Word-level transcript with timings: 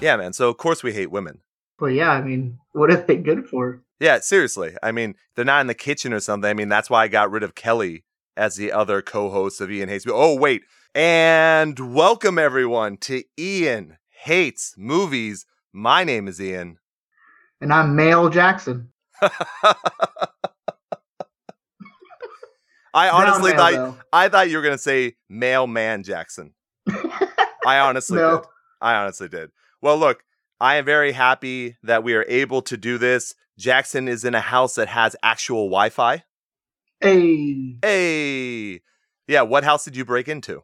Yeah, 0.00 0.16
man. 0.16 0.32
So 0.32 0.48
of 0.48 0.56
course 0.58 0.82
we 0.82 0.92
hate 0.92 1.10
women. 1.10 1.40
But 1.78 1.86
yeah, 1.86 2.10
I 2.10 2.20
mean, 2.22 2.58
what 2.72 2.90
are 2.90 2.96
they 2.96 3.16
good 3.16 3.46
for? 3.46 3.82
Yeah, 4.00 4.20
seriously. 4.20 4.76
I 4.82 4.92
mean, 4.92 5.14
they're 5.34 5.44
not 5.44 5.60
in 5.60 5.66
the 5.66 5.74
kitchen 5.74 6.12
or 6.12 6.20
something. 6.20 6.48
I 6.48 6.54
mean, 6.54 6.68
that's 6.68 6.88
why 6.88 7.02
I 7.04 7.08
got 7.08 7.30
rid 7.30 7.42
of 7.42 7.54
Kelly 7.56 8.04
as 8.36 8.54
the 8.56 8.70
other 8.72 9.02
co-host 9.02 9.60
of 9.60 9.70
Ian 9.70 9.88
Hates. 9.88 10.04
Oh, 10.08 10.36
wait. 10.36 10.62
And 10.94 11.94
welcome 11.94 12.38
everyone 12.38 12.96
to 12.98 13.24
Ian 13.38 13.98
Hates 14.22 14.74
Movies. 14.76 15.46
My 15.72 16.04
name 16.04 16.28
is 16.28 16.40
Ian. 16.40 16.78
And 17.60 17.72
I'm 17.72 17.96
Male 17.96 18.28
Jackson. 18.30 18.90
I 22.94 23.10
honestly 23.10 23.52
thought 23.52 23.72
male, 23.72 23.98
I 24.12 24.28
thought 24.28 24.48
you 24.48 24.56
were 24.56 24.62
gonna 24.62 24.78
say 24.78 25.16
mailman 25.28 26.02
Jackson. 26.04 26.54
I 27.66 27.80
honestly 27.80 28.16
No. 28.18 28.38
did. 28.38 28.46
I 28.80 28.94
honestly 28.94 29.28
did. 29.28 29.50
Well, 29.80 29.96
look, 29.98 30.24
I 30.60 30.76
am 30.76 30.84
very 30.84 31.12
happy 31.12 31.76
that 31.82 32.02
we 32.02 32.14
are 32.14 32.24
able 32.28 32.62
to 32.62 32.76
do 32.76 32.98
this. 32.98 33.34
Jackson 33.58 34.08
is 34.08 34.24
in 34.24 34.34
a 34.34 34.40
house 34.40 34.74
that 34.76 34.88
has 34.88 35.16
actual 35.22 35.66
Wi-Fi. 35.66 36.24
Hey, 37.00 37.76
Hey, 37.82 38.80
yeah. 39.28 39.42
What 39.42 39.64
house 39.64 39.84
did 39.84 39.96
you 39.96 40.04
break 40.04 40.28
into? 40.28 40.62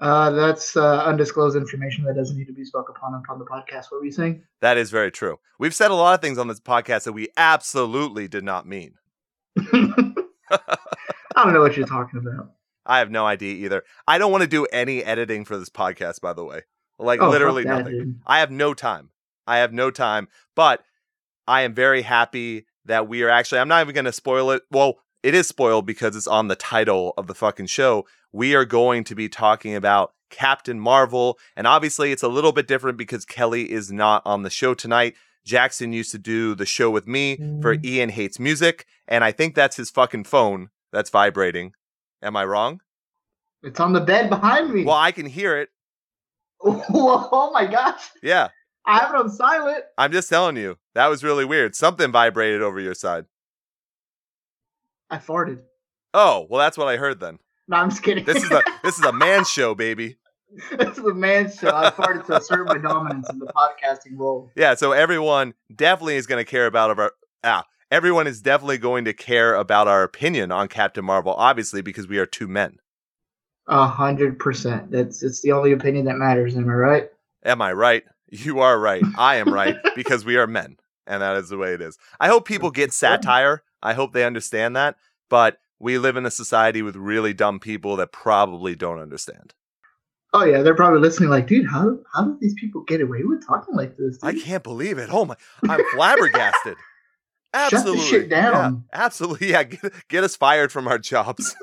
uh, 0.00 0.30
that's 0.30 0.76
uh, 0.76 1.04
undisclosed 1.04 1.56
information 1.56 2.04
that 2.04 2.16
doesn't 2.16 2.36
need 2.36 2.46
to 2.46 2.52
be 2.52 2.64
spoke 2.64 2.88
upon 2.88 3.14
upon 3.14 3.38
the 3.38 3.44
podcast. 3.44 3.90
What 3.90 4.00
were 4.00 4.04
you 4.04 4.12
saying? 4.12 4.42
That 4.60 4.76
is 4.76 4.90
very 4.90 5.10
true. 5.12 5.38
We've 5.58 5.74
said 5.74 5.90
a 5.90 5.94
lot 5.94 6.14
of 6.14 6.20
things 6.20 6.36
on 6.38 6.48
this 6.48 6.60
podcast 6.60 7.04
that 7.04 7.12
we 7.12 7.28
absolutely 7.36 8.26
did 8.28 8.44
not 8.44 8.66
mean. 8.66 8.94
I 9.60 9.94
don't 11.36 11.52
know 11.52 11.60
what 11.60 11.76
you're 11.76 11.86
talking 11.86 12.18
about. 12.20 12.52
I 12.86 12.98
have 12.98 13.10
no 13.10 13.24
idea 13.24 13.54
either. 13.54 13.82
I 14.06 14.18
don't 14.18 14.30
want 14.32 14.42
to 14.42 14.48
do 14.48 14.66
any 14.66 15.02
editing 15.02 15.44
for 15.44 15.56
this 15.56 15.70
podcast, 15.70 16.20
by 16.20 16.32
the 16.32 16.44
way. 16.44 16.62
Like 16.98 17.20
Oh, 17.20 17.30
literally 17.30 17.64
nothing. 17.64 18.20
I 18.26 18.38
have 18.40 18.50
no 18.50 18.74
time. 18.74 19.10
I 19.46 19.58
have 19.58 19.72
no 19.72 19.90
time. 19.90 20.28
But 20.54 20.82
I 21.46 21.62
am 21.62 21.74
very 21.74 22.02
happy 22.02 22.66
that 22.84 23.08
we 23.08 23.22
are 23.22 23.28
actually, 23.30 23.58
I'm 23.58 23.68
not 23.68 23.80
even 23.82 23.94
going 23.94 24.04
to 24.04 24.12
spoil 24.12 24.50
it. 24.50 24.62
Well, 24.70 24.98
it 25.22 25.34
is 25.34 25.48
spoiled 25.48 25.86
because 25.86 26.16
it's 26.16 26.26
on 26.26 26.48
the 26.48 26.56
title 26.56 27.14
of 27.16 27.26
the 27.26 27.34
fucking 27.34 27.66
show. 27.66 28.06
We 28.32 28.54
are 28.54 28.64
going 28.64 29.04
to 29.04 29.14
be 29.14 29.28
talking 29.28 29.74
about 29.74 30.12
Captain 30.30 30.78
Marvel. 30.78 31.38
And 31.56 31.66
obviously, 31.66 32.12
it's 32.12 32.22
a 32.22 32.28
little 32.28 32.52
bit 32.52 32.66
different 32.66 32.98
because 32.98 33.24
Kelly 33.24 33.70
is 33.70 33.90
not 33.90 34.22
on 34.24 34.42
the 34.42 34.50
show 34.50 34.74
tonight. 34.74 35.14
Jackson 35.44 35.92
used 35.92 36.10
to 36.12 36.18
do 36.18 36.54
the 36.54 36.66
show 36.66 36.90
with 36.90 37.06
me 37.06 37.36
for 37.60 37.76
Mm. 37.76 37.84
Ian 37.84 38.08
Hates 38.10 38.38
Music. 38.38 38.86
And 39.08 39.22
I 39.24 39.32
think 39.32 39.54
that's 39.54 39.76
his 39.76 39.90
fucking 39.90 40.24
phone 40.24 40.70
that's 40.92 41.10
vibrating. 41.10 41.72
Am 42.22 42.36
I 42.36 42.44
wrong? 42.44 42.80
It's 43.62 43.80
on 43.80 43.92
the 43.92 44.00
bed 44.00 44.28
behind 44.30 44.72
me. 44.72 44.84
Well, 44.84 44.96
I 44.96 45.12
can 45.12 45.26
hear 45.26 45.58
it. 45.58 45.68
oh 46.94 47.50
my 47.52 47.66
gosh, 47.66 48.10
Yeah. 48.22 48.48
I 48.86 48.98
have 48.98 49.10
it 49.10 49.16
on 49.16 49.30
silent. 49.30 49.84
I'm 49.96 50.12
just 50.12 50.28
telling 50.28 50.56
you. 50.58 50.76
That 50.94 51.06
was 51.06 51.24
really 51.24 51.46
weird. 51.46 51.74
Something 51.74 52.12
vibrated 52.12 52.60
over 52.60 52.78
your 52.78 52.92
side. 52.94 53.24
I 55.10 55.16
farted. 55.18 55.60
Oh, 56.12 56.46
well, 56.50 56.60
that's 56.60 56.76
what 56.76 56.88
I 56.88 56.96
heard 56.96 57.18
then. 57.18 57.38
No, 57.66 57.78
I'm 57.78 57.88
just 57.90 58.02
kidding. 58.02 58.24
This 58.24 58.42
is 58.42 58.50
a 58.50 58.62
this 58.84 58.98
is 58.98 59.04
a 59.04 59.12
man 59.12 59.44
show, 59.44 59.74
baby. 59.74 60.18
this 60.76 60.98
is 60.98 61.04
a 61.04 61.14
man's 61.14 61.56
show. 61.58 61.74
I 61.74 61.90
farted 61.90 62.26
to 62.26 62.36
assert 62.36 62.66
my 62.68 62.76
dominance 62.78 63.28
in 63.30 63.38
the 63.38 63.46
podcasting 63.46 64.18
role. 64.18 64.50
Yeah, 64.54 64.74
so 64.74 64.92
everyone 64.92 65.54
definitely 65.74 66.16
is 66.16 66.26
going 66.26 66.44
to 66.44 66.48
care 66.50 66.66
about 66.66 66.98
our 66.98 67.12
ah, 67.42 67.64
everyone 67.90 68.26
is 68.26 68.42
definitely 68.42 68.78
going 68.78 69.06
to 69.06 69.14
care 69.14 69.54
about 69.54 69.88
our 69.88 70.02
opinion 70.02 70.52
on 70.52 70.68
Captain 70.68 71.04
Marvel, 71.04 71.32
obviously 71.34 71.80
because 71.80 72.06
we 72.06 72.18
are 72.18 72.26
two 72.26 72.48
men. 72.48 72.78
A 73.68 73.86
hundred 73.86 74.38
percent. 74.38 74.90
That's 74.90 75.22
it's 75.22 75.40
the 75.42 75.52
only 75.52 75.72
opinion 75.72 76.04
that 76.06 76.16
matters. 76.16 76.54
Am 76.56 76.68
I 76.68 76.74
right? 76.74 77.08
Am 77.44 77.62
I 77.62 77.72
right? 77.72 78.04
You 78.28 78.60
are 78.60 78.78
right. 78.78 79.02
I 79.16 79.36
am 79.36 79.52
right 79.52 79.76
because 79.96 80.24
we 80.24 80.36
are 80.36 80.46
men, 80.46 80.76
and 81.06 81.22
that 81.22 81.36
is 81.36 81.48
the 81.48 81.56
way 81.58 81.72
it 81.72 81.80
is. 81.80 81.96
I 82.20 82.28
hope 82.28 82.46
people 82.46 82.70
get 82.70 82.92
satire. 82.92 83.62
I 83.82 83.94
hope 83.94 84.12
they 84.12 84.24
understand 84.24 84.76
that, 84.76 84.96
but 85.30 85.58
we 85.78 85.98
live 85.98 86.16
in 86.16 86.26
a 86.26 86.30
society 86.30 86.82
with 86.82 86.96
really 86.96 87.32
dumb 87.32 87.58
people 87.60 87.96
that 87.96 88.12
probably 88.12 88.74
don't 88.74 88.98
understand. 88.98 89.54
Oh 90.32 90.44
yeah, 90.44 90.62
they're 90.62 90.74
probably 90.74 91.00
listening. 91.00 91.30
Like, 91.30 91.46
dude, 91.46 91.66
how 91.66 91.96
how 92.12 92.24
do 92.24 92.38
these 92.40 92.54
people 92.54 92.82
get 92.82 93.00
away 93.00 93.22
with 93.22 93.46
talking 93.46 93.76
like 93.76 93.96
this? 93.96 94.18
I 94.22 94.34
can't 94.34 94.64
believe 94.64 94.98
it. 94.98 95.08
Oh 95.12 95.24
my, 95.24 95.36
I'm 95.68 95.80
flabbergasted. 95.94 96.76
Shut 97.54 97.70
the 97.70 97.76
Absolutely. 97.76 98.04
shit 98.04 98.28
down. 98.30 98.84
Yeah, 98.92 99.04
absolutely. 99.04 99.50
Yeah. 99.52 99.62
Get, 99.62 99.92
get 100.08 100.24
us 100.24 100.34
fired 100.34 100.72
from 100.72 100.88
our 100.88 100.98
jobs. 100.98 101.54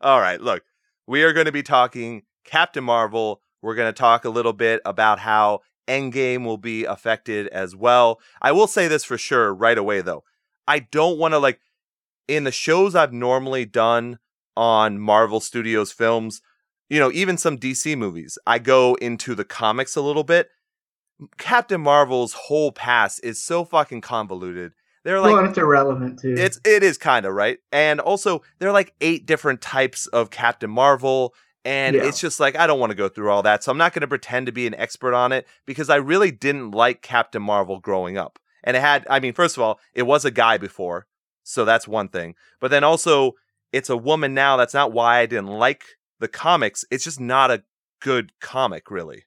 All 0.00 0.20
right. 0.20 0.40
Look, 0.40 0.62
we 1.06 1.22
are 1.22 1.32
going 1.32 1.46
to 1.46 1.52
be 1.52 1.62
talking 1.62 2.22
Captain 2.44 2.84
Marvel. 2.84 3.40
We're 3.62 3.74
going 3.74 3.92
to 3.92 3.98
talk 3.98 4.24
a 4.24 4.30
little 4.30 4.52
bit 4.52 4.80
about 4.84 5.18
how 5.20 5.60
Endgame 5.88 6.44
will 6.44 6.58
be 6.58 6.84
affected 6.84 7.46
as 7.48 7.74
well. 7.74 8.20
I 8.42 8.52
will 8.52 8.66
say 8.66 8.88
this 8.88 9.04
for 9.04 9.18
sure 9.18 9.54
right 9.54 9.78
away, 9.78 10.00
though. 10.00 10.24
I 10.66 10.80
don't 10.80 11.18
want 11.18 11.32
to, 11.32 11.38
like, 11.38 11.60
in 12.28 12.44
the 12.44 12.52
shows 12.52 12.94
I've 12.94 13.12
normally 13.12 13.64
done 13.64 14.18
on 14.56 14.98
Marvel 14.98 15.40
Studios 15.40 15.92
films, 15.92 16.40
you 16.88 16.98
know, 16.98 17.10
even 17.12 17.36
some 17.36 17.58
DC 17.58 17.96
movies, 17.96 18.38
I 18.46 18.58
go 18.58 18.94
into 18.96 19.34
the 19.34 19.44
comics 19.44 19.96
a 19.96 20.00
little 20.00 20.24
bit. 20.24 20.48
Captain 21.38 21.80
Marvel's 21.80 22.32
whole 22.32 22.72
past 22.72 23.20
is 23.22 23.42
so 23.42 23.64
fucking 23.64 24.00
convoluted. 24.00 24.72
They're 25.06 25.20
like 25.20 25.32
well, 25.34 25.44
it's 25.48 25.56
irrelevant 25.56 26.18
too. 26.18 26.34
it's 26.36 26.58
it 26.64 26.82
is 26.82 26.98
kind 26.98 27.24
of 27.26 27.32
right, 27.32 27.58
and 27.70 28.00
also 28.00 28.42
there 28.58 28.68
are 28.68 28.72
like 28.72 28.92
eight 29.00 29.24
different 29.24 29.60
types 29.60 30.08
of 30.08 30.30
Captain 30.30 30.68
Marvel, 30.68 31.32
and 31.64 31.94
Yeah. 31.94 32.06
it's 32.08 32.18
just 32.20 32.40
like 32.40 32.56
I 32.56 32.66
don't 32.66 32.80
want 32.80 32.90
to 32.90 32.96
go 32.96 33.08
through 33.08 33.30
all 33.30 33.44
that, 33.44 33.62
so 33.62 33.70
I'm 33.70 33.78
not 33.78 33.92
going 33.92 34.00
to 34.00 34.08
pretend 34.08 34.46
to 34.46 34.52
be 34.52 34.66
an 34.66 34.74
expert 34.74 35.14
on 35.14 35.30
it 35.30 35.46
because 35.64 35.88
I 35.88 35.96
really 35.96 36.32
didn't 36.32 36.72
like 36.72 37.02
Captain 37.02 37.40
Marvel 37.40 37.78
growing 37.78 38.18
up, 38.18 38.40
and 38.64 38.76
it 38.76 38.80
had 38.80 39.06
I 39.08 39.20
mean 39.20 39.32
first 39.32 39.56
of 39.56 39.62
all 39.62 39.78
it 39.94 40.02
was 40.02 40.24
a 40.24 40.30
guy 40.32 40.58
before, 40.58 41.06
so 41.44 41.64
that's 41.64 41.86
one 41.86 42.08
thing, 42.08 42.34
but 42.60 42.72
then 42.72 42.82
also 42.82 43.36
it's 43.72 43.88
a 43.88 43.96
woman 43.96 44.34
now. 44.34 44.56
That's 44.56 44.74
not 44.74 44.90
why 44.92 45.18
I 45.20 45.26
didn't 45.26 45.46
like 45.46 45.84
the 46.18 46.26
comics. 46.28 46.84
It's 46.90 47.04
just 47.04 47.20
not 47.20 47.52
a 47.52 47.62
good 48.00 48.32
comic, 48.40 48.90
really. 48.90 49.24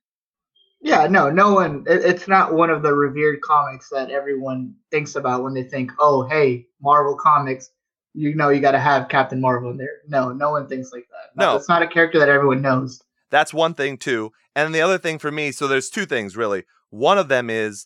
Yeah, 0.81 1.07
no, 1.07 1.29
no 1.29 1.53
one. 1.53 1.83
It, 1.87 2.03
it's 2.05 2.27
not 2.27 2.53
one 2.53 2.69
of 2.69 2.81
the 2.81 2.93
revered 2.93 3.41
comics 3.41 3.89
that 3.89 4.11
everyone 4.11 4.75
thinks 4.91 5.15
about 5.15 5.43
when 5.43 5.53
they 5.53 5.63
think, 5.63 5.91
oh, 5.99 6.27
hey, 6.27 6.67
Marvel 6.81 7.15
comics. 7.15 7.71
You 8.13 8.33
know, 8.35 8.49
you 8.49 8.59
got 8.59 8.71
to 8.71 8.79
have 8.79 9.07
Captain 9.07 9.39
Marvel 9.39 9.71
in 9.71 9.77
there. 9.77 9.99
No, 10.07 10.31
no 10.31 10.51
one 10.51 10.67
thinks 10.67 10.91
like 10.91 11.07
that. 11.09 11.39
No. 11.39 11.55
it's 11.55 11.69
not 11.69 11.81
a 11.81 11.87
character 11.87 12.17
that 12.19 12.29
everyone 12.29 12.61
knows. 12.61 13.01
That's 13.29 13.53
one 13.53 13.73
thing 13.73 13.97
too. 13.97 14.31
And 14.55 14.73
the 14.73 14.81
other 14.81 14.97
thing 14.97 15.19
for 15.19 15.31
me, 15.31 15.51
so 15.51 15.67
there's 15.67 15.89
two 15.89 16.05
things 16.05 16.35
really. 16.35 16.63
One 16.89 17.17
of 17.17 17.27
them 17.27 17.49
is 17.49 17.85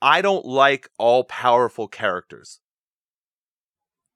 I 0.00 0.22
don't 0.22 0.46
like 0.46 0.88
all 0.98 1.24
powerful 1.24 1.86
characters. 1.86 2.60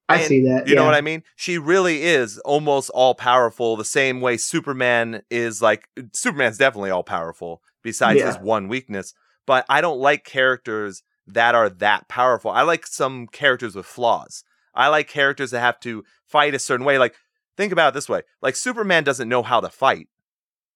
I 0.08 0.16
And 0.16 0.24
see 0.26 0.42
that. 0.44 0.66
You 0.68 0.74
know 0.74 0.84
what 0.84 0.94
I 0.94 1.00
mean? 1.00 1.22
She 1.36 1.58
really 1.58 2.02
is 2.02 2.38
almost 2.40 2.90
all 2.90 3.14
powerful 3.14 3.76
the 3.76 3.84
same 3.84 4.20
way 4.20 4.36
Superman 4.36 5.22
is 5.30 5.62
like 5.62 5.88
uh, 5.98 6.02
Superman's 6.12 6.58
definitely 6.58 6.90
all 6.90 7.04
powerful 7.04 7.62
besides 7.82 8.18
Yeah. 8.18 8.26
his 8.26 8.38
one 8.38 8.68
weakness, 8.68 9.14
but 9.46 9.64
I 9.68 9.80
don't 9.80 9.98
like 10.00 10.24
characters 10.24 11.02
that 11.26 11.54
are 11.54 11.70
that 11.70 12.08
powerful. 12.08 12.50
I 12.50 12.62
like 12.62 12.86
some 12.86 13.26
characters 13.28 13.74
with 13.74 13.86
flaws. 13.86 14.44
I 14.74 14.88
like 14.88 15.08
characters 15.08 15.50
that 15.52 15.60
have 15.60 15.78
to 15.80 16.04
fight 16.26 16.54
a 16.54 16.58
certain 16.58 16.84
way. 16.84 16.98
Like 16.98 17.14
think 17.56 17.72
about 17.72 17.88
it 17.90 17.94
this 17.94 18.08
way. 18.08 18.22
Like 18.40 18.56
Superman 18.56 19.04
doesn't 19.04 19.28
know 19.28 19.42
how 19.42 19.60
to 19.60 19.68
fight. 19.70 20.08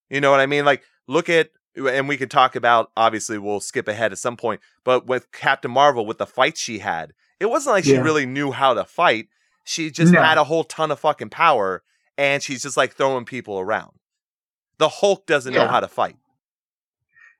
You 0.08 0.20
know 0.20 0.30
what 0.30 0.40
I 0.40 0.46
mean? 0.46 0.64
Like 0.64 0.82
look 1.08 1.28
at 1.28 1.50
and 1.76 2.08
we 2.08 2.16
could 2.16 2.30
talk 2.30 2.56
about 2.56 2.90
obviously 2.96 3.38
we'll 3.38 3.60
skip 3.60 3.88
ahead 3.88 4.12
at 4.12 4.18
some 4.18 4.36
point, 4.36 4.60
but 4.84 5.06
with 5.06 5.30
Captain 5.32 5.70
Marvel 5.70 6.06
with 6.06 6.18
the 6.18 6.26
fights 6.26 6.60
she 6.60 6.78
had, 6.78 7.12
it 7.40 7.46
wasn't 7.46 7.74
like 7.74 7.84
she 7.84 7.96
really 7.98 8.26
knew 8.26 8.50
how 8.52 8.74
to 8.74 8.84
fight. 8.84 9.28
She 9.64 9.90
just 9.90 10.12
No. 10.12 10.22
had 10.22 10.38
a 10.38 10.44
whole 10.44 10.64
ton 10.64 10.90
of 10.90 11.00
fucking 11.00 11.30
power 11.30 11.82
and 12.16 12.42
she's 12.42 12.62
just 12.62 12.76
like 12.76 12.94
throwing 12.94 13.24
people 13.24 13.58
around. 13.58 13.92
The 14.78 14.88
Hulk 14.88 15.26
doesn't 15.26 15.52
know 15.54 15.66
how 15.66 15.80
to 15.80 15.88
fight. 15.88 16.16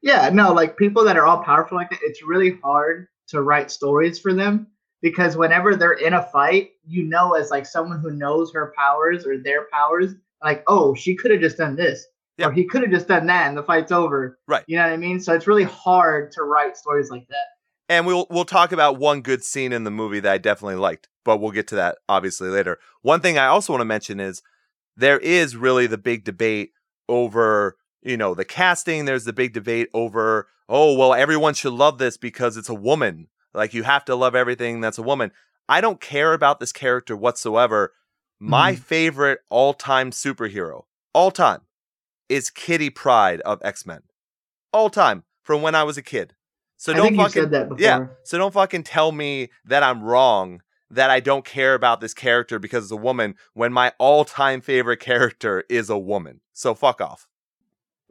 Yeah, 0.02 0.30
no, 0.32 0.52
like 0.52 0.76
people 0.76 1.04
that 1.04 1.16
are 1.16 1.26
all 1.26 1.42
powerful 1.42 1.76
like 1.76 1.90
that, 1.90 1.98
it's 2.02 2.22
really 2.22 2.58
hard 2.62 3.08
to 3.28 3.42
write 3.42 3.70
stories 3.70 4.18
for 4.18 4.32
them 4.32 4.66
because 5.02 5.36
whenever 5.36 5.74
they're 5.74 5.92
in 5.94 6.14
a 6.14 6.22
fight, 6.22 6.70
you 6.86 7.02
know, 7.04 7.34
as 7.34 7.50
like 7.50 7.66
someone 7.66 8.00
who 8.00 8.10
knows 8.10 8.52
her 8.52 8.72
powers 8.76 9.26
or 9.26 9.38
their 9.38 9.66
powers, 9.72 10.14
like, 10.42 10.62
oh, 10.68 10.94
she 10.94 11.14
could 11.14 11.30
have 11.30 11.40
just 11.40 11.58
done 11.58 11.76
this. 11.76 12.06
Yeah. 12.38 12.48
Or 12.48 12.52
he 12.52 12.64
could 12.64 12.82
have 12.82 12.90
just 12.90 13.08
done 13.08 13.26
that 13.26 13.48
and 13.48 13.56
the 13.56 13.62
fight's 13.62 13.90
over. 13.90 14.38
Right. 14.46 14.62
You 14.66 14.76
know 14.76 14.82
what 14.84 14.92
I 14.92 14.96
mean? 14.98 15.18
So 15.20 15.32
it's 15.32 15.46
really 15.46 15.64
hard 15.64 16.30
to 16.32 16.42
write 16.42 16.76
stories 16.76 17.10
like 17.10 17.26
that. 17.28 17.46
And 17.88 18.06
we'll 18.06 18.26
we'll 18.30 18.44
talk 18.44 18.72
about 18.72 18.98
one 18.98 19.20
good 19.20 19.44
scene 19.44 19.72
in 19.72 19.84
the 19.84 19.90
movie 19.90 20.20
that 20.20 20.32
I 20.32 20.38
definitely 20.38 20.76
liked, 20.76 21.08
but 21.24 21.38
we'll 21.38 21.52
get 21.52 21.68
to 21.68 21.76
that 21.76 21.98
obviously 22.08 22.48
later. 22.48 22.78
One 23.02 23.20
thing 23.20 23.38
I 23.38 23.46
also 23.46 23.72
want 23.72 23.80
to 23.80 23.84
mention 23.86 24.18
is 24.18 24.42
there 24.96 25.18
is 25.18 25.56
really 25.56 25.86
the 25.86 25.98
big 25.98 26.24
debate 26.24 26.72
over, 27.08 27.76
you 28.02 28.16
know, 28.16 28.34
the 28.34 28.44
casting. 28.44 29.04
There's 29.04 29.24
the 29.24 29.32
big 29.32 29.52
debate 29.52 29.88
over, 29.94 30.48
oh, 30.68 30.94
well, 30.96 31.14
everyone 31.14 31.54
should 31.54 31.74
love 31.74 31.98
this 31.98 32.16
because 32.16 32.56
it's 32.56 32.68
a 32.68 32.74
woman. 32.74 33.28
Like 33.54 33.72
you 33.72 33.84
have 33.84 34.04
to 34.06 34.16
love 34.16 34.34
everything 34.34 34.80
that's 34.80 34.98
a 34.98 35.02
woman. 35.02 35.30
I 35.68 35.80
don't 35.80 36.00
care 36.00 36.32
about 36.32 36.58
this 36.60 36.72
character 36.72 37.16
whatsoever. 37.16 37.92
My 38.38 38.72
Mhm. 38.72 38.78
favorite 38.78 39.40
all-time 39.48 40.10
superhero, 40.10 40.84
all 41.14 41.30
time, 41.30 41.62
is 42.28 42.50
Kitty 42.50 42.90
Pryde 42.90 43.40
of 43.42 43.60
X 43.64 43.86
Men. 43.86 44.02
All 44.72 44.90
time 44.90 45.24
from 45.42 45.62
when 45.62 45.74
I 45.74 45.84
was 45.84 45.96
a 45.96 46.02
kid. 46.02 46.34
So 46.76 46.92
I 46.92 46.96
don't 46.96 47.16
fucking 47.16 47.30
said 47.42 47.50
that 47.52 47.68
before. 47.68 47.82
yeah. 47.82 48.06
So 48.24 48.38
don't 48.38 48.52
fucking 48.52 48.82
tell 48.84 49.12
me 49.12 49.48
that 49.64 49.82
I'm 49.82 50.02
wrong, 50.02 50.62
that 50.90 51.10
I 51.10 51.20
don't 51.20 51.44
care 51.44 51.74
about 51.74 52.00
this 52.00 52.12
character 52.14 52.58
because 52.58 52.84
it's 52.84 52.92
a 52.92 52.96
woman 52.96 53.34
when 53.54 53.72
my 53.72 53.92
all-time 53.98 54.60
favorite 54.60 55.00
character 55.00 55.64
is 55.68 55.88
a 55.90 55.98
woman. 55.98 56.40
So 56.52 56.74
fuck 56.74 57.00
off. 57.00 57.26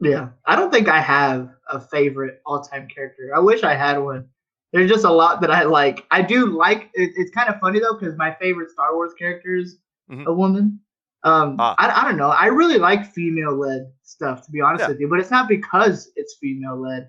Yeah. 0.00 0.28
I 0.44 0.56
don't 0.56 0.70
think 0.72 0.88
I 0.88 1.00
have 1.00 1.48
a 1.70 1.80
favorite 1.80 2.40
all 2.44 2.60
time 2.62 2.86
character. 2.88 3.30
I 3.34 3.38
wish 3.40 3.62
I 3.62 3.74
had 3.74 3.98
one. 3.98 4.26
There's 4.72 4.90
just 4.90 5.04
a 5.04 5.10
lot 5.12 5.40
that 5.40 5.50
I 5.50 5.62
like. 5.62 6.04
I 6.10 6.20
do 6.20 6.46
like 6.46 6.90
it, 6.94 7.12
it's 7.16 7.30
kind 7.30 7.48
of 7.48 7.58
funny 7.60 7.78
though, 7.80 7.94
because 7.98 8.14
my 8.18 8.34
favorite 8.40 8.70
Star 8.70 8.94
Wars 8.94 9.12
character 9.18 9.56
is 9.56 9.78
Mhm. 10.10 10.26
a 10.26 10.32
woman. 10.34 10.80
Um 11.22 11.56
Ah. 11.58 11.74
I, 11.78 12.02
I 12.02 12.04
don't 12.04 12.18
know. 12.18 12.28
I 12.28 12.46
really 12.46 12.78
like 12.78 13.10
female 13.12 13.56
led 13.56 13.90
stuff 14.02 14.44
to 14.44 14.50
be 14.52 14.60
honest 14.60 14.82
Yeah. 14.82 14.88
with 14.88 15.00
you, 15.00 15.08
but 15.08 15.18
it's 15.18 15.30
not 15.30 15.48
because 15.48 16.10
it's 16.14 16.36
female 16.42 16.76
led. 16.78 17.08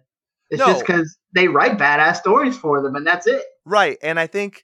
It's 0.50 0.60
No. 0.60 0.68
just 0.68 0.86
because 0.86 1.18
they 1.34 1.48
write 1.48 1.78
badass 1.78 2.18
stories 2.18 2.58
for 2.58 2.82
them 2.82 2.96
and 2.96 3.06
that's 3.06 3.28
it. 3.28 3.44
Right. 3.66 3.98
And 4.02 4.20
I 4.20 4.28
think 4.28 4.64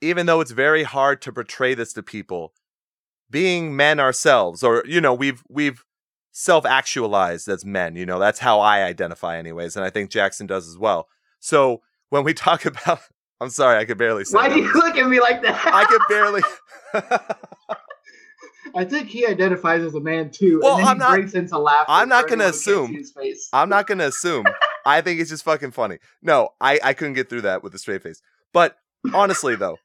even 0.00 0.26
though 0.26 0.40
it's 0.40 0.52
very 0.52 0.84
hard 0.84 1.20
to 1.22 1.32
portray 1.32 1.74
this 1.74 1.92
to 1.94 2.02
people, 2.02 2.52
being 3.30 3.74
men 3.76 3.98
ourselves, 4.00 4.62
or 4.62 4.82
you 4.86 5.00
know, 5.00 5.12
we've 5.12 5.42
we've 5.48 5.84
self-actualized 6.30 7.48
as 7.48 7.64
men, 7.64 7.96
you 7.96 8.06
know, 8.06 8.18
that's 8.20 8.38
how 8.38 8.60
I 8.60 8.84
identify 8.84 9.36
anyways, 9.36 9.74
and 9.76 9.84
I 9.84 9.90
think 9.90 10.10
Jackson 10.10 10.46
does 10.46 10.68
as 10.68 10.78
well. 10.78 11.08
So 11.40 11.82
when 12.10 12.22
we 12.24 12.32
talk 12.46 12.64
about 12.64 13.00
I'm 13.40 13.50
sorry, 13.50 13.78
I 13.78 13.84
could 13.84 13.98
barely 13.98 14.24
say 14.24 14.36
Why 14.36 14.48
do 14.48 14.60
you 14.60 14.72
look 14.72 14.96
at 14.96 15.08
me 15.08 15.20
like 15.20 15.42
that? 15.42 15.60
I 15.66 15.84
could 15.84 16.02
barely 16.08 16.42
I 18.74 18.84
think 18.84 19.08
he 19.08 19.26
identifies 19.26 19.82
as 19.82 19.94
a 19.94 20.00
man 20.00 20.30
too. 20.30 20.60
Well, 20.62 20.76
I'm 20.76 20.98
not- 20.98 21.10
breaks 21.16 21.34
into 21.34 21.58
laughter. 21.58 21.90
I'm 21.90 22.08
not 22.08 22.24
who 22.28 22.36
can't 22.36 22.42
assume. 22.50 22.96
I'm 23.52 23.68
not 23.68 23.86
gonna 23.86 24.04
assume. 24.06 24.44
I 24.88 25.02
think 25.02 25.20
it's 25.20 25.30
just 25.30 25.44
fucking 25.44 25.72
funny. 25.72 25.98
No, 26.22 26.50
I, 26.60 26.80
I 26.82 26.94
couldn't 26.94 27.14
get 27.14 27.28
through 27.28 27.42
that 27.42 27.62
with 27.62 27.74
a 27.74 27.78
straight 27.78 28.02
face. 28.02 28.22
But 28.52 28.76
honestly 29.12 29.54
though, 29.54 29.76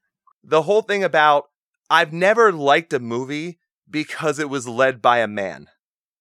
the 0.43 0.61
whole 0.61 0.81
thing 0.81 1.03
about 1.03 1.49
I've 1.89 2.13
never 2.13 2.51
liked 2.51 2.93
a 2.93 2.99
movie 2.99 3.59
because 3.89 4.39
it 4.39 4.49
was 4.49 4.67
led 4.67 5.01
by 5.01 5.19
a 5.19 5.27
man. 5.27 5.67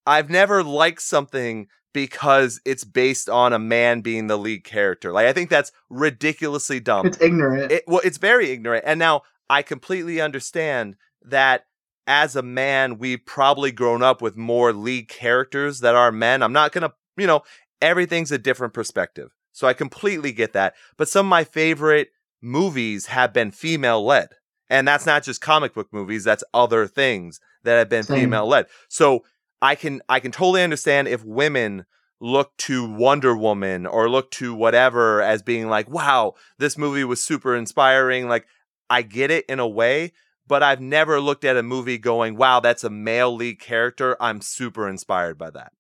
I've 0.05 0.29
never 0.29 0.65
liked 0.65 1.01
something 1.01 1.69
because 1.95 2.61
it's 2.65 2.85
based 2.85 3.29
on 3.29 3.53
a 3.53 3.59
man 3.59 4.01
being 4.01 4.27
the 4.27 4.37
lead 4.37 4.65
character. 4.65 5.13
Like 5.13 5.27
I 5.27 5.33
think 5.33 5.49
that's 5.49 5.71
ridiculously 5.89 6.81
dumb. 6.81 7.07
It's 7.07 7.21
ignorant. 7.21 7.71
It, 7.71 7.85
well, 7.87 8.01
it's 8.03 8.19
very 8.19 8.51
ignorant. 8.51 8.85
And 8.87 8.99
now 8.99 9.23
I 9.49 9.63
completely 9.63 10.21
understand 10.21 10.97
that 11.23 11.67
as 12.07 12.35
a 12.35 12.43
man, 12.43 12.99
we've 12.99 13.25
probably 13.25 13.71
grown 13.71 14.03
up 14.03 14.21
with 14.21 14.37
more 14.37 14.73
lead 14.73 15.09
characters 15.09 15.81
that 15.81 15.95
are 15.95 16.11
men. 16.11 16.43
I'm 16.43 16.53
not 16.53 16.73
going 16.73 16.83
to, 16.83 16.93
you 17.17 17.29
know, 17.29 17.43
everything's 17.83 18.33
a 18.33 18.39
different 18.39 18.73
perspective. 18.73 19.35
So 19.53 19.67
I 19.67 19.75
completely 19.75 20.33
get 20.33 20.55
that. 20.55 20.75
But 20.97 21.09
some 21.09 21.27
of 21.27 21.31
my 21.31 21.45
favorite 21.45 22.09
movies 22.41 23.07
have 23.07 23.33
been 23.35 23.51
female 23.51 24.05
led. 24.05 24.31
And 24.71 24.89
that's 24.89 25.05
not 25.05 25.23
just 25.23 25.43
comic 25.43 25.75
book 25.75 25.89
movies, 25.93 26.25
that's 26.25 26.45
other 26.55 26.87
things 26.87 27.41
that 27.63 27.77
have 27.77 27.91
been 27.91 28.05
female 28.05 28.47
led. 28.47 28.67
So 28.89 29.25
I 29.61 29.75
can 29.75 30.01
I 30.09 30.19
can 30.19 30.33
totally 30.33 30.63
understand 30.63 31.09
if 31.09 31.23
women 31.25 31.85
look 32.21 32.57
to 32.57 32.89
Wonder 32.91 33.37
Woman 33.37 33.85
or 33.85 34.09
look 34.09 34.31
to 34.31 34.55
whatever 34.55 35.21
as 35.21 35.43
being 35.43 35.69
like, 35.69 35.91
wow, 35.91 36.35
this 36.57 36.79
movie 36.79 37.05
was 37.05 37.23
super 37.23 37.55
inspiring. 37.55 38.29
Like, 38.29 38.47
I 38.89 39.03
get 39.03 39.31
it 39.31 39.45
in 39.47 39.59
a 39.59 39.69
way, 39.69 40.13
but 40.47 40.63
I've 40.63 40.81
never 40.81 41.21
looked 41.21 41.45
at 41.45 41.57
a 41.57 41.63
movie 41.63 41.99
going, 41.99 42.37
wow, 42.37 42.61
that's 42.61 42.85
a 42.85 42.91
male 42.91 43.35
lead 43.35 43.61
character. 43.61 44.17
I'm 44.21 44.41
super 44.41 44.89
inspired 44.89 45.37
by 45.37 45.51
that. 45.51 45.73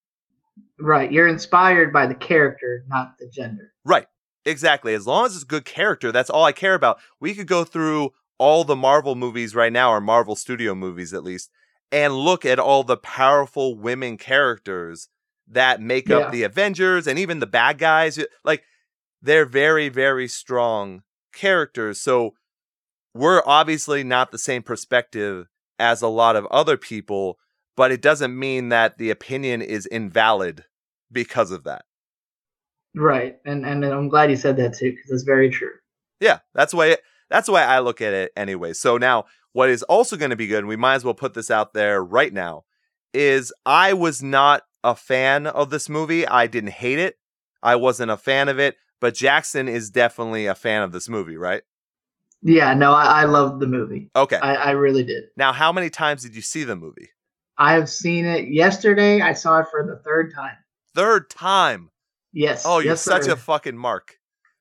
Right. 0.82 1.10
You're 1.10 1.28
inspired 1.28 1.92
by 1.92 2.06
the 2.06 2.14
character, 2.14 2.84
not 2.88 3.14
the 3.18 3.28
gender. 3.28 3.72
Right. 3.84 4.06
Exactly. 4.44 4.92
As 4.94 5.06
long 5.06 5.26
as 5.26 5.34
it's 5.34 5.44
a 5.44 5.46
good 5.46 5.64
character, 5.64 6.10
that's 6.10 6.30
all 6.30 6.44
I 6.44 6.52
care 6.52 6.74
about. 6.74 6.98
We 7.20 7.34
could 7.34 7.46
go 7.46 7.64
through 7.64 8.10
all 8.38 8.64
the 8.64 8.74
Marvel 8.76 9.14
movies 9.14 9.54
right 9.54 9.72
now, 9.72 9.90
or 9.92 10.00
Marvel 10.00 10.34
Studio 10.34 10.74
movies 10.74 11.14
at 11.14 11.22
least, 11.22 11.48
and 11.92 12.14
look 12.14 12.44
at 12.44 12.58
all 12.58 12.82
the 12.82 12.96
powerful 12.96 13.76
women 13.76 14.16
characters 14.18 15.08
that 15.46 15.80
make 15.80 16.08
Yeah. 16.08 16.16
up 16.18 16.32
the 16.32 16.42
Avengers 16.42 17.06
and 17.06 17.18
even 17.18 17.38
the 17.38 17.46
bad 17.46 17.78
guys. 17.78 18.18
Like, 18.44 18.64
they're 19.20 19.44
very, 19.46 19.88
very 19.88 20.26
strong 20.26 21.02
characters. 21.32 22.00
So, 22.00 22.34
we're 23.14 23.42
obviously 23.46 24.02
not 24.02 24.32
the 24.32 24.38
same 24.38 24.62
perspective 24.62 25.46
as 25.78 26.02
a 26.02 26.08
lot 26.08 26.34
of 26.34 26.46
other 26.46 26.76
people, 26.76 27.38
but 27.76 27.92
it 27.92 28.02
doesn't 28.02 28.36
mean 28.36 28.70
that 28.70 28.98
the 28.98 29.10
opinion 29.10 29.62
is 29.62 29.86
invalid 29.86 30.64
because 31.12 31.50
of 31.50 31.64
that. 31.64 31.84
Right. 32.94 33.38
And 33.44 33.64
and 33.64 33.84
I'm 33.84 34.08
glad 34.08 34.30
you 34.30 34.36
said 34.36 34.56
that 34.58 34.74
too, 34.74 34.90
because 34.90 35.10
it's 35.10 35.22
very 35.22 35.50
true. 35.50 35.72
Yeah, 36.20 36.40
that's 36.54 36.74
why 36.74 36.90
way 36.90 36.96
that's 37.30 37.46
the 37.46 37.52
way 37.52 37.62
I 37.62 37.78
look 37.80 38.00
at 38.00 38.12
it 38.12 38.32
anyway. 38.36 38.74
So 38.74 38.98
now 38.98 39.24
what 39.52 39.70
is 39.70 39.82
also 39.84 40.16
going 40.16 40.30
to 40.30 40.36
be 40.36 40.46
good, 40.46 40.60
and 40.60 40.68
we 40.68 40.76
might 40.76 40.94
as 40.94 41.04
well 41.04 41.14
put 41.14 41.34
this 41.34 41.50
out 41.50 41.74
there 41.74 42.02
right 42.02 42.32
now, 42.32 42.64
is 43.12 43.52
I 43.66 43.92
was 43.92 44.22
not 44.22 44.62
a 44.84 44.94
fan 44.94 45.46
of 45.46 45.70
this 45.70 45.88
movie. 45.88 46.26
I 46.26 46.46
didn't 46.46 46.70
hate 46.70 46.98
it. 46.98 47.16
I 47.62 47.76
wasn't 47.76 48.10
a 48.10 48.16
fan 48.16 48.48
of 48.48 48.58
it, 48.58 48.76
but 49.00 49.14
Jackson 49.14 49.68
is 49.68 49.90
definitely 49.90 50.46
a 50.46 50.54
fan 50.54 50.82
of 50.82 50.92
this 50.92 51.08
movie, 51.08 51.36
right? 51.36 51.62
Yeah, 52.42 52.74
no, 52.74 52.92
I, 52.92 53.22
I 53.22 53.24
loved 53.24 53.60
the 53.60 53.66
movie. 53.66 54.10
Okay. 54.16 54.36
I, 54.36 54.54
I 54.54 54.70
really 54.72 55.04
did. 55.04 55.24
now, 55.36 55.52
how 55.52 55.72
many 55.72 55.90
times 55.90 56.22
did 56.22 56.34
you 56.34 56.42
see 56.42 56.64
the 56.64 56.74
movie? 56.74 57.10
I 57.56 57.74
have 57.74 57.88
seen 57.88 58.24
it 58.24 58.48
yesterday. 58.48 59.20
I 59.20 59.34
saw 59.34 59.58
it 59.58 59.66
for 59.70 59.86
the 59.86 60.02
third 60.02 60.32
time. 60.34 60.56
Third 60.94 61.30
time. 61.30 61.90
Yes. 62.32 62.64
Oh, 62.66 62.78
you're 62.78 62.92
yes, 62.92 63.02
such 63.02 63.24
sir. 63.24 63.32
a 63.32 63.36
fucking 63.36 63.76
mark. 63.76 64.18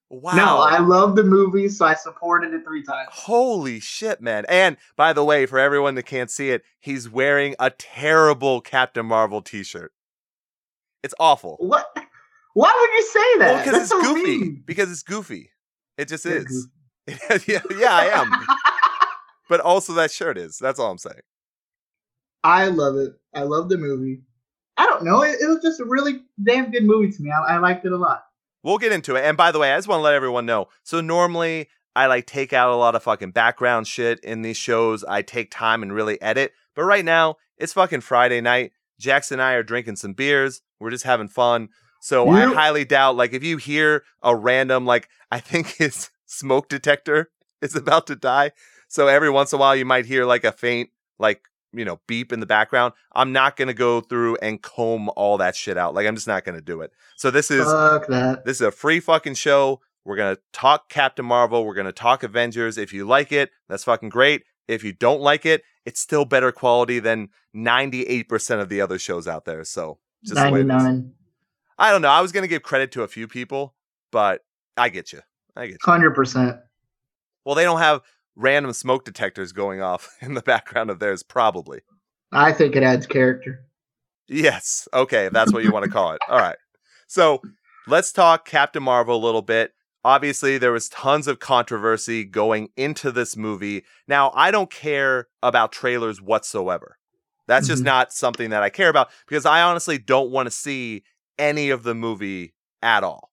Wow. 0.09 0.35
No, 0.35 0.57
I 0.57 0.79
love 0.79 1.15
the 1.15 1.23
movie, 1.23 1.69
so 1.69 1.85
I 1.85 1.93
supported 1.93 2.53
it 2.53 2.65
three 2.65 2.83
times. 2.83 3.07
Holy 3.11 3.79
shit, 3.79 4.19
man. 4.21 4.45
And 4.49 4.75
by 4.97 5.13
the 5.13 5.23
way, 5.23 5.45
for 5.45 5.57
everyone 5.57 5.95
that 5.95 6.03
can't 6.03 6.29
see 6.29 6.49
it, 6.49 6.63
he's 6.81 7.09
wearing 7.09 7.55
a 7.59 7.69
terrible 7.69 8.59
Captain 8.59 9.05
Marvel 9.05 9.41
t 9.41 9.63
shirt. 9.63 9.93
It's 11.01 11.13
awful. 11.17 11.55
What? 11.59 11.95
Why 12.53 12.75
would 12.77 12.97
you 12.97 13.03
say 13.03 13.39
that? 13.39 13.53
Well, 13.53 13.63
because 13.63 13.81
it's 13.81 13.89
so 13.89 14.01
goofy. 14.01 14.23
mean. 14.23 14.63
Because 14.65 14.91
it's 14.91 15.03
goofy. 15.03 15.51
It 15.97 16.09
just 16.09 16.25
You're 16.25 16.39
is. 16.39 16.67
yeah, 17.47 17.61
yeah, 17.77 17.93
I 17.93 18.05
am. 18.07 18.31
But 19.50 19.59
also 19.59 19.91
that 19.95 20.11
shirt 20.11 20.38
is. 20.38 20.57
That's 20.57 20.79
all 20.79 20.89
I'm 20.91 20.97
saying. 20.97 21.19
I 22.41 22.67
love 22.67 22.95
it. 22.95 23.11
I 23.35 23.41
love 23.41 23.67
the 23.67 23.77
movie. 23.77 24.21
I 24.77 24.85
don't 24.85 25.03
know. 25.03 25.23
It, 25.23 25.39
it 25.41 25.47
was 25.47 25.61
just 25.61 25.79
a 25.79 25.85
really 25.85 26.21
damn 26.41 26.71
good 26.71 26.83
movie 26.83 27.11
to 27.11 27.21
me. 27.21 27.31
I, 27.31 27.55
I 27.55 27.57
liked 27.57 27.85
it 27.85 27.91
a 27.91 27.97
lot. 27.97 28.23
We'll 28.63 28.77
get 28.77 28.91
into 28.91 29.15
it. 29.15 29.23
And 29.25 29.35
by 29.35 29.51
the 29.51 29.59
way, 29.59 29.71
I 29.71 29.77
just 29.77 29.87
want 29.87 29.99
to 29.99 30.03
let 30.03 30.13
everyone 30.13 30.45
know. 30.45 30.67
So 30.83 31.01
normally 31.01 31.67
I 31.95 32.05
like 32.07 32.25
take 32.25 32.53
out 32.53 32.71
a 32.71 32.75
lot 32.75 32.95
of 32.95 33.03
fucking 33.03 33.31
background 33.31 33.87
shit 33.87 34.19
in 34.21 34.41
these 34.43 34.57
shows. 34.57 35.03
I 35.03 35.21
take 35.21 35.51
time 35.51 35.81
and 35.83 35.93
really 35.93 36.21
edit. 36.21 36.53
But 36.75 36.83
right 36.83 37.03
now, 37.03 37.37
it's 37.57 37.73
fucking 37.73 38.01
Friday 38.01 38.41
night. 38.41 38.71
Jackson 38.99 39.35
and 39.35 39.41
I 39.41 39.53
are 39.53 39.63
drinking 39.63 39.97
some 39.97 40.13
beers. 40.13 40.61
We're 40.79 40.91
just 40.91 41.05
having 41.05 41.27
fun. 41.27 41.69
So 42.01 42.29
I 42.29 42.51
highly 42.53 42.83
doubt, 42.83 43.15
like, 43.15 43.33
if 43.33 43.43
you 43.43 43.57
hear 43.57 44.03
a 44.23 44.35
random, 44.35 44.85
like, 44.85 45.07
I 45.31 45.39
think 45.39 45.75
his 45.75 46.09
smoke 46.25 46.67
detector 46.67 47.29
is 47.61 47.75
about 47.75 48.07
to 48.07 48.15
die. 48.15 48.51
So 48.87 49.07
every 49.07 49.29
once 49.29 49.53
in 49.53 49.57
a 49.57 49.59
while, 49.59 49.75
you 49.75 49.85
might 49.85 50.05
hear 50.05 50.25
like 50.25 50.43
a 50.43 50.51
faint, 50.51 50.89
like, 51.19 51.41
you 51.73 51.85
know, 51.85 51.99
beep 52.07 52.33
in 52.33 52.39
the 52.39 52.45
background. 52.45 52.93
I'm 53.13 53.31
not 53.31 53.55
going 53.55 53.67
to 53.67 53.73
go 53.73 54.01
through 54.01 54.37
and 54.41 54.61
comb 54.61 55.09
all 55.15 55.37
that 55.37 55.55
shit 55.55 55.77
out. 55.77 55.93
Like, 55.93 56.07
I'm 56.07 56.15
just 56.15 56.27
not 56.27 56.43
going 56.43 56.55
to 56.55 56.61
do 56.61 56.81
it. 56.81 56.91
So 57.15 57.31
this 57.31 57.49
is 57.51 57.65
Fuck 57.65 58.07
that. 58.07 58.45
this 58.45 58.57
is 58.57 58.61
a 58.61 58.71
free 58.71 58.99
fucking 58.99 59.35
show. 59.35 59.81
We're 60.03 60.15
going 60.15 60.35
to 60.35 60.41
talk 60.51 60.89
Captain 60.89 61.25
Marvel. 61.25 61.65
We're 61.65 61.75
going 61.75 61.85
to 61.85 61.91
talk 61.91 62.23
Avengers. 62.23 62.77
If 62.77 62.91
you 62.91 63.05
like 63.05 63.31
it, 63.31 63.51
that's 63.69 63.83
fucking 63.83 64.09
great. 64.09 64.43
If 64.67 64.83
you 64.83 64.93
don't 64.93 65.21
like 65.21 65.45
it, 65.45 65.63
it's 65.85 65.99
still 65.99 66.25
better 66.25 66.51
quality 66.51 66.99
than 66.99 67.29
98% 67.55 68.61
of 68.61 68.69
the 68.69 68.81
other 68.81 68.97
shows 68.97 69.27
out 69.27 69.45
there. 69.45 69.63
So, 69.63 69.99
just 70.23 70.35
the 70.35 70.51
way 70.51 70.61
it 70.61 70.63
is. 70.63 70.67
99. 70.67 71.13
I 71.77 71.91
don't 71.91 72.01
know. 72.01 72.09
I 72.09 72.21
was 72.21 72.31
going 72.31 72.43
to 72.43 72.47
give 72.47 72.63
credit 72.63 72.91
to 72.93 73.03
a 73.03 73.07
few 73.07 73.27
people, 73.27 73.75
but 74.11 74.41
I 74.77 74.89
get 74.89 75.11
you. 75.11 75.21
I 75.55 75.67
get 75.67 75.73
you. 75.85 75.93
100%. 75.93 76.61
Well, 77.45 77.55
they 77.55 77.63
don't 77.63 77.79
have 77.79 78.01
random 78.35 78.73
smoke 78.73 79.05
detectors 79.05 79.51
going 79.51 79.81
off 79.81 80.15
in 80.21 80.33
the 80.33 80.41
background 80.41 80.89
of 80.89 81.00
theirs, 81.00 81.23
probably. 81.23 81.81
I 82.31 82.51
think 82.53 82.75
it 82.75 82.83
adds 82.83 83.05
character. 83.07 83.65
Yes. 84.27 84.88
Okay, 84.93 85.29
that's 85.29 85.51
what 85.51 85.63
you 85.63 85.71
want 85.71 85.83
to 85.83 85.91
call 85.91 86.13
it. 86.13 86.21
All 86.29 86.38
right. 86.39 86.55
So 87.07 87.41
let's 87.88 88.13
talk 88.13 88.45
Captain 88.47 88.81
Marvel 88.81 89.15
a 89.17 89.23
little 89.23 89.41
bit. 89.41 89.73
Obviously, 90.03 90.57
there 90.57 90.71
was 90.71 90.89
tons 90.89 91.27
of 91.27 91.39
controversy 91.39 92.23
going 92.23 92.69
into 92.77 93.11
this 93.11 93.35
movie. 93.35 93.83
Now, 94.07 94.31
I 94.33 94.50
don't 94.50 94.71
care 94.71 95.27
about 95.43 95.71
trailers 95.71 96.21
whatsoever. 96.21 96.97
That's 97.47 97.67
just 97.67 97.83
Mhm. 97.83 97.88
not 97.88 98.13
something 98.13 98.50
that 98.51 98.63
I 98.63 98.69
care 98.69 98.89
about 98.89 99.09
because 99.27 99.45
I 99.45 99.61
honestly 99.61 99.97
don't 99.97 100.31
want 100.31 100.47
to 100.47 100.51
see 100.51 101.03
any 101.38 101.69
of 101.69 101.83
the 101.83 101.93
movie 101.93 102.55
at 102.81 103.03
all. 103.03 103.31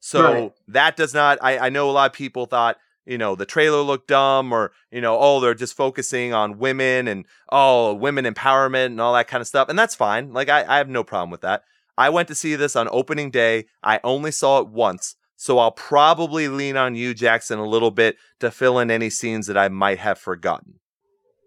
So 0.00 0.22
Right. 0.24 0.52
that 0.68 0.96
does 0.96 1.14
not, 1.14 1.38
I, 1.40 1.58
I 1.58 1.68
know 1.68 1.88
a 1.88 1.92
lot 1.92 2.10
of 2.10 2.16
people 2.16 2.46
thought 2.46 2.76
you 3.06 3.18
know, 3.18 3.34
the 3.34 3.46
trailer 3.46 3.80
looked 3.80 4.08
dumb 4.08 4.52
or, 4.52 4.72
you 4.90 5.00
know, 5.00 5.18
oh, 5.18 5.40
they're 5.40 5.54
just 5.54 5.76
focusing 5.76 6.32
on 6.32 6.58
women 6.58 7.08
and, 7.08 7.26
oh, 7.50 7.94
women 7.94 8.24
empowerment 8.24 8.86
and 8.86 9.00
all 9.00 9.14
that 9.14 9.28
kind 9.28 9.40
of 9.40 9.48
stuff. 9.48 9.68
And 9.68 9.78
that's 9.78 9.94
fine. 9.94 10.32
Like, 10.32 10.48
I, 10.48 10.64
I 10.66 10.78
have 10.78 10.88
no 10.88 11.04
problem 11.04 11.30
with 11.30 11.40
that. 11.42 11.64
I 11.98 12.10
went 12.10 12.28
to 12.28 12.34
see 12.34 12.54
this 12.54 12.76
on 12.76 12.88
opening 12.90 13.30
day. 13.30 13.66
I 13.82 14.00
only 14.02 14.30
saw 14.30 14.60
it 14.60 14.68
once. 14.68 15.16
So 15.36 15.58
I'll 15.58 15.72
probably 15.72 16.46
lean 16.46 16.76
on 16.76 16.94
you, 16.94 17.14
Jackson, 17.14 17.58
a 17.58 17.66
little 17.66 17.90
bit 17.90 18.16
to 18.38 18.50
fill 18.50 18.78
in 18.78 18.90
any 18.90 19.10
scenes 19.10 19.48
that 19.48 19.58
I 19.58 19.68
might 19.68 19.98
have 19.98 20.18
forgotten. 20.18 20.74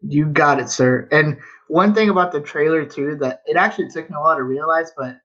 You 0.02 0.26
got 0.26 0.60
it, 0.60 0.70
sir. 0.70 1.08
And 1.12 1.38
one 1.68 1.94
thing 1.94 2.10
about 2.10 2.32
the 2.32 2.42
trailer 2.42 2.86
too 2.86 3.16
that 3.22 3.42
it 3.46 3.56
actually 3.56 3.90
took 3.90 4.10
me 4.10 4.16
a 4.18 4.20
while 4.20 4.36
to 4.36 4.44
realize, 4.44 4.92
but 4.98 5.18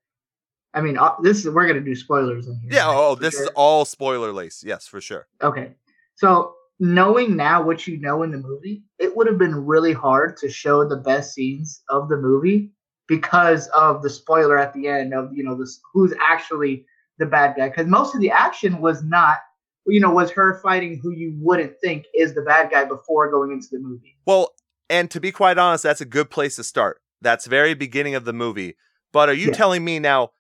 I 0.73 0.81
mean, 0.81 0.97
uh, 0.97 1.15
this 1.23 1.45
is 1.45 1.53
we're 1.53 1.67
gonna 1.67 1.81
do 1.81 1.97
spoilers 1.97 2.47
in 2.47 2.61
here. 2.61 2.71
Yeah. 2.73 2.87
Right? 2.87 2.97
Oh, 2.97 3.15
this 3.15 3.35
sure. 3.35 3.43
is 3.43 3.51
all 3.57 3.85
spoiler 3.85 4.33
lace. 4.33 4.63
Yes, 4.65 4.87
for 4.87 5.01
sure. 5.01 5.27
Okay. 5.43 5.75
So 6.21 6.55
knowing 6.79 7.35
now 7.35 7.63
what 7.63 7.87
you 7.87 7.99
know 7.99 8.23
in 8.23 8.31
the 8.31 8.39
movie, 8.39 8.85
it 8.99 9.17
would 9.17 9.27
have 9.27 9.39
been 9.39 9.55
really 9.55 9.95
hard 9.95 10.37
to 10.39 10.51
show 10.51 10.87
the 10.87 10.97
best 10.97 11.33
scenes 11.33 11.83
of 11.89 12.11
the 12.11 12.17
movie 12.19 12.73
because 13.09 13.69
of 13.69 14.03
the 14.03 14.11
spoiler 14.11 14.59
at 14.59 14.75
the 14.75 14.87
end 14.87 15.15
of 15.15 15.31
you 15.33 15.43
know 15.43 15.57
this 15.57 15.81
who's 15.95 16.13
actually 16.21 16.85
the 17.19 17.25
bad 17.25 17.55
guy. 17.57 17.69
Because 17.69 17.87
most 17.87 18.15
of 18.15 18.21
the 18.21 18.31
action 18.31 18.83
was 18.83 19.03
not 19.03 19.39
you 19.87 19.99
know, 20.01 20.11
was 20.11 20.31
her 20.31 20.61
fighting 20.63 21.01
who 21.03 21.11
you 21.11 21.35
wouldn't 21.41 21.75
think 21.81 22.05
is 22.15 22.35
the 22.35 22.43
bad 22.43 22.71
guy 22.71 22.85
before 22.85 23.31
going 23.31 23.51
into 23.51 23.69
the 23.73 23.79
movie. 23.79 24.17
Well, 24.27 24.51
and 24.89 25.11
to 25.11 25.21
be 25.21 25.33
quite 25.33 25.59
honest, 25.59 25.83
that's 25.83 26.01
a 26.01 26.07
good 26.07 26.31
place 26.31 26.57
to 26.57 26.65
start. 26.65 27.01
That's 27.23 27.47
very 27.47 27.75
beginning 27.75 28.15
of 28.15 28.25
the 28.25 28.33
movie. 28.33 28.77
But 29.13 29.29
are 29.29 29.35
you 29.35 29.49
yeah. 29.49 29.55
telling 29.55 29.85
me 29.85 29.99
now? 29.99 30.31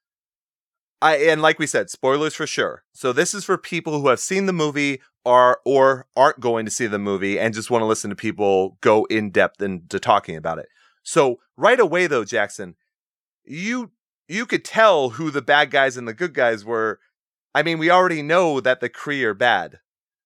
I 1.02 1.16
and 1.16 1.40
like 1.40 1.58
we 1.58 1.66
said, 1.66 1.88
spoilers 1.88 2.34
for 2.34 2.46
sure. 2.46 2.84
So 2.92 3.12
this 3.12 3.32
is 3.32 3.44
for 3.44 3.56
people 3.56 4.00
who 4.00 4.08
have 4.08 4.20
seen 4.20 4.46
the 4.46 4.52
movie 4.52 5.00
or 5.24 5.60
or 5.64 6.06
aren't 6.16 6.40
going 6.40 6.64
to 6.64 6.70
see 6.70 6.86
the 6.86 6.98
movie 6.98 7.38
and 7.38 7.54
just 7.54 7.70
want 7.70 7.82
to 7.82 7.86
listen 7.86 8.10
to 8.10 8.16
people 8.16 8.78
go 8.80 9.04
in 9.06 9.30
depth 9.30 9.60
into 9.62 10.00
talking 10.00 10.36
about 10.36 10.58
it. 10.58 10.68
So 11.02 11.40
right 11.56 11.80
away 11.80 12.06
though, 12.06 12.24
Jackson, 12.24 12.76
you 13.44 13.90
you 14.28 14.46
could 14.46 14.64
tell 14.64 15.10
who 15.10 15.30
the 15.30 15.42
bad 15.42 15.70
guys 15.70 15.96
and 15.96 16.06
the 16.06 16.14
good 16.14 16.34
guys 16.34 16.64
were. 16.64 17.00
I 17.54 17.62
mean, 17.62 17.78
we 17.78 17.90
already 17.90 18.22
know 18.22 18.60
that 18.60 18.80
the 18.80 18.88
Kree 18.88 19.24
are 19.24 19.34
bad. 19.34 19.80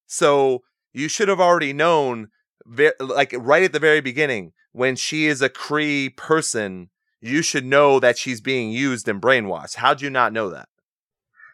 So 0.06 0.62
you 0.92 1.08
should 1.08 1.28
have 1.28 1.40
already 1.40 1.72
known 1.72 2.28
like 3.00 3.34
right 3.36 3.62
at 3.62 3.72
the 3.72 3.78
very 3.78 4.00
beginning, 4.00 4.52
when 4.72 4.96
she 4.96 5.26
is 5.26 5.42
a 5.42 5.48
Kree 5.48 6.14
person, 6.16 6.90
you 7.20 7.42
should 7.42 7.64
know 7.64 8.00
that 8.00 8.18
she's 8.18 8.40
being 8.40 8.70
used 8.70 9.08
and 9.08 9.20
brainwashed. 9.20 9.76
How'd 9.76 10.02
you 10.02 10.10
not 10.10 10.32
know 10.32 10.50
that? 10.50 10.68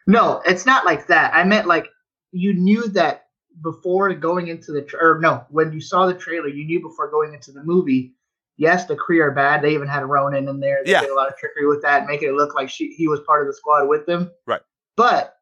No, 0.07 0.41
it's 0.45 0.65
not 0.65 0.85
like 0.85 1.07
that. 1.07 1.33
I 1.33 1.43
meant 1.43 1.67
like 1.67 1.87
you 2.31 2.53
knew 2.53 2.87
that 2.89 3.25
before 3.61 4.13
going 4.13 4.47
into 4.47 4.71
the 4.71 4.81
tra- 4.81 5.03
or 5.03 5.19
no, 5.19 5.45
when 5.49 5.71
you 5.71 5.81
saw 5.81 6.05
the 6.05 6.13
trailer, 6.13 6.47
you 6.47 6.65
knew 6.65 6.81
before 6.81 7.09
going 7.09 7.33
into 7.33 7.51
the 7.51 7.63
movie. 7.63 8.13
Yes, 8.57 8.85
the 8.85 8.95
Kree 8.95 9.23
are 9.23 9.31
bad. 9.31 9.61
They 9.61 9.73
even 9.73 9.87
had 9.87 10.05
Ronan 10.05 10.47
in 10.47 10.59
there. 10.59 10.81
They 10.83 10.91
yeah. 10.91 11.01
did 11.01 11.09
a 11.09 11.15
lot 11.15 11.27
of 11.27 11.37
trickery 11.37 11.67
with 11.67 11.81
that, 11.81 12.05
making 12.05 12.29
it 12.29 12.33
look 12.33 12.53
like 12.53 12.69
she 12.69 12.93
he 12.93 13.07
was 13.07 13.19
part 13.21 13.41
of 13.41 13.47
the 13.47 13.53
squad 13.53 13.87
with 13.87 14.05
them. 14.05 14.31
Right. 14.45 14.61
But 14.97 15.35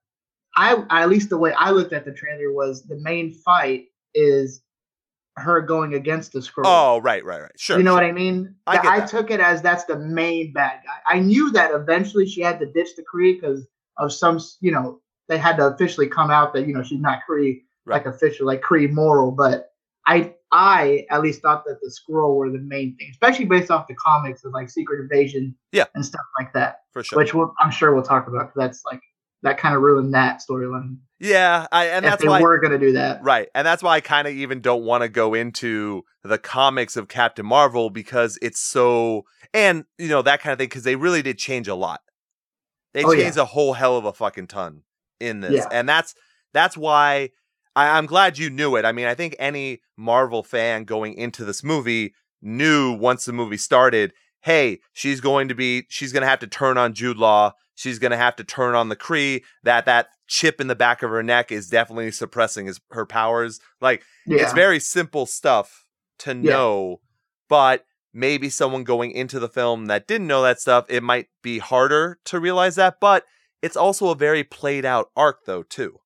I 0.56 0.84
at 0.90 1.10
least 1.10 1.30
the 1.30 1.38
way 1.38 1.54
I 1.54 1.72
looked 1.72 1.94
at 1.94 2.06
the 2.06 2.14
trailer 2.14 2.54
was 2.54 2.84
the 2.84 2.98
main 2.98 3.34
fight 3.34 3.88
is 4.14 4.62
her 5.36 5.62
going 5.62 5.94
against 5.94 6.34
the 6.34 6.40
Skrull. 6.40 6.64
Oh, 6.66 7.00
right, 7.02 7.24
right, 7.24 7.42
right. 7.42 7.52
Sure. 7.58 7.78
You 7.78 7.84
know 7.84 7.92
sure. 7.92 8.02
what 8.02 8.04
I 8.04 8.12
mean? 8.12 8.56
I, 8.68 8.80
I 8.84 9.06
took 9.06 9.32
it 9.32 9.40
as 9.40 9.62
that's 9.62 9.86
the 9.86 9.98
main 9.98 10.52
bad 10.54 10.82
guy. 10.86 11.16
I 11.16 11.20
knew 11.20 11.52
that 11.52 11.72
eventually 11.72 12.28
she 12.28 12.42
had 12.42 12.60
to 12.60 12.66
ditch 12.66 12.90
the 12.96 13.04
Kree 13.04 13.40
because 13.40 13.66
of 13.98 14.12
some, 14.12 14.40
you 14.60 14.72
know, 14.72 15.02
they 15.30 15.38
had 15.38 15.58
to 15.58 15.68
officially 15.68 16.08
come 16.08 16.30
out 16.32 16.54
that 16.54 16.68
you 16.68 16.74
know 16.74 16.84
she's 16.84 17.00
not 17.00 17.20
Kree 17.30 17.62
right. 17.86 18.06
like 18.06 18.06
official, 18.06 18.46
like 18.46 18.62
Kree 18.62 18.90
moral. 18.90 19.32
But 19.32 19.72
I, 20.06 20.34
I 20.52 21.06
at 21.12 21.22
least 21.22 21.42
thought 21.42 21.64
that 21.66 21.80
the 21.82 21.92
Skrull 21.92 22.36
were 22.36 22.50
the 22.50 22.60
main 22.60 22.96
thing, 22.98 23.10
especially 23.12 23.46
based 23.46 23.70
off 23.70 23.88
the 23.88 23.96
comics 23.96 24.44
of 24.44 24.54
like 24.54 24.70
Secret 24.70 25.02
Invasion, 25.02 25.56
yeah, 25.72 25.86
and 25.94 26.06
stuff 26.06 26.26
like 26.40 26.54
that. 26.54 26.78
For 26.92 27.04
sure. 27.04 27.18
Which 27.18 27.34
we'll, 27.34 27.54
I'm 27.60 27.72
sure 27.72 27.94
we'll 27.94 28.04
talk 28.04 28.28
about. 28.28 28.54
because 28.54 28.56
That's 28.56 28.82
like 28.86 29.02
that 29.44 29.58
kind 29.58 29.76
of 29.76 29.82
ruined 29.82 30.14
that 30.14 30.42
storyline. 30.48 30.98
Yeah, 31.20 31.68
I, 31.72 31.88
and 31.88 32.06
if 32.06 32.12
that's 32.12 32.26
why 32.26 32.42
we're 32.42 32.60
going 32.60 32.72
to 32.72 32.80
do 32.80 32.94
that, 32.94 33.22
right? 33.24 33.50
And 33.54 33.68
that's 33.68 33.84
why 33.84 33.96
I 33.96 34.02
kind 34.02 34.28
of 34.28 34.34
even 34.34 34.62
don't 34.62 34.84
want 34.84 35.04
to 35.04 35.10
go 35.10 35.34
into 35.34 36.04
the 36.24 36.38
comics 36.38 36.96
of 36.96 37.08
Captain 37.08 37.46
Marvel 37.46 37.90
because 37.90 38.40
it's 38.42 38.62
so 38.62 39.26
and 39.54 39.86
you 39.98 40.08
know 40.08 40.22
that 40.22 40.42
kind 40.42 40.54
of 40.54 40.60
thing 40.60 40.68
because 40.70 40.84
they 40.84 40.96
really 40.96 41.22
did 41.22 41.38
change 41.38 41.68
a 41.68 41.76
lot. 41.76 42.02
They 42.94 43.04
oh, 43.04 43.14
changed 43.14 43.38
yeah. 43.38 43.44
a 43.44 43.46
whole 43.46 43.74
hell 43.74 43.98
of 43.98 44.06
a 44.06 44.14
fucking 44.14 44.48
ton 44.48 44.84
in 45.20 45.42
this, 45.42 45.54
Yeah. 45.54 45.68
and 45.72 45.88
that's 45.88 46.16
that's 46.54 46.78
why 46.78 47.30
I, 47.76 47.98
I'm 47.98 48.06
glad 48.06 48.38
you 48.38 48.50
knew 48.50 48.76
it. 48.76 48.86
I 48.86 48.92
mean, 48.92 49.06
I 49.08 49.16
think 49.16 49.36
any 49.40 49.82
Marvel 49.98 50.44
fan 50.44 50.84
going 50.84 51.14
into 51.14 51.46
this 51.46 51.64
movie 51.64 52.14
knew 52.42 52.94
once 52.94 53.26
the 53.26 53.34
movie 53.34 53.58
started, 53.58 54.14
hey, 54.42 54.80
she's 54.94 55.22
going 55.22 55.48
to 55.50 55.56
be 55.56 55.86
she's 55.90 56.12
going 56.14 56.22
to 56.22 56.28
have 56.30 56.40
to 56.40 56.48
turn 56.48 56.78
on 56.78 56.94
Jude 56.94 57.18
Law. 57.18 57.54
She's 57.76 58.00
going 58.00 58.12
to 58.12 58.18
have 58.18 58.36
to 58.38 58.44
turn 58.44 58.76
on 58.76 58.90
the 58.90 58.96
Kree. 58.96 59.44
That 59.64 59.86
that 59.86 60.08
chip 60.28 60.60
in 60.60 60.68
the 60.68 60.76
back 60.76 61.02
of 61.04 61.10
her 61.12 61.24
neck 61.24 61.52
is 61.52 61.70
definitely 61.70 62.12
suppressing 62.12 62.66
his 62.66 62.80
her 62.92 63.06
powers. 63.06 63.60
Like 63.82 64.04
Yeah. 64.26 64.44
it's 64.44 64.54
very 64.54 64.80
simple 64.80 65.26
stuff 65.26 65.86
to 66.20 66.32
Yeah. 66.32 66.52
know, 66.52 67.02
but 67.48 67.86
maybe 68.14 68.50
someone 68.50 68.84
going 68.84 69.12
into 69.12 69.40
the 69.40 69.48
film 69.50 69.86
that 69.86 70.08
didn't 70.08 70.28
know 70.28 70.42
that 70.42 70.60
stuff, 70.60 70.86
it 70.90 71.04
might 71.04 71.28
be 71.44 71.60
harder 71.60 72.20
to 72.26 72.40
realize 72.40 72.76
that. 72.76 72.96
But 73.00 73.26
it's 73.62 73.78
also 73.78 74.10
a 74.10 74.16
very 74.16 74.44
played 74.44 74.84
out 74.86 75.10
arc, 75.16 75.46
though, 75.46 75.64
too. 75.64 76.00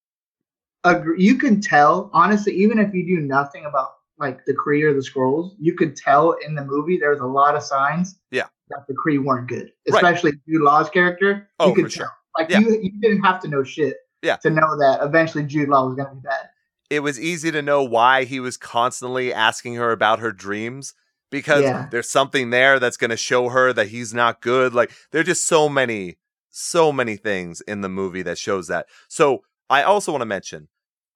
Agree. 0.83 1.23
You 1.23 1.37
can 1.37 1.61
tell, 1.61 2.09
honestly, 2.13 2.53
even 2.53 2.77
if 2.79 2.93
you 2.93 3.05
do 3.05 3.21
nothing 3.21 3.65
about 3.65 3.89
like 4.19 4.45
the 4.45 4.53
Kree 4.53 4.83
or 4.83 4.93
the 4.93 4.99
Skrulls, 4.99 5.55
you 5.59 5.73
could 5.75 5.95
tell 5.95 6.33
in 6.45 6.55
the 6.55 6.63
movie 6.63 6.97
there's 6.97 7.19
a 7.19 7.25
lot 7.25 7.55
of 7.55 7.63
signs. 7.63 8.19
Yeah. 8.31 8.47
That 8.69 8.85
the 8.87 8.93
Kree 8.93 9.23
weren't 9.23 9.47
good, 9.47 9.71
Right. 9.89 9.95
especially 10.03 10.31
Jude 10.47 10.61
Law's 10.61 10.89
character. 10.89 11.49
Oh, 11.59 11.69
you 11.69 11.75
could 11.75 11.85
for 11.85 11.89
sure. 11.91 12.05
tell. 12.05 12.13
Like 12.37 12.49
Yeah. 12.49 12.59
you, 12.59 12.79
you 12.81 12.91
didn't 13.01 13.23
have 13.23 13.41
to 13.41 13.47
know 13.47 13.63
shit. 13.63 13.97
Yeah. 14.21 14.37
To 14.37 14.49
know 14.49 14.77
that 14.79 14.99
eventually 15.01 15.43
Jude 15.45 15.69
Law 15.69 15.85
was 15.87 15.95
gonna 15.95 16.13
be 16.15 16.21
bad. 16.21 16.49
It 16.89 16.99
was 17.01 17.19
easy 17.19 17.51
to 17.51 17.61
know 17.61 17.81
why 17.83 18.23
he 18.25 18.39
was 18.39 18.55
constantly 18.57 19.33
asking 19.33 19.75
her 19.75 19.91
about 19.91 20.19
her 20.19 20.31
dreams 20.31 20.93
because 21.31 21.63
Yeah. 21.63 21.87
there's 21.89 22.09
something 22.09 22.51
there 22.51 22.79
that's 22.79 22.97
going 22.97 23.09
to 23.09 23.17
show 23.17 23.49
her 23.49 23.73
that 23.73 23.87
he's 23.87 24.13
not 24.13 24.41
good. 24.41 24.73
Like 24.75 24.91
there 25.11 25.21
are 25.21 25.23
just 25.25 25.47
so 25.47 25.67
many, 25.67 26.17
so 26.49 26.91
many 26.91 27.15
things 27.17 27.61
in 27.61 27.81
the 27.81 27.89
movie 27.89 28.21
that 28.21 28.37
shows 28.37 28.67
that. 28.67 28.85
So 29.07 29.41
I 29.71 29.81
also 29.81 30.11
want 30.11 30.21
to 30.21 30.27
mention, 30.27 30.67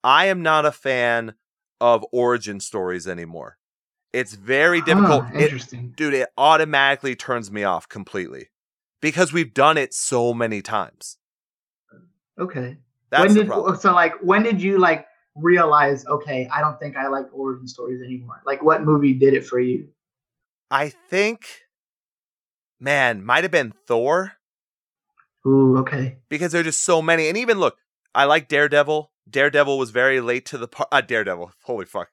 I 0.08 0.28
am 0.28 0.42
not 0.42 0.66
a 0.66 0.72
fan 0.72 1.34
of 1.82 2.06
origin 2.14 2.62
stories 2.62 3.10
anymore. 3.10 3.58
It's 4.14 4.34
very 4.36 4.80
difficult. 4.82 5.26
Huh, 5.26 5.32
It- 5.34 5.42
interesting. 5.42 5.94
dude, 5.98 6.14
it 6.14 6.30
automatically 6.38 7.14
turns 7.14 7.52
me 7.52 7.66
off 7.66 7.90
completely 7.90 8.48
because 9.02 9.34
we've 9.34 9.54
done 9.54 9.78
it 9.78 9.94
so 9.94 10.34
many 10.34 10.62
times. 10.62 11.18
okay. 12.40 12.78
That's 13.10 13.34
when 13.34 13.38
the 13.38 13.46
problem. 13.52 13.76
so 13.76 13.94
like 13.94 14.14
when 14.22 14.44
did 14.44 14.62
you 14.62 14.80
like 14.80 15.08
realize 15.36 16.06
okay 16.06 16.48
I 16.54 16.62
don't 16.62 16.78
think 16.80 16.96
I 16.96 17.08
like 17.08 17.26
origin 17.34 17.68
stories 17.68 18.02
anymore? 18.02 18.42
Like 18.46 18.64
what 18.64 18.84
movie 18.84 19.14
did 19.14 19.34
it 19.34 19.46
for 19.46 19.60
you? 19.60 19.90
I 20.72 20.88
think, 20.90 21.46
man, 22.80 23.26
might 23.26 23.44
have 23.44 23.52
been 23.52 23.74
Thor 23.88 24.34
Ooh, 25.46 25.78
okay. 25.80 26.20
because 26.30 26.54
there 26.54 26.62
are 26.62 26.64
just 26.72 26.84
so 26.86 27.02
many. 27.02 27.28
And 27.28 27.38
even 27.38 27.60
look, 27.60 27.78
I 28.16 28.24
like 28.24 28.48
Daredevil. 28.48 29.12
Daredevil 29.30 29.78
was 29.78 29.92
very 29.92 30.22
late 30.22 30.46
to 30.48 30.58
the 30.58 30.68
party. 30.68 30.90
Uh, 30.92 31.02
Daredevil, 31.02 31.52
holy 31.64 31.86
fuck. 31.86 32.10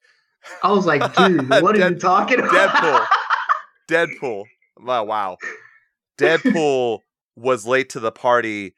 I 0.63 0.71
was 0.73 0.87
like, 0.87 1.15
dude, 1.17 1.49
what 1.49 1.79
are 1.79 1.91
you 1.91 1.95
talking 1.97 2.41
about? 2.41 2.53
Deadpool. 2.71 3.07
Deadpool. 3.89 4.45
Wow, 4.79 5.05
wow. 5.05 5.37
Deadpool 6.19 7.01
was 7.37 7.67
late 7.67 7.89
to 7.91 8.01
the 8.01 8.13
party, 8.13 8.75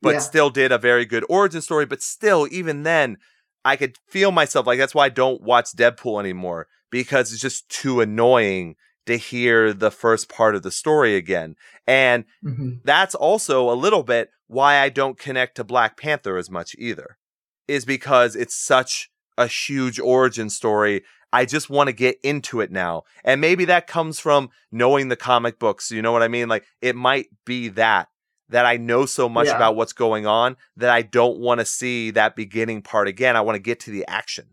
but 0.00 0.14
Yeah. 0.14 0.18
still 0.20 0.50
did 0.50 0.72
a 0.72 0.78
very 0.78 1.04
good 1.04 1.24
origin 1.28 1.60
story. 1.62 1.86
But 1.86 2.02
still, 2.02 2.48
even 2.50 2.82
then, 2.82 3.18
I 3.64 3.76
could 3.76 3.96
feel 4.08 4.32
myself 4.32 4.66
like 4.66 4.78
that's 4.78 4.94
why 4.94 5.06
I 5.06 5.10
don't 5.10 5.42
watch 5.42 5.72
Deadpool 5.76 6.18
anymore 6.20 6.66
because 6.90 7.32
it's 7.32 7.40
just 7.40 7.68
too 7.68 8.00
annoying 8.00 8.74
to 9.06 9.16
hear 9.16 9.72
the 9.72 9.90
first 9.90 10.28
part 10.28 10.54
of 10.54 10.62
the 10.62 10.70
story 10.70 11.16
again. 11.16 11.56
And 11.86 12.24
Mhm. 12.44 12.80
that's 12.84 13.14
also 13.14 13.70
a 13.70 13.74
little 13.74 14.02
bit 14.02 14.30
why 14.46 14.78
I 14.78 14.88
don't 14.90 15.18
connect 15.18 15.56
to 15.56 15.64
Black 15.64 15.96
Panther 15.96 16.36
as 16.36 16.50
much 16.50 16.74
either, 16.78 17.16
is 17.68 17.84
because 17.84 18.36
it's 18.36 18.54
such 18.54 19.10
a 19.38 19.46
huge 19.46 19.98
origin 19.98 20.50
story. 20.50 21.02
I 21.32 21.46
just 21.46 21.70
want 21.70 21.88
to 21.88 21.92
get 21.94 22.18
into 22.22 22.60
it 22.60 22.70
now. 22.70 23.04
And 23.24 23.40
maybe 23.40 23.64
that 23.64 23.86
comes 23.86 24.18
from 24.18 24.50
knowing 24.70 25.08
the 25.08 25.16
comic 25.16 25.58
books. 25.58 25.90
You 25.90 26.02
know 26.02 26.12
what 26.12 26.22
I 26.22 26.28
mean? 26.28 26.48
Like 26.48 26.64
it 26.82 26.94
might 26.94 27.28
be 27.46 27.68
that, 27.68 28.08
that 28.50 28.66
I 28.66 28.76
know 28.76 29.06
so 29.06 29.28
much 29.30 29.46
Yeah. 29.46 29.56
about 29.56 29.76
what's 29.76 29.94
going 29.94 30.26
on 30.26 30.56
that 30.76 30.90
I 30.90 31.00
don't 31.00 31.38
want 31.38 31.60
to 31.60 31.64
see 31.64 32.10
that 32.10 32.36
beginning 32.36 32.82
part 32.82 33.08
again. 33.08 33.34
I 33.36 33.40
want 33.40 33.56
to 33.56 33.62
get 33.62 33.80
to 33.80 33.90
the 33.90 34.04
action. 34.06 34.48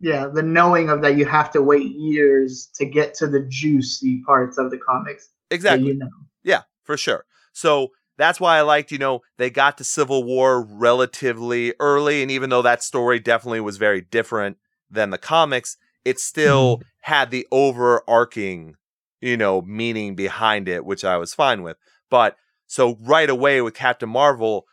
Yeah, 0.00 0.26
the 0.32 0.42
knowing 0.42 0.90
of 0.90 1.02
that 1.02 1.16
you 1.16 1.24
have 1.24 1.50
to 1.52 1.62
wait 1.62 1.90
years 1.92 2.68
to 2.74 2.84
get 2.84 3.14
to 3.14 3.26
the 3.26 3.40
juicy 3.48 4.22
parts 4.26 4.58
of 4.58 4.70
the 4.70 4.78
comics. 4.78 5.30
Exactly. 5.50 5.88
you 5.88 5.94
know. 5.94 6.08
Yeah, 6.42 6.62
for 6.84 6.96
sure. 6.96 7.24
So 7.52 7.88
that's 8.16 8.40
why 8.40 8.58
I 8.58 8.62
liked, 8.62 8.92
you 8.92 8.98
know, 8.98 9.22
they 9.38 9.50
got 9.50 9.78
to 9.78 9.84
Civil 9.84 10.24
War 10.24 10.62
relatively 10.62 11.74
early. 11.80 12.22
And 12.22 12.30
even 12.30 12.50
though 12.50 12.62
that 12.62 12.82
story 12.82 13.18
definitely 13.18 13.60
was 13.60 13.76
very 13.76 14.00
different, 14.00 14.56
than 14.94 15.10
the 15.10 15.18
comics, 15.18 15.76
it 16.04 16.18
still 16.18 16.78
mm-hmm. 16.78 16.82
had 17.00 17.30
the 17.30 17.46
overarching, 17.50 18.76
you 19.20 19.36
know, 19.36 19.60
meaning 19.62 20.14
behind 20.14 20.68
it, 20.68 20.84
which 20.84 21.04
I 21.04 21.16
was 21.16 21.34
fine 21.34 21.62
with. 21.62 21.76
But 22.10 22.36
so 22.66 22.96
right 23.00 23.28
away 23.28 23.60
with 23.60 23.74
Captain 23.74 24.08
Marvel, 24.08 24.66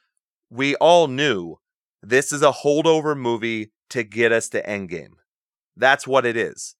we 0.49 0.75
all 0.75 1.07
knew 1.07 1.57
this 2.01 2.31
is 2.31 2.41
a 2.41 2.51
holdover 2.51 3.17
movie 3.17 3.71
to 3.89 4.03
get 4.03 4.31
us 4.31 4.49
to 4.49 4.63
Endgame. 4.63 5.15
That's 5.75 6.07
what 6.07 6.25
it 6.25 6.37
is. 6.37 6.75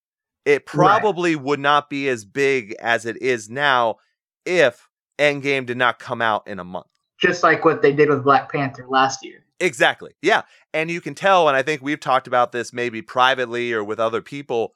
It 0.45 0.65
probably 0.65 1.35
right. 1.35 1.43
would 1.43 1.59
not 1.59 1.89
be 1.89 2.09
as 2.09 2.25
big 2.25 2.73
as 2.79 3.05
it 3.05 3.21
is 3.21 3.49
now 3.49 3.97
if 4.45 4.89
Endgame 5.21 5.65
did 5.65 5.77
not 5.77 5.99
come 5.99 6.21
out 6.21 6.47
in 6.47 6.59
a 6.59 6.63
month. 6.63 6.87
Just 7.19 7.43
like 7.43 7.63
what 7.63 7.83
they 7.83 7.93
did 7.93 8.09
with 8.09 8.23
Black 8.23 8.51
Panther 8.51 8.85
last 8.89 9.23
year. 9.23 9.43
Exactly. 9.59 10.13
Yeah. 10.23 10.41
And 10.73 10.89
you 10.89 10.99
can 10.99 11.13
tell, 11.13 11.47
and 11.47 11.55
I 11.55 11.61
think 11.61 11.83
we've 11.83 11.99
talked 11.99 12.25
about 12.25 12.51
this 12.51 12.73
maybe 12.73 13.03
privately 13.03 13.71
or 13.71 13.83
with 13.83 13.99
other 13.99 14.21
people. 14.21 14.73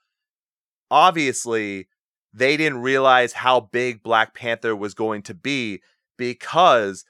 Obviously, 0.92 1.88
they 2.32 2.56
didn't 2.56 2.82
realize 2.82 3.34
how 3.34 3.62
big 3.62 4.04
Black 4.04 4.36
Panther 4.36 4.76
was 4.76 4.94
going 4.94 5.24
to 5.24 5.34
be 5.34 5.82
because 6.18 7.04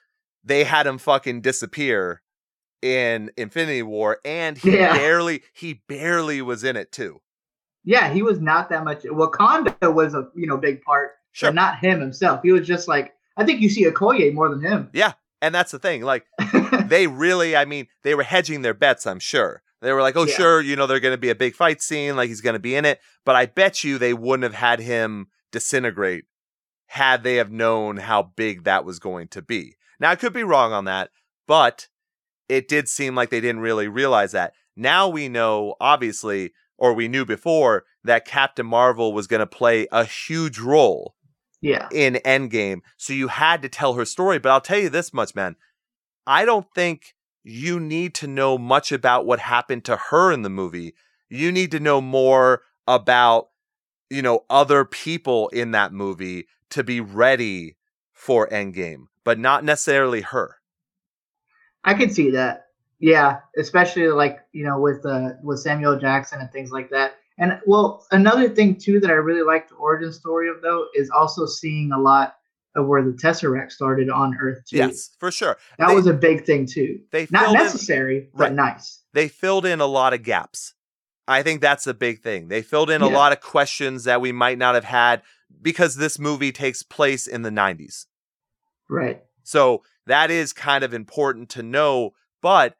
they 0.43 0.63
had 0.63 0.87
him 0.87 0.97
fucking 0.97 1.41
disappear 1.41 2.21
in 2.81 3.31
Infinity 3.35 3.81
War 3.81 4.19
and 4.23 4.57
he 4.57 4.77
yeah. 4.77 4.93
barely 4.95 5.41
he 5.53 5.81
barely 5.87 6.41
was 6.41 6.63
in 6.63 6.75
it 6.75 6.91
too. 6.91 7.19
Yeah, 7.83 8.11
he 8.13 8.21
was 8.21 8.39
not 8.39 8.69
that 8.69 8.83
much. 8.83 9.03
Wakanda 9.03 9.93
was 9.93 10.13
a 10.13 10.29
you 10.35 10.47
know 10.47 10.57
big 10.57 10.81
part, 10.83 11.13
sure. 11.31 11.49
but 11.49 11.55
not 11.55 11.79
him 11.79 11.99
himself. 11.99 12.41
He 12.43 12.51
was 12.51 12.67
just 12.67 12.87
like 12.87 13.13
I 13.37 13.43
think 13.43 13.61
you 13.61 13.69
see 13.69 13.85
Okoye 13.85 14.33
more 14.33 14.49
than 14.49 14.61
him. 14.61 14.89
Yeah, 14.93 15.13
and 15.41 15.53
that's 15.53 15.71
the 15.71 15.79
thing. 15.79 16.01
Like 16.01 16.25
they 16.85 17.07
really, 17.07 17.55
I 17.55 17.65
mean, 17.65 17.87
they 18.03 18.15
were 18.15 18.23
hedging 18.23 18.61
their 18.61 18.73
bets. 18.73 19.05
I'm 19.05 19.19
sure 19.19 19.63
they 19.85 19.93
were 19.93 20.01
like, 20.01 20.15
oh 20.15 20.25
yeah. 20.25 20.35
sure, 20.35 20.61
you 20.61 20.75
know, 20.75 20.87
they're 20.87 20.99
going 20.99 21.13
to 21.13 21.17
be 21.17 21.29
a 21.29 21.35
big 21.35 21.55
fight 21.55 21.81
scene, 21.81 22.15
like 22.15 22.29
he's 22.29 22.41
going 22.41 22.53
to 22.53 22.59
be 22.59 22.75
in 22.75 22.85
it. 22.85 22.99
But 23.23 23.35
I 23.35 23.45
bet 23.45 23.83
you 23.83 23.97
they 23.97 24.13
wouldn't 24.13 24.43
have 24.43 24.55
had 24.55 24.79
him 24.79 25.27
disintegrate 25.51 26.25
had 26.87 27.23
they 27.23 27.35
have 27.35 27.51
known 27.51 27.97
how 27.97 28.23
big 28.35 28.63
that 28.63 28.83
was 28.83 28.99
going 28.99 29.27
to 29.29 29.41
be. 29.41 29.75
Now 29.99 30.09
I 30.09 30.15
could 30.15 30.33
be 30.33 30.43
wrong 30.43 30.73
on 30.73 30.85
that, 30.85 31.11
but 31.47 31.87
it 32.49 32.67
did 32.67 32.87
seem 32.89 33.15
like 33.15 33.29
they 33.29 33.41
didn't 33.41 33.61
really 33.61 33.87
realize 33.87 34.31
that. 34.31 34.53
Now 34.75 35.07
we 35.07 35.29
know, 35.29 35.75
obviously, 35.79 36.53
or 36.77 36.93
we 36.93 37.07
knew 37.07 37.25
before, 37.25 37.85
that 38.03 38.25
Captain 38.25 38.65
Marvel 38.65 39.13
was 39.13 39.27
going 39.27 39.39
to 39.39 39.47
play 39.47 39.87
a 39.91 40.03
huge 40.03 40.59
role 40.59 41.15
yeah. 41.61 41.87
in 41.91 42.15
Endgame. 42.25 42.81
So 42.97 43.13
you 43.13 43.27
had 43.27 43.61
to 43.61 43.69
tell 43.69 43.93
her 43.93 44.05
story. 44.05 44.39
But 44.39 44.51
I'll 44.51 44.61
tell 44.61 44.79
you 44.79 44.89
this 44.89 45.13
much, 45.13 45.35
man. 45.35 45.55
I 46.27 46.45
don't 46.45 46.67
think 46.73 47.15
you 47.43 47.79
need 47.79 48.13
to 48.15 48.27
know 48.27 48.57
much 48.57 48.91
about 48.91 49.25
what 49.25 49.39
happened 49.39 49.85
to 49.85 49.97
her 50.09 50.31
in 50.31 50.41
the 50.41 50.49
movie. 50.49 50.95
You 51.29 51.51
need 51.51 51.71
to 51.71 51.79
know 51.79 52.01
more 52.01 52.63
about, 52.87 53.49
you 54.09 54.21
know, 54.21 54.45
other 54.49 54.85
people 54.85 55.49
in 55.49 55.71
that 55.71 55.93
movie 55.93 56.47
to 56.71 56.83
be 56.83 56.99
ready 56.99 57.77
for 58.13 58.47
Endgame, 58.47 59.05
but 59.23 59.37
not 59.37 59.63
necessarily 59.63 60.21
her. 60.21 60.57
I 61.83 61.93
can 61.93 62.09
see 62.09 62.31
that. 62.31 62.63
Yeah, 62.99 63.39
especially 63.57 64.07
like 64.07 64.39
you 64.51 64.65
know 64.65 64.79
with 64.79 65.05
uh, 65.05 65.31
with 65.43 65.59
Samuel 65.59 65.99
Jackson 65.99 66.39
and 66.39 66.51
things 66.51 66.71
like 66.71 66.89
that. 66.89 67.15
And 67.37 67.59
well, 67.65 68.05
another 68.11 68.49
thing 68.49 68.75
too 68.77 68.99
that 69.01 69.09
I 69.09 69.13
really 69.13 69.43
like 69.43 69.67
the 69.67 69.75
origin 69.75 70.13
story 70.13 70.49
of 70.49 70.61
though 70.61 70.87
is 70.93 71.09
also 71.09 71.45
seeing 71.45 71.91
a 71.91 71.99
lot 71.99 72.35
of 72.75 72.87
where 72.87 73.03
the 73.03 73.11
Tesseract 73.11 73.71
started 73.71 74.09
on 74.09 74.37
Earth 74.39 74.63
too. 74.67 74.77
Yes, 74.77 75.11
for 75.19 75.31
sure. 75.31 75.57
That 75.77 75.89
they, 75.89 75.95
was 75.95 76.07
a 76.07 76.13
big 76.13 76.45
thing 76.45 76.65
too. 76.65 76.99
They 77.11 77.27
not 77.31 77.53
necessary, 77.53 78.17
in, 78.17 78.27
but 78.33 78.43
right. 78.43 78.53
nice. 78.53 79.01
They 79.13 79.27
filled 79.27 79.65
in 79.65 79.79
a 79.81 79.85
lot 79.85 80.13
of 80.13 80.23
gaps. 80.23 80.73
I 81.27 81.41
think 81.41 81.61
that's 81.61 81.87
a 81.87 81.93
big 81.93 82.21
thing. 82.21 82.49
They 82.49 82.61
filled 82.61 82.89
in 82.89 83.01
yeah. 83.01 83.07
a 83.07 83.09
lot 83.09 83.31
of 83.31 83.41
questions 83.41 84.03
that 84.03 84.21
we 84.21 84.31
might 84.31 84.57
not 84.57 84.75
have 84.75 84.83
had 84.83 85.23
because 85.61 85.95
this 85.95 86.19
movie 86.19 86.51
takes 86.51 86.83
place 86.83 87.27
in 87.27 87.41
the 87.41 87.49
90s. 87.49 88.05
Right. 88.89 89.23
So 89.43 89.83
that 90.05 90.29
is 90.29 90.53
kind 90.53 90.83
of 90.83 90.93
important 90.93 91.49
to 91.49 91.63
know. 91.63 92.11
But 92.41 92.75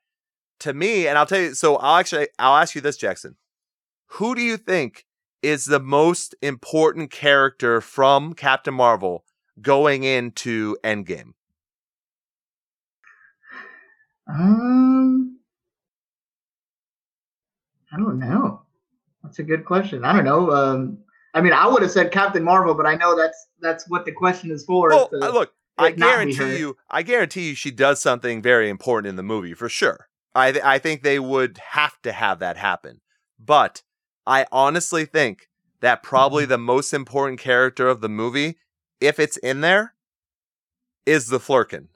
to 0.59 0.73
me, 0.73 1.07
and 1.07 1.17
I'll 1.17 1.25
tell 1.25 1.39
you, 1.39 1.53
so 1.55 1.77
I'll 1.77 1.97
actually 1.97 2.27
I'll 2.37 2.57
ask 2.57 2.75
you 2.75 2.81
this, 2.81 2.97
Jackson. 2.97 3.35
Who 4.07 4.35
do 4.35 4.41
you 4.41 4.57
think 4.57 5.05
is 5.41 5.65
the 5.65 5.79
most 5.79 6.35
important 6.41 7.11
character 7.11 7.81
from 7.81 8.33
Captain 8.33 8.73
Marvel 8.73 9.25
going 9.61 10.03
into 10.03 10.77
Endgame? 10.83 11.33
Um, 14.27 15.37
I 17.93 17.97
don't 17.97 18.19
know. 18.19 18.61
That's 19.23 19.39
a 19.39 19.43
good 19.43 19.65
question. 19.65 20.03
I 20.03 20.13
don't 20.13 20.25
know. 20.25 20.51
Um, 20.51 20.97
I 21.33 21.41
mean, 21.41 21.53
I 21.53 21.67
would 21.67 21.81
have 21.81 21.91
said 21.91 22.11
Captain 22.11 22.43
Marvel, 22.43 22.73
but 22.73 22.85
I 22.85 22.95
know 22.95 23.15
that's 23.15 23.47
that's 23.59 23.89
what 23.89 24.05
the 24.05 24.11
question 24.11 24.51
is 24.51 24.63
for. 24.63 24.89
Well, 24.89 25.09
to, 25.09 25.17
look, 25.17 25.53
I 25.77 25.91
guarantee 25.91 26.57
you, 26.57 26.77
I 26.89 27.03
guarantee 27.03 27.49
you, 27.49 27.55
she 27.55 27.71
does 27.71 28.01
something 28.01 28.41
very 28.41 28.69
important 28.69 29.09
in 29.09 29.15
the 29.15 29.23
movie 29.23 29.53
for 29.53 29.67
sure. 29.67 30.07
I 30.33 30.51
th- 30.53 30.63
I 30.63 30.79
think 30.79 31.03
they 31.03 31.19
would 31.19 31.57
have 31.71 32.01
to 32.03 32.11
have 32.11 32.39
that 32.39 32.57
happen, 32.57 33.01
but 33.39 33.83
I 34.27 34.45
honestly 34.51 35.05
think 35.05 35.49
that 35.81 36.03
probably 36.03 36.43
mm-hmm. 36.43 36.51
the 36.51 36.57
most 36.57 36.93
important 36.93 37.39
character 37.39 37.87
of 37.87 38.01
the 38.01 38.09
movie, 38.09 38.57
if 38.99 39.19
it's 39.19 39.37
in 39.37 39.61
there, 39.61 39.93
is 41.05 41.27
the 41.27 41.39
Flerken. 41.39 41.87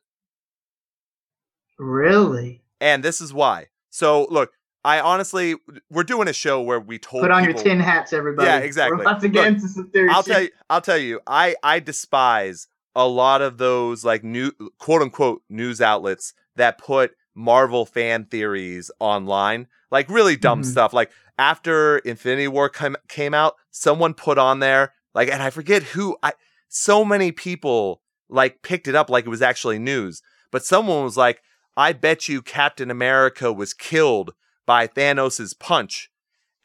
Really? 1.77 2.61
And 2.79 3.03
this 3.03 3.21
is 3.21 3.33
why. 3.33 3.67
So 3.89 4.27
look, 4.29 4.51
I 4.83 4.99
honestly, 4.99 5.55
we're 5.89 6.03
doing 6.03 6.27
a 6.27 6.33
show 6.33 6.61
where 6.61 6.79
we 6.79 6.99
told 6.99 7.23
put 7.23 7.31
on 7.31 7.45
people, 7.45 7.61
your 7.61 7.63
tin 7.63 7.79
hats, 7.79 8.13
everybody. 8.13 8.47
Yeah, 8.47 8.57
exactly. 8.59 8.97
We're 8.97 9.03
about 9.03 9.21
to 9.21 9.29
get 9.29 9.45
Look, 9.45 9.55
into 9.55 9.67
some 9.67 9.89
theory. 9.89 10.09
I'll 10.09 10.23
tell 10.23 10.41
you. 10.41 10.49
I'll 10.69 10.81
tell 10.81 10.97
you. 10.97 11.19
I 11.27 11.55
I 11.63 11.79
despise 11.79 12.67
a 12.95 13.07
lot 13.07 13.41
of 13.41 13.57
those 13.57 14.05
like 14.05 14.23
new 14.23 14.51
quote 14.77 15.01
unquote 15.01 15.41
news 15.49 15.81
outlets 15.81 16.33
that 16.55 16.77
put 16.77 17.11
Marvel 17.39 17.86
fan 17.86 18.25
theories 18.25 18.91
online, 18.99 19.67
like 19.91 20.10
really 20.10 20.36
dumb 20.36 20.62
mm-hmm. 20.62 20.71
stuff. 20.71 20.93
Like 20.93 21.10
after 21.38 21.99
Infinity 21.99 22.49
War 22.49 22.69
came 22.69 22.97
came 23.08 23.34
out, 23.34 23.56
someone 23.71 24.13
put 24.13 24.38
on 24.38 24.60
there 24.60 24.93
like, 25.13 25.30
and 25.30 25.41
I 25.41 25.49
forget 25.49 25.84
who. 25.84 26.17
I 26.21 26.34
so 26.67 27.04
many 27.04 27.32
people 27.32 28.02
like 28.30 28.62
picked 28.62 28.88
it 28.88 28.95
up 28.95 29.10
like 29.10 29.25
it 29.25 29.30
was 29.30 29.41
actually 29.41 29.80
news, 29.80 30.21
but 30.52 30.65
someone 30.65 31.04
was 31.04 31.17
like, 31.17 31.41
"I 31.75 31.93
bet 31.93 32.28
you 32.28 32.41
Captain 32.41 32.91
America 32.91 33.52
was 33.52 33.73
killed 33.73 34.34
by 34.65 34.88
Thanos's 34.88 35.54
punch." 35.54 36.12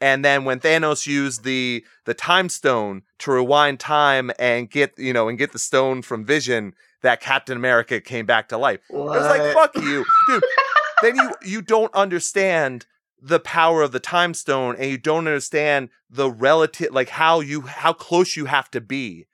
And 0.01 0.23
then 0.23 0.43
when 0.43 0.59
Thanos 0.59 1.07
used 1.07 1.43
the 1.43 1.85
the 2.05 2.13
time 2.13 2.49
stone 2.49 3.03
to 3.19 3.31
rewind 3.31 3.79
time 3.79 4.29
and 4.37 4.69
get 4.69 4.93
you 4.97 5.13
know 5.13 5.27
and 5.27 5.37
get 5.37 5.51
the 5.53 5.59
stone 5.59 6.01
from 6.01 6.25
Vision, 6.25 6.73
that 7.05 7.21
Captain 7.21 7.55
America 7.55 8.01
came 8.01 8.25
back 8.25 8.49
to 8.49 8.57
life. 8.57 8.79
What? 8.89 9.15
It 9.15 9.19
was 9.19 9.29
like 9.29 9.53
fuck 9.53 9.75
you, 9.75 10.05
dude. 10.27 10.43
then 11.01 11.15
you 11.15 11.31
you 11.43 11.61
don't 11.61 11.93
understand 11.93 12.85
the 13.21 13.39
power 13.39 13.81
of 13.81 13.91
the 13.91 13.99
time 13.99 14.33
stone 14.33 14.75
and 14.77 14.89
you 14.89 14.97
don't 14.97 15.27
understand 15.27 15.89
the 16.09 16.29
relative 16.29 16.91
like 16.91 17.09
how 17.09 17.39
you 17.39 17.61
how 17.61 17.93
close 17.93 18.35
you 18.35 18.45
have 18.45 18.69
to 18.71 18.81
be 18.81 19.27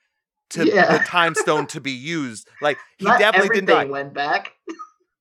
to 0.50 0.66
yeah. 0.66 0.98
the 0.98 1.04
time 1.06 1.34
stone 1.36 1.66
to 1.68 1.82
be 1.82 1.92
used. 1.92 2.48
Like 2.62 2.78
he 2.98 3.06
Not 3.06 3.20
definitely 3.20 3.50
didn't 3.50 3.70
die. 3.70 3.86
went 3.86 4.14
back. 4.14 4.54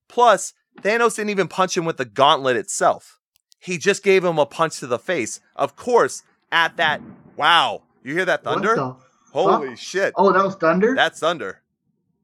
Plus, 0.09 0.53
Thanos 0.83 1.17
didn't 1.17 1.31
even 1.31 1.49
punch 1.49 1.77
him 1.77 1.85
with 1.85 1.97
the 1.97 2.05
gauntlet 2.05 2.57
itself. 2.57 3.21
He 3.61 3.79
just 3.79 4.03
gave 4.03 4.25
him 4.25 4.39
a 4.39 4.47
punch 4.47 4.81
to 4.81 4.87
the 4.87 4.99
face. 4.99 5.41
Of 5.55 5.77
course, 5.77 6.23
at 6.51 6.77
that 6.79 7.01
wow, 7.37 7.83
you 8.03 8.15
hear 8.15 8.25
that 8.25 8.45
thunder? 8.45 8.95
Holy 9.33 9.77
shit. 9.77 10.13
Oh, 10.17 10.33
that 10.33 10.45
was 10.45 10.57
thunder? 10.57 10.95
That's 10.97 11.21
thunder. 11.21 11.63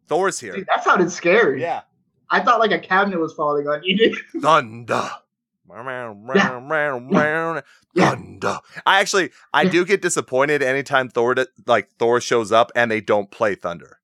Thor's 0.09 0.40
here. 0.40 0.55
Dude, 0.55 0.66
that 0.66 0.85
sounded 0.85 1.11
scary. 1.11 1.61
Yeah. 1.61 1.83
I 2.31 2.40
thought 2.40 2.61
like 2.61 2.73
a 2.73 2.79
cabinet 2.79 3.19
was 3.19 3.35
falling 3.35 3.69
on 3.69 3.83
you. 3.85 4.16
Thunder. 4.40 5.11
Yeah. 5.69 7.61
Thunder. 7.95 8.59
I 8.87 9.01
actually 9.01 9.31
I 9.53 9.66
do 9.66 9.85
get 9.85 10.03
disappointed 10.03 10.62
anytime 10.62 11.09
Thor 11.09 11.35
like 11.66 11.90
Thor 11.99 12.21
shows 12.21 12.53
up 12.53 12.71
and 12.75 12.90
they 12.90 13.01
don't 13.01 13.31
play 13.31 13.55
Thunder. 13.55 13.99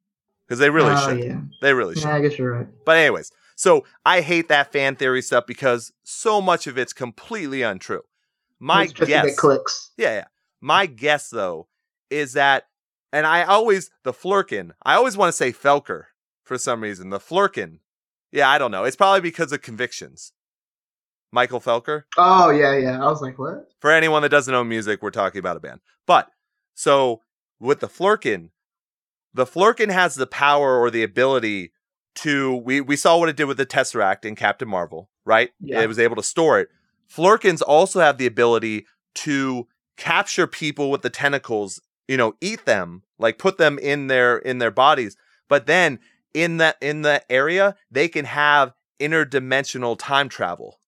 Because 0.46 0.58
they 0.58 0.70
really 0.70 0.94
oh, 0.94 1.08
should. 1.08 1.24
Yeah. 1.24 1.40
They 1.60 1.72
really 1.72 1.94
should. 1.94 2.04
Yeah, 2.04 2.16
I 2.16 2.20
guess 2.20 2.38
you're 2.38 2.52
right. 2.52 2.66
But 2.84 2.98
anyways, 2.98 3.32
so 3.54 3.84
I 4.04 4.20
hate 4.20 4.48
that 4.48 4.72
fan 4.72 4.96
theory 4.96 5.22
stuff 5.22 5.46
because 5.46 5.92
so 6.02 6.40
much 6.40 6.66
of 6.66 6.76
it's 6.76 6.92
completely 6.92 7.62
untrue. 7.62 8.02
My 8.58 8.86
guess 8.86 9.38
clicks. 9.38 9.90
Yeah, 9.96 10.14
yeah. 10.14 10.24
My 10.60 10.86
guess 10.86 11.30
though 11.30 11.68
is 12.10 12.34
that 12.34 12.66
and 13.12 13.27
I 13.27 13.44
always 13.44 13.90
the 14.05 14.12
Flerken, 14.12 14.72
I 14.83 14.94
always 14.94 15.16
want 15.16 15.29
to 15.29 15.37
say 15.37 15.53
Felker 15.53 16.05
for 16.44 16.59
some 16.59 16.83
reason. 16.83 17.11
The 17.11 17.18
Flerken. 17.18 17.79
Yeah, 18.31 18.48
I 18.48 18.59
don't 18.59 18.70
know. 18.70 18.85
It's 18.85 18.96
probably 18.96 19.20
because 19.20 19.53
of 19.53 19.62
convictions. 19.62 20.33
Michael 21.31 21.61
Felker. 21.61 22.05
Oh 22.18 22.51
yeah, 22.51 22.77
yeah. 22.77 23.03
I 23.03 23.09
was 23.09 23.22
like, 23.22 23.38
what? 23.38 23.68
For 23.81 23.90
anyone 23.90 24.22
that 24.22 24.29
doesn't 24.29 24.53
know 24.53 24.64
music, 24.64 25.03
we're 25.03 25.11
talking 25.11 25.38
about 25.38 25.57
a 25.57 25.61
band. 25.61 25.81
But 26.07 26.29
so 26.75 27.20
with 27.61 27.81
the 27.81 27.88
Flerken, 27.88 28.51
the 29.35 29.46
Flerken 29.46 29.90
has 29.90 30.14
the 30.14 30.27
power 30.27 30.79
or 30.79 30.90
the 30.90 31.03
ability 31.03 31.72
to 32.16 32.57
we 32.57 32.81
we 32.81 32.96
saw 32.96 33.18
what 33.18 33.29
it 33.29 33.37
did 33.37 33.44
with 33.44 33.57
the 33.57 33.66
Tesseract 33.66 34.25
in 34.25 34.35
Captain 34.35 34.68
Marvel, 34.68 35.09
right? 35.25 35.51
Yeah. 35.61 35.81
It 35.81 35.88
was 35.88 35.98
able 35.98 36.16
to 36.16 36.22
store 36.22 36.61
it. 36.61 36.68
Flerkens 37.11 37.62
also 37.62 38.01
have 38.01 38.18
the 38.18 38.27
ability 38.27 38.87
to 39.14 39.66
capture 39.96 40.46
people 40.46 40.90
with 40.90 41.03
the 41.03 41.11
tentacles, 41.11 41.81
you 42.08 42.16
know, 42.16 42.34
eat 42.40 42.64
them, 42.64 43.02
like 43.18 43.38
put 43.38 43.58
them 43.58 43.78
in 43.78 44.06
their 44.06 44.38
in 44.38 44.58
their 44.58 44.70
bodies. 44.70 45.16
But 45.48 45.66
then 45.66 45.98
in 46.34 46.58
that 46.58 46.76
in 46.80 47.02
the 47.02 47.22
area, 47.30 47.76
they 47.90 48.08
can 48.08 48.24
have 48.24 48.72
interdimensional 49.00 49.96
time 49.98 50.28
travel. 50.28 50.78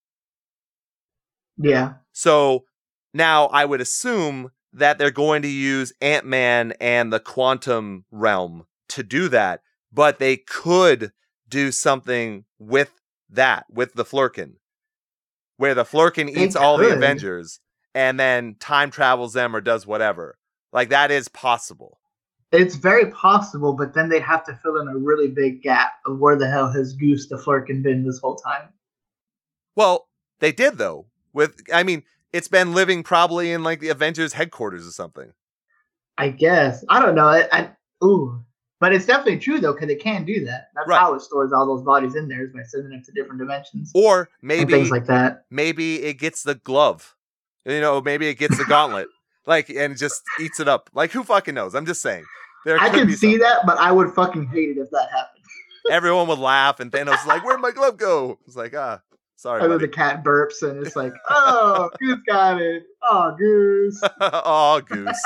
Yeah. 1.56 1.94
So 2.12 2.64
now 3.12 3.46
I 3.46 3.64
would 3.64 3.80
assume 3.80 4.50
that 4.72 4.98
they're 4.98 5.10
going 5.10 5.42
to 5.42 5.48
use 5.48 5.92
Ant 6.00 6.26
Man 6.26 6.72
and 6.80 7.12
the 7.12 7.20
quantum 7.20 8.04
realm 8.10 8.66
to 8.88 9.02
do 9.02 9.28
that, 9.28 9.62
but 9.92 10.18
they 10.18 10.36
could 10.36 11.12
do 11.48 11.70
something 11.70 12.44
with 12.58 13.00
that, 13.30 13.66
with 13.70 13.94
the 13.94 14.04
Flerken, 14.04 14.54
where 15.56 15.74
the 15.74 15.84
They 15.84 16.44
eats 16.44 16.56
all 16.56 16.78
the. 16.78 16.92
Avengers 16.92 17.60
and 17.94 18.18
then 18.18 18.56
time 18.58 18.90
travels 18.90 19.34
them 19.34 19.54
or 19.54 19.60
does 19.60 19.86
whatever. 19.86 20.36
Like 20.74 20.90
that 20.90 21.10
is 21.10 21.28
possible. 21.28 21.98
It's 22.52 22.74
very 22.76 23.10
possible, 23.10 23.72
but 23.72 23.94
then 23.94 24.08
they'd 24.08 24.22
have 24.22 24.44
to 24.44 24.58
fill 24.62 24.76
in 24.80 24.88
a 24.88 24.96
really 24.96 25.28
big 25.28 25.62
gap 25.62 25.92
of 26.06 26.18
where 26.18 26.36
the 26.36 26.48
hell 26.48 26.70
has 26.70 26.92
Goose 26.92 27.28
the 27.28 27.36
Flerken 27.36 27.82
been 27.82 28.04
this 28.04 28.18
whole 28.18 28.36
time. 28.36 28.68
Well, 29.76 30.08
they 30.40 30.52
did 30.52 30.76
though. 30.78 31.06
With 31.32 31.60
I 31.72 31.82
mean, 31.82 32.02
it's 32.32 32.48
been 32.48 32.74
living 32.74 33.02
probably 33.02 33.50
in 33.52 33.62
like 33.64 33.80
the 33.80 33.88
Avengers 33.88 34.32
headquarters 34.34 34.86
or 34.86 34.90
something. 34.90 35.32
I 36.18 36.28
guess. 36.28 36.84
I 36.88 37.00
don't 37.00 37.14
know. 37.14 37.26
I, 37.26 37.48
I 37.50 37.70
ooh. 38.04 38.40
But 38.80 38.92
it's 38.92 39.06
definitely 39.06 39.38
true 39.38 39.60
though, 39.60 39.72
because 39.72 39.88
it 39.88 40.00
can 40.00 40.24
do 40.24 40.44
that. 40.44 40.68
That's 40.74 40.86
Right. 40.88 40.98
how 41.00 41.14
it 41.14 41.22
stores 41.22 41.52
all 41.52 41.66
those 41.66 41.82
bodies 41.82 42.14
in 42.16 42.28
there 42.28 42.44
is 42.44 42.52
by 42.52 42.62
sending 42.64 42.90
them 42.90 43.02
to 43.04 43.12
different 43.12 43.38
dimensions 43.40 43.90
Or 43.94 44.28
maybe 44.42 44.72
things 44.74 44.90
like 44.90 45.06
that. 45.06 45.44
maybe 45.50 46.02
it 46.02 46.14
gets 46.18 46.42
the 46.42 46.56
glove. 46.56 47.16
You 47.64 47.80
know, 47.80 48.00
maybe 48.02 48.28
it 48.28 48.34
gets 48.38 48.58
the 48.58 48.64
gauntlet. 48.64 49.08
Like 49.46 49.68
and 49.70 49.96
just 49.96 50.22
eats 50.40 50.60
it 50.60 50.68
up. 50.68 50.90
Like 50.94 51.12
who 51.12 51.22
fucking 51.22 51.54
knows? 51.54 51.74
I'm 51.74 51.86
just 51.86 52.02
saying. 52.02 52.24
There 52.64 52.78
I 52.78 52.88
could 52.88 53.12
see 53.18 53.36
that, 53.36 53.66
but 53.66 53.78
I 53.78 53.92
would 53.92 54.14
fucking 54.14 54.46
hate 54.46 54.70
it 54.70 54.78
if 54.80 54.90
that 54.90 55.10
happened. 55.10 55.44
Everyone 55.90 56.26
would 56.28 56.38
laugh 56.38 56.80
and 56.80 56.90
Thanos 56.90 57.20
is 57.20 57.26
like, 57.26 57.44
Where'd 57.44 57.60
my 57.60 57.72
glove 57.72 57.98
go? 57.98 58.38
It's 58.46 58.56
like, 58.56 58.74
ah, 58.74 59.02
sorry. 59.36 59.62
And 59.62 59.70
then 59.70 59.80
the 59.80 59.88
cat 59.88 60.24
burps 60.24 60.62
and 60.62 60.84
it's 60.84 60.96
like, 60.96 61.12
oh, 61.28 61.90
Goose 62.00 62.20
got 62.26 62.60
it. 62.60 62.84
Oh, 63.02 63.34
Goose. 63.38 64.00
oh, 64.20 64.80
goose. 64.80 65.22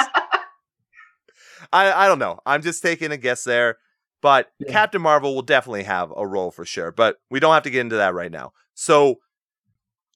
I 1.72 1.92
I 1.92 2.08
don't 2.08 2.18
know. 2.18 2.40
I'm 2.44 2.62
just 2.62 2.82
taking 2.82 3.12
a 3.12 3.16
guess 3.16 3.44
there. 3.44 3.78
But 4.20 4.50
Yeah. 4.58 4.72
Captain 4.72 5.00
Marvel 5.00 5.34
will 5.34 5.42
definitely 5.42 5.84
have 5.84 6.12
a 6.16 6.26
role 6.26 6.50
for 6.50 6.64
sure. 6.64 6.90
But 6.90 7.18
we 7.30 7.38
don't 7.38 7.54
have 7.54 7.62
to 7.64 7.70
get 7.70 7.80
into 7.82 7.96
that 7.96 8.14
right 8.14 8.32
now. 8.32 8.52
So 8.74 9.20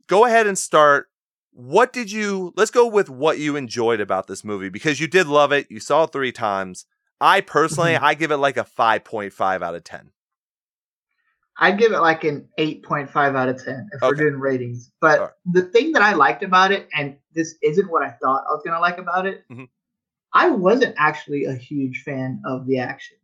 go 0.08 0.24
ahead 0.24 0.46
and 0.46 0.58
start. 0.58 1.08
What 1.52 1.92
did 1.92 2.10
you 2.10 2.52
let's 2.56 2.70
go 2.70 2.86
with 2.86 3.10
what 3.10 3.38
you 3.38 3.56
enjoyed 3.56 4.00
about 4.00 4.26
this 4.26 4.42
movie 4.42 4.70
because 4.70 5.00
you 5.00 5.06
did 5.06 5.26
love 5.26 5.52
it. 5.52 5.70
You 5.70 5.80
saw 5.80 6.04
it 6.04 6.12
three 6.12 6.32
times. 6.32 6.86
I 7.20 7.40
personally, 7.40 7.92
Mhm. 7.92 8.02
I 8.02 8.14
give 8.14 8.30
it 8.32 8.38
like 8.38 8.56
a 8.56 8.64
5.5 8.64 9.62
out 9.62 9.74
of 9.74 9.84
10. 9.84 10.10
I'd 11.58 11.78
give 11.78 11.92
it 11.92 12.00
like 12.00 12.24
an 12.24 12.48
8.5 12.58 13.36
out 13.36 13.48
of 13.50 13.62
10 13.62 13.88
if 13.92 14.00
we're 14.00 14.14
doing 14.14 14.34
ratings. 14.40 14.90
But 15.00 15.18
Alright. 15.20 15.34
the 15.52 15.62
thing 15.62 15.92
that 15.92 16.02
I 16.02 16.14
liked 16.14 16.42
about 16.42 16.72
it, 16.72 16.88
and 16.96 17.16
this 17.34 17.54
isn't 17.62 17.90
what 17.90 18.02
I 18.02 18.10
thought 18.22 18.44
I 18.48 18.52
was 18.54 18.62
going 18.64 18.74
to 18.74 18.80
like 18.80 18.98
about 18.98 19.26
it, 19.26 19.44
Mhm. 19.50 19.68
I 20.32 20.48
wasn't 20.48 20.94
actually 20.96 21.44
a 21.44 21.52
huge 21.54 22.02
fan 22.04 22.40
of 22.46 22.66
the 22.66 22.78
action. 22.78 23.18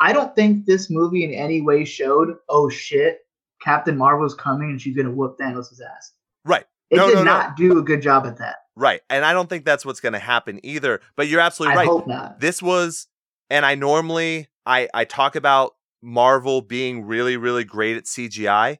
I 0.00 0.12
don't 0.14 0.34
think 0.34 0.64
this 0.64 0.90
movie 0.90 1.22
in 1.24 1.32
any 1.34 1.60
way 1.60 1.84
showed, 1.84 2.38
oh 2.48 2.70
shit, 2.70 3.20
Captain 3.62 3.96
Marvel's 3.96 4.34
coming 4.34 4.70
and 4.70 4.80
she's 4.80 4.96
going 4.96 5.06
to 5.06 5.12
whoop 5.12 5.38
Thanos' 5.38 5.78
ass. 5.80 6.12
Right. 6.44 6.66
It 6.90 6.96
No, 6.96 7.08
did 7.08 7.14
no, 7.16 7.22
no. 7.24 7.32
not 7.32 7.56
do 7.56 7.78
a 7.78 7.82
good 7.82 8.02
job 8.02 8.26
at 8.26 8.38
that. 8.38 8.56
Right. 8.76 9.00
And 9.08 9.24
I 9.24 9.32
don't 9.32 9.48
think 9.48 9.64
that's 9.64 9.86
what's 9.86 10.00
going 10.00 10.12
to 10.14 10.18
happen 10.18 10.60
either. 10.64 11.00
But 11.16 11.28
you're 11.28 11.40
absolutely 11.40 11.76
right. 11.76 11.82
I 11.86 11.90
hope 11.90 12.06
not. 12.06 12.40
this 12.40 12.60
was 12.62 13.06
and 13.50 13.66
i 13.66 13.74
normally 13.74 14.48
i 14.64 14.88
i 14.94 15.04
talk 15.04 15.36
about 15.36 15.72
marvel 16.02 16.62
being 16.62 17.04
really 17.04 17.36
really 17.36 17.62
great 17.62 17.94
at 17.94 18.04
cgi 18.04 18.78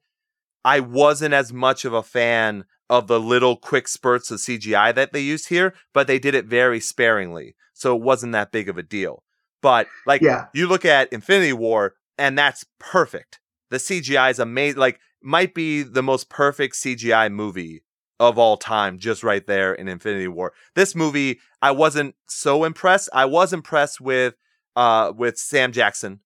i 0.65 0.81
wasn't 0.81 1.35
as 1.35 1.53
much 1.53 1.85
of 1.85 1.93
a 1.93 2.03
fan 2.03 2.65
of 2.89 3.07
the 3.07 3.21
little 3.21 3.57
quick 3.57 3.87
spurts 3.87 4.31
of 4.31 4.39
cgi 4.41 4.95
that 4.95 5.13
they 5.13 5.21
used 5.21 5.51
here 5.51 5.75
but 5.93 6.07
they 6.07 6.19
did 6.19 6.35
it 6.35 6.47
very 6.47 6.81
sparingly 6.81 7.55
so 7.75 7.95
it 7.95 8.01
wasn't 8.03 8.33
that 8.33 8.51
big 8.53 8.71
of 8.71 8.79
a 8.79 8.83
deal 8.83 9.23
but 9.61 9.87
like 10.07 10.23
Yeah. 10.23 10.47
you 10.55 10.67
look 10.67 10.87
at 10.87 11.13
infinity 11.13 11.53
war 11.53 11.95
and 12.17 12.37
that's 12.39 12.65
perfect 12.81 13.41
the 13.71 13.77
cgi 13.77 14.31
is 14.31 14.39
amazing 14.39 14.81
like 14.81 14.99
might 15.23 15.53
be 15.55 15.83
the 15.83 16.03
most 16.03 16.31
perfect 16.31 16.75
cgi 16.77 17.31
movie 17.31 17.84
of 18.21 18.39
all 18.39 18.57
time 18.57 18.99
just 18.99 19.25
right 19.25 19.47
there 19.47 19.75
in 19.75 19.89
infinity 19.89 20.29
war 20.29 20.53
this 20.75 20.95
movie 20.95 21.41
I 21.61 21.71
wasn't 21.71 22.15
so 22.29 22.65
impressed. 22.65 23.09
I 23.13 23.25
was 23.25 23.53
impressed 23.53 24.01
with 24.01 24.35
uh 24.77 25.13
with 25.17 25.39
Sam 25.39 25.73
Jackson. 25.73 26.21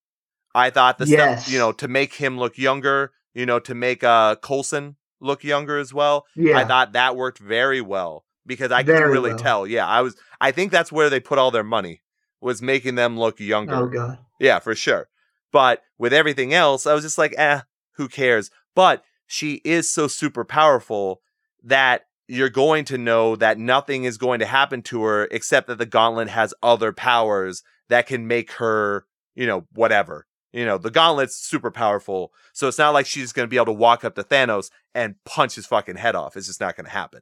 I 0.54 0.70
thought 0.70 0.98
the 0.98 1.06
Yes. 1.06 1.42
stuff, 1.44 1.52
you 1.52 1.58
know, 1.60 1.70
to 1.72 1.86
make 1.88 2.14
him 2.14 2.38
look 2.38 2.58
younger, 2.58 3.12
you 3.34 3.46
know, 3.46 3.58
to 3.60 3.74
make 3.74 4.02
uh 4.02 4.34
Coulson 4.36 4.96
look 5.20 5.44
younger 5.44 5.78
as 5.78 5.94
well. 5.94 6.26
Yeah. 6.34 6.58
I 6.58 6.64
thought 6.64 6.92
that 6.92 7.16
worked 7.16 7.38
very 7.38 7.80
well 7.80 8.24
because 8.46 8.72
I 8.72 8.82
couldn't 8.82 9.10
really 9.10 9.30
well. 9.30 9.38
tell. 9.38 9.66
Yeah, 9.66 9.86
I 9.86 10.00
was 10.02 10.16
I 10.40 10.50
think 10.50 10.72
that's 10.72 10.90
where 10.92 11.08
they 11.08 11.20
put 11.20 11.38
all 11.38 11.50
their 11.50 11.64
money 11.64 12.02
was 12.40 12.60
making 12.62 12.96
them 12.96 13.18
look 13.18 13.38
younger. 13.40 13.74
oh, 13.74 13.86
God. 13.86 14.18
Yeah, 14.40 14.58
for 14.58 14.74
sure. 14.74 15.08
But 15.52 15.82
with 15.98 16.12
everything 16.12 16.52
else, 16.54 16.86
I 16.86 16.94
was 16.94 17.02
just 17.02 17.18
like, 17.18 17.34
eh, 17.38 17.60
who 17.92 18.08
cares? 18.08 18.50
But 18.74 19.02
she 19.26 19.60
is 19.64 19.92
so 19.92 20.06
super 20.08 20.44
powerful 20.44 21.20
that 21.68 22.02
you're 22.26 22.50
going 22.50 22.84
to 22.86 22.98
know 22.98 23.36
that 23.36 23.58
nothing 23.58 24.04
is 24.04 24.18
going 24.18 24.40
to 24.40 24.46
happen 24.46 24.82
to 24.82 25.02
her 25.02 25.28
except 25.30 25.66
that 25.68 25.78
the 25.78 25.86
gauntlet 25.86 26.28
has 26.28 26.52
other 26.62 26.92
powers 26.92 27.62
that 27.88 28.06
can 28.06 28.26
make 28.26 28.52
her, 28.52 29.06
you 29.34 29.46
know, 29.46 29.66
whatever. 29.72 30.26
You 30.52 30.64
know, 30.64 30.78
the 30.78 30.90
gauntlet's 30.90 31.36
super 31.36 31.70
powerful. 31.70 32.32
So 32.52 32.68
it's 32.68 32.78
not 32.78 32.94
like 32.94 33.06
she's 33.06 33.32
going 33.32 33.44
to 33.46 33.50
be 33.50 33.56
able 33.56 33.66
to 33.66 33.72
walk 33.72 34.04
up 34.04 34.14
to 34.14 34.22
Thanos 34.22 34.70
and 34.94 35.14
punch 35.24 35.54
his 35.54 35.66
fucking 35.66 35.96
head 35.96 36.14
off. 36.14 36.36
It's 36.36 36.46
just 36.46 36.60
not 36.60 36.76
going 36.76 36.86
to 36.86 36.90
happen. 36.90 37.20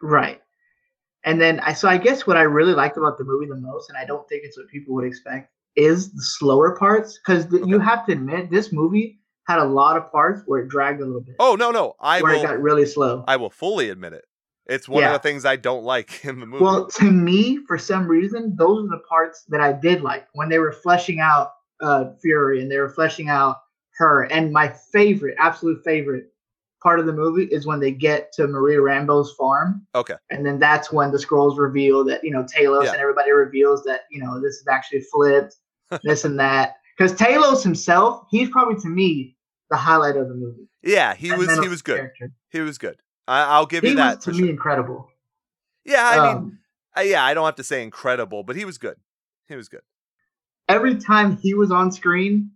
Right. 0.00 0.40
And 1.24 1.40
then 1.40 1.60
I 1.60 1.72
so 1.72 1.88
I 1.88 1.96
guess 1.98 2.26
what 2.26 2.36
I 2.36 2.42
really 2.42 2.74
liked 2.74 2.96
about 2.96 3.18
the 3.18 3.24
movie 3.24 3.46
the 3.46 3.56
most, 3.56 3.88
and 3.88 3.96
I 3.98 4.04
don't 4.04 4.28
think 4.28 4.42
it's 4.44 4.58
what 4.58 4.68
people 4.68 4.94
would 4.94 5.06
expect, 5.06 5.50
is 5.74 6.12
the 6.12 6.22
slower 6.22 6.76
parts. 6.76 7.18
Because 7.18 7.46
you 7.66 7.78
have 7.78 8.04
to 8.06 8.12
admit, 8.12 8.50
this 8.50 8.72
movie 8.72 9.20
had 9.46 9.58
a 9.58 9.64
lot 9.64 9.96
of 9.96 10.10
parts 10.10 10.42
where 10.46 10.60
it 10.60 10.68
dragged 10.68 11.00
a 11.00 11.04
little 11.04 11.20
bit. 11.20 11.36
Oh, 11.38 11.54
no, 11.54 11.70
no. 11.70 11.94
I 12.00 12.22
where 12.22 12.34
will 12.34 12.40
it 12.40 12.46
got 12.46 12.60
really 12.60 12.86
slow. 12.86 13.24
I 13.28 13.36
will 13.36 13.50
fully 13.50 13.90
admit 13.90 14.12
it. 14.12 14.24
It's 14.66 14.88
one 14.88 15.04
of 15.04 15.12
the 15.12 15.18
things 15.18 15.44
I 15.44 15.56
don't 15.56 15.84
like 15.84 16.24
in 16.24 16.40
the 16.40 16.46
movie. 16.46 16.64
Well, 16.64 16.86
to 16.86 17.10
me, 17.10 17.58
for 17.66 17.76
some 17.76 18.06
reason, 18.08 18.56
those 18.56 18.84
are 18.86 18.88
the 18.88 19.02
parts 19.08 19.44
that 19.48 19.60
I 19.60 19.72
did 19.72 20.00
like 20.02 20.26
when 20.32 20.48
they 20.48 20.58
were 20.58 20.72
fleshing 20.72 21.20
out 21.20 21.52
uh, 21.82 22.12
Fury 22.22 22.62
and 22.62 22.70
they 22.70 22.78
were 22.78 22.88
fleshing 22.88 23.28
out 23.28 23.58
her. 23.98 24.22
And 24.24 24.52
my 24.52 24.68
favorite, 24.92 25.36
absolute 25.38 25.84
favorite 25.84 26.30
part 26.82 27.00
of 27.00 27.06
the 27.06 27.12
movie 27.12 27.44
is 27.44 27.66
when 27.66 27.80
they 27.80 27.90
get 27.90 28.32
to 28.34 28.46
Maria 28.46 28.78
Rambeau's 28.78 29.32
farm. 29.34 29.86
okay. 29.94 30.14
And 30.30 30.44
then 30.46 30.58
that's 30.58 30.92
when 30.92 31.10
the 31.12 31.18
Skrulls 31.18 31.58
reveal 31.58 32.04
that, 32.04 32.22
you 32.24 32.30
know, 32.30 32.44
Talos 32.44 32.84
Yeah. 32.84 32.92
and 32.92 33.00
everybody 33.00 33.32
reveals 33.32 33.82
that, 33.84 34.02
you 34.10 34.22
know, 34.22 34.40
this 34.40 34.56
is 34.56 34.66
actually 34.70 35.00
flipped, 35.00 35.56
this 36.02 36.24
and 36.24 36.38
that. 36.38 36.76
Because 36.96 37.12
Talos 37.14 37.62
himself, 37.62 38.26
he's 38.30 38.48
probably 38.50 38.80
to 38.82 38.88
me 38.88 39.33
the 39.74 39.80
highlight 39.80 40.16
of 40.16 40.28
the 40.28 40.34
movie. 40.34 40.68
Yeah, 40.82 41.14
he 41.14 41.30
That 41.30 41.38
was 41.38 41.58
he 41.58 41.68
was 41.68 41.82
good. 41.82 41.96
character. 41.96 42.30
He 42.50 42.60
was 42.60 42.78
good. 42.78 42.96
I, 43.26 43.42
I'll 43.44 43.66
give 43.66 43.82
He 43.82 43.90
you 43.90 43.96
that. 43.96 44.16
was 44.16 44.24
to 44.26 44.32
me 44.32 44.38
sure. 44.38 44.48
incredible. 44.50 45.08
Yeah, 45.84 46.08
I 46.08 46.26
mean, 46.28 46.36
Um, 46.36 46.58
uh, 46.96 47.00
yeah, 47.00 47.24
I 47.24 47.34
don't 47.34 47.44
have 47.44 47.56
to 47.56 47.64
say 47.64 47.82
incredible, 47.82 48.42
but 48.44 48.54
he 48.56 48.64
was 48.64 48.78
good. 48.78 48.96
He 49.48 49.56
was 49.56 49.68
good. 49.68 49.82
every 50.68 50.96
time 50.96 51.36
he 51.36 51.54
was 51.54 51.70
on 51.70 51.90
screen, 51.92 52.50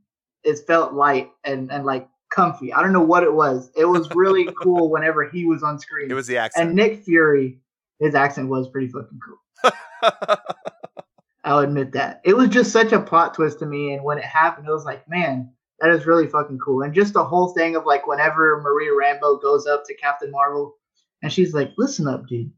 it 0.45 0.59
felt 0.67 0.93
light 0.95 1.31
and, 1.45 1.71
and 1.73 1.85
like 1.85 2.09
comfy. 2.31 2.73
I 2.73 2.83
don't 2.83 2.93
know 2.93 3.03
what 3.03 3.23
it 3.23 3.33
was. 3.33 3.71
It 3.77 3.85
was 3.87 4.09
really 4.15 4.49
cool 4.63 4.91
whenever 4.91 5.29
he 5.29 5.45
was 5.45 5.63
on 5.63 5.79
screen. 5.79 6.11
It 6.11 6.15
was 6.15 6.27
the 6.27 6.39
accent. 6.39 6.69
and. 6.69 6.77
Nick 6.77 7.03
Fury, 7.05 7.59
his 7.99 8.15
accent 8.15 8.49
was 8.49 8.69
pretty 8.69 8.89
fucking 8.89 9.19
cool. 9.25 9.73
I'll 11.45 11.61
admit 11.61 11.93
that. 11.93 12.21
It 12.25 12.37
was 12.37 12.49
just 12.51 12.73
such 12.73 12.93
a 12.93 13.01
plot 13.01 13.35
twist 13.35 13.59
to 13.61 13.67
me. 13.67 13.95
And 13.95 14.05
when 14.05 14.19
it 14.19 14.25
happened, 14.25 14.69
it 14.69 14.73
was 14.73 14.85
like, 14.85 15.09
man, 15.09 15.51
that 15.81 15.91
is 15.91 16.07
really 16.07 16.27
fucking 16.27 16.59
cool. 16.59 16.83
And 16.83 16.93
just 16.95 17.13
the 17.13 17.25
whole 17.25 17.49
thing 17.55 17.77
of 17.77 17.87
like 17.87 18.07
whenever 18.07 18.61
Maria 18.63 18.91
Rambeau 18.91 19.41
goes 19.41 19.67
up 19.67 19.85
to 19.87 19.95
Captain 19.95 20.31
Marvel 20.31 20.75
and 21.23 21.33
she's 21.33 21.55
like, 21.55 21.71
listen 21.79 22.07
up, 22.09 22.27
dude. 22.27 22.51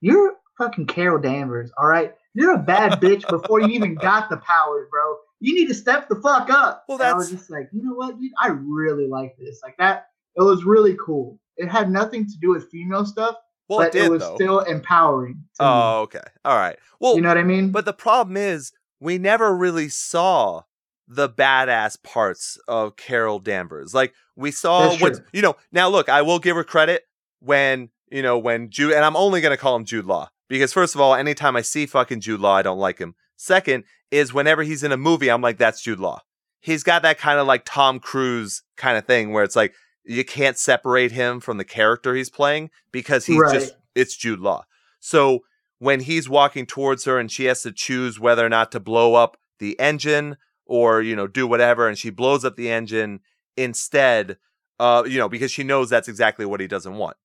You're 0.00 0.34
fucking 0.58 0.86
Carol 0.86 1.18
Danvers, 1.20 1.70
all 1.78 1.86
right? 1.86 2.14
You're 2.34 2.54
a 2.54 2.58
bad 2.58 3.00
bitch 3.00 3.26
before 3.28 3.60
you 3.60 3.68
even 3.68 3.94
got 3.94 4.28
the 4.28 4.36
powers, 4.38 4.86
bro. 4.90 5.16
You 5.40 5.54
need 5.54 5.68
to 5.68 5.74
step 5.74 6.08
the 6.08 6.16
fuck 6.16 6.50
up. 6.50 6.84
Well, 6.88 6.98
And 7.00 7.06
I 7.08 7.14
was 7.14 7.26
that's- 7.28 7.40
just 7.42 7.50
like, 7.50 7.68
you 7.72 7.82
know 7.82 7.94
what, 7.94 8.18
dude? 8.18 8.32
I 8.40 8.48
really 8.48 9.06
like 9.08 9.36
this. 9.38 9.60
Like 9.62 9.76
that, 9.78 10.06
it 10.36 10.42
was 10.42 10.64
really 10.64 10.96
cool. 11.04 11.38
It 11.56 11.68
had 11.68 11.90
nothing 11.90 12.26
to 12.26 12.32
do 12.40 12.48
with 12.50 12.68
female 12.70 13.04
stuff, 13.06 13.36
well, 13.68 13.78
but 13.78 13.88
it 13.88 13.92
did 13.92 14.04
it 14.06 14.10
was 14.10 14.20
though. 14.22 14.34
still 14.34 14.60
empowering. 14.60 15.34
to 15.34 15.38
me. 15.38 15.44
oh, 15.60 16.00
okay. 16.02 16.20
All 16.44 16.56
right. 16.56 16.76
Well, 16.98 17.14
you 17.14 17.20
know 17.22 17.28
what 17.28 17.38
I 17.38 17.44
mean? 17.44 17.70
but 17.70 17.84
the 17.84 17.92
problem 17.92 18.36
is 18.36 18.72
we 19.00 19.18
never 19.18 19.54
really 19.56 19.88
saw 19.88 20.62
the 21.06 21.28
badass 21.28 22.02
parts 22.02 22.58
of 22.66 22.96
Carol 22.96 23.38
Danvers. 23.38 23.94
Like 23.94 24.14
we 24.36 24.50
saw 24.50 24.94
what 24.96 25.20
you 25.32 25.42
know. 25.42 25.56
Now 25.72 25.88
look, 25.88 26.08
I 26.08 26.22
will 26.22 26.38
give 26.38 26.56
her 26.56 26.64
credit 26.64 27.02
when 27.40 27.90
you 28.10 28.22
know 28.22 28.38
when 28.38 28.70
Jude, 28.70 28.92
and 28.94 29.04
I'm 29.04 29.16
only 29.16 29.40
to 29.40 29.56
call 29.56 29.76
him 29.76 29.84
Jude 29.84 30.06
Law 30.06 30.30
because 30.48 30.72
first 30.72 30.94
of 30.94 31.00
all, 31.00 31.14
anytime 31.14 31.56
I 31.56 31.62
see 31.62 31.86
fucking 31.86 32.20
Jude 32.20 32.40
Law, 32.40 32.54
I 32.54 32.62
don't 32.62 32.78
like 32.78 32.98
him. 32.98 33.14
Second 33.36 33.84
is 34.10 34.32
whenever 34.32 34.62
he's 34.62 34.82
in 34.82 34.92
a 34.92 34.96
movie, 34.96 35.30
I'm 35.30 35.42
like, 35.42 35.58
that's 35.58 35.82
Jude 35.82 35.98
Law. 36.00 36.20
He's 36.60 36.82
got 36.82 37.02
that 37.02 37.18
kind 37.18 37.38
of 37.38 37.46
like 37.46 37.62
Tom 37.64 38.00
Cruise 38.00 38.62
kind 38.76 38.96
of 38.96 39.06
thing 39.06 39.32
where 39.32 39.44
it's 39.44 39.56
like 39.56 39.74
you 40.04 40.24
can't 40.24 40.56
separate 40.56 41.12
him 41.12 41.40
from 41.40 41.58
the 41.58 41.64
character 41.64 42.14
he's 42.14 42.30
playing 42.30 42.70
because 42.92 43.26
he's 43.26 43.38
Right. 43.40 43.54
just 43.54 43.74
it's 43.94 44.16
Jude 44.16 44.40
Law. 44.40 44.64
So 45.00 45.40
when 45.78 46.00
he's 46.00 46.28
walking 46.28 46.64
towards 46.64 47.04
her 47.04 47.18
and 47.18 47.30
she 47.30 47.44
has 47.44 47.62
to 47.62 47.72
choose 47.72 48.18
whether 48.18 48.44
or 48.46 48.48
not 48.48 48.72
to 48.72 48.80
blow 48.80 49.14
up 49.14 49.36
the 49.58 49.78
engine 49.78 50.36
or 50.66 51.02
you 51.02 51.14
know 51.16 51.26
do 51.26 51.46
whatever 51.46 51.88
and 51.88 51.98
she 51.98 52.10
blows 52.10 52.44
up 52.44 52.56
the 52.56 52.70
engine 52.70 53.20
instead 53.56 54.36
uh 54.80 55.02
you 55.06 55.18
know 55.18 55.28
because 55.28 55.50
she 55.50 55.62
knows 55.62 55.88
that's 55.90 56.08
exactly 56.08 56.44
what 56.46 56.60
he 56.60 56.66
doesn't 56.66 56.96
want. 56.96 57.16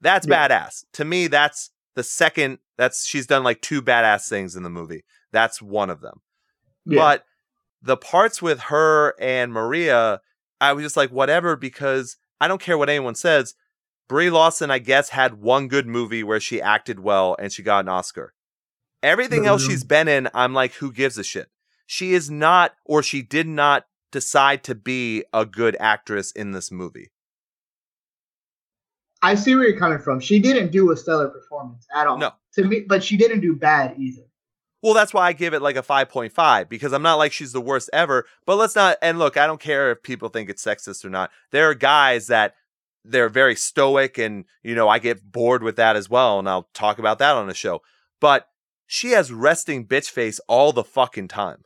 That's 0.00 0.26
Yeah. 0.26 0.48
badass. 0.48 0.84
To 0.94 1.04
me 1.04 1.26
that's 1.26 1.70
the 1.94 2.02
second 2.02 2.58
that's 2.76 3.06
she's 3.06 3.26
done 3.26 3.42
like 3.44 3.60
two 3.62 3.80
badass 3.82 4.28
things 4.28 4.56
in 4.56 4.62
the 4.62 4.70
movie. 4.70 5.04
That's 5.32 5.62
one 5.62 5.90
of 5.90 6.00
them. 6.00 6.20
Yeah. 6.84 7.00
but 7.00 7.24
the 7.82 7.96
parts 7.96 8.40
with 8.40 8.60
her 8.60 9.14
and 9.20 9.52
maria 9.52 10.20
i 10.60 10.72
was 10.72 10.82
just 10.84 10.96
like 10.96 11.10
whatever 11.10 11.56
because 11.56 12.16
i 12.40 12.46
don't 12.48 12.60
care 12.60 12.78
what 12.78 12.88
anyone 12.88 13.14
says. 13.14 13.54
Brie 14.08 14.30
Larson 14.30 14.70
i 14.70 14.78
guess 14.78 15.08
had 15.10 15.34
one 15.34 15.66
good 15.68 15.86
movie 15.86 16.22
where 16.22 16.38
she 16.40 16.62
acted 16.62 17.00
well 17.00 17.34
and 17.40 17.52
she 17.52 17.62
got 17.62 17.80
an 17.84 17.88
oscar. 17.88 18.32
Everything 19.02 19.46
else 19.46 19.64
Mhm. 19.64 19.70
she's 19.70 19.84
been 19.84 20.08
in 20.08 20.28
i'm 20.34 20.54
like 20.54 20.74
who 20.74 20.90
gives 20.92 21.18
a 21.18 21.24
shit 21.24 21.48
she 21.86 22.12
is 22.12 22.30
not 22.30 22.74
or 22.84 23.02
she 23.02 23.22
did 23.22 23.46
not 23.46 23.86
decide 24.12 24.62
to 24.64 24.74
be 24.74 25.24
a 25.32 25.46
good 25.46 25.76
actress 25.80 26.32
in 26.32 26.52
this 26.52 26.70
movie 26.70 27.10
I 29.22 29.34
see 29.34 29.54
where 29.54 29.68
you're 29.68 29.78
coming 29.78 29.98
from. 29.98 30.20
She 30.20 30.38
didn't 30.38 30.70
do 30.70 30.92
a 30.92 30.96
stellar 30.96 31.28
performance 31.28 31.86
at 31.94 32.06
all. 32.06 32.18
No. 32.18 32.32
To 32.54 32.64
me, 32.64 32.84
but 32.86 33.02
she 33.02 33.16
didn't 33.16 33.40
do 33.40 33.56
bad 33.56 33.96
either. 33.98 34.22
Well, 34.82 34.94
that's 34.94 35.12
why 35.12 35.26
I 35.26 35.32
give 35.32 35.52
it 35.52 35.62
like 35.62 35.76
a 35.76 35.82
5.5 35.82 36.68
because 36.68 36.92
I'm 36.92 37.02
not 37.02 37.16
like 37.16 37.32
she's 37.32 37.52
the 37.52 37.60
worst 37.60 37.90
ever. 37.92 38.26
But 38.44 38.56
let's 38.56 38.76
not, 38.76 38.98
and 39.02 39.18
look, 39.18 39.36
I 39.36 39.46
don't 39.46 39.60
care 39.60 39.90
if 39.90 40.02
people 40.02 40.28
think 40.28 40.48
it's 40.48 40.64
sexist 40.64 41.04
or 41.04 41.10
not. 41.10 41.30
There 41.50 41.68
are 41.68 41.74
guys 41.74 42.28
that 42.28 42.54
they're 43.04 43.28
very 43.28 43.56
stoic 43.56 44.16
and, 44.16 44.44
you 44.62 44.74
know, 44.74 44.88
I 44.88 44.98
get 44.98 45.32
bored 45.32 45.62
with 45.62 45.76
that 45.76 45.96
as 45.96 46.08
well. 46.08 46.38
And 46.38 46.48
I'll 46.48 46.68
talk 46.72 46.98
about 46.98 47.18
that 47.18 47.34
on 47.34 47.48
the 47.48 47.54
show. 47.54 47.82
But 48.20 48.46
she 48.86 49.10
has 49.10 49.32
resting 49.32 49.86
bitch 49.86 50.08
face 50.08 50.40
all 50.46 50.72
the 50.72 50.84
fucking 50.84 51.28
time. 51.28 51.64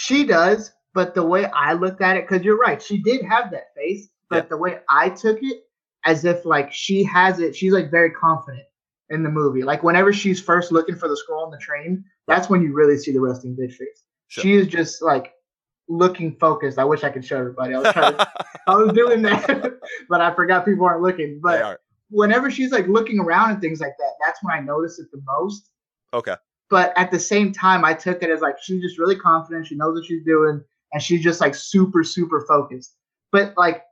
She 0.00 0.24
does, 0.24 0.72
but 0.94 1.14
the 1.14 1.22
way 1.22 1.44
I 1.44 1.74
looked 1.74 2.00
at 2.00 2.16
it, 2.16 2.26
because 2.26 2.42
you're 2.42 2.56
right, 2.56 2.80
she 2.82 3.02
did 3.02 3.22
have 3.26 3.50
that 3.50 3.74
face, 3.76 4.08
but 4.30 4.44
Yeah. 4.44 4.48
the 4.48 4.56
way 4.56 4.78
I 4.88 5.10
took 5.10 5.42
it, 5.42 5.64
as 6.06 6.24
if 6.24 6.46
like 6.46 6.72
she 6.72 7.04
has 7.04 7.38
it, 7.38 7.54
she's 7.54 7.74
like 7.74 7.90
very 7.90 8.10
confident 8.10 8.64
in 9.10 9.22
the 9.22 9.28
movie. 9.28 9.62
Like 9.62 9.82
whenever 9.82 10.10
she's 10.10 10.40
first 10.40 10.72
looking 10.72 10.96
for 10.96 11.06
the 11.06 11.20
Skrull 11.20 11.44
on 11.44 11.50
the 11.50 11.58
train, 11.58 12.02
that's 12.26 12.48
when 12.48 12.62
you 12.62 12.72
really 12.72 12.96
see 12.96 13.12
the 13.12 13.20
resting 13.20 13.54
bitch 13.54 13.74
face. 13.74 14.06
Sure. 14.28 14.42
She 14.42 14.54
is 14.54 14.68
just 14.68 15.02
like 15.02 15.34
looking 15.86 16.34
focused. 16.36 16.78
I 16.78 16.84
wish 16.84 17.04
I 17.04 17.10
could 17.10 17.24
show 17.24 17.36
everybody. 17.36 17.74
I 17.74 17.80
was 17.80 17.92
trying 17.92 18.16
to, 18.16 18.30
I 18.68 18.76
was 18.76 18.94
doing 18.94 19.20
that, 19.20 19.74
but 20.08 20.22
I 20.22 20.32
forgot 20.34 20.64
people 20.64 20.86
aren't 20.86 21.02
looking. 21.02 21.40
But 21.42 21.78
whenever 22.08 22.50
she's 22.50 22.72
like 22.72 22.88
looking 22.88 23.20
around 23.20 23.50
and 23.50 23.60
things 23.60 23.80
like 23.80 23.96
that, 23.98 24.12
that's 24.24 24.42
when 24.42 24.54
I 24.56 24.60
notice 24.60 24.98
it 24.98 25.08
the 25.12 25.20
most. 25.26 25.68
Okay. 26.14 26.36
But 26.70 26.92
at 26.96 27.10
the 27.10 27.18
same 27.18 27.52
time, 27.52 27.84
I 27.84 27.92
took 27.94 28.22
it 28.22 28.30
as 28.30 28.40
like 28.40 28.56
she's 28.62 28.80
just 28.80 28.98
really 28.98 29.16
confident. 29.16 29.66
She 29.66 29.74
knows 29.74 29.94
what 29.94 30.06
she's 30.06 30.24
doing, 30.24 30.62
and 30.92 31.02
she's 31.02 31.22
just 31.22 31.40
like 31.40 31.54
super, 31.54 32.04
super 32.04 32.44
focused. 32.46 32.96
But 33.32 33.54
like 33.56 33.82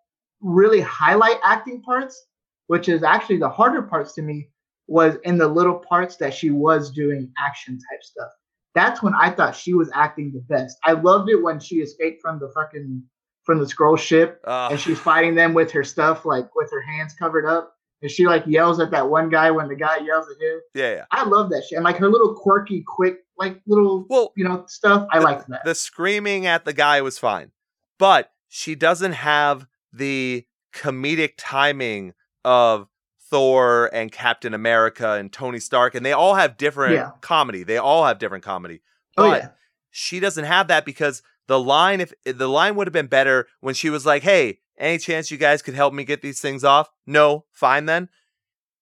really 0.41 0.81
highlight 0.81 1.39
acting 1.43 1.83
parts, 1.83 2.27
which 2.69 2.89
is 2.89 3.03
actually 3.03 3.39
the 3.39 3.49
harder 3.49 3.83
parts 3.83 4.15
to 4.15 4.23
me, 4.23 4.49
was 4.87 5.17
in 5.25 5.37
the 5.39 5.49
little 5.49 5.75
parts 5.75 6.17
that 6.17 6.33
she 6.33 6.51
was 6.51 6.91
doing 6.91 7.31
action 7.39 7.75
type 7.75 8.03
stuff. 8.03 8.31
That's 8.75 9.03
when 9.03 9.15
I 9.15 9.31
thought 9.31 9.57
she 9.57 9.75
was 9.75 9.91
acting 9.93 10.33
the 10.33 10.41
best. 10.41 10.79
I 10.85 10.93
loved 10.93 11.29
it 11.31 11.43
when 11.43 11.59
she 11.59 11.77
escaped 11.77 12.23
from 12.23 12.39
the 12.39 12.49
fucking 12.51 13.03
from 13.43 13.59
the 13.59 13.65
Skrull 13.65 13.99
ship 13.99 14.41
Uh, 14.45 14.69
and 14.71 14.79
she's 14.79 14.99
fighting 14.99 15.35
them 15.35 15.55
with 15.55 15.71
her 15.73 15.83
stuff, 15.83 16.25
like 16.27 16.55
with 16.55 16.71
her 16.71 16.83
hands 16.83 17.15
covered 17.15 17.47
up. 17.47 17.73
And 18.03 18.11
she 18.11 18.27
like 18.27 18.45
yells 18.47 18.79
at 18.81 18.91
that 18.93 19.09
one 19.11 19.29
guy 19.29 19.51
when 19.51 19.69
the 19.69 19.75
guy 19.75 19.97
yells 19.99 20.27
at 20.29 20.41
him. 20.41 20.61
yeah, 20.75 20.95
yeah. 20.95 21.05
I 21.11 21.25
love 21.25 21.51
that 21.51 21.65
shit. 21.69 21.77
And 21.77 21.85
like 21.85 21.97
her 21.97 22.09
little 22.09 22.35
quirky, 22.35 22.85
quick, 22.87 23.19
like 23.37 23.61
little, 23.67 24.07
Well, 24.09 24.33
you 24.37 24.45
know, 24.45 24.65
stuff. 24.69 25.07
I 25.13 25.19
like 25.19 25.47
that. 25.49 25.65
The 25.65 25.75
screaming 25.75 26.47
at 26.47 26.65
the 26.65 26.73
guy 26.73 27.01
was 27.01 27.19
fine, 27.19 27.51
but 27.99 28.31
she 28.49 28.75
doesn't 28.77 29.13
have 29.13 29.67
the 29.93 30.47
comedic 30.73 31.33
timing 31.37 32.15
of 32.45 32.89
Thor 33.31 33.91
and 33.93 34.11
Captain 34.13 34.55
America 34.55 35.13
and 35.13 35.33
Tony 35.33 35.59
Stark, 35.61 35.95
and 35.95 36.05
they 36.07 36.13
all 36.13 36.35
have 36.37 36.57
different 36.57 36.95
Yeah. 36.95 37.11
comedy. 37.21 37.63
They 37.63 37.77
all 37.79 38.07
have 38.07 38.19
different 38.19 38.45
comedy, 38.45 38.81
oh 39.17 39.31
but 39.31 39.43
yeah, 39.43 39.49
she 39.91 40.21
doesn't 40.21 40.45
have 40.45 40.69
that 40.69 40.85
because 40.85 41.23
the 41.47 41.59
line, 41.59 42.01
if 42.01 42.13
the 42.25 42.49
line 42.49 42.75
would 42.77 42.87
have 42.87 42.93
been 42.93 43.07
better 43.07 43.49
when 43.61 43.75
she 43.75 43.91
was 43.91 44.07
like, 44.07 44.23
"Hey, 44.23 44.61
any 44.79 44.99
chance 44.99 45.31
you 45.31 45.39
guys 45.39 45.63
could 45.63 45.75
help 45.75 45.93
me 45.93 46.05
get 46.05 46.23
these 46.23 46.41
things 46.41 46.65
off?" 46.65 46.91
No, 47.07 47.45
fine 47.53 47.87
then. 47.87 48.09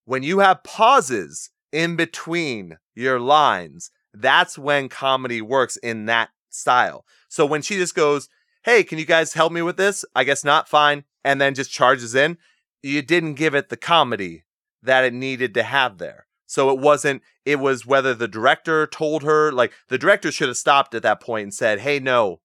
When 0.05 0.23
you 0.23 0.39
have 0.41 0.63
pauses 0.63 1.51
in 1.73 1.97
between 1.97 2.79
your 2.95 3.19
lines, 3.19 3.91
that's 4.15 4.57
when 4.59 4.89
comedy 4.89 5.43
works 5.43 5.77
in 5.77 6.07
that 6.07 6.31
style. 6.49 7.05
So 7.29 7.45
when 7.45 7.63
she 7.63 7.77
just 7.77 7.95
goes, 7.95 8.29
"Hey, 8.63 8.85
can 8.85 8.99
you 8.99 9.05
guys 9.05 9.35
help 9.35 9.53
me 9.53 9.63
with 9.63 9.77
this?" 9.77 10.05
I 10.15 10.25
guess 10.25 10.45
not, 10.45 10.69
fine, 10.69 11.05
and 11.25 11.41
then 11.41 11.55
just 11.55 11.71
charges 11.71 12.15
in, 12.15 12.39
you 12.83 13.03
didn't 13.03 13.35
give 13.35 13.55
it 13.55 13.69
the 13.69 13.77
comedy 13.77 14.45
that 14.83 15.05
it 15.05 15.13
needed 15.13 15.53
to 15.55 15.63
have 15.65 15.99
there. 15.99 16.27
So 16.47 16.71
it 16.71 16.79
wasn't 16.79 17.23
it 17.45 17.57
was 17.57 17.85
whether 17.85 18.15
the 18.15 18.29
director 18.29 18.87
told 18.87 19.23
her 19.23 19.53
like 19.53 19.73
the 19.89 19.99
director 19.99 20.31
should 20.31 20.49
have 20.49 20.57
stopped 20.57 20.95
at 20.95 21.03
that 21.03 21.21
point 21.21 21.43
and 21.45 21.55
said, 21.55 21.81
"Hey, 21.81 21.99
no. 21.99 22.41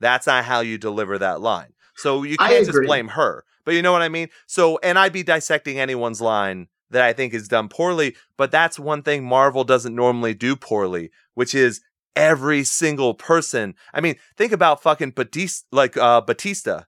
That's 0.00 0.26
not 0.26 0.44
how 0.44 0.60
you 0.60 0.78
deliver 0.78 1.18
that 1.18 1.40
line." 1.40 1.72
So 1.98 2.22
you 2.22 2.36
can't 2.36 2.66
just 2.66 2.78
blame 2.86 3.08
her. 3.08 3.44
But 3.64 3.74
you 3.74 3.82
know 3.82 3.92
what 3.92 4.02
I 4.02 4.08
mean? 4.08 4.28
So 4.46 4.78
and 4.82 4.98
I'd 4.98 5.12
be 5.12 5.22
dissecting 5.22 5.78
anyone's 5.78 6.20
line 6.20 6.68
that 6.90 7.02
I 7.02 7.12
think 7.12 7.34
is 7.34 7.48
done 7.48 7.68
poorly, 7.68 8.16
but 8.38 8.50
that's 8.50 8.78
one 8.78 9.02
thing 9.02 9.22
Marvel 9.24 9.62
doesn't 9.64 9.94
normally 9.94 10.32
do 10.32 10.56
poorly, 10.56 11.10
which 11.34 11.54
is 11.54 11.82
every 12.16 12.64
single 12.64 13.12
person. 13.14 13.74
I 13.92 14.00
mean, 14.00 14.16
think 14.38 14.52
about 14.52 14.82
fucking 14.82 15.10
Batista 15.12 15.66
like 15.70 15.96
uh 15.98 16.22
Batista, 16.22 16.84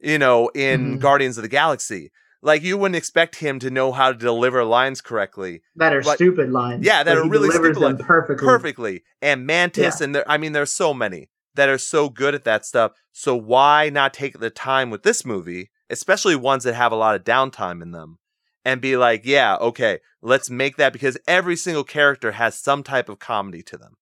you 0.00 0.18
know, 0.18 0.48
in 0.54 0.98
Mhm. 0.98 1.00
Guardians 1.00 1.38
of 1.38 1.42
the 1.42 1.48
Galaxy. 1.48 2.12
Like 2.44 2.62
you 2.62 2.76
wouldn't 2.76 2.96
expect 2.96 3.36
him 3.36 3.58
to 3.60 3.70
know 3.70 3.92
how 3.92 4.10
to 4.12 4.18
deliver 4.18 4.64
lines 4.64 5.00
correctly 5.00 5.62
that 5.76 5.94
are 5.94 6.02
but- 6.02 6.16
stupid 6.16 6.50
lines. 6.50 6.84
Yeah, 6.84 7.02
that 7.04 7.16
are 7.16 7.28
really 7.28 7.48
stupid 7.50 7.76
them 7.76 7.82
lines. 7.84 8.02
perfectly. 8.02 8.44
perfectly. 8.46 9.04
And 9.22 9.46
Mantis, 9.46 10.00
and 10.00 10.14
there, 10.14 10.28
I 10.30 10.36
mean, 10.38 10.52
there's 10.52 10.72
so 10.72 10.92
many 10.92 11.30
that 11.54 11.68
are 11.68 11.78
so 11.78 12.08
good 12.08 12.34
at 12.34 12.44
that 12.44 12.64
stuff. 12.64 12.92
So 13.12 13.36
why 13.36 13.90
not 13.90 14.14
take 14.14 14.38
the 14.38 14.50
time 14.50 14.90
with 14.90 15.02
this 15.02 15.24
movie, 15.24 15.70
especially 15.90 16.36
ones 16.36 16.64
that 16.64 16.74
have 16.74 16.92
a 16.92 16.96
lot 16.96 17.14
of 17.14 17.24
downtime 17.24 17.82
in 17.82 17.92
them, 17.92 18.18
and 18.64 18.80
be 18.80 18.96
like, 18.96 19.22
yeah, 19.24 19.56
okay, 19.56 19.98
let's 20.22 20.48
make 20.48 20.76
that 20.76 20.92
because 20.92 21.18
every 21.26 21.56
single 21.56 21.84
character 21.84 22.32
has 22.32 22.58
some 22.58 22.82
type 22.82 23.08
of 23.08 23.18
comedy 23.18 23.62
to 23.62 23.76
them. 23.76 23.96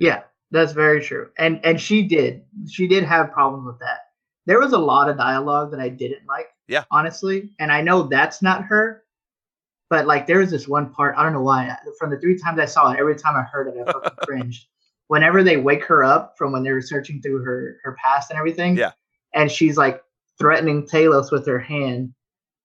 Yeah, 0.00 0.22
that's 0.50 0.72
very 0.72 1.00
true. 1.00 1.30
And 1.38 1.60
and 1.64 1.80
she 1.80 2.02
did. 2.02 2.42
She 2.68 2.88
did 2.88 3.04
have 3.04 3.32
problems 3.32 3.66
with 3.66 3.78
that. 3.80 4.00
There 4.46 4.58
was 4.58 4.72
a 4.72 4.78
lot 4.78 5.08
of 5.08 5.16
dialogue 5.16 5.70
that 5.70 5.80
I 5.80 5.88
didn't 5.88 6.26
like. 6.26 6.46
Yeah. 6.66 6.84
Honestly. 6.90 7.50
And 7.60 7.70
I 7.70 7.80
know 7.80 8.04
that's 8.04 8.42
not 8.42 8.64
her. 8.64 9.04
But 9.88 10.06
like 10.06 10.26
there 10.26 10.38
was 10.38 10.50
this 10.50 10.66
one 10.66 10.90
part, 10.92 11.14
I 11.16 11.22
don't 11.22 11.34
know 11.34 11.42
why. 11.42 11.76
From 11.98 12.10
the 12.10 12.18
three 12.18 12.38
times 12.38 12.58
I 12.58 12.64
saw 12.64 12.92
it, 12.92 12.98
every 12.98 13.14
time 13.14 13.36
I 13.36 13.42
heard 13.42 13.68
it, 13.68 13.74
I 13.78 13.92
fucking 13.92 14.18
cringed. 14.22 14.66
Whenever 15.12 15.42
they 15.42 15.58
wake 15.58 15.84
her 15.84 16.02
up 16.02 16.34
from 16.38 16.52
when 16.52 16.62
they 16.62 16.72
were 16.72 16.80
searching 16.80 17.20
through 17.20 17.42
her 17.44 17.76
her 17.84 17.94
past 18.02 18.30
and 18.30 18.38
everything. 18.38 18.76
Yeah. 18.76 18.92
And 19.34 19.50
she's 19.50 19.76
like 19.76 20.00
threatening 20.38 20.86
Talos 20.86 21.30
with 21.30 21.46
her 21.46 21.58
hand. 21.58 22.14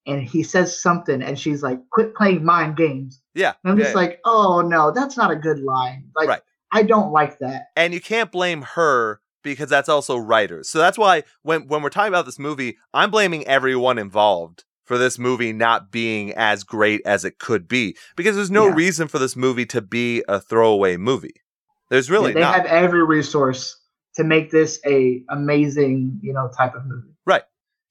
And 0.06 0.22
he 0.24 0.42
says 0.44 0.82
something, 0.82 1.22
and 1.22 1.38
she's 1.38 1.62
like, 1.62 1.80
"Quit 1.92 2.16
playing 2.16 2.46
mind 2.46 2.78
games." 2.78 3.22
Yeah, 3.36 3.54
And 3.64 3.72
I'm 3.74 3.78
yeah, 3.78 3.84
just 3.84 3.96
yeah. 3.96 4.02
like, 4.02 4.20
"Oh 4.24 4.62
no, 4.62 4.92
that's 4.92 5.18
not 5.18 5.32
a 5.32 5.36
good 5.36 5.60
line." 5.60 6.10
Like, 6.16 6.30
Right. 6.30 6.42
I 6.72 6.84
don't 6.84 7.12
like 7.12 7.40
that. 7.40 7.64
and 7.76 7.94
you 7.94 8.00
can't 8.00 8.32
blame 8.32 8.62
her 8.76 9.20
because 9.44 9.70
that's 9.70 9.90
also 9.90 10.16
writers. 10.18 10.70
So 10.70 10.80
that's 10.80 10.98
why 10.98 11.24
when 11.42 11.68
when 11.68 11.82
we're 11.82 11.90
talking 11.90 12.14
about 12.14 12.26
this 12.26 12.40
movie, 12.40 12.78
I'm 12.94 13.12
blaming 13.12 13.46
everyone 13.48 13.98
involved 13.98 14.64
for 14.86 14.98
this 14.98 15.20
movie 15.20 15.52
not 15.52 15.92
being 15.92 16.32
as 16.34 16.64
great 16.64 17.02
as 17.06 17.26
it 17.26 17.38
could 17.40 17.68
be 17.68 17.98
because 18.16 18.38
there's 18.38 18.50
no 18.62 18.68
Yeah. 18.68 18.76
reason 18.76 19.10
for 19.10 19.20
this 19.20 19.36
movie 19.36 19.66
to 19.66 19.82
be 19.82 20.24
a 20.30 20.40
throwaway 20.40 20.96
movie. 20.96 21.42
There's 21.90 22.10
really 22.10 22.30
Yeah, 22.30 22.34
they 22.36 22.40
not. 22.42 22.56
have 22.56 22.66
every 22.66 23.06
resource 23.06 23.80
to 24.16 24.24
make 24.24 24.52
this 24.52 24.80
a 24.86 25.24
amazing, 25.30 26.20
you 26.22 26.34
know, 26.34 26.50
type 26.58 26.76
of 26.76 26.86
movie. 26.86 27.14
Right. 27.26 27.44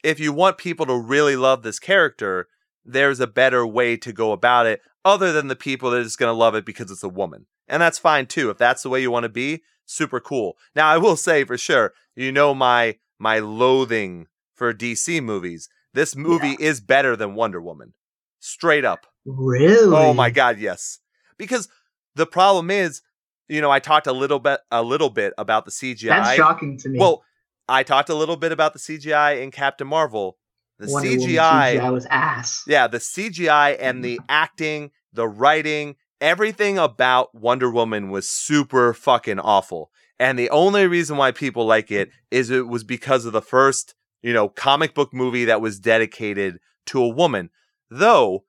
If 0.03 0.21
you 0.21 0.33
want 0.33 0.59
people 0.59 0.87
to 0.87 0.97
really 0.97 1.37
love 1.37 1.63
this 1.63 1.79
character, 1.79 2.49
there's 2.85 3.21
a 3.21 3.27
better 3.27 3.67
way 3.67 3.97
to 3.99 4.13
go 4.13 4.33
about 4.33 4.67
it 4.67 4.81
other 5.05 5.33
than 5.33 5.49
the 5.49 5.57
people 5.57 5.91
that 5.91 5.99
are 6.01 6.05
just 6.05 6.19
going 6.19 6.33
to 6.33 6.39
love 6.39 6.55
it 6.55 6.65
because 6.65 6.91
it's 6.91 7.03
a 7.03 7.09
woman. 7.09 7.47
And 7.69 7.81
that's 7.83 7.99
fine 7.99 8.27
too. 8.27 8.51
If 8.51 8.59
that's 8.59 8.83
the 8.83 8.89
way 8.89 9.01
you 9.01 9.11
want 9.11 9.25
to 9.25 9.29
be, 9.29 9.63
super 9.85 10.21
cool. 10.21 10.57
Now, 10.75 10.89
I 10.89 10.99
will 10.99 11.17
say 11.17 11.45
for 11.45 11.57
sure, 11.59 11.93
you 12.15 12.33
know 12.33 12.55
my 12.55 12.99
my 13.19 13.39
loathing 13.39 14.27
for 14.55 14.73
DC 14.75 15.23
movies. 15.23 15.69
This 15.95 16.15
movie 16.15 16.57
is 16.61 16.81
better 16.81 17.17
than 17.17 17.35
Wonder 17.35 17.61
Woman. 17.61 17.95
Straight 18.39 18.85
up. 18.85 19.07
Really? 19.25 19.97
Oh 19.97 20.13
my 20.13 20.31
god, 20.31 20.59
yes. 20.59 20.99
because 21.39 21.69
the 22.15 22.27
problem 22.27 22.71
is, 22.71 23.03
you 23.49 23.61
know, 23.61 23.71
I 23.71 23.79
talked 23.79 24.07
a 24.07 24.13
little 24.13 24.39
bit 24.39 24.61
a 24.71 24.83
little 24.83 25.11
bit 25.11 25.33
about 25.39 25.65
the 25.65 25.71
CGI. 25.71 26.09
That's 26.09 26.35
shocking 26.35 26.77
to 26.79 26.89
me. 26.89 26.99
Well, 26.99 27.25
I 27.69 27.83
talked 27.83 28.09
a 28.09 28.15
little 28.15 28.37
bit 28.37 28.53
about 28.53 28.73
the 28.73 28.79
CGI 28.79 29.43
in 29.43 29.51
Captain 29.51 29.87
Marvel. 29.87 30.39
The 30.79 30.87
CGI, 30.87 31.79
CGI 31.79 31.93
was 31.93 32.07
ass. 32.11 32.63
yeah, 32.67 32.87
the 32.87 32.99
CGI 32.99 33.77
and 33.81 34.05
the 34.05 34.19
mm. 34.19 34.25
acting, 34.29 34.91
the 35.13 35.27
writing, 35.27 35.97
everything 36.21 36.77
about 36.77 37.35
Wonder 37.35 37.71
Woman 37.71 38.11
was 38.11 38.29
super 38.29 38.93
fucking 38.93 39.41
awful. 39.41 39.91
And 40.19 40.39
the 40.39 40.51
only 40.51 40.87
reason 40.87 41.17
why 41.17 41.31
people 41.31 41.65
like 41.67 41.91
it 41.91 42.11
is 42.31 42.51
it 42.51 42.69
was 42.69 42.85
because 42.85 43.25
of 43.25 43.33
the 43.33 43.43
first, 43.43 43.95
you 44.23 44.33
know, 44.33 44.49
comic 44.49 44.95
book 44.95 45.15
movie 45.15 45.47
that 45.47 45.61
was 45.61 45.79
dedicated 45.79 46.59
to 46.87 47.03
a 47.03 47.09
woman. 47.09 47.51
Though, 47.91 48.45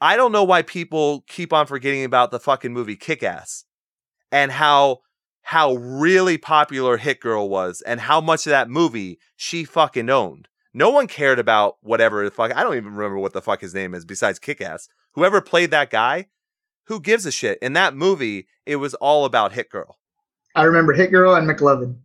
I 0.00 0.16
don't 0.16 0.32
know 0.32 0.44
why 0.44 0.62
people 0.62 1.24
keep 1.28 1.52
on 1.52 1.66
forgetting 1.66 2.04
about 2.04 2.30
the 2.30 2.40
fucking 2.40 2.72
movie 2.72 2.96
Kick 2.96 3.22
Ass 3.22 3.64
and 4.32 4.52
how 4.52 5.00
how 5.42 5.74
really 5.74 6.36
popular 6.38 6.96
Hit 6.96 7.20
Girl 7.20 7.48
was 7.48 7.80
and 7.82 8.00
how 8.00 8.20
much 8.20 8.46
of 8.46 8.50
that 8.50 8.68
movie 8.68 9.18
she 9.36 9.64
fucking 9.64 10.10
owned. 10.10 10.48
No 10.74 10.90
one 10.90 11.06
cared 11.06 11.38
about 11.38 11.76
whatever 11.82 12.24
the 12.24 12.30
fuck. 12.32 12.54
I 12.54 12.62
don't 12.64 12.76
even 12.76 12.92
remember 12.94 13.18
what 13.18 13.32
the 13.32 13.40
fuck 13.40 13.60
his 13.60 13.72
name 13.74 13.94
is 13.94 14.04
besides 14.04 14.38
Kick 14.40 14.60
Ass. 14.60 14.88
Whoever 15.12 15.40
played 15.40 15.70
that 15.70 15.88
guy, 15.90 16.26
who 16.86 17.00
gives 17.00 17.24
a 17.26 17.30
shit? 17.30 17.58
In 17.62 17.72
that 17.74 17.94
movie, 17.94 18.48
it 18.66 18.76
was 18.76 18.94
all 18.94 19.24
about 19.24 19.52
Hit 19.52 19.70
Girl. 19.70 19.98
I 20.54 20.64
remember 20.64 20.92
Hit 20.92 21.10
Girl 21.12 21.34
and 21.34 21.48
McLovin. 21.48 21.96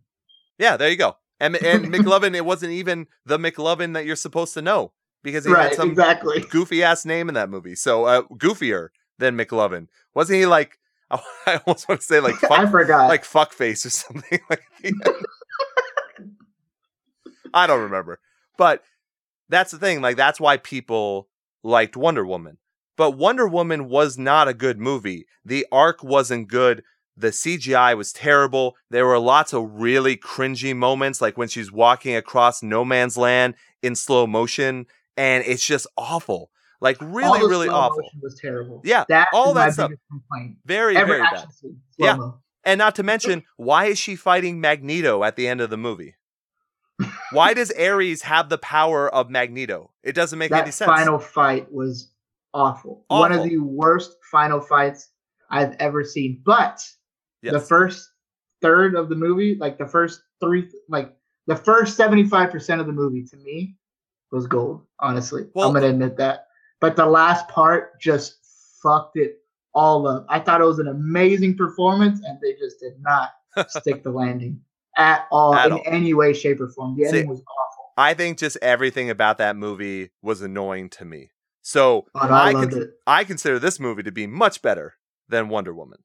Yeah, 0.58 0.76
there 0.76 0.88
you 0.88 0.96
go. 0.96 1.16
And 1.40 1.56
and 1.56 1.86
McLovin, 1.92 2.36
it 2.36 2.44
wasn't 2.44 2.72
even 2.72 3.08
the 3.26 3.38
McLovin 3.38 3.94
that 3.94 4.06
you're 4.06 4.14
supposed 4.16 4.54
to 4.54 4.62
know 4.62 4.92
because 5.24 5.44
he 5.44 5.50
had 5.50 5.56
Right, 5.58 5.74
some 5.74 5.90
exactly. 5.90 6.40
goofy 6.48 6.82
ass 6.84 7.04
name 7.04 7.28
in 7.28 7.34
that 7.34 7.50
movie. 7.50 7.74
So 7.74 8.04
uh, 8.04 8.22
goofier 8.34 8.88
than 9.18 9.36
McLovin. 9.36 9.88
Wasn't 10.14 10.38
he 10.38 10.46
like? 10.46 10.78
I 11.46 11.60
almost 11.66 11.88
want 11.88 12.00
to 12.00 12.06
say 12.06 12.20
like 12.20 12.42
I 12.44 12.48
fuck, 12.48 12.70
forgot. 12.70 13.08
like 13.08 13.24
fuckface 13.24 13.86
or 13.86 13.90
something 13.90 14.40
like. 14.48 14.62
I 17.54 17.66
don't 17.66 17.82
remember, 17.82 18.18
but 18.56 18.82
that's 19.48 19.72
the 19.72 19.78
thing. 19.78 20.00
Like 20.00 20.16
that's 20.16 20.40
why 20.40 20.56
people 20.56 21.28
liked 21.62 21.96
Wonder 21.96 22.24
Woman. 22.24 22.58
But 22.96 23.12
Wonder 23.12 23.46
Woman 23.46 23.88
was 23.88 24.18
not 24.18 24.48
a 24.48 24.54
good 24.54 24.78
movie. 24.78 25.26
The 25.44 25.66
arc 25.72 26.02
wasn't 26.02 26.48
good. 26.48 26.82
The 27.16 27.28
CGI 27.28 27.96
was 27.96 28.12
terrible. 28.12 28.76
There 28.90 29.06
were 29.06 29.18
lots 29.18 29.52
of 29.52 29.70
really 29.80 30.16
cringy 30.16 30.74
moments, 30.74 31.20
like 31.20 31.36
when 31.36 31.48
she's 31.48 31.70
walking 31.70 32.16
across 32.16 32.62
no 32.62 32.84
man's 32.84 33.18
land 33.18 33.54
in 33.82 33.94
slow 33.94 34.26
motion, 34.26 34.86
and 35.16 35.44
it's 35.46 35.64
just 35.64 35.86
awful. 35.96 36.50
Like 36.82 37.00
All 37.00 37.08
really, 37.08 37.48
really 37.48 37.68
awful. 37.68 38.02
Was 38.20 38.38
terrible. 38.40 38.82
Yeah, 38.84 39.04
that 39.08 39.28
all 39.32 39.54
that 39.54 39.66
my 39.66 39.70
stuff. 39.70 39.90
complaint. 40.10 40.56
Very, 40.66 40.96
Every 40.96 41.18
very 41.18 41.22
bad. 41.32 41.52
scene, 41.52 41.80
Yeah. 41.96 42.18
And 42.64 42.78
not 42.78 42.96
to 42.96 43.02
mention, 43.04 43.44
why 43.56 43.86
is 43.86 43.98
she 43.98 44.16
fighting 44.16 44.60
Magneto 44.60 45.22
at 45.24 45.36
the 45.36 45.46
end 45.48 45.60
of 45.60 45.70
the 45.70 45.76
movie? 45.76 46.16
Why 47.32 47.54
does 47.54 47.70
Ares 47.72 48.22
have 48.22 48.48
the 48.48 48.58
power 48.58 49.12
of 49.12 49.30
Magneto? 49.30 49.90
It 50.02 50.14
doesn't 50.14 50.38
make 50.38 50.50
that 50.50 50.62
any 50.62 50.70
sense. 50.72 50.90
final 50.90 51.18
fight 51.18 51.72
was 51.72 52.12
awful. 52.52 53.04
One 53.08 53.32
of 53.32 53.42
the 53.44 53.58
worst 53.58 54.16
final 54.30 54.60
fights 54.60 55.08
I've 55.50 55.74
ever 55.78 56.04
seen. 56.04 56.42
But 56.44 56.80
the 57.42 57.60
first 57.60 58.10
third 58.60 58.94
of 58.94 59.08
the 59.08 59.16
movie, 59.16 59.56
like 59.58 59.78
the 59.78 59.86
first 59.88 60.22
three, 60.40 60.68
like 60.88 61.16
the 61.46 61.56
first 61.56 61.96
seventy-five 61.96 62.50
percent 62.50 62.80
of 62.80 62.86
the 62.86 62.92
movie, 62.92 63.24
to 63.24 63.36
me, 63.38 63.76
was 64.30 64.46
gold. 64.46 64.84
Honestly, 65.00 65.44
Well- 65.54 65.68
I'm 65.68 65.74
gonna 65.74 65.86
admit 65.88 66.16
that. 66.18 66.46
But 66.82 66.96
the 66.96 67.06
last 67.06 67.46
part 67.48 67.98
just 68.00 68.40
fucked 68.82 69.16
it 69.16 69.38
all 69.72 70.06
up. 70.06 70.26
I 70.28 70.40
thought 70.40 70.60
it 70.60 70.64
was 70.64 70.80
an 70.80 70.88
amazing 70.88 71.56
performance, 71.56 72.20
and 72.26 72.38
they 72.42 72.54
just 72.54 72.80
did 72.80 72.94
not 73.00 73.30
stick 73.70 74.02
the 74.02 74.10
landing 74.10 74.60
at 74.98 75.26
all 75.30 75.54
At 75.54 75.66
in 75.68 75.72
all. 75.74 75.82
any 75.86 76.12
way, 76.12 76.32
shape, 76.34 76.60
or 76.60 76.68
form. 76.68 76.96
The 76.96 77.04
See, 77.04 77.08
ending 77.08 77.28
was 77.28 77.38
awful. 77.40 77.92
I 77.96 78.14
think 78.14 78.36
just 78.38 78.58
everything 78.60 79.10
about 79.10 79.38
that 79.38 79.54
movie 79.56 80.10
was 80.22 80.42
annoying 80.42 80.90
to 80.90 81.04
me. 81.04 81.30
So 81.62 82.06
I, 82.16 82.48
I, 82.48 82.52
con- 82.52 82.92
I 83.06 83.22
consider 83.24 83.60
this 83.60 83.78
movie 83.78 84.02
to 84.02 84.10
be 84.10 84.26
much 84.26 84.60
better 84.60 84.94
than 85.28 85.48
Wonder 85.48 85.72
Woman. 85.72 86.00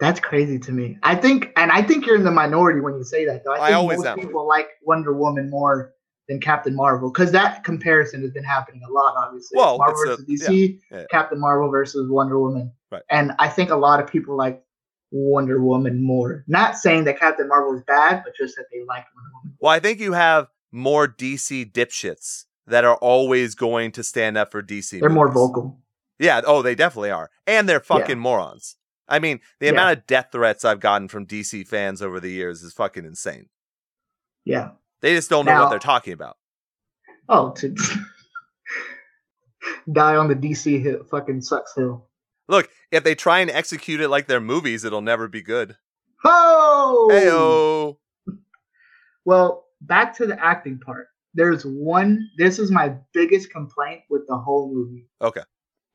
That's 0.00 0.18
crazy 0.20 0.58
to 0.60 0.72
me. 0.72 0.98
I 1.02 1.14
think, 1.14 1.52
and 1.56 1.70
I 1.70 1.82
think 1.82 2.06
you're 2.06 2.16
in 2.16 2.24
the 2.24 2.30
minority 2.30 2.80
when 2.80 2.96
you 2.96 3.04
say 3.04 3.26
that, 3.26 3.44
though. 3.44 3.52
I 3.52 3.56
I 3.56 3.66
think 3.68 3.76
always 3.76 3.98
most 3.98 4.06
am. 4.06 4.18
people 4.18 4.48
like 4.48 4.68
Wonder 4.82 5.12
Woman 5.12 5.50
more 5.50 5.92
than 6.28 6.40
Captain 6.40 6.74
Marvel 6.74 7.10
because 7.10 7.30
that 7.32 7.62
comparison 7.64 8.20
has 8.22 8.30
been 8.32 8.44
happening 8.44 8.82
a 8.88 8.90
lot. 8.92 9.14
Obviously, 9.16 9.56
Well, 9.56 9.78
Marvel 9.78 9.94
it's 10.02 10.20
a- 10.20 10.24
versus 10.24 10.26
DC, 10.48 10.80
yeah, 10.90 10.98
yeah. 10.98 11.04
Captain 11.10 11.38
Marvel 11.40 11.70
versus 11.70 12.10
Wonder 12.10 12.38
Woman, 12.38 12.72
Right. 12.90 13.02
and 13.10 13.32
I 13.38 13.48
think 13.48 13.70
a 13.70 13.76
lot 13.76 14.00
of 14.00 14.08
people 14.08 14.36
like 14.36 14.62
Wonder 15.12 15.62
Woman 15.62 16.02
more. 16.02 16.44
Not 16.48 16.76
saying 16.76 17.04
that 17.04 17.18
Captain 17.18 17.46
Marvel 17.48 17.74
is 17.76 17.82
bad, 17.86 18.22
but 18.24 18.34
just 18.36 18.56
that 18.56 18.66
they 18.72 18.80
like 18.80 19.04
Wonder 19.14 19.30
Woman. 19.34 19.56
Well, 19.60 19.72
I 19.72 19.78
think 19.80 20.00
you 20.00 20.12
have 20.14 20.48
more 20.72 21.06
DC 21.06 21.70
dipshits 21.72 22.44
that 22.66 22.84
are 22.84 22.96
always 22.96 23.54
going 23.54 23.92
to 23.92 24.02
stand 24.02 24.36
up 24.36 24.50
for 24.50 24.60
DC. 24.62 24.98
They're 24.98 25.08
more 25.08 25.30
vocal. 25.30 25.78
Yeah, 26.18 26.40
oh, 26.44 26.60
they 26.62 26.74
definitely 26.74 27.10
are. 27.12 27.30
And 27.46 27.68
they're 27.68 27.78
fucking 27.78 28.18
morons. 28.18 28.76
I 29.08 29.20
mean, 29.20 29.38
the 29.60 29.66
Yeah. 29.66 29.72
amount 29.72 29.98
of 29.98 30.06
death 30.08 30.30
threats 30.32 30.64
I've 30.64 30.80
gotten 30.80 31.06
from 31.06 31.24
DC 31.26 31.62
fans 31.62 32.02
over 32.02 32.18
the 32.18 32.30
years 32.30 32.64
is 32.64 32.72
fucking 32.72 33.04
insane. 33.04 33.48
Yeah. 34.44 34.70
They 35.02 35.14
just 35.14 35.30
don't 35.30 35.44
know 35.44 35.62
what 35.62 35.70
they're 35.70 35.78
talking 35.78 36.12
about. 36.12 36.36
Oh, 37.28 37.50
to 37.52 37.74
die 39.92 40.16
on 40.16 40.28
the 40.28 40.34
DC 40.34 40.82
hit 40.82 41.08
fucking 41.08 41.42
sucks 41.42 41.74
hill. 41.74 42.08
Look, 42.48 42.70
if 42.90 43.04
they 43.04 43.14
try 43.14 43.40
and 43.40 43.50
execute 43.50 44.00
it 44.00 44.08
like 44.08 44.26
their 44.26 44.40
movies, 44.40 44.84
it'll 44.84 45.00
never 45.02 45.28
be 45.28 45.42
good. 45.42 45.76
Oh, 46.24 47.08
Heyo. 47.10 48.36
Well, 49.24 49.66
back 49.80 50.16
to 50.18 50.26
the 50.26 50.42
acting 50.42 50.78
part. 50.78 51.08
There's 51.34 51.64
one. 51.66 52.28
This 52.38 52.58
is 52.58 52.70
my 52.70 52.94
biggest 53.12 53.50
complaint 53.50 54.02
with 54.08 54.26
the 54.28 54.38
whole 54.38 54.72
movie. 54.72 55.08
Okay. 55.20 55.42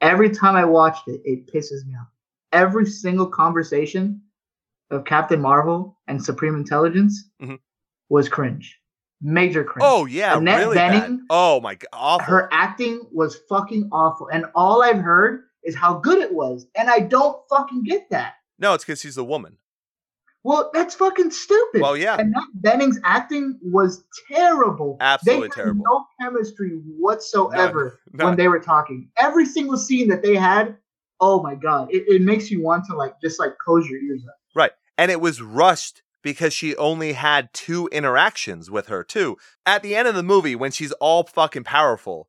Every 0.02 0.30
time 0.30 0.56
I 0.56 0.66
watched 0.66 1.08
it, 1.08 1.22
it 1.24 1.48
pisses 1.48 1.86
me 1.86 1.96
off. 2.00 2.08
Every 2.52 2.86
single 2.86 3.28
conversation 3.28 4.22
of 4.90 5.06
Captain 5.06 5.42
Marvel 5.42 5.98
and 6.08 6.24
Supreme 6.24 6.56
Intelligence 6.56 7.30
Mhm. 7.42 7.60
was 8.10 8.28
cringe, 8.28 8.78
major 9.22 9.64
cringe. 9.64 9.84
Oh 9.86 10.06
yeah, 10.06 10.38
Annette 10.38 10.60
really 10.60 10.76
bad. 10.76 11.20
Oh 11.30 11.62
my 11.62 11.76
god, 11.76 11.88
awful. 11.94 12.26
her 12.26 12.50
acting 12.52 13.02
was 13.12 13.38
fucking 13.50 13.90
awful, 13.92 14.28
and 14.30 14.46
all 14.56 14.84
I've 14.84 15.00
heard 15.00 15.44
is 15.64 15.76
how 15.76 15.96
good 15.96 16.18
it 16.20 16.34
was, 16.34 16.68
and 16.76 16.90
I 16.90 17.00
don't 17.00 17.38
fucking 17.50 17.84
get 17.84 18.10
that. 18.10 18.34
No, 18.60 18.74
it's 18.74 18.84
because 18.84 19.02
she's 19.02 19.18
a 19.18 19.24
woman. 19.24 19.58
Well, 20.44 20.72
that's 20.74 20.96
fucking 20.96 21.30
stupid. 21.30 21.82
Well, 21.82 21.96
yeah, 21.96 22.18
And 22.18 22.32
Matt 22.32 22.48
Bening's 22.56 23.00
acting 23.04 23.60
was 23.62 24.04
terrible. 24.32 24.98
Absolutely 25.00 25.50
terrible. 25.50 25.84
No 25.88 26.06
chemistry 26.20 26.80
whatsoever 26.98 28.00
None. 28.12 28.28
when 28.30 28.38
they 28.38 28.48
were 28.48 28.60
talking. 28.60 29.10
Every 29.20 29.46
single 29.46 29.78
scene 29.78 30.08
that 30.08 30.24
they 30.24 30.36
had, 30.36 30.78
oh 31.20 31.44
my 31.44 31.54
god, 31.54 31.90
it, 31.92 32.06
it 32.08 32.22
makes 32.24 32.50
you 32.50 32.64
want 32.64 32.86
to 32.86 32.96
like 32.96 33.22
just 33.22 33.40
like 33.40 33.58
close 33.64 33.88
your 33.88 34.02
ears 34.02 34.24
up. 34.28 34.36
Right, 34.56 34.72
and 34.98 35.12
it 35.12 35.22
was 35.22 35.42
rushed 35.42 36.02
because 36.24 36.54
she 36.54 36.76
only 36.76 37.14
had 37.14 37.54
two 37.54 37.88
interactions 37.92 38.70
with 38.70 38.88
her 38.88 39.04
too. 39.04 39.38
At 39.66 39.84
the 39.84 39.96
end 39.96 40.08
of 40.08 40.16
the 40.16 40.24
movie, 40.24 40.56
when 40.56 40.72
she's 40.72 40.92
all 40.94 41.24
fucking 41.24 41.64
powerful, 41.64 42.28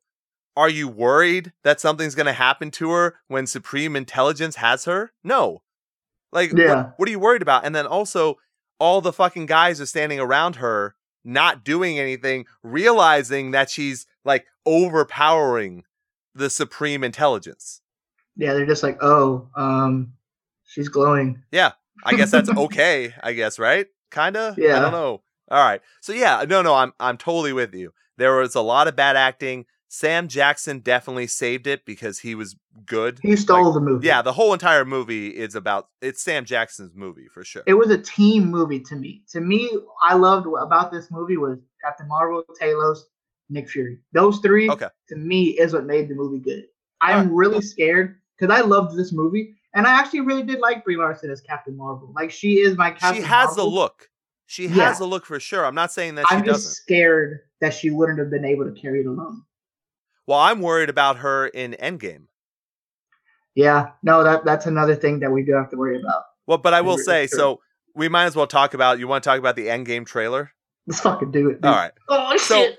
are 0.55 0.69
you 0.69 0.87
worried 0.87 1.53
that 1.63 1.79
something's 1.81 2.15
gonna 2.15 2.33
happen 2.33 2.71
to 2.71 2.91
her 2.91 3.15
when 3.27 3.47
Supreme 3.47 3.95
Intelligence 3.95 4.57
has 4.57 4.85
her? 4.85 5.11
No. 5.23 5.63
Like, 6.31 6.51
what- 6.51 6.59
Yeah. 6.59 6.91
what, 6.97 7.07
are 7.07 7.11
you 7.11 7.19
worried 7.19 7.41
about? 7.41 7.65
And 7.65 7.75
then 7.75 7.85
also, 7.87 8.37
all 8.79 9.01
the 9.01 9.13
fucking 9.13 9.45
guys 9.45 9.79
are 9.79 9.85
standing 9.85 10.19
around 10.19 10.57
her, 10.57 10.95
not 11.23 11.63
doing 11.63 11.99
anything, 11.99 12.45
realizing 12.63 13.51
that 13.51 13.69
she's 13.69 14.05
like 14.25 14.45
overpowering 14.65 15.83
the 16.35 16.49
Supreme 16.49 17.03
Intelligence. 17.03 17.81
Yeah, 18.35 18.53
they're 18.53 18.65
just 18.65 18.83
like, 18.83 18.97
oh, 19.01 19.49
um, 19.55 20.13
she's 20.65 20.89
glowing. 20.89 21.43
I 22.03 22.15
guess 22.15 22.31
that's 22.31 22.49
okay. 22.49 23.13
I 23.21 23.33
guess 23.33 23.59
right? 23.59 23.87
Kinda. 24.11 24.55
Yeah. 24.57 24.77
I 24.77 24.79
don't 24.81 24.91
know. 24.91 25.21
All 25.49 25.63
right. 25.63 25.81
So 26.01 26.13
yeah, 26.13 26.43
no, 26.47 26.61
no, 26.61 26.73
I'm 26.73 26.93
I'm 26.99 27.17
totally 27.17 27.53
with 27.53 27.73
you. 27.73 27.93
There 28.17 28.35
was 28.37 28.55
a 28.55 28.61
lot 28.61 28.87
of 28.87 28.95
bad 28.95 29.15
acting. 29.15 29.65
Sam 29.89 30.27
Jackson 30.27 30.79
definitely 30.79 31.27
saved 31.27 31.67
it 31.67 31.85
because 31.85 32.19
he 32.19 32.33
was 32.33 32.55
good. 32.85 33.19
He 33.21 33.35
stole 33.35 33.65
Like, 33.65 33.73
the 33.75 33.79
movie. 33.81 34.07
Yeah, 34.07 34.23
the 34.23 34.33
whole 34.33 34.51
entire 34.53 34.85
movie 34.85 35.27
is 35.27 35.53
about 35.53 35.87
it's 36.01 36.23
Sam 36.23 36.45
Jackson's 36.45 36.95
movie 36.95 37.27
for 37.31 37.43
sure. 37.43 37.61
it 37.67 37.75
was 37.75 37.91
a 37.91 37.97
team 37.99 38.45
movie 38.49 38.79
to 38.79 38.95
me. 38.95 39.21
To 39.29 39.39
me, 39.41 39.69
I 40.01 40.15
loved 40.15 40.47
about 40.59 40.91
this 40.91 41.11
movie 41.11 41.37
was 41.37 41.59
Captain 41.83 42.07
Marvel, 42.07 42.43
Talos, 42.59 42.99
Nick 43.49 43.69
Fury. 43.69 43.99
Those 44.13 44.39
three, 44.39 44.67
Okay. 44.69 44.87
to 45.09 45.15
me, 45.15 45.49
is 45.59 45.73
what 45.73 45.85
made 45.85 46.09
the 46.09 46.15
movie 46.15 46.39
good. 46.39 46.63
I'm 47.01 47.31
really 47.35 47.61
scared 47.61 48.15
because 48.39 48.55
I 48.55 48.61
loved 48.65 48.97
this 48.97 49.11
movie, 49.13 49.55
and 49.73 49.85
I 49.87 49.91
actually 49.91 50.21
really 50.21 50.43
did 50.43 50.59
like 50.59 50.83
Brie 50.83 50.97
Larson 50.97 51.29
as 51.31 51.41
Captain 51.41 51.75
Marvel. 51.77 52.11
Like 52.15 52.31
she 52.31 52.59
is 52.59 52.77
my 52.77 52.91
Captain. 52.91 53.21
she 53.21 53.27
has 53.27 53.55
the 53.55 53.63
look. 53.63 54.09
She 54.45 54.67
Yeah. 54.67 54.85
has 54.89 54.99
the 54.99 55.05
look 55.05 55.25
for 55.25 55.39
sure. 55.39 55.65
I'm 55.65 55.75
not 55.75 55.91
saying 55.91 56.15
that 56.15 56.25
she 56.29 56.35
I'm 56.35 56.43
just 56.43 56.63
doesn't. 56.63 56.71
scared 56.73 57.39
that 57.61 57.73
she 57.73 57.89
wouldn't 57.89 58.19
have 58.19 58.29
been 58.29 58.45
able 58.45 58.65
to 58.65 58.79
carry 58.79 59.01
it 59.01 59.05
alone. 59.07 59.43
Well, 60.27 60.39
I'm 60.39 60.61
worried 60.61 60.89
about 60.89 61.17
her 61.17 61.47
in 61.47 61.75
Endgame. 61.79 62.27
Yeah, 63.55 63.89
no, 64.01 64.23
that 64.23 64.45
that's 64.45 64.65
another 64.65 64.95
thing 64.95 65.19
that 65.19 65.31
we 65.31 65.43
do 65.43 65.53
have 65.53 65.69
to 65.69 65.77
worry 65.77 65.99
about. 65.99 66.23
Well, 66.47 66.57
but 66.57 66.73
I 66.73 66.81
will 66.81 66.97
Sure, 66.97 67.03
say, 67.03 67.27
sure. 67.27 67.37
so 67.39 67.59
we 67.95 68.09
might 68.09 68.25
as 68.25 68.35
well 68.35 68.47
talk 68.47 68.73
about. 68.73 68.99
You 68.99 69.07
want 69.07 69.23
to 69.23 69.29
talk 69.29 69.39
about 69.39 69.55
the 69.55 69.67
Endgame 69.67 70.05
trailer? 70.05 70.51
Let's 70.87 70.99
fucking 71.01 71.31
do 71.31 71.49
it. 71.49 71.53
Dude. 71.61 71.65
All 71.65 71.75
right. 71.75 71.91
Oh 72.09 72.35
So- 72.37 72.55
shit. 72.63 72.77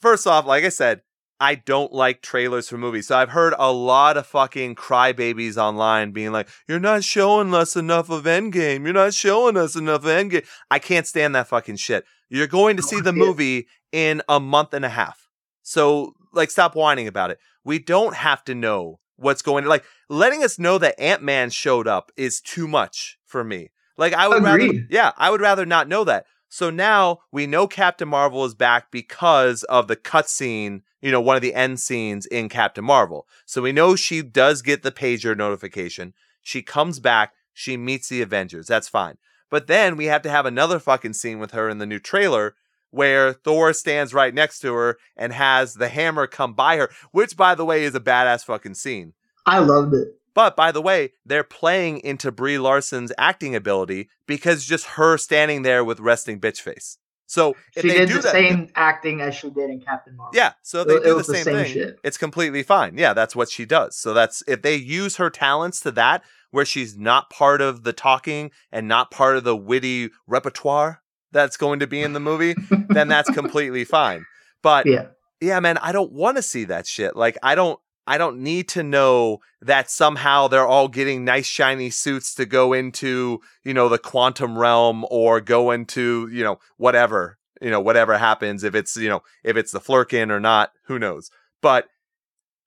First 0.00 0.26
off, 0.26 0.46
like 0.46 0.64
I 0.64 0.68
said, 0.68 1.02
I 1.40 1.54
don't 1.54 1.92
like 1.92 2.20
trailers 2.20 2.68
for 2.68 2.78
movies. 2.78 3.06
So 3.06 3.16
I've 3.16 3.30
heard 3.30 3.54
a 3.58 3.72
lot 3.72 4.16
of 4.16 4.26
fucking 4.26 4.74
crybabies 4.74 5.56
online 5.56 6.10
being 6.10 6.32
like, 6.32 6.48
"You're 6.66 6.80
not 6.80 7.04
showing 7.04 7.54
us 7.54 7.76
enough 7.76 8.10
of 8.10 8.24
Endgame. 8.24 8.84
You're 8.84 8.92
not 8.92 9.14
showing 9.14 9.56
us 9.56 9.76
enough 9.76 10.04
of 10.04 10.10
Endgame." 10.10 10.46
I 10.70 10.78
can't 10.78 11.06
stand 11.06 11.34
that 11.34 11.48
fucking 11.48 11.76
shit. 11.76 12.04
You're 12.28 12.46
going 12.46 12.76
to 12.76 12.82
see 12.82 13.00
the 13.00 13.12
movie 13.12 13.68
in 13.92 14.22
a 14.28 14.40
month 14.40 14.74
and 14.74 14.84
a 14.84 14.88
half. 14.90 15.28
So 15.62 16.14
like 16.32 16.50
stop 16.50 16.74
whining 16.74 17.08
about 17.08 17.30
it. 17.30 17.38
We 17.64 17.78
don't 17.78 18.14
have 18.14 18.44
to 18.44 18.54
know 18.54 19.00
what's 19.16 19.42
going 19.42 19.64
on. 19.64 19.70
like 19.70 19.84
letting 20.08 20.42
us 20.42 20.58
know 20.58 20.78
that 20.78 20.98
Ant-Man 21.00 21.50
showed 21.50 21.88
up 21.88 22.10
is 22.16 22.40
too 22.40 22.68
much 22.68 23.18
for 23.24 23.44
me. 23.44 23.70
Like 23.96 24.12
I 24.14 24.28
would 24.28 24.42
rather 24.42 24.72
yeah, 24.90 25.12
I 25.16 25.30
would 25.30 25.40
rather 25.40 25.66
not 25.66 25.88
know 25.88 26.04
that. 26.04 26.26
So 26.48 26.70
now 26.70 27.18
we 27.30 27.46
know 27.46 27.66
Captain 27.66 28.08
Marvel 28.08 28.44
is 28.44 28.54
back 28.54 28.90
because 28.90 29.64
of 29.64 29.88
the 29.88 29.96
cutscene, 29.96 30.80
you 31.00 31.10
know, 31.10 31.20
one 31.20 31.36
of 31.36 31.42
the 31.42 31.54
end 31.54 31.80
scenes 31.80 32.26
in 32.26 32.48
Captain 32.48 32.84
Marvel. 32.84 33.26
So 33.46 33.62
we 33.62 33.72
know 33.72 33.96
she 33.96 34.22
does 34.22 34.62
get 34.62 34.82
the 34.82 34.92
pager 34.92 35.36
notification. 35.36 36.14
She 36.42 36.62
comes 36.62 37.00
back, 37.00 37.32
she 37.52 37.76
meets 37.76 38.08
the 38.08 38.22
Avengers. 38.22 38.66
That's 38.66 38.88
fine. 38.88 39.16
But 39.50 39.66
then 39.66 39.96
we 39.96 40.06
have 40.06 40.22
to 40.22 40.30
have 40.30 40.46
another 40.46 40.78
fucking 40.78 41.14
scene 41.14 41.38
with 41.38 41.52
her 41.52 41.68
in 41.68 41.78
the 41.78 41.86
new 41.86 41.98
trailer 41.98 42.54
where 42.90 43.32
Thor 43.32 43.72
stands 43.72 44.14
right 44.14 44.34
next 44.34 44.60
to 44.60 44.74
her 44.74 44.98
and 45.16 45.32
has 45.32 45.74
the 45.74 45.88
hammer 45.88 46.26
come 46.26 46.54
by 46.54 46.76
her, 46.76 46.90
which 47.12 47.36
by 47.36 47.54
the 47.54 47.64
way 47.64 47.84
is 47.84 47.94
a 47.94 48.00
badass 48.00 48.44
fucking 48.44 48.74
scene. 48.74 49.12
I 49.44 49.58
loved 49.58 49.94
it. 49.94 50.08
But 50.34 50.56
by 50.56 50.72
the 50.72 50.82
way, 50.82 51.12
they're 51.24 51.42
playing 51.42 51.98
into 51.98 52.30
Brie 52.30 52.58
Larson's 52.58 53.12
acting 53.18 53.56
ability 53.56 54.08
because 54.26 54.64
just 54.64 54.86
her 54.90 55.18
standing 55.18 55.62
there 55.62 55.84
with 55.84 56.00
resting 56.00 56.40
bitch 56.40 56.60
face. 56.60 56.98
So 57.30 57.54
if 57.76 57.82
She 57.82 57.88
they 57.90 57.98
did 58.06 58.08
the 58.08 58.20
that, 58.22 58.32
same 58.32 58.68
acting 58.74 59.20
as 59.20 59.34
she 59.36 59.50
did 59.50 59.68
in 59.70 59.80
Captain 59.80 60.16
Marvel. 60.16 60.32
yeah. 60.34 60.52
So 60.62 60.82
they 60.82 60.94
It- 60.94 60.96
it 60.96 61.02
do 61.04 61.08
the 61.10 61.14
was 61.16 61.26
the 61.28 61.34
same, 61.34 61.44
same 61.44 61.56
thing. 61.64 61.72
shit. 61.72 61.98
It's 62.02 62.16
completely 62.18 62.62
fine. 62.62 62.96
Yeah, 62.98 63.12
that's 63.12 63.36
what 63.36 63.50
she 63.50 63.64
does. 63.66 63.96
So 63.96 64.12
that's 64.14 64.42
if 64.48 64.62
they 64.62 64.74
use 64.74 65.16
her 65.16 65.28
talents 65.30 65.78
to 65.80 65.90
that, 65.92 66.24
where 66.50 66.64
she's 66.64 66.96
not 66.96 67.28
part 67.28 67.60
of 67.60 67.84
the 67.84 67.92
talking 67.92 68.50
and 68.72 68.88
not 68.88 69.10
part 69.10 69.36
of 69.36 69.44
the 69.44 69.54
witty 69.54 70.08
repertoire 70.26 71.02
that's 71.30 71.58
going 71.58 71.78
to 71.80 71.86
be 71.86 72.00
in 72.02 72.14
the 72.14 72.20
movie, 72.20 72.54
then 72.88 73.06
that's 73.08 73.28
completely 73.34 73.84
fine. 73.84 74.24
But 74.62 74.86
yeah. 74.86 75.08
yeah, 75.42 75.60
man, 75.60 75.76
I 75.78 75.92
don't 75.92 76.10
want 76.12 76.38
to 76.38 76.42
see 76.42 76.64
that 76.64 76.86
shit. 76.86 77.14
Like 77.14 77.36
I 77.42 77.54
don't 77.54 77.78
I 78.08 78.16
don't 78.16 78.38
need 78.38 78.68
to 78.70 78.82
know 78.82 79.40
that 79.60 79.90
somehow 79.90 80.48
they're 80.48 80.66
all 80.66 80.88
getting 80.88 81.26
nice 81.26 81.44
shiny 81.44 81.90
suits 81.90 82.34
to 82.36 82.46
go 82.46 82.72
into, 82.72 83.42
you 83.64 83.74
know, 83.74 83.90
the 83.90 83.98
quantum 83.98 84.56
realm 84.56 85.04
or 85.10 85.42
go 85.42 85.70
into, 85.72 86.26
you 86.32 86.42
know, 86.42 86.58
whatever, 86.78 87.36
you 87.60 87.70
know, 87.70 87.80
whatever 87.80 88.16
happens 88.16 88.64
if 88.64 88.74
it's, 88.74 88.96
you 88.96 89.10
know, 89.10 89.20
if 89.44 89.58
it's 89.58 89.72
the 89.72 89.78
Flerken 89.78 90.30
or 90.30 90.40
not, 90.40 90.70
who 90.86 90.98
knows. 90.98 91.30
But 91.60 91.86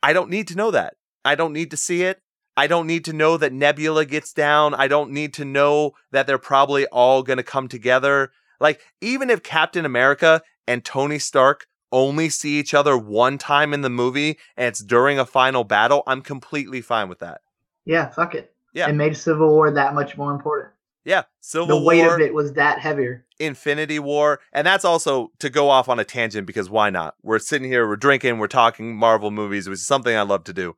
I 0.03 0.13
don't 0.13 0.29
need 0.29 0.47
to 0.49 0.55
know 0.55 0.69
that. 0.69 0.93
I 1.25 1.33
don't 1.33 1.53
need 1.53 1.71
to 1.71 1.77
see 1.77 2.03
it. 2.03 2.21
I 2.55 2.67
don't 2.67 2.85
need 2.85 3.03
to 3.05 3.13
know 3.13 3.35
that 3.37 3.51
Nebula 3.51 4.05
gets 4.05 4.33
down. 4.33 4.75
I 4.75 4.87
don't 4.87 5.09
need 5.09 5.33
to 5.35 5.45
know 5.45 5.93
that 6.11 6.27
they're 6.27 6.37
probably 6.37 6.85
all 6.85 7.23
going 7.23 7.37
to 7.37 7.43
come 7.43 7.67
together. 7.67 8.31
Like, 8.59 8.79
even 9.01 9.31
if 9.31 9.41
Captain 9.41 9.85
America 9.85 10.43
and 10.67 10.85
Tony 10.85 11.17
Stark 11.17 11.65
only 11.91 12.29
see 12.29 12.59
each 12.59 12.73
other 12.73 12.97
one 12.97 13.37
time 13.37 13.73
in 13.73 13.81
the 13.81 13.89
movie 13.89 14.37
and 14.55 14.67
it's 14.67 14.79
during 14.79 15.19
a 15.19 15.25
final 15.25 15.63
battle, 15.63 16.03
I'm 16.07 16.21
completely 16.21 16.81
fine 16.81 17.09
with 17.09 17.19
that. 17.19 17.41
Yeah, 17.85 18.09
fuck 18.09 18.35
it. 18.35 18.53
Yeah. 18.73 18.89
It 18.89 18.93
made 18.93 19.17
Civil 19.17 19.49
War 19.49 19.71
that 19.71 19.93
much 19.93 20.17
more 20.17 20.31
important. 20.31 20.73
Yeah, 21.03 21.23
Civil 21.39 21.67
The 21.67 21.73
Civil 21.73 21.85
weight 21.85 22.05
of 22.05 22.19
it 22.19 22.33
was 22.33 22.53
that 22.53 22.79
heavier. 22.79 23.25
Infinity 23.39 23.97
War, 23.97 24.39
and 24.53 24.67
that's 24.67 24.85
also 24.85 25.31
to 25.39 25.49
go 25.49 25.69
off 25.69 25.89
on 25.89 25.99
a 25.99 26.03
tangent 26.03 26.45
because 26.45 26.69
why 26.69 26.91
not? 26.91 27.15
We're 27.23 27.39
sitting 27.39 27.67
here, 27.67 27.87
we're 27.87 27.95
drinking, 27.95 28.37
we're 28.37 28.47
talking 28.47 28.95
Marvel 28.95 29.31
movies, 29.31 29.67
which 29.67 29.79
is 29.79 29.87
something 29.87 30.15
I 30.15 30.21
love 30.21 30.43
to 30.43 30.53
do. 30.53 30.75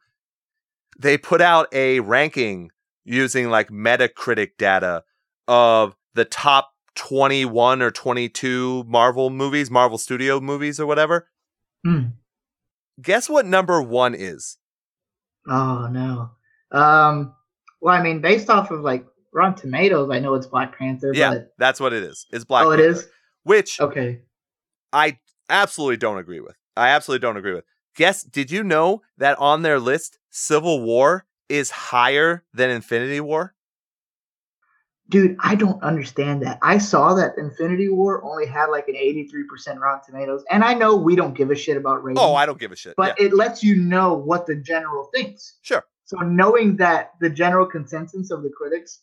They 0.97 1.17
put 1.17 1.41
out 1.41 1.67
a 1.73 1.99
ranking 1.99 2.71
using 3.03 3.49
like 3.49 3.69
Metacritic 3.69 4.51
data 4.57 5.03
of 5.47 5.95
the 6.13 6.25
top 6.25 6.72
21 6.95 7.81
or 7.81 7.91
22 7.91 8.83
Marvel 8.87 9.29
movies, 9.29 9.71
Marvel 9.71 9.97
Studio 9.97 10.39
movies 10.39 10.79
or 10.79 10.85
whatever. 10.85 11.27
Hmm. 11.85 12.01
Guess 13.01 13.29
what 13.29 13.45
number 13.45 13.81
1 13.81 14.15
is? 14.15 14.57
Oh 15.47 15.87
no. 15.91 16.31
Um. 16.71 17.33
Well, 17.81 17.93
I 17.93 18.01
mean, 18.01 18.21
based 18.21 18.49
off 18.49 18.71
of 18.71 18.81
like 18.81 19.05
Rotten 19.33 19.55
Tomatoes, 19.55 20.09
I 20.11 20.19
know 20.19 20.35
it's 20.35 20.47
Black 20.47 20.77
Panther. 20.77 21.11
Yeah, 21.13 21.31
But, 21.31 21.53
that's 21.57 21.79
what 21.79 21.91
it 21.91 22.03
is. 22.03 22.25
It's 22.31 22.45
Black 22.45 22.65
oh, 22.65 22.71
it 22.71 22.77
Panther, 22.77 22.91
is. 22.91 23.07
which 23.43 23.81
Okay. 23.81 24.21
I 24.93 25.19
absolutely 25.49 25.97
don't 25.97 26.17
agree 26.17 26.39
with. 26.39 26.55
I 26.77 26.89
absolutely 26.89 27.21
don't 27.21 27.37
agree 27.37 27.53
with. 27.53 27.65
Guess, 27.95 28.23
did 28.23 28.51
you 28.51 28.63
know 28.63 29.01
that 29.17 29.37
on 29.37 29.63
their 29.63 29.79
list, 29.79 30.17
Civil 30.29 30.81
War 30.81 31.25
is 31.49 31.69
higher 31.71 32.43
than 32.53 32.69
Infinity 32.69 33.19
War? 33.19 33.53
Dude, 35.09 35.35
I 35.39 35.55
don't 35.55 35.81
understand 35.83 36.41
that. 36.43 36.57
I 36.61 36.77
saw 36.77 37.13
that 37.15 37.37
Infinity 37.37 37.89
War 37.89 38.23
only 38.23 38.45
had 38.47 38.67
like 38.67 38.87
an 38.87 38.95
83% 38.95 39.77
Rotten 39.79 40.01
Tomatoes, 40.05 40.43
and 40.49 40.63
I 40.63 40.73
know 40.73 40.95
we 40.95 41.15
don't 41.15 41.35
give 41.35 41.51
a 41.51 41.55
shit 41.55 41.75
about 41.77 42.03
ratings. 42.03 42.19
Oh, 42.23 42.35
I 42.35 42.45
don't 42.45 42.59
give 42.59 42.71
a 42.71 42.75
shit. 42.75 42.95
but 42.95 43.15
yeah, 43.19 43.27
it 43.27 43.33
lets 43.33 43.61
you 43.63 43.75
know 43.75 44.13
what 44.13 44.45
the 44.47 44.55
general 44.55 45.09
thinks. 45.13 45.57
sure. 45.61 45.83
So 46.05 46.17
knowing 46.19 46.77
that 46.77 47.11
the 47.21 47.29
general 47.29 47.65
consensus 47.65 48.29
of 48.31 48.43
the 48.43 48.49
critics 48.49 49.01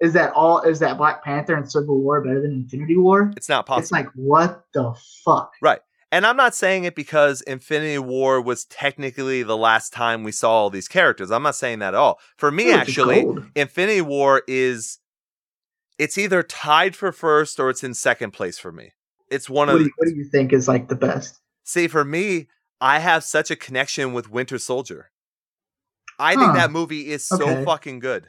is 0.00 0.12
that 0.12 0.32
all 0.32 0.60
is 0.62 0.78
that 0.80 0.96
Black 0.98 1.24
Panther 1.24 1.54
and 1.56 1.70
Civil 1.70 2.00
War 2.00 2.22
better 2.22 2.40
than 2.40 2.52
Infinity 2.52 2.96
War, 2.96 3.32
It's 3.36 3.48
not 3.48 3.66
possible. 3.66 3.82
it's 3.82 3.92
like 3.92 4.08
what 4.14 4.64
the 4.74 4.94
fuck? 5.24 5.50
Right. 5.62 5.80
And 6.12 6.24
I'm 6.26 6.36
not 6.36 6.54
saying 6.54 6.84
it 6.84 6.94
because 6.94 7.42
Infinity 7.42 7.98
War 7.98 8.40
was 8.40 8.64
technically 8.66 9.42
the 9.42 9.56
last 9.56 9.92
time 9.92 10.24
we 10.24 10.32
saw 10.32 10.50
all 10.52 10.70
these 10.70 10.88
characters. 10.88 11.30
I'm 11.30 11.42
not 11.42 11.54
saying 11.54 11.80
that 11.80 11.88
at 11.88 11.94
all. 11.94 12.18
For 12.38 12.50
me, 12.50 12.72
actually. 12.72 13.26
Infinity 13.54 14.00
War 14.02 14.42
is 14.48 14.98
it's 15.98 16.16
either 16.18 16.42
tied 16.42 16.94
for 16.96 17.12
first 17.12 17.58
or 17.58 17.70
it's 17.70 17.82
in 17.84 17.94
second 17.94 18.32
place 18.32 18.58
for 18.58 18.72
me. 18.72 18.92
It's 19.30 19.50
one 19.50 19.68
What 19.68 19.74
of 19.74 19.78
do, 19.80 19.84
you, 19.84 19.90
what 19.96 20.08
do 20.08 20.14
you 20.14 20.24
think 20.24 20.52
is 20.52 20.68
like 20.68 20.88
the 20.88 20.94
best? 20.96 21.40
See, 21.64 21.88
for 21.88 22.04
me, 22.04 22.48
I 22.80 22.98
have 23.00 23.24
such 23.24 23.50
a 23.50 23.56
connection 23.56 24.12
with 24.12 24.30
Winter 24.30 24.58
Soldier. 24.58 25.10
I 26.18 26.34
think 26.34 26.54
that 26.54 26.70
movie 26.70 27.10
is 27.10 27.26
so 27.26 27.48
Okay. 27.48 27.64
fucking 27.64 27.98
good. 28.00 28.28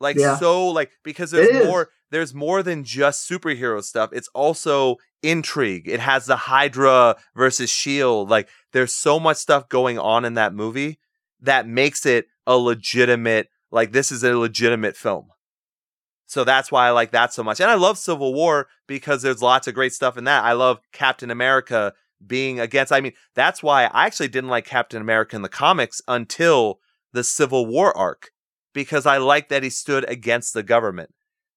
Like 0.00 0.16
Yeah. 0.16 0.38
so 0.38 0.68
like 0.68 0.92
because 1.04 1.30
there's 1.30 1.64
more 1.66 1.90
there's 2.10 2.34
more 2.34 2.62
than 2.62 2.82
just 2.84 3.28
superhero 3.28 3.82
stuff. 3.84 4.10
It's 4.12 4.28
also 4.34 4.96
intrigue. 5.22 5.86
It 5.88 6.00
has 6.00 6.26
the 6.26 6.36
Hydra 6.36 7.16
versus 7.36 7.70
Shield. 7.70 8.30
Like 8.30 8.48
there's 8.72 8.94
so 8.94 9.20
much 9.20 9.36
stuff 9.36 9.68
going 9.68 9.98
on 9.98 10.24
in 10.24 10.34
that 10.34 10.54
movie 10.54 10.98
that 11.40 11.68
makes 11.68 12.04
it 12.06 12.26
a 12.46 12.56
legitimate 12.56 13.48
like 13.70 13.92
this 13.92 14.10
is 14.10 14.24
a 14.24 14.36
legitimate 14.36 14.96
film. 14.96 15.28
So 16.30 16.44
that's 16.44 16.70
why 16.70 16.86
I 16.86 16.90
like 16.90 17.10
that 17.10 17.34
so 17.34 17.42
much. 17.42 17.58
And 17.58 17.68
I 17.68 17.74
love 17.74 17.98
Civil 17.98 18.32
War 18.32 18.68
because 18.86 19.20
there's 19.20 19.42
lots 19.42 19.66
of 19.66 19.74
great 19.74 19.92
stuff 19.92 20.16
in 20.16 20.22
that. 20.24 20.44
I 20.44 20.52
love 20.52 20.78
Captain 20.92 21.28
America 21.28 21.92
being 22.24 22.60
against. 22.60 22.92
I 22.92 23.00
mean, 23.00 23.14
that's 23.34 23.64
why 23.64 23.86
I 23.86 24.06
actually 24.06 24.28
didn't 24.28 24.48
like 24.48 24.64
Captain 24.64 25.02
America 25.02 25.34
in 25.34 25.42
the 25.42 25.48
comics 25.48 26.00
until 26.06 26.78
the 27.12 27.24
Civil 27.24 27.66
War 27.66 27.96
arc 27.98 28.30
because 28.72 29.06
I 29.06 29.16
like 29.16 29.48
that 29.48 29.64
he 29.64 29.70
stood 29.70 30.08
against 30.08 30.54
the 30.54 30.62
government. 30.62 31.12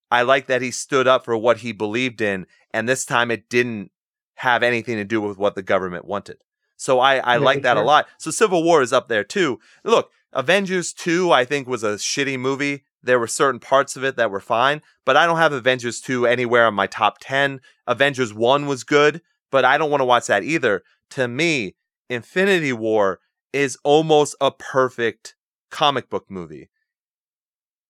I 0.10 0.24
like 0.24 0.48
that 0.48 0.64
he 0.64 0.72
stood 0.72 1.08
up 1.08 1.24
for 1.24 1.38
what 1.38 1.58
he 1.58 1.72
believed 1.72 2.20
in, 2.20 2.48
and 2.74 2.90
this 2.90 3.06
time 3.06 3.30
it 3.30 3.50
didn't 3.50 3.92
have 4.38 4.64
anything 4.64 4.96
to 4.96 5.06
do 5.06 5.22
with 5.22 5.38
what 5.38 5.54
the 5.54 5.62
government 5.62 6.06
wanted. 6.06 6.38
So 6.78 7.00
I, 7.00 7.18
I 7.18 7.38
like 7.38 7.62
that 7.62 7.78
a 7.78 7.82
lot. 7.82 8.08
So 8.18 8.32
Civil 8.32 8.64
War 8.64 8.82
is 8.82 8.92
up 8.92 9.08
there 9.08 9.24
too. 9.24 9.60
Look, 9.84 10.10
Avengers 10.32 10.94
2, 10.94 11.32
I 11.32 11.46
think, 11.46 11.68
was 11.68 11.84
a 11.84 11.98
shitty 11.98 12.40
movie. 12.40 12.86
There 13.04 13.20
were 13.20 13.28
certain 13.28 13.60
parts 13.60 13.95
of 13.95 14.04
it 14.04 14.16
that 14.16 14.32
were 14.32 14.39
fine, 14.39 14.82
but 15.06 15.18
I 15.18 15.26
don't 15.26 15.38
have 15.38 15.51
Avengers 15.51 15.99
2 15.99 16.26
anywhere 16.26 16.66
on 16.66 16.74
my 16.74 16.88
top 16.88 17.18
10. 17.20 17.60
Avengers 17.86 18.34
1 18.34 18.66
was 18.66 18.84
good, 18.84 19.22
but 19.51 19.66
I 19.66 19.78
don't 19.78 19.91
want 19.91 20.01
to 20.01 20.06
watch 20.06 20.28
that 20.28 20.43
either. 20.43 20.84
To 21.12 21.28
me, 21.28 21.76
Infinity 22.10 22.74
War 22.74 23.20
is 23.51 23.78
almost 23.84 24.36
a 24.39 24.51
perfect 24.51 25.36
comic 25.70 26.10
book 26.10 26.26
movie. 26.30 26.70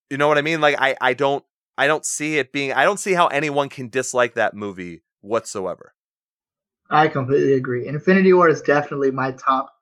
You 0.10 0.18
know 0.18 0.28
what 0.28 0.38
I 0.38 0.42
mean? 0.42 0.62
Like 0.62 0.76
I 0.80 0.96
I 1.00 1.14
don't 1.14 1.44
I 1.78 1.88
don't 1.88 2.06
see 2.06 2.38
it 2.38 2.52
being 2.52 2.74
I 2.74 2.84
don't 2.84 3.00
see 3.00 3.14
how 3.14 3.28
anyone 3.28 3.70
can 3.70 3.90
dislike 3.90 4.34
that 4.36 4.54
movie 4.54 5.04
whatsoever. 5.22 5.94
I 6.90 7.08
completely 7.08 7.54
agree. 7.54 7.88
Infinity 7.88 8.34
War 8.34 8.50
is 8.50 8.62
definitely 8.62 9.12
my 9.12 9.32
top 9.32 9.74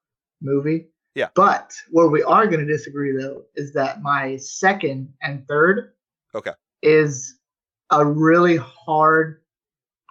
movie. 0.42 0.91
Yeah. 1.16 1.28
But 1.36 1.74
where 1.90 2.08
we 2.08 2.24
are 2.24 2.48
going 2.48 2.66
to 2.66 2.72
disagree 2.72 3.16
though 3.16 3.44
is 3.56 3.74
that 3.74 4.02
my 4.02 4.38
second 4.38 5.12
and 5.22 5.46
third 5.48 5.94
Okay. 6.34 6.52
is 6.82 7.38
a 7.92 8.06
really 8.06 8.56
hard 8.58 9.38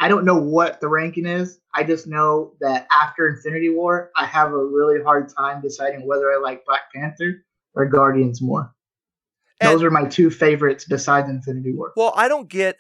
I 0.03 0.09
don't 0.09 0.25
know 0.25 0.39
what 0.39 0.81
the 0.81 0.89
ranking 0.89 1.27
is. 1.27 1.61
I 1.75 1.85
just 1.85 2.07
know 2.07 2.55
that 2.63 2.87
after 2.91 3.29
Infinity 3.29 3.69
War, 3.69 4.11
I 4.17 4.25
have 4.25 4.51
a 4.53 4.65
really 4.65 5.03
hard 5.03 5.29
time 5.29 5.61
deciding 5.61 6.07
whether 6.07 6.33
I 6.33 6.39
like 6.39 6.65
Black 6.65 6.91
Panther 6.95 7.45
or 7.75 7.85
Guardians 7.85 8.41
more. 8.41 8.75
And- 9.61 9.71
Those 9.71 9.83
are 9.83 9.91
my 9.91 10.07
two 10.07 10.31
favorites 10.31 10.87
besides 10.89 11.29
Infinity 11.29 11.75
War. 11.75 11.93
Well, 11.97 12.15
I 12.17 12.29
don't 12.29 12.49
get 12.49 12.79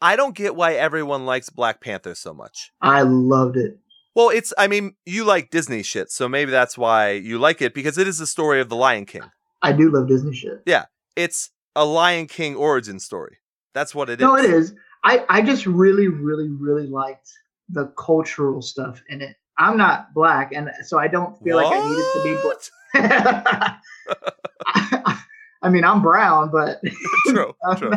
I 0.00 0.14
don't 0.16 0.34
get 0.36 0.54
why 0.56 0.74
everyone 0.74 1.26
likes 1.26 1.48
Black 1.50 1.80
Panther 1.80 2.14
so 2.16 2.32
much. 2.34 2.72
I 2.80 3.02
loved 3.02 3.56
it. 3.56 3.78
Well, 4.14 4.28
it's 4.28 4.52
I 4.58 4.66
mean, 4.66 4.94
you 5.06 5.24
like 5.24 5.50
Disney 5.50 5.82
shit, 5.82 6.10
so 6.10 6.28
maybe 6.28 6.50
that's 6.50 6.76
why 6.76 7.12
you 7.12 7.38
like 7.38 7.62
it 7.62 7.74
because 7.74 7.96
it 7.98 8.06
is 8.06 8.18
the 8.18 8.26
story 8.26 8.60
of 8.60 8.68
the 8.68 8.76
Lion 8.76 9.06
King. 9.06 9.22
I 9.62 9.72
do 9.72 9.90
love 9.90 10.08
Disney 10.08 10.34
shit. 10.34 10.62
Yeah. 10.66 10.86
It's 11.16 11.50
a 11.76 11.84
Lion 11.84 12.26
King 12.26 12.56
origin 12.56 12.98
story. 12.98 13.38
That's 13.74 13.94
what 13.94 14.10
it 14.10 14.20
is. 14.20 14.26
no, 14.26 14.36
it 14.36 14.44
is. 14.44 14.74
I, 15.04 15.24
I 15.28 15.42
just 15.42 15.66
really, 15.66 16.08
really, 16.08 16.48
really 16.48 16.86
liked 16.86 17.30
the 17.68 17.86
cultural 17.98 18.62
stuff 18.62 19.02
in 19.08 19.22
it. 19.22 19.36
I'm 19.58 19.76
not 19.76 20.14
black, 20.14 20.52
and 20.52 20.70
so 20.84 20.98
I 20.98 21.08
don't 21.08 21.38
feel 21.42 21.56
like 21.56 21.66
I 21.66 21.88
needed 21.88 22.04
to 22.14 22.22
be 22.24 22.34
black. 22.42 23.82
What? 25.04 25.18
I 25.62 25.68
mean, 25.68 25.84
I'm 25.84 26.02
brown, 26.02 26.50
but 26.50 26.80
true, 27.28 27.54
true. 27.76 27.92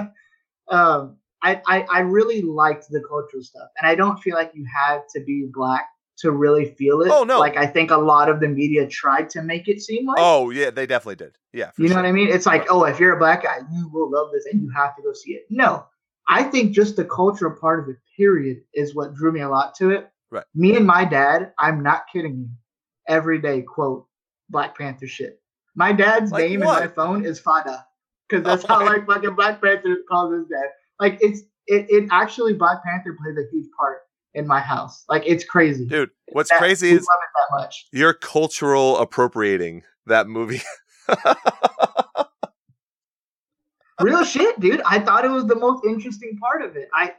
um, 0.69 1.17
I, 1.41 1.61
I 1.67 1.85
I 1.91 1.99
really 1.99 2.41
liked 2.41 2.89
the 2.89 3.01
cultural 3.07 3.41
stuff, 3.43 3.69
and 3.77 3.87
I 3.87 3.95
don't 3.95 4.19
feel 4.19 4.35
like 4.35 4.51
you 4.53 4.65
had 4.65 4.99
to 5.15 5.21
be 5.21 5.47
black 5.51 5.85
to 6.17 6.31
really 6.31 6.73
feel 6.75 7.01
it. 7.01 7.09
Oh, 7.11 7.23
no. 7.23 7.39
Like 7.39 7.57
I 7.57 7.65
think 7.67 7.91
a 7.91 7.97
lot 7.97 8.29
of 8.29 8.39
the 8.39 8.47
media 8.47 8.87
tried 8.87 9.29
to 9.31 9.41
make 9.41 9.67
it 9.67 9.81
seem 9.81 10.05
like. 10.05 10.17
Oh 10.19 10.49
yeah, 10.49 10.69
they 10.69 10.85
definitely 10.85 11.17
did. 11.17 11.37
Yeah, 11.53 11.71
you 11.77 11.89
know 11.89 11.95
what 11.95 12.05
I 12.05 12.11
mean? 12.11 12.29
It's 12.29 12.45
like, 12.45 12.65
oh, 12.69 12.83
if 12.85 12.99
you're 12.99 13.15
a 13.15 13.19
black 13.19 13.43
guy, 13.43 13.59
you 13.71 13.89
will 13.93 14.09
love 14.11 14.29
this, 14.33 14.45
and 14.51 14.61
you 14.61 14.69
have 14.75 14.95
to 14.95 15.01
go 15.01 15.13
see 15.13 15.31
it. 15.33 15.45
No, 15.49 15.85
I 16.27 16.43
think 16.43 16.73
just 16.73 16.95
the 16.95 17.05
cultural 17.05 17.55
part 17.59 17.79
of 17.81 17.89
it, 17.89 17.97
period, 18.17 18.57
is 18.73 18.95
what 18.95 19.13
drew 19.13 19.31
me 19.31 19.41
a 19.41 19.49
lot 19.49 19.75
to 19.75 19.91
it. 19.91 20.09
Right. 20.31 20.43
Me 20.53 20.75
and 20.75 20.85
my 20.85 21.05
dad, 21.05 21.53
I'm 21.59 21.81
not 21.83 22.05
kidding 22.11 22.37
you, 22.37 22.49
every 23.07 23.39
day 23.39 23.61
quote 23.61 24.07
Black 24.49 24.77
Panther 24.77 25.07
shit. 25.07 25.39
My 25.75 25.91
dad's 25.93 26.31
Like 26.31 26.49
name 26.49 26.61
what? 26.61 26.81
in 26.81 26.89
my 26.89 26.93
phone 26.95 27.25
is 27.25 27.39
Fada, 27.39 27.85
because 28.27 28.45
oh, 28.45 28.49
that's 28.49 28.63
Oh 28.65 28.67
how 28.73 28.79
my- 28.85 28.93
like 28.95 29.05
fucking 29.05 29.35
Black 29.35 29.61
Panther 29.61 29.97
calls 30.09 30.33
his 30.33 30.47
dad. 30.47 30.69
Like 30.99 31.17
it's 31.21 31.41
it, 31.67 31.87
it 31.89 32.09
actually 32.11 32.53
Black 32.53 32.83
Panther 32.83 33.17
plays 33.21 33.37
a 33.37 33.49
huge 33.51 33.67
part 33.77 33.99
in 34.35 34.45
my 34.45 34.59
house. 34.59 35.03
Like 35.09 35.23
it's 35.25 35.43
crazy. 35.43 35.85
Dude, 35.85 36.11
what's 36.31 36.49
That- 36.49 36.59
crazy 36.59 36.89
is 36.91 37.07
love 37.07 37.17
it 37.23 37.29
that 37.35 37.57
much. 37.61 37.87
you're 37.91 38.13
cultural 38.13 38.97
appropriating 38.99 39.83
that 40.05 40.27
movie. 40.27 40.61
Real 44.01 44.25
shit, 44.25 44.59
dude. 44.59 44.81
I 44.85 44.99
thought 44.99 45.23
it 45.23 45.29
was 45.31 45.45
the 45.45 45.55
most 45.55 45.85
interesting 45.85 46.37
part 46.37 46.61
of 46.61 46.75
it. 46.75 46.89
I 46.93 47.13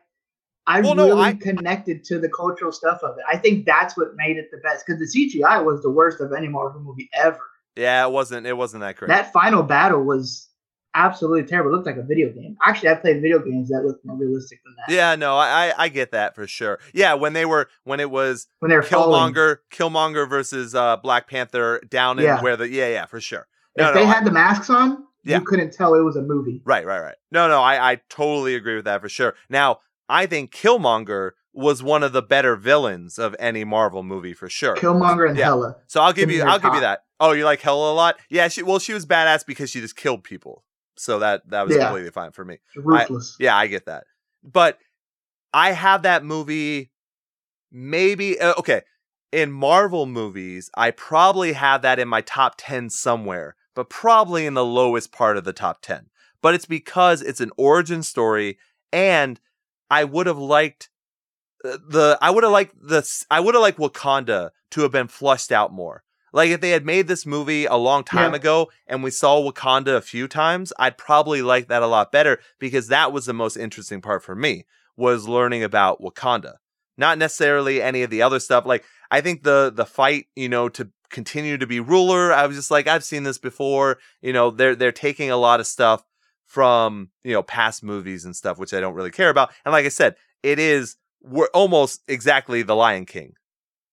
I 0.69 0.81
Well, 0.81 0.95
no, 0.95 1.07
really 1.07 1.23
I- 1.23 1.33
connected 1.35 2.05
to 2.05 2.19
the 2.19 2.29
cultural 2.29 2.71
stuff 2.73 3.01
of 3.03 3.17
it. 3.19 3.25
I 3.29 3.39
think 3.39 3.65
that's 3.67 3.97
what 3.97 4.09
made 4.17 4.37
it 4.37 4.51
the 4.51 4.59
best 4.59 4.85
because 4.87 5.01
the 5.01 5.07
CGI 5.07 5.65
was 5.65 5.81
the 5.83 5.91
worst 5.91 6.21
of 6.21 6.33
any 6.33 6.49
Marvel 6.49 6.81
movie 6.81 7.09
ever. 7.15 7.39
yeah, 7.77 8.05
it 8.07 8.11
wasn't. 8.11 8.47
It 8.47 8.55
wasn't 8.57 8.83
that 8.83 8.97
great. 8.97 9.09
That 9.09 9.33
final 9.33 9.63
battle 9.63 10.03
was 10.03 10.49
absolutely 10.97 11.45
terrible. 11.45 11.71
It 11.71 11.75
looked 11.75 11.87
like 11.87 11.97
a 11.97 12.03
video 12.03 12.31
game. 12.31 12.57
Actually, 12.67 12.89
I 12.89 12.95
played 12.95 13.23
video 13.23 13.39
games 13.39 13.69
that 13.69 13.83
looked 13.85 14.05
more 14.05 14.17
realistic 14.17 14.59
than 14.65 14.75
that. 14.77 14.93
yeah, 14.95 15.15
no, 15.15 15.37
I, 15.37 15.73
I 15.77 15.89
get 15.89 16.11
that 16.13 16.35
for 16.35 16.47
sure. 16.47 16.81
Yeah, 16.93 17.15
when 17.15 17.33
they 17.35 17.45
were 17.45 17.69
when 17.85 18.01
it 18.01 18.11
was 18.11 18.49
When 18.61 18.71
they 18.71 18.77
were 18.77 18.83
falling. 18.83 19.33
Killmonger, 19.35 19.59
Killmonger 19.71 20.29
versus 20.29 20.75
uh, 20.75 20.97
Black 20.97 21.29
Panther 21.29 21.81
down 21.89 22.19
in 22.19 22.25
Yeah. 22.25 22.43
where 22.43 22.57
the 22.57 22.69
yeah 22.69 22.89
yeah 22.89 23.07
for 23.07 23.21
sure. 23.21 23.47
If 23.77 23.83
No, 23.83 23.93
they 23.95 24.05
no, 24.05 24.11
I- 24.11 24.15
had 24.15 24.25
the 24.25 24.33
masks 24.33 24.71
on, 24.71 25.05
Yeah. 25.25 25.39
you 25.39 25.45
couldn't 25.45 25.73
tell 25.73 25.95
it 25.95 26.01
was 26.01 26.17
a 26.17 26.23
movie. 26.23 26.63
Right, 26.65 26.87
right, 26.87 27.01
right. 27.01 27.17
No, 27.31 27.47
no, 27.49 27.61
I, 27.61 27.93
I 27.93 28.01
totally 28.09 28.55
agree 28.55 28.77
with 28.77 28.87
that 28.87 29.01
for 29.03 29.09
sure. 29.09 29.35
Now, 29.51 29.81
I 30.09 30.27
think 30.27 30.51
Killmonger 30.53 31.33
was 31.53 31.83
one 31.83 32.03
of 32.03 32.13
the 32.13 32.23
better 32.23 32.55
villains 32.55 33.19
of 33.19 33.35
any 33.39 33.65
Marvel 33.65 34.03
movie 34.03 34.35
for 34.35 34.49
sure. 34.49 34.77
Killmonger 34.77 35.29
and 35.29 35.39
Yeah. 35.39 35.47
Hela. 35.47 35.77
so 35.87 36.01
I'll 36.03 36.13
give 36.13 36.31
you, 36.31 36.43
I'll 36.43 36.59
give 36.59 36.75
you 36.75 36.81
that. 36.81 37.01
Oh, 37.19 37.33
you 37.33 37.45
like 37.47 37.61
Hela 37.63 37.93
a 37.93 37.95
lot? 37.95 38.17
Yeah. 38.29 38.49
She, 38.49 38.63
well, 38.63 38.79
she 38.79 38.93
was 38.93 39.07
badass 39.07 39.45
because 39.47 39.71
she 39.71 39.81
just 39.81 39.97
killed 39.97 40.23
people. 40.23 40.65
So 40.97 41.19
that 41.21 41.49
that 41.51 41.63
was 41.67 41.75
Yeah. 41.75 41.87
completely 41.87 42.11
fine 42.11 42.33
for 42.33 42.45
me. 42.45 42.59
Ruthless. 42.75 43.37
Yeah, 43.39 43.57
I 43.57 43.67
get 43.67 43.87
that. 43.87 44.05
But 44.43 44.79
I 45.53 45.73
have 45.73 46.03
that 46.03 46.25
movie. 46.25 46.91
Maybe 47.71 48.41
uh, 48.41 48.55
okay. 48.59 48.83
In 49.33 49.53
Marvel 49.53 50.07
movies, 50.07 50.71
I 50.77 50.93
probably 50.93 51.53
have 51.53 51.83
that 51.83 51.99
in 51.99 52.09
my 52.09 52.21
top 52.23 52.55
10 52.57 52.91
somewhere, 52.91 53.57
but 53.75 53.91
probably 53.91 54.47
in 54.47 54.55
the 54.55 54.65
lowest 54.65 55.13
part 55.13 55.37
of 55.37 55.45
the 55.45 55.53
top 55.53 55.83
10. 55.83 56.07
But 56.41 56.55
it's 56.55 56.65
because 56.65 57.23
it's 57.23 57.41
an 57.41 57.51
origin 57.57 58.03
story 58.03 58.59
and 58.93 59.41
I 59.91 60.05
would 60.05 60.27
have 60.27 60.39
liked 60.39 60.89
uh, 61.65 61.79
the 61.89 62.19
I 62.23 62.31
would 62.31 62.45
have 62.45 62.53
liked 62.53 62.75
the 62.81 63.07
I 63.31 63.41
would 63.41 63.55
have 63.55 63.63
liked 63.63 63.79
Wakanda 63.79 64.51
to 64.71 64.81
have 64.83 64.93
been 64.93 65.09
flushed 65.09 65.53
out 65.53 65.73
more. 65.73 66.05
Like 66.37 66.51
if 66.51 66.61
they 66.61 66.71
had 66.71 66.85
made 66.85 67.09
this 67.09 67.25
movie 67.25 67.65
a 67.65 67.77
long 67.77 68.05
time 68.05 68.33
Yeah. 68.33 68.37
ago 68.37 68.71
and 68.87 69.03
we 69.03 69.11
saw 69.11 69.41
Wakanda 69.41 69.97
a 69.97 70.03
few 70.03 70.29
times, 70.29 70.71
I'd 70.79 70.99
probably 70.99 71.41
like 71.41 71.69
that 71.69 71.83
a 71.83 71.87
lot 71.87 72.13
better 72.13 72.39
because 72.59 72.89
that 72.89 73.11
was 73.11 73.25
the 73.25 73.33
most 73.33 73.57
interesting 73.57 74.03
part 74.03 74.23
for 74.23 74.35
me 74.37 74.67
was 74.97 75.27
learning 75.27 75.63
about 75.65 76.01
Wakanda. 76.03 76.57
Not 76.99 77.17
necessarily 77.17 77.81
any 77.81 78.03
of 78.03 78.11
the 78.11 78.21
other 78.21 78.39
stuff. 78.39 78.67
Like 78.67 78.85
I 79.11 79.23
think 79.23 79.43
the 79.45 79.73
the 79.75 79.87
fight, 79.87 80.27
you 80.37 80.49
know, 80.51 80.69
to 80.69 80.91
continue 81.09 81.57
to 81.57 81.67
be 81.67 81.81
ruler, 81.81 82.33
I 82.35 82.47
was 82.47 82.57
just 82.57 82.71
like 82.71 82.87
I've 82.87 83.05
seen 83.05 83.23
this 83.23 83.39
before. 83.39 83.99
You 84.21 84.35
know, 84.35 84.51
they're 84.51 84.77
they're 84.77 84.93
taking 84.93 85.31
a 85.31 85.37
lot 85.39 85.61
of 85.61 85.67
stuff 85.67 86.05
from, 86.45 87.11
you 87.25 87.33
know, 87.33 87.43
past 87.43 87.83
movies 87.83 88.25
and 88.27 88.37
stuff 88.37 88.59
which 88.59 88.75
I 88.75 88.81
don't 88.81 88.95
really 88.95 89.11
care 89.11 89.31
about. 89.31 89.51
And 89.65 89.73
like 89.73 89.87
I 89.87 89.91
said, 89.91 90.17
it 90.43 90.59
is 90.59 90.97
we're 91.23 91.49
almost 91.55 92.03
exactly 92.09 92.63
the 92.63 92.77
Lion 92.77 93.07
King, 93.07 93.33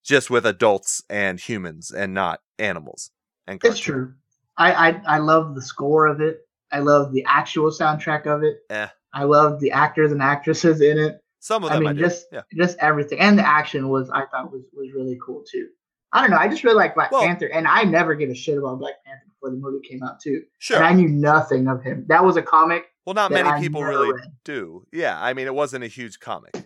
just 0.04 0.30
with 0.30 0.46
adults 0.46 1.02
and 1.10 1.40
humans 1.40 1.92
and 1.92 2.14
not 2.14 2.40
animals. 2.60 3.12
And 3.48 3.60
It's 3.64 3.80
true. 3.80 4.14
I, 4.58 4.90
I 4.90 5.02
I 5.08 5.18
love 5.18 5.56
the 5.56 5.62
score 5.62 6.08
of 6.08 6.22
it. 6.22 6.42
I 6.72 6.80
love 6.80 7.12
the 7.12 7.26
actual 7.28 7.72
soundtrack 7.72 8.26
of 8.28 8.44
it. 8.44 8.58
Eh. 8.70 8.88
I 9.14 9.24
love 9.24 9.60
the 9.60 9.72
actors 9.72 10.12
and 10.12 10.22
actresses 10.22 10.82
in 10.82 10.98
it. 11.00 11.20
Some 11.40 11.64
of 11.64 11.72
I 11.72 11.76
them 11.76 11.88
I, 11.88 11.90
mean, 11.94 11.98
do. 11.98 12.04
just 12.08 12.26
yeah. 12.32 12.42
just 12.56 12.78
everything, 12.80 13.20
and 13.20 13.38
the 13.38 13.46
action 13.48 13.90
was 13.90 14.10
I 14.10 14.26
thought 14.28 14.52
was 14.52 14.64
was 14.74 14.92
really 14.96 15.18
cool 15.26 15.44
too. 15.50 15.68
I 16.14 16.22
don't 16.22 16.30
know. 16.32 16.38
I 16.38 16.48
just 16.48 16.64
really 16.64 16.76
like 16.78 16.94
Black 16.96 17.12
Well- 17.12 17.24
Panther, 17.24 17.48
and 17.48 17.68
I 17.68 17.84
never 17.84 18.14
gave 18.16 18.30
a 18.30 18.36
shit 18.36 18.58
about 18.58 18.80
Black 18.80 19.04
Panther 19.06 19.24
before 19.28 19.50
the 19.50 19.58
movie 19.58 19.86
came 19.88 20.04
out 20.04 20.20
too. 20.22 20.44
Sure. 20.60 20.78
And 20.78 20.86
I 20.86 20.94
knew 20.94 21.10
nothing 21.10 21.68
of 21.68 21.82
him. 21.84 22.06
That 22.08 22.24
was 22.24 22.38
a 22.38 22.42
comic. 22.44 22.86
well, 23.06 23.16
not 23.16 23.32
many 23.32 23.50
I 23.50 23.60
people 23.60 23.84
really 23.84 24.14
read. 24.14 24.30
do. 24.46 24.86
Yeah, 24.94 25.20
I 25.22 25.34
mean, 25.34 25.48
it 25.48 25.56
wasn't 25.56 25.84
a 25.84 25.88
huge 25.88 26.20
comic. 26.20 26.52
It 26.56 26.66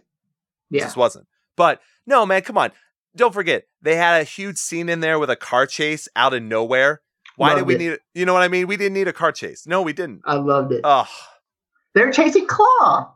Yeah, 0.70 0.84
just 0.84 0.98
wasn't. 0.98 1.28
But 1.56 1.82
no, 2.06 2.26
man, 2.26 2.42
come 2.44 2.58
on. 2.58 2.72
Don't 3.16 3.34
forget, 3.34 3.64
they 3.82 3.96
had 3.96 4.22
a 4.22 4.24
huge 4.24 4.58
scene 4.58 4.90
in 4.90 5.00
there 5.00 5.18
with 5.20 5.30
a 5.30 5.36
car 5.36 5.66
chase 5.66 6.08
out 6.16 6.34
of 6.34 6.44
nowhere. 6.44 7.02
Why 7.36 7.50
did 7.50 7.58
Loved 7.62 7.68
we 7.68 7.76
it. 7.76 7.78
need 7.80 7.98
You 8.14 8.26
know 8.26 8.34
what 8.34 8.44
I 8.44 8.48
mean? 8.48 8.68
We 8.68 8.78
didn't 8.78 8.94
need 8.94 9.08
a 9.08 9.14
car 9.14 9.32
chase. 9.32 9.66
No, 9.68 9.82
we 9.82 9.94
didn't. 9.94 10.22
I 10.26 10.36
loved 10.36 10.72
it. 10.72 10.82
Oh, 10.84 11.08
They're 11.94 12.12
chasing 12.12 12.48
Klaue. 12.48 13.10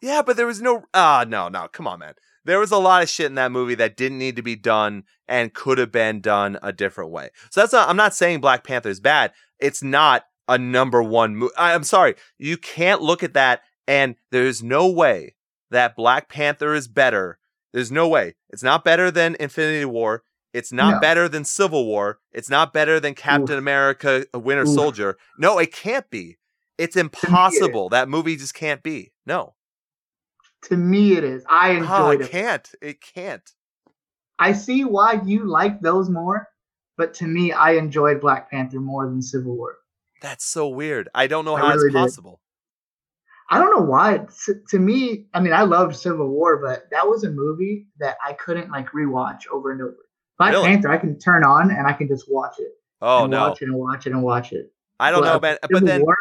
yeah, 0.00 0.22
but 0.22 0.36
there 0.36 0.46
was 0.46 0.60
no. 0.62 0.84
Ah, 0.94 1.24
no, 1.26 1.48
no. 1.48 1.68
Come 1.68 1.86
on, 1.86 1.98
man. 1.98 2.14
There 2.44 2.58
was 2.58 2.70
a 2.72 2.76
lot 2.78 3.02
of 3.02 3.08
shit 3.08 3.26
in 3.26 3.34
that 3.36 3.52
movie 3.52 3.76
that 3.76 3.96
didn't 3.96 4.18
need 4.18 4.36
to 4.36 4.42
be 4.42 4.56
done 4.56 5.04
and 5.28 5.54
could 5.54 5.78
have 5.78 5.92
been 5.92 6.20
done 6.20 6.58
a 6.62 6.72
different 6.72 7.10
way. 7.10 7.30
So 7.50 7.60
that's 7.60 7.72
not. 7.72 7.88
I'm 7.88 7.96
not 7.96 8.14
saying 8.14 8.40
Black 8.40 8.64
Panther 8.64 8.88
is 8.88 9.00
bad. 9.00 9.32
It's 9.58 9.82
not 9.82 10.24
a 10.48 10.58
number 10.58 11.02
one 11.02 11.36
movie. 11.36 11.54
I'm 11.56 11.84
sorry. 11.84 12.14
You 12.38 12.56
can't 12.56 13.00
look 13.00 13.22
at 13.22 13.34
that 13.34 13.62
and 13.86 14.16
there's 14.30 14.62
no 14.62 14.88
way 14.90 15.36
that 15.70 15.94
Black 15.96 16.28
Panther 16.28 16.74
is 16.74 16.88
better. 16.88 17.38
There's 17.72 17.90
no 17.92 18.06
way. 18.08 18.34
It's 18.50 18.62
not 18.62 18.84
better 18.84 19.10
than 19.10 19.36
Infinity 19.40 19.84
War. 19.86 20.22
It's 20.52 20.72
not 20.72 20.94
No. 20.94 21.00
better 21.00 21.28
than 21.28 21.44
Civil 21.44 21.86
War. 21.86 22.18
It's 22.30 22.50
not 22.50 22.72
better 22.74 23.00
than 23.00 23.14
Captain 23.14 23.54
Oof. 23.56 23.58
America 23.58 24.26
uh, 24.34 24.38
Winter 24.38 24.64
Oof. 24.64 24.74
Soldier. 24.74 25.16
No, 25.38 25.58
it 25.58 25.72
can't 25.72 26.08
be. 26.10 26.36
It's 26.76 26.96
impossible. 26.96 27.88
That 27.88 28.08
movie 28.10 28.36
just 28.36 28.52
can't 28.54 28.82
be. 28.82 29.12
No. 29.24 29.54
To 30.64 30.76
me, 30.76 31.14
it 31.16 31.24
is. 31.24 31.42
I 31.48 31.70
Oh, 31.70 32.10
enjoyed 32.10 32.20
it 32.20 32.24
it. 32.26 32.30
can't. 32.30 32.70
It 32.82 33.00
can't. 33.00 33.50
I 34.38 34.52
see 34.52 34.84
why 34.84 35.20
you 35.24 35.44
like 35.50 35.80
those 35.80 36.10
more, 36.10 36.48
but 36.98 37.14
to 37.14 37.26
me, 37.26 37.52
I 37.52 37.72
enjoyed 37.72 38.20
Black 38.20 38.50
Panther 38.50 38.80
more 38.80 39.06
than 39.08 39.22
Civil 39.22 39.56
War. 39.56 39.76
That's 40.20 40.44
so 40.44 40.68
weird. 40.68 41.08
I 41.14 41.26
don't 41.28 41.44
know 41.46 41.54
I 41.56 41.60
how 41.60 41.68
really 41.74 41.86
it's 41.86 41.94
possible. 41.94 42.40
I 43.52 43.58
don't 43.58 43.70
know 43.76 43.84
why. 43.84 44.18
To, 44.46 44.54
to 44.70 44.78
me, 44.78 45.26
I 45.34 45.40
mean, 45.40 45.52
I 45.52 45.62
loved 45.62 45.94
Civil 45.94 46.28
War, 46.28 46.56
but 46.56 46.90
that 46.90 47.06
was 47.06 47.24
a 47.24 47.30
movie 47.30 47.86
that 47.98 48.16
I 48.26 48.32
couldn't 48.32 48.70
like 48.70 48.88
rewatch 48.92 49.42
over 49.52 49.72
and 49.72 49.82
over. 49.82 49.96
Black 50.38 50.52
Really? 50.52 50.68
Panther, 50.68 50.90
I 50.90 50.96
can 50.96 51.18
turn 51.18 51.44
on 51.44 51.70
and 51.70 51.86
I 51.86 51.92
can 51.92 52.08
just 52.08 52.32
watch 52.32 52.54
it. 52.58 52.72
Oh 53.02 53.26
no. 53.26 53.48
Watch 53.48 53.60
it 53.62 53.66
and 53.66 53.76
watch 53.76 54.06
it 54.06 54.12
and 54.12 54.22
watch 54.22 54.52
it. 54.52 54.72
I 54.98 55.10
don't 55.10 55.22
know, 55.24 55.38
But 55.38 55.58
man. 55.62 55.70
But 55.70 55.84
then 55.84 56.02
War, 56.02 56.16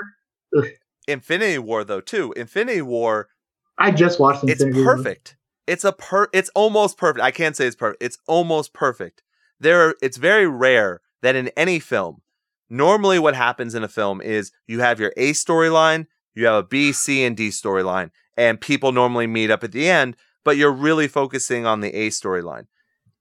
Infinity 1.08 1.58
War 1.60 1.84
though, 1.86 2.02
too. 2.02 2.34
Infinity 2.36 2.82
War 2.82 3.30
I 3.78 3.92
just 3.92 4.20
watched 4.20 4.44
it's 4.44 4.62
Infinity 4.62 4.84
War. 4.84 4.98
perfect. 4.98 5.38
It's 5.68 5.86
a 5.86 5.94
per 5.94 6.28
it's 6.34 6.50
almost 6.54 6.98
perfect. 6.98 7.24
I 7.24 7.32
can't 7.32 7.56
say 7.56 7.66
it's 7.66 7.76
perfect. 7.76 8.04
It's 8.04 8.18
almost 8.28 8.74
perfect. 8.74 9.24
There 9.60 9.88
are, 9.88 9.96
it's 10.02 10.18
very 10.18 10.48
rare 10.48 11.02
that 11.22 11.36
in 11.36 11.50
any 11.56 11.80
film, 11.80 12.22
normally 12.70 13.20
what 13.20 13.36
happens 13.36 13.74
in 13.74 13.84
a 13.84 13.88
film 13.88 14.20
is 14.20 14.52
you 14.68 14.82
have 14.82 15.00
your 15.00 15.14
A 15.16 15.32
storyline, 15.32 16.08
you 16.36 16.46
have 16.46 16.56
a 16.56 16.64
B, 16.68 16.92
C, 16.92 17.24
and 17.24 17.36
D 17.36 17.50
storyline, 17.50 18.12
and 18.38 18.60
people 18.62 18.92
normally 18.92 19.28
meet 19.28 19.52
up 19.52 19.64
at 19.64 19.72
the 19.72 19.90
end, 19.90 20.16
but 20.44 20.58
you're 20.58 20.72
really 20.72 21.08
focusing 21.08 21.66
on 21.66 21.82
the 21.82 21.94
A 21.94 22.10
storyline. 22.10 22.68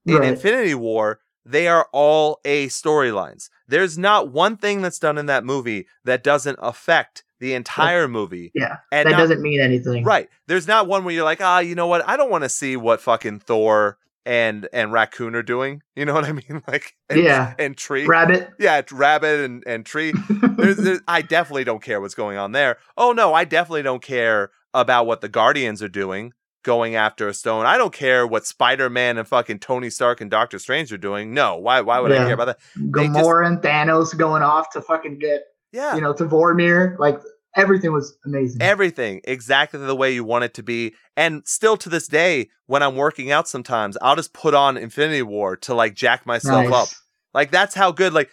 In 0.06 0.14
Right. 0.16 0.28
Infinity 0.30 0.74
War, 0.74 1.20
they 1.44 1.68
are 1.68 1.88
all 1.92 2.40
A 2.44 2.66
storylines. 2.68 3.48
There's 3.68 3.98
not 3.98 4.30
one 4.30 4.56
thing 4.56 4.82
that's 4.82 4.98
done 4.98 5.18
in 5.18 5.26
that 5.26 5.44
movie 5.44 5.86
that 6.04 6.22
doesn't 6.22 6.58
affect 6.62 7.24
the 7.38 7.54
entire 7.54 8.06
movie. 8.08 8.50
Yeah, 8.54 8.76
And 8.92 9.06
that 9.06 9.12
not- 9.12 9.18
doesn't 9.18 9.40
mean 9.42 9.61
anything. 9.61 10.04
Right. 10.04 10.28
There's 10.46 10.68
not 10.68 10.86
one 10.86 11.04
where 11.04 11.14
you're 11.14 11.24
like, 11.24 11.40
ah, 11.40 11.58
you 11.61 11.74
know 11.74 11.86
what? 11.86 12.06
I 12.06 12.16
don't 12.16 12.30
want 12.30 12.44
to 12.44 12.48
see 12.50 12.76
what 12.76 13.00
fucking 13.00 13.40
Thor 13.40 13.96
and 14.27 14.68
and 14.73 14.93
Raccoon 14.93 15.35
are 15.35 15.43
doing. 15.43 15.83
You 15.97 16.05
know 16.05 16.14
what 16.14 16.25
I 16.25 16.33
mean? 16.33 16.62
Like, 16.68 16.95
and, 17.09 17.21
Yeah. 17.23 17.55
and 17.59 17.77
Tree. 17.77 18.07
Rabbit. 18.07 18.51
yeah, 18.59 18.81
Rabbit 18.93 19.41
and 19.41 19.62
and 19.66 19.85
Tree. 19.87 20.12
There's, 20.57 20.77
there's, 20.77 21.01
I 21.09 21.23
definitely 21.23 21.64
don't 21.64 21.83
care 21.83 22.01
what's 22.01 22.14
going 22.14 22.37
on 22.39 22.53
there. 22.53 22.77
Oh 22.97 23.12
no, 23.12 23.35
I 23.35 23.45
definitely 23.45 23.83
don't 23.83 24.03
care 24.03 24.51
about 24.75 25.07
what 25.07 25.21
the 25.21 25.29
Guardians 25.29 25.83
are 25.83 25.89
doing, 25.89 26.33
going 26.64 26.95
after 26.95 27.27
a 27.29 27.35
stone. 27.35 27.66
I 27.66 27.77
don't 27.79 27.93
care 27.93 28.27
what 28.27 28.47
Spider 28.47 28.89
Man 28.91 29.18
and 29.18 29.27
fucking 29.27 29.59
Tony 29.61 29.91
Stark 29.91 30.21
and 30.21 30.31
Doctor 30.31 30.59
Strange 30.59 30.93
are 30.93 30.99
doing. 30.99 31.35
No, 31.35 31.57
why? 31.57 31.81
Why 31.81 31.99
would 32.01 32.12
I 32.12 32.18
care 32.18 32.35
about 32.35 32.45
that? 32.47 32.59
They 32.77 33.07
just- 33.09 33.18
Gamora 33.18 33.47
and 33.47 33.59
Thanos 33.59 34.16
going 34.16 34.43
off 34.43 34.71
to 34.71 34.81
fucking 34.83 35.18
get 35.18 35.43
Yeah, 35.73 35.95
you 35.95 36.01
know 36.01 36.12
to 36.12 36.25
Vormir. 36.25 36.99
Like 36.99 37.21
everything 37.57 37.92
was 37.92 38.16
amazing. 38.24 38.62
everything 38.62 39.20
exactly 39.24 39.80
the 39.80 39.96
way 39.96 40.12
you 40.12 40.24
want 40.24 40.44
it 40.44 40.55
to 40.55 40.62
be. 40.62 40.94
And 41.16 41.42
still 41.46 41.76
to 41.78 41.88
this 41.88 42.07
day, 42.09 42.48
when 42.66 42.82
I'm 42.82 42.96
working 42.96 43.30
out, 43.30 43.48
sometimes 43.48 43.96
I'll 44.01 44.16
just 44.16 44.32
put 44.32 44.55
on 44.55 44.76
Infinity 44.76 45.22
War 45.22 45.57
to 45.59 45.74
like 45.74 45.94
jack 45.94 46.26
myself 46.26 46.64
Nice. 46.68 46.72
up. 46.72 46.88
Like 47.34 47.51
that's 47.51 47.74
how 47.74 47.92
good. 47.92 48.12
Like 48.12 48.30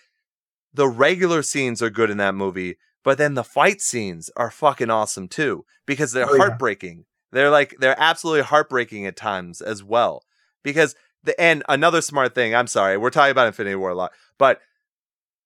the 0.73 0.87
regular 0.87 1.41
scenes 1.41 1.81
are 1.81 1.89
good 1.89 2.09
in 2.09 2.17
that 2.17 2.35
movie, 2.35 2.77
but 3.03 3.17
then 3.17 3.33
the 3.33 3.43
fight 3.43 3.81
scenes 3.81 4.29
are 4.37 4.51
fucking 4.51 4.89
awesome 4.89 5.27
too 5.27 5.65
because 5.85 6.11
they're 6.11 6.29
Oh, 6.29 6.33
yeah. 6.35 6.43
heartbreaking. 6.43 7.05
They're 7.31 7.49
like 7.51 7.75
they're 7.79 7.99
absolutely 7.99 8.43
heartbreaking 8.43 9.05
at 9.05 9.15
times 9.15 9.61
as 9.61 9.83
well. 9.83 10.23
Because 10.63 10.95
the 11.23 11.39
and 11.41 11.63
another 11.67 12.01
smart 12.01 12.35
thing. 12.35 12.55
I'm 12.55 12.67
sorry, 12.67 12.97
we're 12.97 13.09
talking 13.09 13.31
about 13.31 13.47
Infinity 13.47 13.75
War 13.75 13.89
a 13.89 13.95
lot, 13.95 14.11
but 14.37 14.59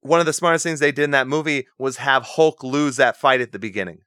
one 0.02 0.20
of 0.20 0.26
the 0.26 0.34
smartest 0.34 0.64
things 0.64 0.80
they 0.80 0.92
did 0.92 1.04
in 1.04 1.12
that 1.12 1.28
movie 1.28 1.68
was 1.78 1.98
have 1.98 2.24
Hulk 2.24 2.64
lose 2.64 2.98
that 2.98 3.18
fight 3.18 3.42
at 3.42 3.52
the 3.52 3.60
beginning. 3.60 4.00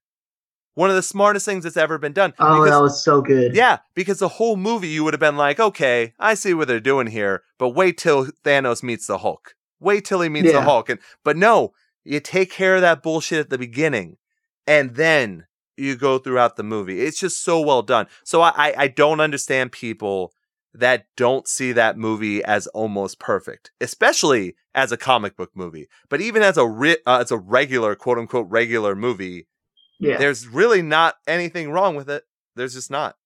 One 0.74 0.90
of 0.90 0.96
the 0.96 1.02
smartest 1.02 1.46
things 1.46 1.62
that's 1.62 1.76
ever 1.76 1.98
been 1.98 2.12
done. 2.12 2.34
Oh, 2.38 2.56
because- 2.64 2.70
that 2.70 2.82
was 2.82 3.02
so 3.04 3.20
good. 3.22 3.54
yeah, 3.54 3.78
because 3.94 4.18
the 4.18 4.28
whole 4.28 4.56
movie 4.56 4.88
you 4.88 5.04
would 5.04 5.14
have 5.14 5.20
been 5.20 5.36
like, 5.36 5.60
okay, 5.60 6.14
I 6.18 6.34
see 6.34 6.52
what 6.52 6.66
they're 6.66 6.80
doing 6.80 7.06
here, 7.06 7.42
but 7.58 7.70
wait 7.70 7.96
till 7.96 8.26
Thanos 8.44 8.82
meets 8.82 9.06
the 9.06 9.18
Hulk. 9.18 9.54
Wait 9.78 10.04
till 10.04 10.20
he 10.20 10.28
meets 10.28 10.50
the 10.52 10.62
Hulk. 10.62 10.88
And 10.88 10.98
but 11.24 11.36
no, 11.36 11.74
you 12.02 12.18
take 12.18 12.50
care 12.50 12.74
of 12.74 12.80
that 12.80 13.02
bullshit 13.02 13.38
at 13.38 13.50
the 13.50 13.58
beginning, 13.58 14.16
and 14.66 14.96
then 14.96 15.46
you 15.76 15.94
go 15.96 16.18
throughout 16.18 16.56
the 16.56 16.62
movie. 16.64 17.00
It's 17.02 17.18
just 17.20 17.42
so 17.44 17.60
well 17.60 17.82
done. 17.82 18.06
So 18.24 18.40
I 18.42 18.52
I, 18.56 18.74
I 18.76 18.88
don't 18.88 19.20
understand 19.20 19.70
people 19.72 20.32
that 20.74 21.06
don't 21.16 21.46
see 21.46 21.72
that 21.72 21.96
movie 21.96 22.42
as 22.44 22.66
almost 22.68 23.18
perfect, 23.18 23.70
especially 23.80 24.56
as 24.74 24.90
a 24.90 24.96
comic 24.96 25.36
book 25.36 25.52
movie. 25.54 25.88
But 26.08 26.20
even 26.20 26.42
as 26.42 26.56
a 26.56 26.66
ri- 26.66 26.98
uh, 27.06 27.20
as 27.20 27.30
a 27.30 27.38
regular 27.38 27.94
quote 27.94 28.18
unquote 28.18 28.48
regular 28.50 28.94
movie, 28.94 29.46
yeah. 30.00 30.18
there's 30.18 30.48
really 30.48 30.82
not 30.82 31.16
anything 31.26 31.70
wrong 31.70 31.94
with 31.94 32.10
it. 32.10 32.24
There's 32.56 32.74
just 32.74 32.90
not. 32.90 33.16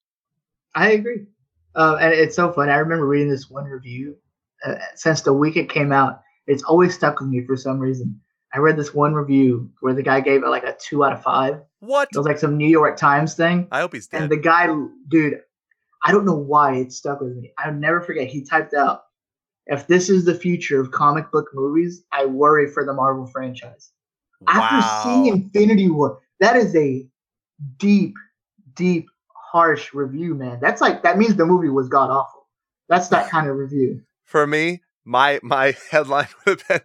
I 0.74 0.92
agree. 0.92 1.26
Uh, 1.74 1.96
and 2.00 2.12
it's 2.12 2.36
so 2.36 2.52
funny. 2.52 2.70
I 2.70 2.76
remember 2.76 3.06
reading 3.06 3.30
this 3.30 3.48
one 3.48 3.64
review 3.64 4.16
uh, 4.64 4.74
since 4.94 5.22
the 5.22 5.32
week 5.32 5.56
it 5.56 5.70
came 5.70 5.92
out. 5.92 6.22
It's 6.46 6.62
always 6.62 6.94
stuck 6.94 7.20
with 7.20 7.28
me 7.28 7.44
for 7.46 7.56
some 7.56 7.78
reason. 7.78 8.20
I 8.52 8.58
read 8.58 8.78
this 8.78 8.94
one 8.94 9.14
review 9.14 9.70
where 9.80 9.92
the 9.92 10.02
guy 10.02 10.20
gave 10.20 10.42
it 10.42 10.48
like 10.48 10.64
a 10.64 10.74
two 10.80 11.04
out 11.04 11.12
of 11.12 11.22
five. 11.22 11.60
What? 11.80 12.08
It 12.12 12.16
was 12.16 12.26
like 12.26 12.38
some 12.38 12.56
New 12.56 12.68
York 12.68 12.96
Times 12.96 13.34
thing. 13.34 13.68
I 13.70 13.80
hope 13.80 13.92
he's 13.92 14.06
dead. 14.06 14.22
And 14.22 14.30
the 14.30 14.38
guy, 14.38 14.66
dude, 15.08 15.40
I 16.04 16.12
don't 16.12 16.24
know 16.24 16.36
why 16.36 16.76
it 16.76 16.92
stuck 16.92 17.20
with 17.20 17.36
me. 17.36 17.52
I'll 17.58 17.72
never 17.74 18.00
forget. 18.00 18.28
He 18.28 18.44
typed 18.44 18.74
out, 18.74 19.02
if 19.66 19.86
this 19.86 20.08
is 20.08 20.24
the 20.24 20.34
future 20.34 20.80
of 20.80 20.90
comic 20.90 21.30
book 21.30 21.48
movies, 21.54 22.02
I 22.12 22.26
worry 22.26 22.70
for 22.70 22.84
the 22.84 22.92
Marvel 22.92 23.26
franchise. 23.26 23.92
After 24.46 24.80
seeing 25.02 25.26
Infinity 25.26 25.90
War, 25.90 26.20
that 26.40 26.56
is 26.56 26.74
a 26.76 27.06
deep, 27.78 28.14
deep, 28.74 29.08
harsh 29.52 29.92
review, 29.94 30.34
man. 30.34 30.58
That's 30.60 30.80
like 30.80 31.02
that 31.02 31.18
means 31.18 31.36
the 31.36 31.46
movie 31.46 31.68
was 31.68 31.88
god 31.88 32.10
awful. 32.10 32.46
That's 32.88 33.08
that 33.08 33.28
kind 33.30 33.48
of 33.48 33.56
review. 33.56 34.02
For 34.24 34.46
me, 34.46 34.82
my 35.04 35.40
my 35.42 35.74
headline 35.90 36.28
would 36.46 36.60
have 36.60 36.68
been 36.68 36.80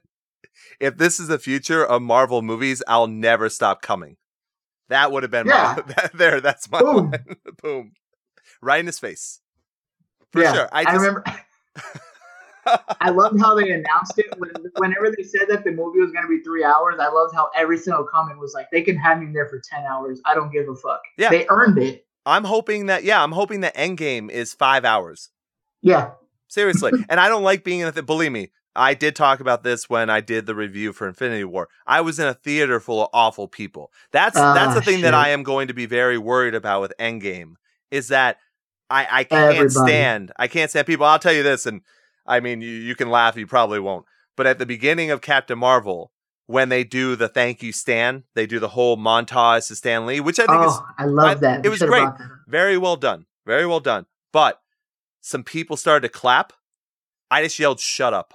if 0.80 0.98
this 0.98 1.20
is 1.20 1.28
the 1.28 1.40
future 1.40 1.86
of 1.86 2.02
Marvel 2.02 2.42
movies, 2.42 2.84
I'll 2.88 3.08
never 3.08 3.50
stop 3.50 3.82
coming. 3.82 4.18
That 4.90 5.12
would 5.12 5.24
have 5.24 5.32
been 5.32 5.48
Yeah. 5.48 5.76
my 5.76 5.82
that, 5.96 6.12
there, 6.14 6.42
that's 6.42 6.70
my 6.70 6.80
Boom. 6.80 7.12
line. 7.12 7.36
Boom. 7.62 7.92
Right 8.64 8.80
in 8.80 8.86
his 8.86 9.00
face. 9.00 9.40
For 10.32 10.42
yeah, 10.42 10.54
sure. 10.54 10.70
I, 10.72 10.84
I, 10.86 10.94
remember. 10.94 11.24
I 13.02 13.10
loved 13.10 13.40
how 13.40 13.56
they 13.56 13.72
announced 13.72 14.18
it 14.18 14.34
when, 14.38 14.52
whenever 14.78 15.14
they 15.16 15.24
said 15.24 15.48
that 15.50 15.64
the 15.64 15.72
movie 15.72 16.00
was 16.00 16.12
going 16.12 16.24
to 16.24 16.30
be 16.30 16.42
three 16.42 16.64
hours. 16.64 16.96
I 17.00 17.10
loved 17.10 17.36
how 17.36 17.50
every 17.56 17.78
single 17.78 18.06
comment 18.06 18.40
was 18.40 18.54
like, 18.54 18.72
"They 18.72 18.82
can 18.82 18.96
have 18.98 19.20
me 19.20 19.28
there 19.34 19.48
for 19.48 19.62
ten 19.70 19.84
hours. 19.86 20.22
I 20.26 20.34
don't 20.34 20.52
give 20.52 20.68
a 20.70 20.76
fuck." 20.76 21.02
Yeah. 21.18 21.30
they 21.30 21.46
earned 21.50 21.78
it. 21.78 22.06
I'm 22.26 22.46
hoping 22.46 22.88
that 22.88 23.04
yeah, 23.04 23.22
I'm 23.22 23.34
hoping 23.34 23.62
that 23.62 23.76
Endgame 23.76 24.32
is 24.32 24.54
five 24.54 24.86
hours. 24.86 25.30
Yeah, 25.82 26.12
Seriously. 26.54 26.92
and 27.10 27.20
I 27.20 27.30
don't 27.30 27.44
like 27.44 27.64
being 27.64 27.80
in 27.80 27.88
a 27.88 27.92
th- 27.92 28.06
believe 28.06 28.32
me, 28.32 28.52
I 28.76 28.94
did 28.94 29.16
talk 29.16 29.40
about 29.40 29.64
this 29.64 29.90
when 29.90 30.12
I 30.12 30.22
did 30.22 30.46
the 30.46 30.54
review 30.54 30.94
for 30.94 31.08
Infinity 31.08 31.46
War. 31.46 31.68
I 31.88 32.02
was 32.02 32.20
in 32.20 32.28
a 32.28 32.34
theater 32.36 32.80
full 32.80 33.02
of 33.02 33.10
awful 33.12 33.48
people. 33.48 33.92
That's 34.12 34.36
that's 34.36 34.72
Ah, 34.72 34.74
the 34.76 34.82
thing 34.82 35.02
that. 35.02 35.16
I 35.16 35.30
am 35.30 35.42
going 35.42 35.68
to 35.68 35.74
be 35.74 35.88
very 35.88 36.18
worried 36.18 36.54
about 36.54 36.82
with 36.82 36.94
Endgame 37.00 37.56
is 37.90 38.10
that 38.10 38.38
I 38.94 39.08
I 39.20 39.24
can't 39.24 39.56
Everybody. 39.56 39.70
stand 39.92 40.32
I 40.38 40.48
can't 40.48 40.70
stand 40.70 40.88
people. 40.88 41.06
I'll 41.06 41.20
tell 41.20 41.34
you 41.34 41.44
this 41.44 41.66
and 41.66 41.82
I 42.26 42.40
mean 42.40 42.62
you 42.62 42.70
you 42.70 42.96
can 42.96 43.10
laugh, 43.10 43.36
you 43.36 43.48
probably 43.48 43.80
won't. 43.80 44.06
But 44.38 44.48
at 44.48 44.60
the 44.60 44.66
beginning 44.66 45.12
of 45.12 45.22
Captain 45.22 45.58
Marvel 45.60 46.12
when 46.46 46.70
they 46.70 46.84
do 46.84 47.16
the 47.16 47.28
thank 47.30 47.64
you 47.64 47.72
Stan, 47.72 48.24
they 48.36 48.46
do 48.46 48.60
the 48.60 48.70
whole 48.70 48.98
montage 48.98 49.68
to 49.70 49.76
Stan 49.76 50.06
Lee, 50.06 50.20
which 50.20 50.40
I 50.40 50.46
think 50.46 50.62
is 50.66 50.74
oh, 50.74 50.86
I 50.98 51.06
love 51.06 51.26
I- 51.26 51.34
that. 51.36 51.66
it 51.66 51.70
was 51.70 51.80
great. 51.80 52.02
brought 52.02 52.18
that 52.18 52.24
up. 52.26 52.32
very 52.48 52.78
well 52.78 52.98
done. 52.98 53.26
Very 53.46 53.66
well 53.66 53.80
done. 53.80 54.06
But 54.32 54.60
some 55.22 55.44
people 55.44 55.78
started 55.78 56.08
to 56.08 56.14
clap. 56.20 56.54
I 57.32 57.44
just 57.44 57.58
yelled, 57.60 57.80
shut 57.80 58.14
up. 58.14 58.34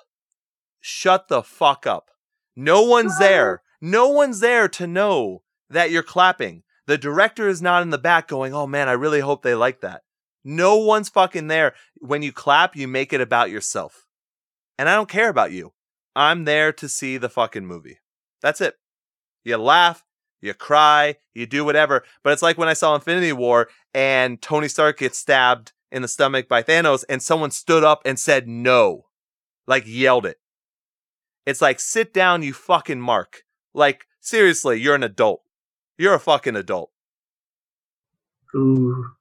Shut 0.81 1.29
the 1.29 1.43
fuck 1.43 1.87
up. 1.87 2.11
No 2.57 2.83
one's 2.83 3.19
there. 3.19 3.63
No 3.81 4.09
one's 4.09 4.41
there 4.41 4.69
to 4.69 4.87
know 4.87 5.43
that 5.71 5.91
you're 5.91 6.03
clapping. 6.03 6.63
The 6.87 6.99
director 6.99 7.47
is 7.49 7.61
not 7.61 7.83
in 7.83 7.91
the 7.91 7.99
back 7.99 8.27
going, 8.29 8.55
oh 8.55 8.67
man, 8.67 8.89
I 8.89 8.93
really 8.93 9.21
hope 9.21 9.43
they 9.43 9.55
like 9.55 9.81
that. 9.83 10.03
No 10.45 10.77
one's 10.77 11.09
fucking 11.09 11.49
there. 11.49 11.75
When 11.97 12.23
you 12.23 12.33
clap, 12.33 12.77
you 12.77 12.89
make 12.89 13.13
it 13.13 13.21
about 13.21 13.51
yourself. 13.51 14.07
And 14.79 14.89
I 14.89 14.95
don't 14.95 15.09
care 15.09 15.29
about 15.29 15.53
you. 15.53 15.73
I'm 16.15 16.45
there 16.45 16.73
to 16.73 16.89
see 16.89 17.17
the 17.17 17.29
fucking 17.29 17.67
movie. 17.67 17.99
That's 18.41 18.61
it. 18.61 18.75
You 19.45 19.57
laugh, 19.57 20.05
you 20.41 20.55
cry, 20.55 21.17
you 21.35 21.47
do 21.47 21.65
whatever. 21.65 22.05
But 22.23 22.33
it's 22.33 22.43
like 22.43 22.59
when 22.59 22.69
I 22.69 22.75
saw 22.75 22.95
Infinity 22.95 23.33
War 23.33 23.69
and 23.93 24.41
Tony 24.41 24.69
Stark 24.69 24.99
gets 24.99 25.19
stabbed 25.19 25.73
in 25.91 26.03
the 26.03 26.09
stomach 26.09 26.49
by 26.49 26.63
Thanos 26.63 27.05
and 27.09 27.23
someone 27.23 27.51
stood 27.51 27.85
up 27.85 28.03
and 28.05 28.19
said 28.19 28.49
no. 28.49 29.07
Like 29.67 29.85
yelled 29.87 30.27
it. 30.27 30.39
It's 31.47 31.63
like, 31.63 31.81
sit 31.81 32.13
down, 32.13 32.43
you 32.43 32.53
fucking 32.53 33.01
mark. 33.01 33.45
Like, 33.73 34.07
seriously, 34.21 34.81
you're 34.81 34.95
an 34.95 35.03
adult. 35.03 35.43
You're 35.97 36.15
a 36.15 36.21
fucking 36.21 36.57
adult. 36.57 36.91
Ooh, 38.55 39.13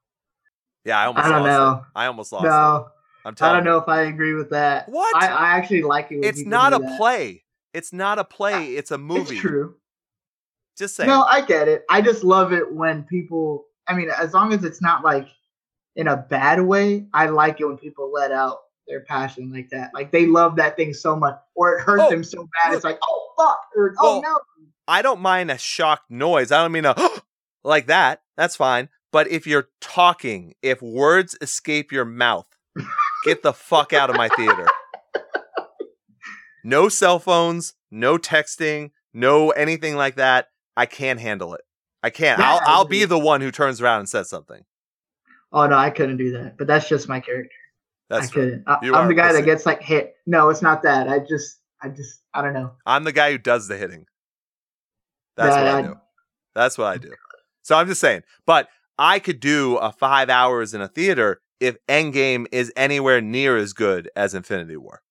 Yeah, 0.84 0.98
I 0.98 1.06
almost 1.06 1.26
I 1.26 1.30
don't 1.30 1.44
know. 1.46 1.72
it. 1.72 1.82
I 1.94 2.06
almost 2.06 2.32
lost 2.32 2.44
it. 2.44 2.48
no, 2.48 2.88
I'm 3.24 3.34
I 3.40 3.52
don't 3.52 3.58
you. 3.58 3.70
know 3.70 3.78
if 3.78 3.88
I 3.88 4.02
agree 4.02 4.34
with 4.34 4.50
that. 4.50 4.88
What? 4.88 5.14
I, 5.16 5.26
I 5.28 5.46
actually 5.56 5.82
like 5.82 6.10
it. 6.10 6.16
When 6.20 6.24
It's 6.24 6.44
not 6.44 6.72
a 6.72 6.78
that. 6.78 6.96
play. 6.98 7.44
It's 7.74 7.92
not 7.92 8.18
a 8.18 8.24
play. 8.24 8.74
It's 8.76 8.90
a 8.90 8.98
movie. 8.98 9.32
It's 9.34 9.40
true. 9.40 9.74
Just 10.76 10.96
say. 10.96 11.06
No, 11.06 11.22
I 11.22 11.40
get 11.44 11.68
it. 11.68 11.84
I 11.90 12.00
just 12.00 12.24
love 12.24 12.52
it 12.52 12.72
when 12.72 13.02
people. 13.04 13.66
I 13.86 13.94
mean, 13.94 14.10
as 14.10 14.32
long 14.34 14.52
as 14.52 14.64
it's 14.64 14.80
not 14.82 15.02
like 15.04 15.28
in 15.96 16.08
a 16.08 16.16
bad 16.16 16.60
way, 16.60 17.06
I 17.12 17.26
like 17.26 17.60
it 17.60 17.66
when 17.66 17.76
people 17.78 18.10
let 18.12 18.32
out 18.32 18.58
their 18.86 19.00
passion 19.00 19.52
like 19.52 19.68
that. 19.70 19.90
Like 19.92 20.12
they 20.12 20.26
love 20.26 20.56
that 20.56 20.76
thing 20.76 20.94
so 20.94 21.16
much, 21.16 21.36
or 21.54 21.76
it 21.76 21.80
hurts 21.82 22.04
Oh, 22.06 22.10
them 22.10 22.22
so 22.24 22.48
bad. 22.62 22.74
It's 22.74 22.84
like, 22.84 22.98
oh 23.02 23.32
fuck, 23.36 23.60
or 23.76 23.94
oh 23.98 24.20
Well, 24.20 24.22
no. 24.22 24.40
I 24.86 25.02
don't 25.02 25.20
mind 25.20 25.50
a 25.50 25.58
shocked 25.58 26.10
noise. 26.10 26.50
I 26.52 26.62
don't 26.62 26.72
mean 26.72 26.86
a 26.86 26.94
like 27.64 27.88
that. 27.88 28.22
That's 28.36 28.56
fine. 28.56 28.88
But 29.12 29.28
if 29.28 29.46
you're 29.46 29.68
talking, 29.80 30.54
if 30.62 30.82
words 30.82 31.36
escape 31.40 31.92
your 31.92 32.04
mouth, 32.04 32.46
get 33.24 33.42
the 33.42 33.52
fuck 33.52 33.92
out 33.92 34.10
of 34.10 34.16
my 34.16 34.28
theater. 34.28 34.66
No 36.64 36.88
cell 36.88 37.18
phones, 37.18 37.74
no 37.90 38.18
texting, 38.18 38.90
no 39.14 39.50
anything 39.50 39.96
like 39.96 40.16
that. 40.16 40.48
I 40.76 40.86
can't 40.86 41.20
handle 41.20 41.54
it. 41.54 41.62
I 42.02 42.10
can't. 42.10 42.40
I'll 42.40 42.60
I'll 42.64 42.84
be 42.84 43.04
the 43.04 43.18
one 43.18 43.40
who 43.40 43.50
turns 43.50 43.80
around 43.80 44.00
and 44.00 44.08
says 44.08 44.28
something. 44.28 44.64
Oh 45.52 45.66
no, 45.66 45.76
I 45.76 45.90
couldn't 45.90 46.18
do 46.18 46.32
that. 46.32 46.58
But 46.58 46.66
that's 46.66 46.88
just 46.88 47.08
my 47.08 47.20
character. 47.20 47.50
I 48.10 48.14
That's 48.20 48.26
right. 48.28 48.32
couldn't. 48.34 48.64
I, 48.66 48.78
I'm 48.94 49.08
the 49.08 49.14
guy 49.14 49.32
that 49.32 49.44
gets 49.44 49.66
like 49.66 49.82
hit. 49.82 50.14
No, 50.26 50.48
it's 50.50 50.62
not 50.62 50.82
that. 50.82 51.08
I 51.08 51.18
just, 51.18 51.58
I 51.82 51.88
just, 51.88 52.22
I 52.34 52.40
don't 52.42 52.54
know. 52.54 52.72
I'm 52.86 53.04
the 53.04 53.12
guy 53.12 53.32
who 53.32 53.38
does 53.38 53.68
the 53.68 53.76
hitting. 53.76 54.06
That's 55.36 55.54
Yeah, 55.56 55.62
what 55.64 55.74
I 55.74 55.78
I- 55.78 55.82
do. 55.82 55.96
That's 56.54 56.78
what 56.78 56.86
I 56.86 56.96
do. 56.98 57.12
So 57.62 57.76
I'm 57.76 57.86
just 57.86 58.00
saying. 58.00 58.22
But 58.46 58.68
I 58.98 59.18
could 59.18 59.40
do 59.40 59.76
a 59.76 59.92
five 59.92 60.28
hours 60.28 60.74
in 60.74 60.80
a 60.80 60.88
theater 60.88 61.40
if 61.60 61.76
Endgame 61.86 62.46
is 62.52 62.72
anywhere 62.76 63.20
near 63.20 63.56
as 63.56 63.72
good 63.72 64.10
as 64.16 64.34
Infinity 64.34 64.76
War. 64.76 65.02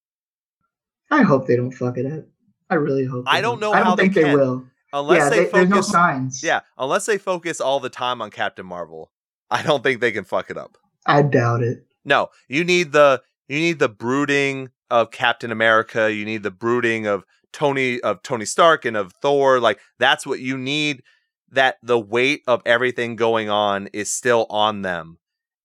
I 1.10 1.22
hope 1.22 1.46
they 1.46 1.56
don't 1.56 1.72
fuck 1.72 1.96
it 1.96 2.06
up. 2.10 2.24
I 2.70 2.74
really 2.74 3.04
hope. 3.06 3.24
I 3.26 3.40
don't 3.40 3.60
know 3.60 3.72
I 3.72 3.78
how 3.78 3.84
don't 3.84 3.96
they 3.96 4.02
think 4.04 4.14
they, 4.14 4.22
can. 4.24 4.34
will. 4.38 4.64
unless 4.92 5.18
yeah, 5.18 5.28
they, 5.30 5.44
they- 5.44 5.50
there's 5.50 5.68
no 5.68 5.76
focus 5.76 5.90
signs. 5.90 6.42
Yeah, 6.42 6.60
unless 6.76 7.06
they 7.06 7.16
focus 7.18 7.60
all 7.60 7.80
the 7.80 7.88
time 7.88 8.20
on 8.20 8.30
Captain 8.30 8.66
Marvel, 8.66 9.10
I 9.50 9.62
don't 9.62 9.82
think 9.82 10.00
they 10.00 10.12
can 10.12 10.24
fuck 10.24 10.50
it 10.50 10.58
up. 10.58 10.76
I 11.06 11.22
doubt 11.22 11.62
it. 11.62 11.86
No, 12.04 12.28
you 12.48 12.64
need 12.64 12.92
the 12.92 13.22
you 13.48 13.58
need 13.58 13.78
the 13.78 13.88
brooding 13.88 14.68
of 14.90 15.10
Captain 15.10 15.50
America. 15.50 16.12
You 16.12 16.26
need 16.26 16.42
the 16.42 16.50
brooding 16.50 17.06
of 17.06 17.24
Tony 17.52 18.00
of 18.00 18.22
Tony 18.22 18.44
Stark 18.44 18.84
and 18.84 18.96
of 18.96 19.12
Thor. 19.22 19.60
Like 19.60 19.80
that's 19.98 20.26
what 20.26 20.40
you 20.40 20.58
need. 20.58 21.02
That 21.50 21.78
the 21.82 21.98
weight 21.98 22.42
of 22.46 22.62
everything 22.66 23.16
going 23.16 23.48
on 23.48 23.88
is 23.92 24.10
still 24.10 24.46
on 24.50 24.82
them, 24.82 25.18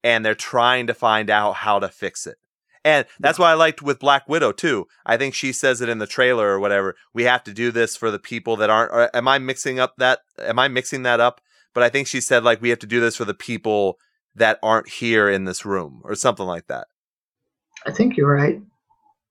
and 0.03 0.25
they're 0.25 0.35
trying 0.35 0.87
to 0.87 0.93
find 0.93 1.29
out 1.29 1.55
how 1.55 1.79
to 1.79 1.89
fix 1.89 2.25
it. 2.25 2.37
And 2.85 3.05
that's 3.19 3.39
why 3.39 3.51
I 3.51 3.53
liked 3.53 3.81
with 3.81 3.99
Black 3.99 4.27
Widow 4.27 4.51
too. 4.51 4.87
I 5.05 5.15
think 5.15 5.33
she 5.33 5.53
says 5.53 5.79
it 5.81 5.89
in 5.89 5.99
the 5.99 6.07
trailer 6.07 6.49
or 6.49 6.59
whatever. 6.59 6.95
We 7.13 7.23
have 7.23 7.43
to 7.45 7.53
do 7.53 7.71
this 7.71 7.95
for 7.95 8.11
the 8.11 8.19
people 8.19 8.57
that 8.57 8.69
aren't. 8.69 8.91
Or 8.91 9.15
am 9.15 9.27
I 9.27 9.39
mixing 9.39 9.79
up 9.79 9.95
that? 9.97 10.19
Am 10.37 10.59
I 10.59 10.67
mixing 10.67 11.03
that 11.03 11.19
up? 11.19 11.39
But 11.73 11.83
I 11.83 11.89
think 11.89 12.07
she 12.07 12.19
said 12.19 12.43
like 12.43 12.61
we 12.61 12.69
have 12.69 12.79
to 12.79 12.87
do 12.87 12.99
this 12.99 13.15
for 13.15 13.25
the 13.25 13.33
people 13.33 13.99
that 14.35 14.59
aren't 14.61 14.89
here 14.89 15.29
in 15.29 15.45
this 15.45 15.65
room 15.65 16.01
or 16.03 16.15
something 16.15 16.45
like 16.45 16.67
that. 16.67 16.87
I 17.85 17.91
think 17.91 18.17
you're 18.17 18.33
right. 18.33 18.61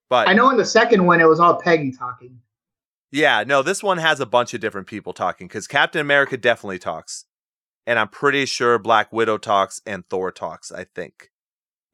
But 0.08 0.28
I 0.28 0.32
know 0.32 0.50
in 0.50 0.56
the 0.56 0.64
second 0.64 1.04
one 1.04 1.20
it 1.20 1.28
was 1.28 1.40
all 1.40 1.60
Peggy 1.60 1.92
talking. 1.92 2.38
Yeah, 3.12 3.44
no, 3.46 3.62
this 3.62 3.82
one 3.82 3.98
has 3.98 4.18
a 4.18 4.26
bunch 4.26 4.54
of 4.54 4.60
different 4.60 4.86
people 4.88 5.12
talking 5.12 5.46
because 5.46 5.68
Captain 5.68 6.00
America 6.00 6.36
definitely 6.36 6.78
talks. 6.80 7.26
And 7.86 7.98
I'm 7.98 8.08
pretty 8.08 8.46
sure 8.46 8.78
Black 8.78 9.12
Widow 9.12 9.38
talks 9.38 9.80
and 9.86 10.04
Thor 10.08 10.30
talks, 10.32 10.70
I 10.72 10.84
think. 10.84 11.30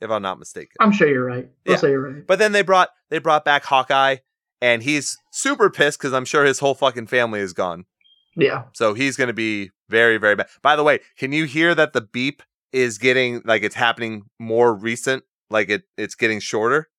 If 0.01 0.11
I'm 0.11 0.23
not 0.23 0.39
mistaken. 0.39 0.77
I'm 0.81 0.93
sure 0.93 1.09
you're 1.09 1.25
right. 1.25 1.49
We'll 1.67 1.75
Yeah. 1.75 1.81
say 1.81 1.91
you're 1.91 2.01
right. 2.13 2.27
But 2.27 2.39
then 2.39 2.53
they 2.53 2.63
brought 2.63 2.91
they 3.11 3.19
brought 3.19 3.45
back 3.45 3.65
Hawkeye 3.65 4.17
and 4.61 4.83
he's 4.83 5.17
super 5.33 5.71
pissed 5.71 5.99
because 5.99 6.13
I'm 6.13 6.25
sure 6.25 6.45
his 6.45 6.61
whole 6.61 6.75
fucking 6.75 7.09
family 7.09 7.41
is 7.41 7.53
gone. 7.53 7.87
Yeah. 8.37 8.65
So 8.75 8.95
he's 8.95 9.17
gonna 9.17 9.33
be 9.33 9.71
very, 9.89 10.17
very 10.19 10.37
bad. 10.37 10.49
By 10.63 10.77
the 10.77 10.85
way, 10.85 11.01
can 11.19 11.33
you 11.33 11.47
hear 11.47 11.75
that 11.75 11.95
the 11.95 12.01
beep 12.03 12.43
is 12.71 12.99
getting 12.99 13.41
like 13.45 13.63
it's 13.65 13.75
happening 13.75 14.25
more 14.39 14.73
recent? 14.75 15.25
Like 15.51 15.69
it 15.71 15.83
it's 15.97 16.15
getting 16.15 16.39
shorter? 16.39 16.91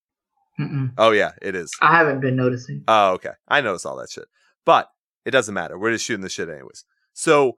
Mm-mm. 0.60 0.91
Oh 0.97 1.12
yeah, 1.12 1.32
it 1.41 1.55
is. 1.55 1.72
I 1.82 1.97
haven't 1.97 2.20
been 2.20 2.36
noticing. 2.36 2.84
Oh, 2.88 3.14
okay. 3.14 3.32
I 3.47 3.62
notice 3.62 3.86
all 3.86 3.97
that 3.97 4.10
shit. 4.10 4.26
But 4.66 4.89
it 5.26 5.32
doesn't 5.32 5.53
matter. 5.53 5.78
We're 5.78 5.93
just 5.93 6.05
shooting 6.05 6.22
the 6.22 6.30
shit 6.30 6.49
anyways. 6.49 6.84
So 7.14 7.57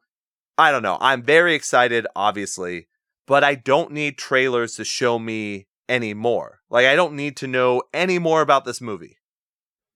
I 0.57 0.71
don't 0.71 0.83
know. 0.83 0.97
I'm 1.01 1.23
very 1.23 1.55
excited, 1.55 2.05
obviously, 2.15 2.87
but 3.27 3.43
I 3.43 3.55
don't 3.55 3.91
need 3.91 4.17
trailers 4.17 4.75
to 4.75 4.85
show 4.85 5.17
me 5.17 5.67
any 5.89 6.13
more. 6.13 6.59
Like 6.69 6.85
I 6.85 6.95
don't 6.95 7.15
need 7.15 7.37
to 7.37 7.47
know 7.47 7.83
any 7.93 8.19
more 8.19 8.41
about 8.41 8.65
this 8.65 8.81
movie 8.81 9.17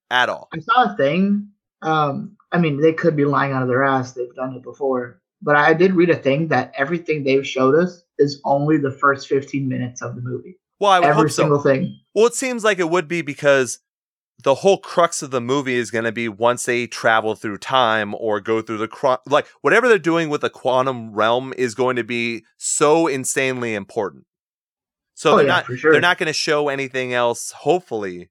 at 0.10 0.30
all. 0.30 0.50
I 0.54 0.60
saw 0.60 0.94
a 0.94 0.98
thing. 0.98 1.50
Um, 1.82 2.38
I 2.52 2.58
mean, 2.58 2.82
they 2.82 2.94
could 2.94 3.16
be 3.16 3.26
lying 3.26 3.52
out 3.52 3.62
of 3.62 3.68
their 3.68 3.84
ass. 3.84 4.14
They've 4.14 4.34
done 4.36 4.56
it 4.56 4.64
before. 4.64 5.22
But 5.42 5.56
I 5.56 5.74
did 5.74 5.94
read 5.94 6.10
a 6.10 6.16
thing 6.16 6.48
that 6.48 6.74
everything 6.76 7.24
they've 7.24 7.46
showed 7.46 7.76
us 7.76 8.04
is 8.18 8.42
only 8.46 8.78
the 8.78 8.92
first 8.92 9.28
15 9.28 9.68
minutes 9.68 10.02
of 10.02 10.16
the 10.16 10.22
movie. 10.22 10.58
Well, 10.80 10.92
I 10.92 11.00
would 11.00 11.10
Every 11.10 11.24
hope 11.24 11.32
so. 11.32 11.44
single 11.44 11.62
thing. 11.62 12.00
Well, 12.14 12.26
it 12.26 12.34
seems 12.34 12.64
like 12.64 12.80
it 12.80 12.90
would 12.90 13.08
be 13.08 13.22
because 13.22 13.80
the 14.44 14.56
whole 14.56 14.78
crux 14.78 15.22
of 15.22 15.32
the 15.32 15.42
movie 15.42 15.76
is 15.76 15.92
going 15.92 16.04
to 16.06 16.12
be 16.12 16.28
once 16.28 16.66
they 16.66 16.88
travel 16.88 17.36
through 17.36 17.58
time 17.58 18.14
or 18.16 18.42
go 18.42 18.62
through 18.62 18.78
the 18.78 18.88
qu- 18.88 19.18
like 19.26 19.48
whatever 19.62 19.88
they're 19.88 19.98
doing 19.98 20.30
with 20.30 20.42
the 20.42 20.50
quantum 20.50 21.14
realm 21.14 21.54
is 21.58 21.74
going 21.74 21.96
to 21.96 22.04
be 22.04 22.44
so 22.58 23.08
insanely 23.08 23.74
important. 23.74 24.26
So 25.14 25.34
oh, 25.34 25.38
they're 25.38 25.46
yeah, 25.46 25.64
not 25.68 25.78
sure. 25.78 25.92
they're 25.94 26.02
not 26.02 26.18
going 26.18 26.28
to 26.28 26.34
show 26.34 26.68
anything 26.68 27.14
else 27.14 27.52
hopefully 27.52 28.30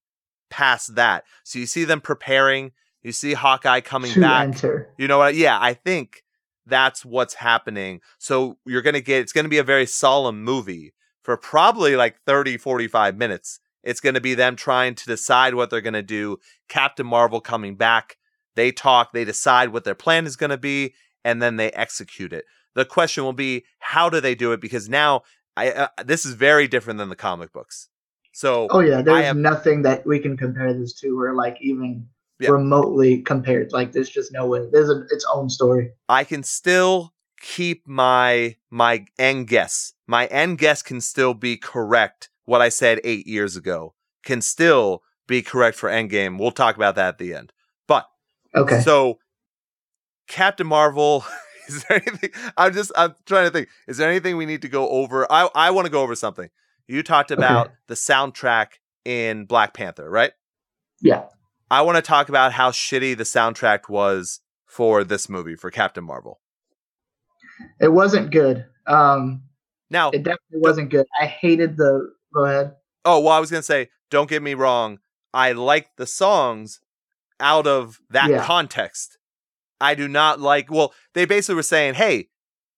past 0.50 0.94
that. 0.96 1.24
So 1.42 1.58
you 1.58 1.66
see 1.66 1.84
them 1.84 2.02
preparing, 2.02 2.72
you 3.02 3.12
see 3.12 3.32
Hawkeye 3.32 3.80
coming 3.80 4.12
to 4.12 4.20
back. 4.20 4.48
enter. 4.48 4.92
You 4.98 5.08
know 5.08 5.18
what? 5.18 5.34
Yeah, 5.34 5.58
I 5.60 5.72
think 5.72 6.22
that's 6.66 7.04
what's 7.04 7.34
happening. 7.34 8.00
So 8.18 8.58
you're 8.66 8.82
going 8.82 8.94
to 8.94 9.00
get, 9.00 9.20
it's 9.20 9.32
going 9.32 9.44
to 9.46 9.50
be 9.50 9.58
a 9.58 9.64
very 9.64 9.86
solemn 9.86 10.44
movie 10.44 10.92
for 11.24 11.36
probably 11.36 11.96
like 11.96 12.20
30, 12.26 12.58
45 12.58 13.16
minutes. 13.16 13.58
It's 13.82 14.00
going 14.00 14.14
to 14.14 14.20
be 14.20 14.34
them 14.34 14.54
trying 14.56 14.94
to 14.94 15.04
decide 15.04 15.54
what 15.54 15.70
they're 15.70 15.80
going 15.80 15.94
to 15.94 16.02
do. 16.02 16.38
Captain 16.68 17.06
Marvel 17.06 17.40
coming 17.40 17.74
back. 17.74 18.16
They 18.54 18.70
talk, 18.70 19.12
they 19.12 19.24
decide 19.24 19.70
what 19.70 19.82
their 19.84 19.96
plan 19.96 20.26
is 20.26 20.36
going 20.36 20.50
to 20.50 20.56
be, 20.58 20.94
and 21.24 21.42
then 21.42 21.56
they 21.56 21.70
execute 21.72 22.32
it. 22.32 22.44
The 22.74 22.84
question 22.84 23.24
will 23.24 23.32
be, 23.32 23.64
how 23.80 24.08
do 24.08 24.20
they 24.20 24.34
do 24.36 24.52
it? 24.52 24.60
Because 24.60 24.88
now, 24.88 25.22
I 25.56 25.70
uh, 25.72 25.88
this 26.04 26.24
is 26.26 26.34
very 26.34 26.68
different 26.68 26.98
than 26.98 27.08
the 27.08 27.16
comic 27.16 27.52
books. 27.52 27.88
So 28.32 28.66
Oh 28.70 28.80
yeah, 28.80 29.02
there's 29.02 29.24
have- 29.24 29.36
nothing 29.36 29.82
that 29.82 30.06
we 30.06 30.18
can 30.18 30.36
compare 30.36 30.72
this 30.74 30.92
to, 31.00 31.18
or 31.18 31.34
like 31.34 31.56
even 31.60 32.06
Yeah. 32.40 32.50
remotely 32.50 33.22
compared. 33.22 33.72
Like 33.72 33.92
there's 33.92 34.10
just 34.10 34.32
no 34.32 34.46
way. 34.46 34.68
There's 34.72 34.90
a, 34.90 35.02
its 35.10 35.24
own 35.32 35.48
story. 35.48 35.92
I 36.08 36.24
can 36.24 36.42
still 36.42 37.13
keep 37.44 37.86
my 37.86 38.56
my 38.70 39.04
end 39.18 39.46
guess. 39.48 39.92
My 40.06 40.24
end 40.26 40.56
guess 40.58 40.82
can 40.82 41.00
still 41.02 41.34
be 41.34 41.58
correct. 41.58 42.30
What 42.46 42.62
I 42.62 42.70
said 42.70 43.00
eight 43.04 43.26
years 43.26 43.54
ago 43.54 43.94
can 44.24 44.40
still 44.40 45.02
be 45.26 45.42
correct 45.42 45.76
for 45.76 45.90
Endgame. 45.90 46.38
We'll 46.38 46.50
talk 46.52 46.74
about 46.76 46.94
that 46.94 47.08
at 47.08 47.18
the 47.18 47.34
end. 47.34 47.52
But 47.86 48.06
Okay. 48.54 48.80
so 48.80 49.18
Captain 50.26 50.66
Marvel. 50.66 51.24
Is 51.68 51.82
there 51.84 52.02
anything? 52.06 52.30
I'm 52.58 52.72
just 52.74 52.92
I'm 52.96 53.14
trying 53.24 53.46
to 53.46 53.50
think. 53.50 53.68
Is 53.88 53.96
there 53.96 54.10
anything 54.10 54.36
we 54.36 54.44
need 54.46 54.62
to 54.62 54.68
go 54.68 54.88
over? 54.88 55.30
I 55.32 55.48
I 55.54 55.70
want 55.70 55.86
to 55.86 55.90
go 55.90 56.02
over 56.02 56.14
something. 56.14 56.50
You 56.86 57.02
talked 57.02 57.30
about 57.30 57.72
the 57.88 57.94
soundtrack 57.94 58.66
in 59.06 59.46
Black 59.46 59.72
Panther, 59.74 60.08
right? 60.10 60.32
yeah. 61.00 61.24
I 61.70 61.80
want 61.80 61.96
to 61.96 62.02
talk 62.02 62.28
about 62.28 62.52
how 62.52 62.70
shitty 62.70 63.16
the 63.16 63.24
soundtrack 63.24 63.88
was 63.88 64.40
for 64.66 65.02
this 65.02 65.28
movie 65.30 65.56
for 65.56 65.70
Captain 65.70 66.04
Marvel. 66.04 66.40
It 67.80 67.88
wasn't 67.92 68.30
good. 68.30 68.64
Um, 68.86 69.42
Now, 69.90 70.10
it 70.10 70.22
definitely 70.22 70.60
wasn't 70.60 70.90
good. 70.90 71.06
I 71.20 71.26
hated 71.26 71.76
the. 71.76 72.12
Go 72.34 72.44
ahead. 72.44 72.74
Oh, 73.04 73.20
well, 73.20 73.32
I 73.32 73.38
was 73.40 73.50
going 73.50 73.60
to 73.60 73.66
say, 73.66 73.90
don't 74.10 74.28
get 74.28 74.42
me 74.42 74.54
wrong. 74.54 74.98
I 75.32 75.52
like 75.52 75.96
the 75.96 76.06
songs 76.06 76.80
out 77.40 77.66
of 77.66 78.00
that 78.10 78.30
Yeah. 78.30 78.44
context. 78.44 79.18
I 79.80 79.94
do 79.94 80.08
not 80.08 80.40
like, 80.40 80.70
well, 80.70 80.94
they 81.12 81.24
basically 81.24 81.56
were 81.56 81.62
saying, 81.62 81.94
hey, 81.94 82.28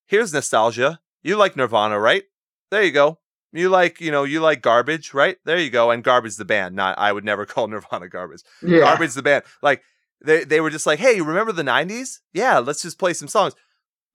here's 0.07 0.33
nostalgia. 0.33 0.99
You 1.23 1.37
like 1.37 1.55
Nirvana, 1.55 1.99
right? 1.99 2.23
There 2.71 2.83
you 2.83 2.91
go. 2.91 3.19
You 3.53 3.69
like, 3.69 4.01
you 4.01 4.11
know, 4.11 4.23
you 4.23 4.41
like 4.41 4.61
garbage, 4.61 5.13
right? 5.13 5.37
There 5.45 5.57
you 5.57 5.69
go. 5.69 5.89
And 5.91 6.03
garbage 6.03 6.35
the 6.35 6.45
band. 6.45 6.75
Not, 6.75 6.97
I 6.97 7.11
would 7.13 7.23
never 7.23 7.45
call 7.47 7.67
Nirvana 7.67 8.09
garbage. 8.09 8.41
Yeah. 8.61 8.79
Garbage 8.81 9.13
the 9.13 9.23
band. 9.23 9.43
Like, 9.61 9.81
they, 10.23 10.43
they 10.43 10.59
were 10.61 10.69
just 10.71 10.85
like, 10.87 10.99
hey, 10.99 11.15
you 11.15 11.23
remember 11.23 11.51
the 11.51 11.63
90s? 11.63 12.19
Yeah, 12.33 12.59
let's 12.59 12.81
just 12.81 12.99
play 12.99 13.13
some 13.13 13.27
songs. 13.27 13.53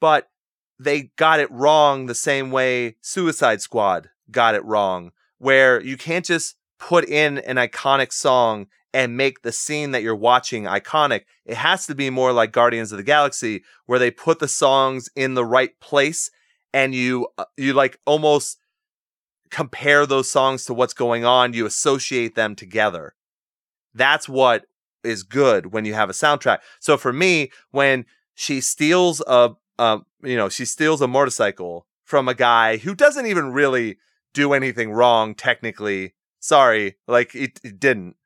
But 0.01 0.29
they 0.79 1.11
got 1.17 1.41
it 1.41 1.51
wrong 1.51 2.07
the 2.07 2.15
same 2.15 2.51
way 2.51 2.97
Suicide 3.01 3.61
Squad 3.61 4.11
got 4.31 4.55
it 4.55 4.65
wrong, 4.65 5.13
where 5.39 5.81
you 5.81 5.97
can't 5.97 6.25
just 6.25 6.57
put 6.79 7.05
in 7.05 7.39
an 7.39 7.57
iconic 7.57 8.13
song 8.13 8.67
and 8.95 9.17
make 9.17 9.43
the 9.43 9.53
scene 9.53 9.93
that 9.93 10.03
you're 10.03 10.15
watching 10.15 10.65
iconic. 10.65 11.23
It 11.47 11.57
has 11.57 11.87
to 11.87 11.95
be 11.95 12.11
more 12.11 12.33
like 12.33 12.53
Guardians 12.53 12.93
of 12.93 12.99
the 12.99 13.05
Galaxy, 13.05 13.63
where 13.87 13.99
they 13.99 14.11
put 14.11 14.39
the 14.39 14.49
songs 14.49 15.09
in 15.17 15.35
the 15.35 15.45
right 15.45 15.79
place 15.81 16.31
and 16.73 16.95
you 16.95 17.29
uh, 17.39 17.45
you 17.57 17.73
like 17.73 17.99
almost 18.07 18.59
compare 19.51 20.07
those 20.07 20.31
songs 20.31 20.65
to 20.65 20.75
what's 20.75 20.95
going 20.95 21.25
on. 21.25 21.53
You 21.53 21.67
associate 21.67 22.35
them 22.35 22.55
together. 22.55 23.15
That's 23.95 24.29
what 24.29 24.67
is 25.05 25.23
good 25.23 25.73
when 25.73 25.85
you 25.85 25.95
have 25.95 26.09
a 26.09 26.15
soundtrack. 26.15 26.59
So 26.81 26.97
for 26.97 27.13
me, 27.13 27.51
when 27.71 28.07
she 28.35 28.61
steals 28.61 29.23
a, 29.27 29.51
um, 29.79 30.07
you 30.23 30.37
know, 30.37 30.49
she 30.49 30.65
steals 30.65 31.01
a 31.01 31.09
motorcycle 31.09 31.87
from 32.05 32.29
a 32.29 32.35
guy 32.35 32.77
who 32.77 32.95
doesn't 32.95 33.27
even 33.27 33.53
really 33.53 33.99
do 34.35 34.53
anything 34.53 34.93
wrong 34.93 35.35
technically. 35.35 36.15
Sorry, 36.41 36.97
like 37.07 37.35
it, 37.35 37.61
it 37.63 37.79
didn't. 37.79 38.17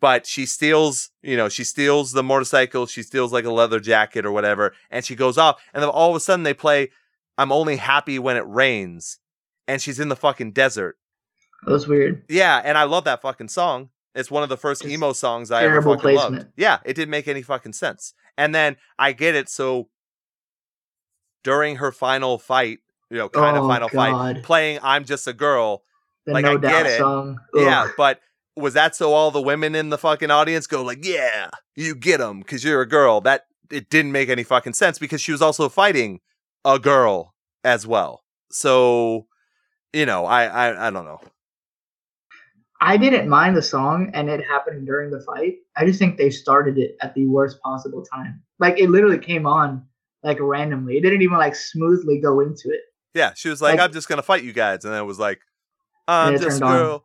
But 0.00 0.26
she 0.26 0.44
steals, 0.44 1.10
you 1.22 1.36
know, 1.36 1.48
she 1.48 1.64
steals 1.64 2.12
the 2.12 2.22
motorcycle. 2.22 2.86
She 2.86 3.02
steals 3.02 3.32
like 3.32 3.46
a 3.46 3.52
leather 3.52 3.80
jacket 3.80 4.26
or 4.26 4.32
whatever, 4.32 4.74
and 4.90 5.04
she 5.04 5.14
goes 5.14 5.38
off. 5.38 5.62
And 5.72 5.82
then 5.82 5.88
all 5.88 6.10
of 6.10 6.16
a 6.16 6.20
sudden 6.20 6.42
they 6.42 6.52
play 6.52 6.90
"I'm 7.38 7.50
Only 7.50 7.76
Happy 7.76 8.18
When 8.18 8.36
It 8.36 8.46
Rains," 8.46 9.18
and 9.66 9.80
she's 9.80 9.98
in 9.98 10.10
the 10.10 10.16
fucking 10.16 10.52
desert. 10.52 10.98
That 11.64 11.72
was 11.72 11.88
weird. 11.88 12.24
Yeah, 12.28 12.60
and 12.62 12.76
I 12.76 12.84
love 12.84 13.04
that 13.04 13.22
fucking 13.22 13.48
song. 13.48 13.88
It's 14.14 14.30
one 14.30 14.42
of 14.42 14.48
the 14.48 14.56
first 14.56 14.82
Just 14.82 14.92
emo 14.92 15.12
songs 15.12 15.50
I 15.50 15.64
ever 15.64 15.82
fucking 15.82 16.14
loved. 16.14 16.46
Yeah, 16.56 16.78
it 16.84 16.94
didn't 16.94 17.10
make 17.10 17.26
any 17.26 17.42
fucking 17.42 17.72
sense. 17.72 18.14
And 18.36 18.54
then 18.54 18.76
I 18.98 19.12
get 19.12 19.34
it. 19.34 19.48
So 19.48 19.88
during 21.44 21.76
her 21.76 21.92
final 21.92 22.38
fight, 22.38 22.80
you 23.10 23.16
know, 23.18 23.28
kind 23.28 23.56
of 23.56 23.64
Oh, 23.64 23.68
final 23.68 23.88
fight, 23.88 24.42
playing 24.42 24.80
"I'm 24.82 25.04
Just 25.04 25.28
a 25.28 25.32
Girl." 25.32 25.84
The 26.26 26.32
Like, 26.32 26.44
No 26.44 26.52
I 26.52 26.56
get 26.56 26.86
it. 26.86 26.98
song. 26.98 27.38
Yeah, 27.54 27.82
Ugh. 27.84 27.90
but 27.96 28.20
was 28.56 28.74
that 28.74 28.96
so 28.96 29.12
all 29.12 29.30
the 29.30 29.40
women 29.42 29.74
in 29.74 29.90
the 29.90 29.98
fucking 29.98 30.30
audience 30.30 30.66
go 30.66 30.82
like, 30.82 31.04
"Yeah, 31.04 31.50
you 31.76 31.94
get 31.94 32.18
them 32.18 32.40
because 32.40 32.64
you're 32.64 32.80
a 32.80 32.88
girl"? 32.88 33.20
That 33.20 33.46
it 33.70 33.90
didn't 33.90 34.12
make 34.12 34.28
any 34.28 34.42
fucking 34.42 34.72
sense 34.74 34.98
because 34.98 35.20
she 35.20 35.32
was 35.32 35.42
also 35.42 35.68
fighting 35.68 36.20
a 36.64 36.78
girl 36.78 37.34
as 37.62 37.86
well. 37.86 38.24
So, 38.50 39.26
you 39.92 40.06
know, 40.06 40.24
I 40.24 40.44
I, 40.46 40.88
I 40.88 40.90
don't 40.90 41.04
know. 41.04 41.20
I 42.80 42.96
didn't 42.96 43.28
mind 43.28 43.56
the 43.56 43.62
song 43.62 44.10
and 44.14 44.28
it 44.28 44.44
happened 44.44 44.86
during 44.86 45.10
the 45.10 45.20
fight. 45.20 45.54
I 45.76 45.86
just 45.86 45.98
think 45.98 46.18
they 46.18 46.28
started 46.30 46.76
it 46.76 46.96
at 47.00 47.14
the 47.14 47.26
worst 47.26 47.60
possible 47.62 48.02
time. 48.04 48.42
Like 48.58 48.78
it 48.78 48.90
literally 48.90 49.18
came 49.18 49.46
on 49.46 49.86
like 50.24 50.38
randomly. 50.40 50.96
It 50.96 51.02
didn't 51.02 51.22
even 51.22 51.38
like 51.38 51.54
smoothly 51.54 52.18
go 52.20 52.40
into 52.40 52.70
it. 52.70 52.80
Yeah, 53.14 53.32
she 53.36 53.48
was 53.48 53.62
like, 53.62 53.78
Like- 53.78 53.84
"I'm 53.88 53.92
just 53.92 54.08
gonna 54.08 54.22
fight 54.22 54.42
you 54.42 54.52
guys," 54.52 54.84
and 54.84 54.92
then 54.92 55.00
it 55.00 55.04
was 55.06 55.20
like, 55.20 55.40
"I'm 56.08 56.34
it 56.34 56.40
this 56.40 56.58
turned 56.58 56.64
on. 56.64 56.76
girl." 56.76 57.04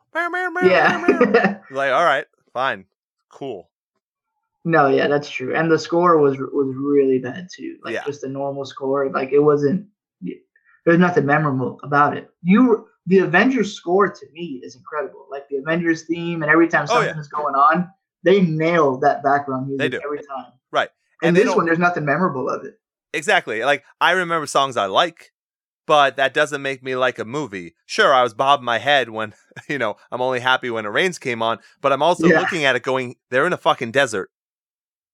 Yeah. 0.63 1.59
like, 1.71 1.91
all 1.91 2.03
right, 2.03 2.25
fine, 2.53 2.85
cool. 3.29 3.69
no, 4.65 4.87
yeah, 4.87 5.07
that's 5.07 5.29
true. 5.29 5.55
And 5.55 5.71
the 5.71 5.77
score 5.79 6.17
was 6.17 6.37
was 6.39 6.75
really 6.75 7.19
bad 7.19 7.47
too. 7.55 7.77
Like 7.83 7.93
Yeah. 7.93 8.03
just 8.05 8.23
a 8.23 8.29
normal 8.29 8.65
score. 8.65 9.09
Like 9.11 9.31
it 9.31 9.39
wasn't. 9.39 9.85
There's 10.85 10.97
nothing 10.99 11.25
memorable 11.25 11.79
about 11.83 12.17
it. 12.17 12.29
You, 12.41 12.87
the 13.05 13.19
Avengers 13.19 13.73
score 13.73 14.07
to 14.09 14.25
me 14.33 14.61
is 14.63 14.75
incredible. 14.75 15.27
Like 15.29 15.47
the 15.49 15.57
Avengers 15.57 16.03
theme, 16.03 16.41
and 16.41 16.49
every 16.49 16.67
time 16.67 16.83
Oh, 16.83 16.93
something 16.95 17.13
yeah. 17.15 17.19
is 17.19 17.27
going 17.27 17.53
on, 17.53 17.89
they 18.23 18.41
nail 18.41 18.97
that 18.99 19.21
background 19.21 19.67
music 19.67 20.01
every 20.03 20.19
time. 20.19 20.53
Right. 20.71 20.89
And, 21.21 21.29
And 21.29 21.37
this 21.37 21.45
don't- 21.45 21.57
one, 21.57 21.65
there's 21.65 21.77
nothing 21.79 22.05
memorable 22.05 22.49
of 22.49 22.63
it. 22.65 22.79
Exactly. 23.13 23.63
Like 23.63 23.83
I 23.99 24.11
remember 24.11 24.45
songs 24.45 24.77
I 24.77 24.85
like, 24.85 25.31
but 25.87 26.17
that 26.17 26.33
doesn't 26.33 26.61
make 26.61 26.83
me 26.83 26.95
like 26.95 27.19
a 27.19 27.25
movie. 27.25 27.75
Sure, 27.85 28.13
I 28.13 28.23
was 28.23 28.33
bobbing 28.33 28.65
my 28.65 28.77
head 28.77 29.09
when 29.09 29.33
you 29.69 29.77
know 29.77 29.95
I'm 30.11 30.21
only 30.21 30.39
happy 30.39 30.69
when 30.69 30.83
the 30.83 30.91
rains 30.91 31.17
came 31.19 31.41
on, 31.41 31.59
but 31.81 31.91
I'm 31.91 32.03
also 32.03 32.27
Yeah. 32.27 32.39
looking 32.39 32.63
at 32.65 32.75
it 32.75 32.83
going, 32.83 33.15
they're 33.29 33.47
in 33.47 33.53
a 33.53 33.57
fucking 33.57 33.91
desert. 33.91 34.29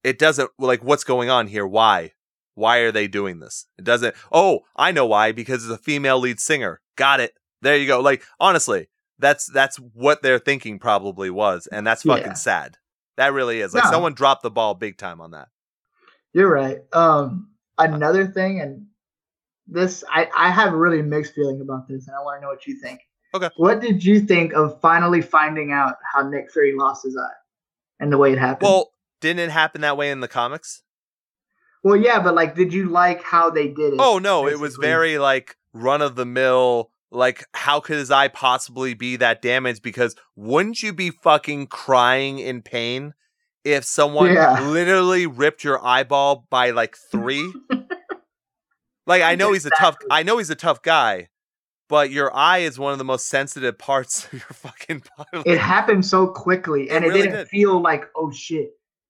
It 0.03 0.19
doesn't 0.19 0.51
like 0.59 0.83
what's 0.83 1.03
going 1.03 1.29
on 1.29 1.47
here. 1.47 1.65
Why? 1.65 2.11
Why 2.53 2.77
are 2.79 2.91
they 2.91 3.07
doing 3.07 3.39
this? 3.39 3.65
It 3.77 3.83
doesn't. 3.83 4.15
Oh, 4.31 4.61
I 4.75 4.91
know 4.91 5.05
why. 5.05 5.31
Because 5.31 5.63
it's 5.65 5.73
a 5.73 5.83
female 5.83 6.19
lead 6.19 6.39
singer. 6.39 6.79
Got 6.95 7.19
it. 7.19 7.33
There 7.61 7.75
you 7.75 7.87
go. 7.87 7.99
Like 8.01 8.23
honestly, 8.39 8.87
that's 9.17 9.47
that's 9.47 9.77
what 9.77 10.21
their 10.21 10.37
thinking 10.39 10.79
probably 10.79 11.29
was, 11.29 11.67
and 11.67 11.87
that's 11.87 12.03
fucking 12.03 12.27
Yeah. 12.27 12.33
sad. 12.33 12.77
That 13.17 13.33
really 13.33 13.61
is. 13.61 13.73
Like 13.73 13.85
No. 13.85 13.89
someone 13.91 14.13
dropped 14.13 14.43
the 14.43 14.51
ball 14.51 14.73
big 14.75 14.97
time 14.97 15.21
on 15.21 15.31
that. 15.31 15.47
You're 16.33 16.51
right. 16.51 16.79
Um, 16.93 17.49
another 17.77 18.27
thing, 18.27 18.61
and 18.61 18.85
this, 19.67 20.03
I, 20.09 20.29
I 20.35 20.51
have 20.51 20.73
a 20.73 20.77
really 20.77 21.01
mixed 21.01 21.33
feeling 21.33 21.61
about 21.61 21.87
this, 21.87 22.07
and 22.07 22.15
I 22.15 22.19
want 22.21 22.37
to 22.37 22.41
know 22.41 22.49
what 22.49 22.65
you 22.67 22.79
think. 22.79 23.01
Okay. 23.33 23.49
What 23.57 23.81
did 23.81 24.03
you 24.03 24.21
think 24.21 24.53
of 24.53 24.79
finally 24.81 25.21
finding 25.21 25.71
out 25.71 25.95
how 26.13 26.27
Nick 26.27 26.51
Fury 26.51 26.73
lost 26.77 27.03
his 27.03 27.17
eye 27.17 27.35
and 27.99 28.11
the 28.11 28.17
way 28.17 28.31
it 28.31 28.39
happened? 28.39 28.69
Well, 28.69 28.91
didn't 29.19 29.39
it 29.39 29.51
happen 29.51 29.81
that 29.81 29.97
way 29.97 30.09
in 30.11 30.21
the 30.21 30.27
comics? 30.27 30.83
well, 31.85 31.95
yeah, 31.95 32.19
but 32.19 32.33
like, 32.33 32.55
did 32.55 32.73
you 32.73 32.89
like 32.89 33.21
how 33.21 33.51
they 33.51 33.67
did 33.67 33.93
it? 33.93 33.99
Oh 33.99 34.17
no, 34.17 34.47
it 34.47 34.59
was 34.59 34.75
very 34.75 35.19
like 35.19 35.55
run 35.71 36.01
of 36.01 36.15
the 36.15 36.25
mill. 36.25 36.89
Like, 37.11 37.45
how 37.53 37.79
could 37.79 37.97
his 37.97 38.09
eye 38.09 38.27
possibly 38.27 38.95
be 38.95 39.17
that 39.17 39.39
damaged? 39.43 39.83
Because 39.83 40.15
wouldn't 40.35 40.81
you 40.81 40.93
be 40.93 41.11
fucking 41.11 41.67
crying 41.67 42.39
in 42.39 42.63
pain 42.63 43.13
if 43.65 43.83
someone 43.83 44.31
Yeah. 44.33 44.61
literally 44.69 45.25
ripped 45.27 45.63
your 45.65 45.83
eyeball 45.85 46.45
by 46.49 46.69
like 46.71 46.95
three? 47.11 47.51
like, 49.07 49.21
I 49.21 49.35
know 49.35 49.51
he's 49.53 49.65
a 49.65 49.71
tough. 49.71 49.97
I 50.09 50.23
know 50.23 50.37
he's 50.37 50.49
a 50.49 50.55
tough 50.55 50.81
guy, 50.81 51.27
but 51.89 52.11
your 52.11 52.33
eye 52.35 52.59
is 52.59 52.79
one 52.79 52.91
of 52.93 52.97
the 52.97 53.03
most 53.03 53.27
sensitive 53.27 53.77
parts 53.77 54.25
of 54.25 54.33
your 54.33 54.41
fucking 54.41 55.03
body. 55.17 55.49
It 55.49 55.57
happened 55.59 56.05
so 56.05 56.27
quickly, 56.27 56.89
and 56.89 57.03
It 57.03 57.07
it, 57.07 57.09
really 57.09 57.21
didn't 57.23 57.37
did. 57.37 57.47
feel 57.49 57.81
like, 57.81 58.05
oh 58.15 58.31
shit, 58.31 58.69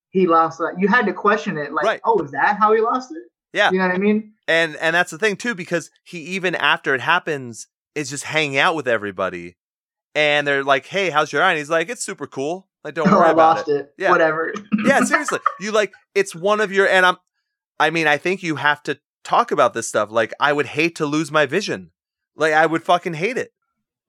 he 0.09 0.27
lost 0.27 0.57
that. 0.59 0.75
You 0.79 0.87
had 0.87 1.05
to 1.05 1.13
question 1.13 1.57
it, 1.57 1.73
like, 1.73 1.85
Right. 1.85 2.01
oh, 2.03 2.19
is 2.23 2.31
that 2.31 2.57
how 2.57 2.73
he 2.73 2.81
lost 2.81 3.11
it? 3.11 3.23
Yeah. 3.53 3.71
You 3.71 3.77
know 3.79 3.85
what 3.87 3.95
I 3.95 3.99
mean? 3.99 4.31
and 4.47 4.75
and 4.75 4.95
that's 4.95 5.09
the 5.09 5.17
thing 5.17 5.35
too 5.37 5.55
because 5.55 5.89
he 6.03 6.19
even 6.19 6.53
after 6.53 6.93
it 6.93 7.01
happens 7.01 7.65
is 7.95 8.11
just 8.11 8.25
hanging 8.25 8.59
out 8.59 8.75
with 8.75 8.87
everybody 8.87 9.55
and 10.13 10.45
they're 10.45 10.63
like 10.63 10.85
hey 10.85 11.09
how's 11.09 11.33
your 11.33 11.41
eye 11.41 11.49
and 11.49 11.57
he's 11.57 11.69
like 11.71 11.89
it's 11.89 12.03
super 12.03 12.27
cool 12.27 12.67
like 12.85 12.93
don't 12.93 13.11
worry 13.11 13.25
I 13.27 13.31
about 13.31 13.57
lost 13.57 13.67
it 13.69 13.75
it. 13.77 13.93
Yeah. 13.97 14.11
Whatever. 14.11 14.53
yeah 14.85 15.03
seriously 15.03 15.39
you 15.59 15.73
like 15.73 15.91
it's 16.13 16.33
one 16.33 16.61
of 16.61 16.71
your 16.71 16.87
and 16.87 17.05
i'm 17.05 17.17
i 17.79 17.89
mean 17.89 18.07
i 18.07 18.17
think 18.17 18.41
you 18.43 18.55
have 18.55 18.81
to 18.83 18.97
talk 19.25 19.51
about 19.51 19.73
this 19.73 19.87
stuff 19.89 20.09
like 20.11 20.33
i 20.39 20.53
would 20.53 20.67
hate 20.67 20.95
to 20.97 21.05
lose 21.05 21.31
my 21.31 21.45
vision 21.45 21.91
like 22.37 22.53
i 22.53 22.65
would 22.65 22.83
fucking 22.83 23.15
hate 23.15 23.37
it 23.37 23.51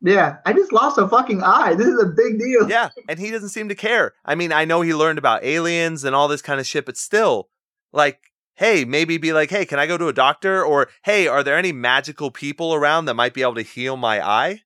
Yeah, 0.03 0.37
I 0.45 0.53
just 0.53 0.73
lost 0.75 0.99
a 0.99 1.09
fucking 1.09 1.43
eye. 1.43 1.73
This 1.75 1.87
is 1.89 2.01
a 2.03 2.07
big 2.07 2.39
deal. 2.39 2.69
yeah 2.69 2.91
and 3.09 3.19
he 3.19 3.31
doesn't 3.31 3.49
seem 3.49 3.69
to 3.71 3.75
care 3.75 4.13
i 4.25 4.35
mean 4.35 4.53
i 4.53 4.65
know 4.65 4.83
he 4.83 4.95
learned 4.95 5.19
about 5.19 5.43
aliens 5.43 6.05
and 6.05 6.15
all 6.15 6.29
this 6.29 6.43
kind 6.43 6.61
of 6.61 6.67
shit 6.67 6.85
but 6.87 6.97
still 6.99 7.49
like 7.93 8.21
hey 8.57 8.85
maybe 8.85 9.17
be 9.17 9.33
like 9.33 9.49
hey 9.51 9.65
can 9.65 9.79
i 9.79 9.87
go 9.87 9.97
to 9.97 10.09
a 10.09 10.13
doctor 10.13 10.63
or 10.63 10.89
hey 11.05 11.27
are 11.27 11.43
there 11.43 11.57
any 11.57 11.73
magical 11.73 12.31
people 12.31 12.75
around 12.75 13.07
that 13.07 13.15
might 13.15 13.33
be 13.35 13.41
able 13.43 13.55
to 13.55 13.63
heal 13.63 13.97
my 13.97 14.21
eye 14.21 14.61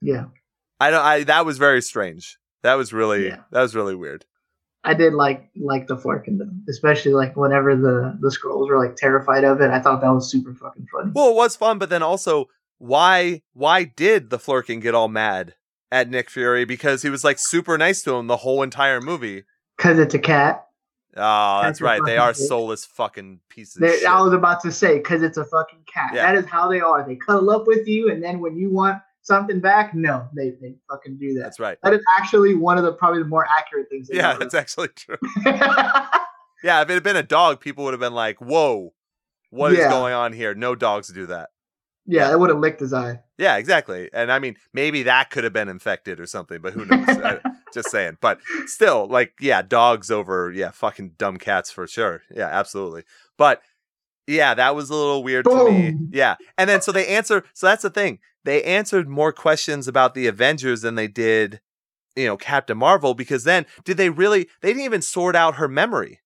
Yeah, 0.00 0.26
I 0.78 0.90
don't. 0.90 1.04
I 1.04 1.24
that 1.24 1.44
was 1.46 1.58
very 1.58 1.82
strange. 1.82 2.38
That 2.64 2.74
was 2.74 2.92
really 2.92 3.28
Yeah. 3.28 3.42
that 3.52 3.60
was 3.62 3.76
really 3.76 3.94
weird. 3.94 4.24
I 4.82 4.92
did 4.94 5.14
like 5.14 5.50
like 5.56 5.86
the 5.86 5.96
Flerken 5.96 6.38
though, 6.38 6.50
especially 6.68 7.12
like 7.14 7.36
whenever 7.36 7.76
the 7.76 8.18
the 8.20 8.28
Skrulls 8.28 8.68
were 8.68 8.84
like 8.84 8.96
terrified 8.96 9.44
of 9.44 9.60
it. 9.60 9.70
I 9.70 9.78
thought 9.80 10.00
that 10.00 10.10
was 10.10 10.28
super 10.30 10.52
fucking 10.54 10.86
funny. 10.92 11.12
Well, 11.14 11.30
it 11.30 11.36
was 11.36 11.54
fun, 11.56 11.78
but 11.78 11.88
then 11.90 12.02
also, 12.02 12.46
why 12.78 13.42
why 13.52 13.84
did 13.84 14.30
the 14.30 14.38
Flerken 14.38 14.82
get 14.82 14.94
all 14.94 15.08
mad 15.08 15.54
at 15.92 16.10
Nick 16.10 16.28
Fury 16.28 16.64
because 16.64 17.02
he 17.02 17.08
was 17.10 17.22
like 17.24 17.38
super 17.38 17.78
nice 17.78 18.02
to 18.02 18.14
him 18.16 18.26
the 18.26 18.38
whole 18.38 18.62
entire 18.62 19.00
movie? 19.00 19.44
Because 19.76 19.98
it's 19.98 20.14
a 20.14 20.18
cat. 20.18 20.66
Oh, 21.16 21.60
that's 21.62 21.78
That's 21.78 21.80
right. 21.80 22.00
They 22.04 22.18
are 22.18 22.32
bitch. 22.32 22.36
soulless 22.48 22.84
fucking 22.84 23.40
pieces. 23.48 23.80
I 24.04 24.20
was 24.20 24.32
about 24.32 24.60
to 24.62 24.72
say 24.72 24.98
because 24.98 25.22
it's 25.22 25.36
a 25.38 25.44
fucking 25.44 25.84
cat. 25.86 26.10
Yeah. 26.14 26.26
That 26.32 26.38
is 26.42 26.46
how 26.50 26.68
they 26.68 26.80
are. 26.80 27.06
They 27.06 27.14
cuddle 27.16 27.50
up 27.50 27.66
with 27.68 27.86
you, 27.86 28.10
and 28.10 28.22
then 28.22 28.40
when 28.40 28.56
you 28.56 28.70
want 28.70 28.98
something 29.24 29.58
back, 29.60 29.92
no, 29.94 30.28
they 30.36 30.50
they 30.60 30.76
fucking 30.88 31.18
do 31.18 31.34
that. 31.34 31.42
That's 31.42 31.58
right. 31.60 31.76
That 31.82 31.92
is 31.94 32.00
actually 32.18 32.54
one 32.54 32.78
of 32.78 32.84
the 32.84 32.92
probably 32.92 33.22
the 33.22 33.28
more 33.28 33.46
accurate 33.50 33.88
things. 33.90 34.08
Yeah, 34.12 34.30
ever 34.30 34.38
that's 34.38 34.54
actually 34.54 34.88
true. 34.88 35.16
Yeah, 36.62 36.80
if 36.80 36.88
it 36.88 36.94
had 36.94 37.02
been 37.02 37.16
a 37.16 37.22
dog, 37.22 37.60
people 37.60 37.84
would 37.84 37.92
have 37.92 38.00
been 38.00 38.14
like, 38.14 38.38
"Whoa, 38.40 38.94
what 39.50 39.72
is 39.72 39.78
Yeah. 39.80 39.90
going 39.90 40.14
on 40.14 40.32
here?" 40.32 40.54
No 40.54 40.74
dogs 40.74 41.08
do 41.12 41.26
that. 41.26 41.50
yeah, 42.06 42.32
it 42.32 42.38
would 42.40 42.48
have 42.48 42.58
licked 42.58 42.80
his 42.80 42.92
eye. 42.94 43.20
Yeah, 43.36 43.56
exactly. 43.58 44.08
And 44.14 44.32
I 44.32 44.38
mean, 44.38 44.56
maybe 44.72 45.02
that 45.02 45.28
could 45.30 45.44
have 45.44 45.52
been 45.52 45.68
infected 45.68 46.20
or 46.20 46.26
something, 46.26 46.60
but 46.62 46.72
who 46.72 46.86
knows? 46.86 47.06
I- 47.08 47.40
just 47.74 47.90
saying. 47.90 48.16
But 48.20 48.40
still, 48.66 49.06
like, 49.08 49.32
yeah, 49.40 49.60
dogs 49.62 50.10
over, 50.10 50.50
yeah, 50.52 50.70
fucking 50.70 51.14
dumb 51.18 51.36
cats 51.38 51.70
for 51.70 51.86
sure. 51.86 52.22
Yeah, 52.30 52.46
absolutely. 52.48 53.04
But 53.36 53.60
yeah, 54.26 54.54
that 54.54 54.74
was 54.74 54.90
a 54.90 54.94
little 54.94 55.22
weird 55.22 55.44
to 55.44 55.70
me. 55.70 55.96
Yeah. 56.10 56.36
And 56.56 56.68
then 56.68 56.80
so 56.80 56.92
they 56.92 57.06
answer. 57.06 57.44
So 57.54 57.66
that's 57.66 57.82
the 57.82 57.90
thing. 57.90 58.18
They 58.44 58.62
answered 58.62 59.08
more 59.08 59.32
questions 59.32 59.88
about 59.88 60.14
the 60.14 60.26
Avengers 60.26 60.82
than 60.82 60.94
they 60.94 61.08
did, 61.08 61.60
you 62.16 62.26
know, 62.26 62.36
Captain 62.36 62.76
Marvel, 62.76 63.14
because 63.14 63.44
then 63.44 63.66
did 63.84 63.96
they 63.96 64.10
really, 64.10 64.48
they 64.60 64.68
didn't 64.68 64.84
even 64.84 65.02
sort 65.02 65.34
out 65.34 65.56
her 65.56 65.68
memory. 65.68 66.20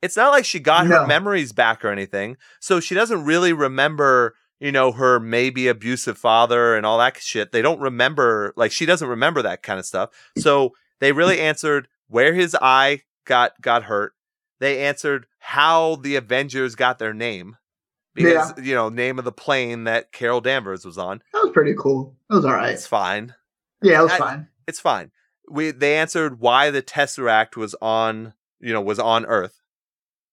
It's 0.00 0.16
not 0.16 0.30
like 0.30 0.44
she 0.44 0.60
got 0.60 0.86
her 0.86 1.06
memories 1.06 1.52
back 1.52 1.84
or 1.84 1.90
anything. 1.90 2.36
So 2.60 2.80
she 2.80 2.94
doesn't 2.94 3.24
really 3.24 3.52
remember, 3.52 4.34
you 4.60 4.70
know, 4.70 4.92
her 4.92 5.18
maybe 5.18 5.68
abusive 5.68 6.16
father 6.16 6.76
and 6.76 6.86
all 6.86 6.98
that 6.98 7.18
shit. 7.18 7.50
They 7.50 7.62
don't 7.62 7.80
remember, 7.80 8.52
like, 8.56 8.70
she 8.70 8.86
doesn't 8.86 9.08
remember 9.08 9.42
that 9.42 9.62
kind 9.62 9.78
of 9.78 9.86
stuff. 9.86 10.10
So 10.38 10.72
they 11.00 11.12
really 11.12 11.40
answered 11.40 11.88
where 12.06 12.32
his 12.32 12.56
eye 12.62 13.02
got 13.26 13.60
got 13.60 13.84
hurt. 13.84 14.12
They 14.60 14.84
answered 14.84 15.26
how 15.38 15.96
the 15.96 16.16
Avengers 16.16 16.74
got 16.74 16.98
their 16.98 17.14
name. 17.14 17.56
Because, 18.14 18.52
you 18.60 18.74
know, 18.74 18.88
name 18.88 19.18
of 19.20 19.24
the 19.24 19.30
plane 19.32 19.84
that 19.84 20.10
Carol 20.10 20.40
Danvers 20.40 20.84
was 20.84 20.98
on. 20.98 21.22
That 21.32 21.42
was 21.44 21.52
pretty 21.52 21.74
cool. 21.78 22.16
That 22.28 22.36
was 22.36 22.44
all 22.44 22.52
right. 22.54 22.72
It's 22.72 22.86
fine. 22.86 23.34
Yeah, 23.80 24.00
it 24.00 24.02
was 24.04 24.12
I- 24.12 24.18
fine. 24.18 24.48
It's 24.66 24.80
fine. 24.80 25.12
We 25.48 25.70
they 25.70 25.96
answered 25.96 26.40
why 26.40 26.70
the 26.70 26.82
Tesseract 26.82 27.56
was 27.56 27.74
on, 27.80 28.34
you 28.60 28.72
know, 28.72 28.82
was 28.82 28.98
on 28.98 29.24
Earth. 29.24 29.62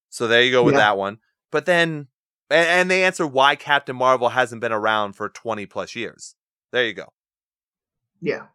So 0.10 0.28
there 0.28 0.42
you 0.42 0.52
go 0.52 0.64
with 0.64 0.74
Yeah. 0.74 0.80
that 0.82 0.98
one. 0.98 1.20
But 1.52 1.66
then 1.68 2.08
and, 2.50 2.68
and 2.68 2.92
they 2.92 3.04
answer 3.04 3.26
why 3.28 3.56
Captain 3.56 3.96
Marvel 3.96 4.30
hasn't 4.30 4.62
been 4.62 4.72
around 4.74 5.14
for 5.14 5.30
20 5.30 5.66
plus 5.68 5.96
years. 5.96 6.36
There 6.72 6.86
you 6.86 6.94
go. 6.94 7.14
Yeah, 8.20 8.48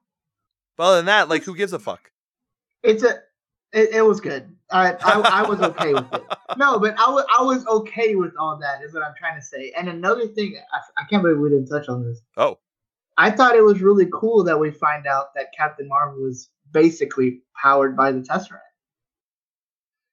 But 0.76 0.84
other 0.84 0.96
than 0.96 1.06
that, 1.06 1.28
like 1.28 1.44
who 1.44 1.54
gives 1.54 1.72
a 1.72 1.78
fuck? 1.78 2.10
it's 2.82 3.04
a. 3.04 3.20
It, 3.72 3.90
it 3.90 4.02
was 4.02 4.20
good. 4.20 4.54
I, 4.72 4.92
I 4.92 5.42
I 5.42 5.48
was 5.48 5.60
okay 5.60 5.94
with 5.94 6.12
it. 6.12 6.22
No, 6.56 6.80
but 6.80 6.98
I 6.98 7.08
was 7.08 7.24
I 7.38 7.42
was 7.42 7.64
okay 7.66 8.16
with 8.16 8.32
all 8.38 8.58
that. 8.58 8.82
Is 8.82 8.92
what 8.92 9.04
I'm 9.04 9.14
trying 9.16 9.38
to 9.38 9.44
say. 9.44 9.72
And 9.76 9.88
another 9.88 10.26
thing, 10.26 10.56
I, 10.72 11.02
I 11.02 11.04
can't 11.08 11.22
believe 11.22 11.38
we 11.38 11.48
didn't 11.48 11.68
touch 11.68 11.88
on 11.88 12.04
this. 12.04 12.20
Oh. 12.36 12.58
I 13.16 13.30
thought 13.30 13.54
it 13.54 13.62
was 13.62 13.80
really 13.80 14.08
cool 14.12 14.42
that 14.44 14.58
we 14.58 14.70
find 14.70 15.06
out 15.06 15.34
that 15.34 15.52
Captain 15.56 15.86
Marvel 15.86 16.22
was 16.22 16.48
basically 16.72 17.42
powered 17.60 17.96
by 17.96 18.12
the 18.12 18.20
Tesseract. 18.20 18.60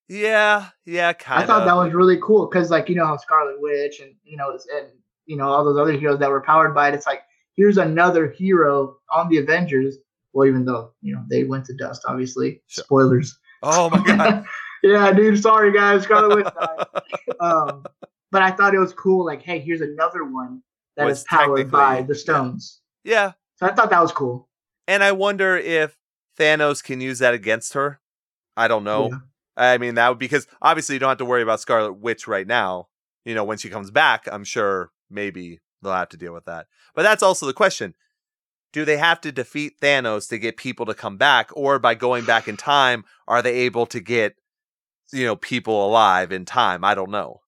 Yeah, 0.10 0.68
yeah, 0.86 1.14
kind 1.14 1.44
of. 1.44 1.44
I 1.44 1.48
thought 1.48 1.66
that 1.66 1.74
was 1.74 1.94
really 1.94 2.20
cool 2.22 2.48
because, 2.48 2.72
like, 2.72 2.88
you 2.88 2.96
know 2.96 3.06
how 3.06 3.18
Scarlet 3.18 3.60
Witch 3.60 4.00
and 4.00 4.14
you 4.24 4.38
know 4.38 4.52
and 4.52 4.88
you 5.26 5.36
know 5.36 5.48
all 5.48 5.66
those 5.66 5.78
other 5.80 5.94
heroes 5.94 6.20
that 6.20 6.30
were 6.30 6.42
powered 6.42 6.74
by 6.74 6.90
it. 6.90 6.94
It's 6.94 7.08
like 7.08 7.24
here's 7.56 7.78
another 7.78 8.30
hero 8.32 8.98
on 9.12 9.28
the 9.30 9.38
Avengers. 9.38 9.98
Well, 10.34 10.48
even 10.48 10.66
though 10.66 10.94
you 11.02 11.14
know 11.14 11.24
they 11.30 11.44
went 11.44 11.66
to 11.66 11.74
dust, 11.74 12.04
obviously. 12.08 12.62
Sure. 12.68 12.84
Spoilers. 12.84 13.38
Oh 13.64 13.90
my 13.90 14.04
god. 14.04 14.46
yeah, 14.84 15.12
dude. 15.12 15.42
Sorry, 15.42 15.72
guys. 15.74 16.04
Scarlet 16.04 16.36
Witch 16.36 16.54
died. 16.60 16.86
um, 17.40 17.86
but 18.32 18.42
I 18.42 18.52
thought 18.52 18.74
it 18.74 18.80
was 18.80 18.94
cool. 18.94 19.26
Like, 19.26 19.42
hey, 19.42 19.60
here's 19.60 19.82
another 19.82 20.24
one 20.24 20.62
that 20.96 21.08
is 21.08 21.24
powered 21.24 21.72
by 21.72 22.02
the 22.02 22.16
stones. 22.16 22.82
yeah. 23.04 23.34
So 23.56 23.66
I 23.66 23.74
thought 23.74 23.90
that 23.90 24.02
was 24.02 24.12
cool. 24.12 24.48
And 24.88 25.04
I 25.04 25.12
wonder 25.12 25.58
if 25.58 25.98
Thanos 26.40 26.84
can 26.84 27.02
use 27.02 27.20
that 27.20 27.34
against 27.34 27.74
her. 27.74 28.00
I 28.56 28.68
don't 28.68 28.84
know. 28.84 29.10
Yeah. 29.12 29.18
I 29.58 29.78
mean, 29.80 29.96
that 29.96 30.10
would 30.10 30.20
because 30.20 30.46
obviously 30.62 30.94
you 30.96 31.00
don't 31.00 31.10
have 31.10 31.18
to 31.18 31.26
worry 31.26 31.42
about 31.42 31.60
Scarlet 31.60 31.94
Witch 31.94 32.28
right 32.28 32.46
now. 32.46 32.88
You 33.26 33.34
know, 33.34 33.44
when 33.44 33.58
she 33.58 33.70
comes 33.70 33.90
back, 33.92 34.28
I'm 34.32 34.44
sure 34.44 34.92
maybe 35.10 35.60
they'll 35.82 35.94
have 35.94 36.10
to 36.10 36.18
deal 36.18 36.34
with 36.34 36.46
that. 36.46 36.68
But 36.94 37.02
that's 37.04 37.24
also 37.24 37.46
the 37.46 37.54
question. 37.54 37.96
Do 38.78 38.86
they 38.86 38.98
have 38.98 39.20
to 39.22 39.32
defeat 39.32 39.82
Thanos 39.82 40.30
to 40.30 40.38
get 40.38 40.56
people 40.56 40.86
to 40.86 40.94
come 40.94 41.18
back? 41.18 41.50
Or 41.56 41.80
by 41.80 41.96
going 41.96 42.26
back 42.26 42.48
in 42.48 42.58
time, 42.58 43.06
are 43.28 43.42
they 43.42 43.62
able 43.62 43.88
to 43.88 44.00
get, 44.00 44.36
you 45.12 45.26
know, 45.26 45.36
people 45.36 45.84
alive 45.84 46.32
in 46.32 46.46
time? 46.46 46.84
I 46.84 46.94
don't 46.94 47.10
know. 47.10 47.40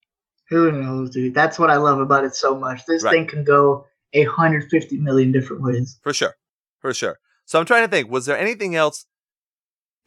Who 0.49 0.71
knows, 0.71 1.11
dude? 1.11 1.35
That's 1.35 1.59
what 1.59 1.69
I 1.69 1.75
love 1.75 1.99
about 1.99 2.23
it 2.25 2.33
so 2.33 2.57
much. 2.57 2.83
This 2.87 3.03
Right. 3.03 3.11
thing 3.11 3.27
can 3.27 3.43
go 3.43 3.85
150 4.11 4.97
million 4.97 5.31
different 5.31 5.61
ways. 5.61 5.99
For 6.01 6.13
sure. 6.13 6.35
For 6.79 6.95
sure. 6.95 7.19
So 7.45 7.59
I'm 7.59 7.65
trying 7.67 7.83
to 7.83 7.91
think, 7.91 8.09
was 8.09 8.25
there 8.25 8.35
anything 8.35 8.73
else 8.73 9.05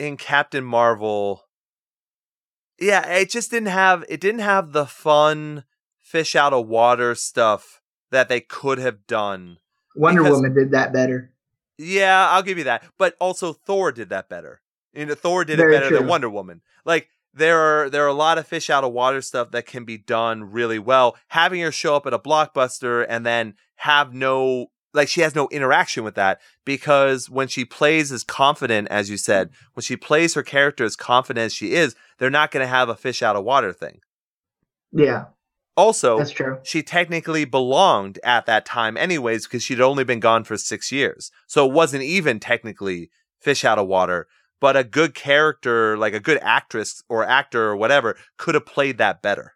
in 0.01 0.17
Captain 0.17 0.65
Marvel? 0.65 1.45
Yeah, 2.81 3.07
it 3.07 3.31
just 3.31 3.53
didn't 3.53 3.69
have 3.69 4.05
it 4.09 4.21
didn't 4.21 4.41
have 4.41 4.73
the 4.73 4.87
fun 4.87 5.63
fish 6.01 6.35
out 6.35 6.53
of 6.53 6.67
water 6.67 7.15
stuff 7.15 7.81
that 8.11 8.29
they 8.29 8.41
could 8.41 8.79
have 8.79 9.07
done. 9.07 9.59
Wonder 9.95 10.23
Because- 10.23 10.37
Woman 10.37 10.55
did 10.55 10.71
that 10.73 10.93
better. 10.93 11.31
Yeah, 11.79 12.29
I'll 12.31 12.43
give 12.43 12.59
you 12.59 12.65
that. 12.65 12.85
But 12.99 13.17
also 13.19 13.53
Thor 13.53 13.93
did 13.93 14.11
that 14.11 14.29
better. 14.29 14.61
You 14.93 15.07
know, 15.07 15.15
Thor 15.15 15.45
did 15.45 15.57
Very 15.57 15.75
it 15.75 15.81
better 15.81 15.99
than. 15.99 16.07
Wonder 16.07 16.29
Woman. 16.29 16.61
Like 16.85 17.09
there 17.35 17.59
are 17.59 17.91
there 17.91 18.05
are 18.05 18.09
a 18.09 18.15
lot 18.15 18.39
of 18.39 18.47
fish 18.47 18.69
out 18.71 18.85
of 18.85 18.93
water 18.93 19.23
stuff 19.23 19.51
that 19.53 19.67
can 19.67 19.85
be 19.85 19.97
done 19.97 20.53
really 20.53 20.79
well. 20.79 21.17
Having 21.29 21.63
her 21.63 21.73
show 21.73 21.97
up 21.97 22.07
at 22.07 22.13
a 22.13 22.19
blockbuster 22.19 23.07
and 23.09 23.25
then 23.25 23.55
have 23.77 24.13
no 24.13 24.71
like 24.95 25.09
she 25.09 25.23
has 25.23 25.35
no 25.35 25.49
interaction 25.49 26.05
with 26.05 26.15
that 26.15 26.41
because 26.65 27.31
when 27.31 27.49
she 27.49 27.65
plays 27.65 28.13
as 28.13 28.23
confident 28.23 28.89
as 28.89 29.09
you 29.09 29.17
said, 29.17 29.49
mm-hmm. 29.49 29.67
when 29.75 29.83
she 29.83 29.97
plays 29.97 30.35
her 30.35 30.43
character 30.43 30.85
as 30.85 30.97
confident 30.97 31.47
as 31.47 31.55
she 31.55 31.73
is, 31.73 31.95
they're 32.19 32.31
not 32.31 32.51
going 32.51 32.63
to 32.65 32.69
have 32.69 32.89
a 32.89 32.95
fish 32.95 33.23
out 33.23 33.37
of 33.37 33.45
water 33.45 33.73
thing. 33.73 34.01
Yeah, 34.93 35.27
Also, 35.77 36.19
that's 36.19 36.31
true. 36.31 36.59
she 36.65 36.83
technically 36.83 37.45
belonged 37.47 38.19
at 38.23 38.45
that 38.47 38.67
time 38.67 38.97
anyways 38.97 39.47
because 39.47 39.63
she'd 39.63 39.81
only 39.81 40.05
been 40.05 40.21
gone 40.21 40.45
for 40.45 40.57
six 40.59 40.93
years 40.93 41.31
so 41.47 41.67
it 41.67 41.73
wasn't 41.73 42.03
even 42.03 42.39
technically 42.39 43.11
fish 43.41 43.65
out 43.65 43.79
of 43.79 43.87
water 43.89 44.27
but 44.61 44.77
a 44.77 44.85
good 44.85 45.15
character 45.15 45.97
like 45.97 46.13
a 46.13 46.21
good 46.21 46.39
actress 46.43 47.03
or 47.09 47.25
actor 47.25 47.65
or 47.71 47.77
whatever 47.77 48.17
could 48.37 48.55
have 48.55 48.67
played 48.67 48.99
that 48.99 49.23
better 49.23 49.55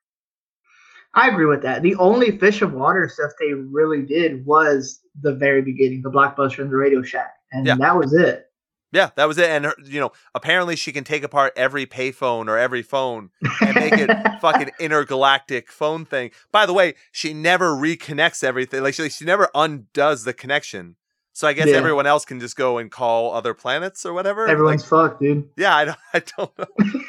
I 1.14 1.28
agree 1.28 1.46
with 1.46 1.62
that. 1.62 1.80
The 1.82 1.94
only 1.96 2.36
fish 2.36 2.60
of 2.60 2.74
water 2.74 3.08
stuff 3.08 3.30
they 3.40 3.54
really 3.54 4.02
did 4.02 4.44
was 4.44 5.00
the 5.22 5.34
very 5.34 5.62
beginning, 5.62 6.02
the 6.02 6.10
blockbuster 6.10 6.58
and 6.58 6.70
the 6.70 6.76
Radio 6.76 7.02
Shack, 7.02 7.32
and 7.52 7.66
Yeah. 7.66 7.76
that 7.76 7.96
was 7.96 8.12
it. 8.12 8.45
Yeah 8.92 9.10
that 9.16 9.26
was 9.26 9.36
it 9.38 9.48
and 9.50 9.64
her, 9.66 9.74
you 9.84 9.98
know 10.00 10.12
apparently 10.34 10.76
she 10.76 10.92
can 10.92 11.04
take 11.04 11.22
apart 11.22 11.52
every 11.56 11.86
payphone 11.86 12.48
or 12.48 12.56
every 12.58 12.82
phone 12.82 13.30
and 13.60 13.74
make 13.74 13.92
it 13.94 14.10
fucking 14.40 14.70
intergalactic 14.78 15.70
phone 15.70 16.04
thing 16.04 16.30
by 16.52 16.64
the 16.66 16.72
way 16.72 16.94
she 17.12 17.32
never 17.34 17.70
reconnects 17.74 18.44
everything 18.44 18.82
like 18.82 18.94
she, 18.94 19.08
she 19.08 19.24
never 19.24 19.48
undoes 19.54 20.24
the 20.24 20.32
connection 20.32 20.96
so 21.32 21.46
i 21.48 21.52
guess 21.52 21.66
Yeah. 21.68 21.76
everyone 21.76 22.06
else 22.06 22.24
can 22.24 22.38
just 22.40 22.56
go 22.56 22.78
and 22.78 22.90
call 22.90 23.32
other 23.34 23.54
planets 23.54 24.06
or 24.06 24.12
whatever 24.12 24.42
Like, 24.44 24.52
Everyone's 24.52 24.84
fucked, 24.84 25.20
dude. 25.20 25.48
Yeah, 25.56 25.74
I 25.74 25.84
don't, 25.86 25.98
I 26.14 26.22
don't 26.36 26.58
know. 26.58 27.00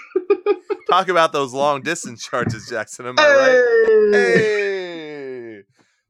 Talk 0.89 1.09
about 1.09 1.33
those 1.33 1.53
long 1.53 1.81
distance 1.81 2.25
charges, 2.25 2.67
Jackson. 2.69 3.07
Am 3.07 3.15
I 3.19 3.23
right? 3.23 4.13
Hey! 4.13 5.53
Hey. 5.55 5.63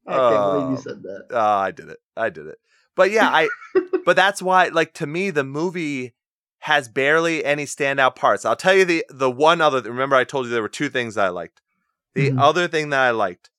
I 0.07 0.13
can't 0.13 0.51
believe 0.53 0.68
Oh. 0.68 0.72
you 0.72 0.78
said 0.78 1.01
that. 1.03 1.26
Uh, 1.32 1.39
I 1.57 1.72
did 1.72 1.89
it. 1.89 1.97
I 2.15 2.30
did 2.30 2.45
it. 2.47 2.57
But 2.98 3.12
yeah, 3.12 3.30
I. 3.30 3.48
but 4.06 4.16
that's 4.18 4.41
why, 4.41 4.68
like, 4.68 4.93
to 4.95 5.08
me, 5.08 5.30
the 5.30 5.43
movie 5.45 6.14
has 6.60 6.89
barely 6.89 7.45
any 7.45 7.64
standout 7.66 8.16
parts. 8.16 8.43
I'll 8.43 8.56
tell 8.58 8.74
you 8.74 8.84
the 8.84 9.06
the 9.10 9.32
one 9.32 9.62
other. 9.62 9.82
Remember, 9.82 10.16
I 10.18 10.26
told 10.26 10.48
you 10.48 10.52
there 10.52 10.62
were 10.62 10.68
two 10.68 10.89
things 10.89 11.16
that 11.16 11.26
I 11.26 11.30
liked. 11.30 11.62
The 12.16 12.32
Mhm. 12.32 12.41
other 12.41 12.68
thing 12.68 12.89
that 12.89 13.00
I 13.00 13.12
liked 13.12 13.50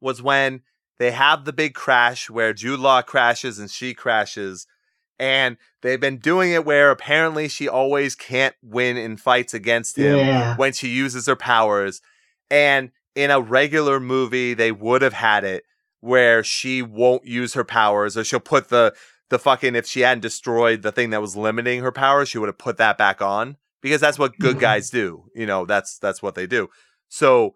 was 0.00 0.20
when 0.22 0.62
they 0.98 1.12
have 1.12 1.44
the 1.44 1.52
big 1.52 1.74
crash 1.74 2.28
where 2.28 2.52
Jude 2.52 2.80
Law 2.80 3.02
crashes 3.02 3.58
and 3.58 3.70
she 3.70 3.94
crashes, 3.94 4.66
and 5.18 5.56
they've 5.82 6.00
been 6.00 6.18
doing 6.18 6.50
it 6.52 6.64
where 6.64 6.90
apparently 6.90 7.48
she 7.48 7.68
always 7.68 8.14
can't 8.14 8.54
win 8.62 8.96
in 8.96 9.16
fights 9.16 9.54
against 9.54 9.96
him 9.96 10.18
Yeah. 10.18 10.56
when 10.56 10.72
she 10.72 10.88
uses 10.88 11.26
her 11.26 11.36
powers. 11.36 12.00
And 12.50 12.90
in 13.14 13.30
a 13.30 13.40
regular 13.40 14.00
movie, 14.00 14.54
they 14.54 14.72
would 14.72 15.02
have 15.02 15.12
had 15.12 15.44
it 15.44 15.64
where 16.00 16.42
she 16.44 16.82
won't 16.82 17.24
use 17.26 17.54
her 17.54 17.64
powers, 17.64 18.16
or 18.16 18.24
she'll 18.24 18.40
put 18.40 18.68
the 18.68 18.94
the 19.30 19.38
fucking 19.38 19.74
if 19.76 19.86
she 19.86 20.00
hadn't 20.00 20.22
destroyed 20.22 20.80
the 20.82 20.92
thing 20.92 21.10
that 21.10 21.20
was 21.20 21.36
limiting 21.36 21.80
her 21.82 21.92
powers, 21.92 22.28
she 22.30 22.38
would 22.38 22.48
have 22.48 22.56
put 22.58 22.78
that 22.78 22.96
back 22.96 23.20
on 23.20 23.56
because 23.82 24.00
that's 24.00 24.18
what 24.18 24.38
good 24.38 24.56
Mhm. 24.56 24.60
guys 24.60 24.88
do. 24.90 25.24
You 25.34 25.44
know, 25.46 25.66
that's 25.66 25.98
that's 25.98 26.22
what 26.22 26.34
they 26.34 26.46
do. 26.46 26.68
So 27.08 27.54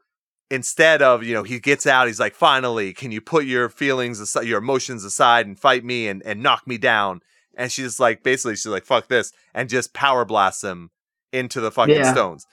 instead 0.51 1.01
of 1.01 1.23
you 1.23 1.33
know 1.35 1.43
he 1.45 1.59
gets 1.61 1.87
out, 1.87 2.09
he's 2.09 2.21
like, 2.21 2.35
finally, 2.35 2.93
can 2.93 3.11
you 3.11 3.21
put 3.23 3.47
your 3.47 3.69
feelings 3.71 4.21
aside, 4.21 4.47
your 4.47 4.59
emotions 4.59 5.03
aside, 5.05 5.47
and 5.47 5.59
fight 5.59 5.85
me 5.85 6.09
and 6.09 6.23
and 6.25 6.43
knock 6.43 6.67
me 6.67 6.77
down? 6.79 7.21
And 7.55 7.71
she's 7.73 8.01
like, 8.01 8.23
basically, 8.23 8.57
she's 8.57 8.67
like, 8.67 8.85
fuck 8.87 9.09
this, 9.09 9.33
and 9.55 9.69
just 9.69 9.93
power 9.95 10.25
blasts 10.25 10.65
him 10.65 10.91
into 11.33 11.61
the 11.61 11.71
fucking 11.71 11.95
Yeah. 11.97 12.13
stones. 12.13 12.47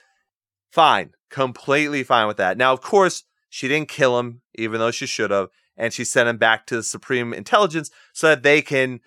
Fine, 0.70 1.12
completely 1.30 2.02
fine 2.04 2.26
with 2.26 2.36
that. 2.36 2.56
Now, 2.56 2.72
of 2.72 2.80
course, 2.80 3.24
she 3.48 3.66
didn't 3.68 3.88
kill 3.88 4.18
him, 4.18 4.42
even 4.54 4.78
though 4.78 4.90
she 4.90 5.06
should 5.06 5.30
have, 5.30 5.48
and 5.80 5.94
she 5.94 6.04
sent 6.04 6.28
him 6.28 6.36
back 6.36 6.66
to 6.66 6.76
the 6.76 6.82
Supreme 6.82 7.32
Intelligence 7.32 7.90
so 8.12 8.28
that 8.28 8.42
they 8.42 8.60
can 8.60 9.00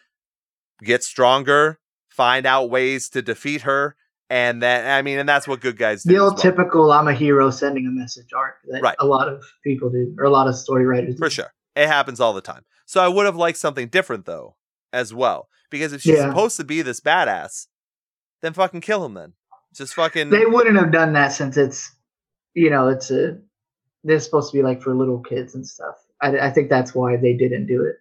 get 0.82 1.04
stronger, 1.04 1.80
find 2.10 2.48
out 2.48 2.70
ways 2.72 3.10
to 3.10 3.22
defeat 3.22 3.62
her, 3.62 3.96
and 4.30 4.62
then 4.62 4.90
I 4.90 5.04
mean, 5.04 5.20
and 5.20 5.30
that's 5.30 5.48
what 5.48 5.62
good 5.62 5.78
guys 5.78 6.02
do. 6.04 6.12
The 6.14 6.18
old 6.20 6.34
well, 6.34 6.42
typical 6.42 6.92
I'm 6.92 7.08
a 7.08 7.14
hero 7.14 7.52
sending 7.52 7.86
a 7.86 7.92
message 7.92 8.34
arc 8.36 8.56
that 8.70 8.82
Right. 8.82 8.96
a 9.00 9.06
lot 9.06 9.30
of 9.30 9.44
people 9.64 9.92
do, 9.92 10.16
or 10.18 10.26
a 10.26 10.32
lot 10.32 10.48
of 10.48 10.56
story 10.56 10.86
writers 10.86 11.18
for 11.20 11.30
sure. 11.30 11.54
It 11.76 11.88
happens 11.88 12.20
all 12.20 12.34
the 12.34 12.42
time. 12.42 12.66
So 12.86 13.02
I 13.02 13.08
would 13.08 13.26
have 13.28 13.36
liked 13.36 13.60
something 13.60 13.88
different 13.88 14.26
though, 14.26 14.56
as 14.92 15.14
well, 15.14 15.50
because 15.70 15.94
if 15.94 16.02
she's 16.02 16.18
Yeah. 16.18 16.30
supposed 16.30 16.58
to 16.58 16.64
be 16.64 16.82
this 16.82 17.00
badass, 17.00 17.68
then 18.42 18.54
fucking 18.54 18.82
kill 18.82 19.06
him. 19.06 19.14
Then 19.14 19.34
just 19.76 19.94
fucking 19.94 20.32
They 20.32 20.46
wouldn't 20.48 20.78
have 20.78 20.92
done 20.92 21.14
that 21.14 21.34
since 21.34 21.56
it's, 21.56 21.92
you 22.56 22.72
know, 22.72 22.88
it's 22.88 23.12
a, 23.12 23.38
they're 24.04 24.20
supposed 24.20 24.52
to 24.52 24.58
be 24.58 24.64
like 24.64 24.82
for 24.82 24.96
little 24.96 25.20
kids 25.20 25.54
and 25.56 25.66
stuff. 25.66 25.96
I, 26.24 26.48
I 26.48 26.50
think 26.52 26.70
that's 26.70 26.96
why 26.96 27.18
they 27.18 27.34
didn't 27.34 27.68
do 27.68 27.84
it. 27.84 27.98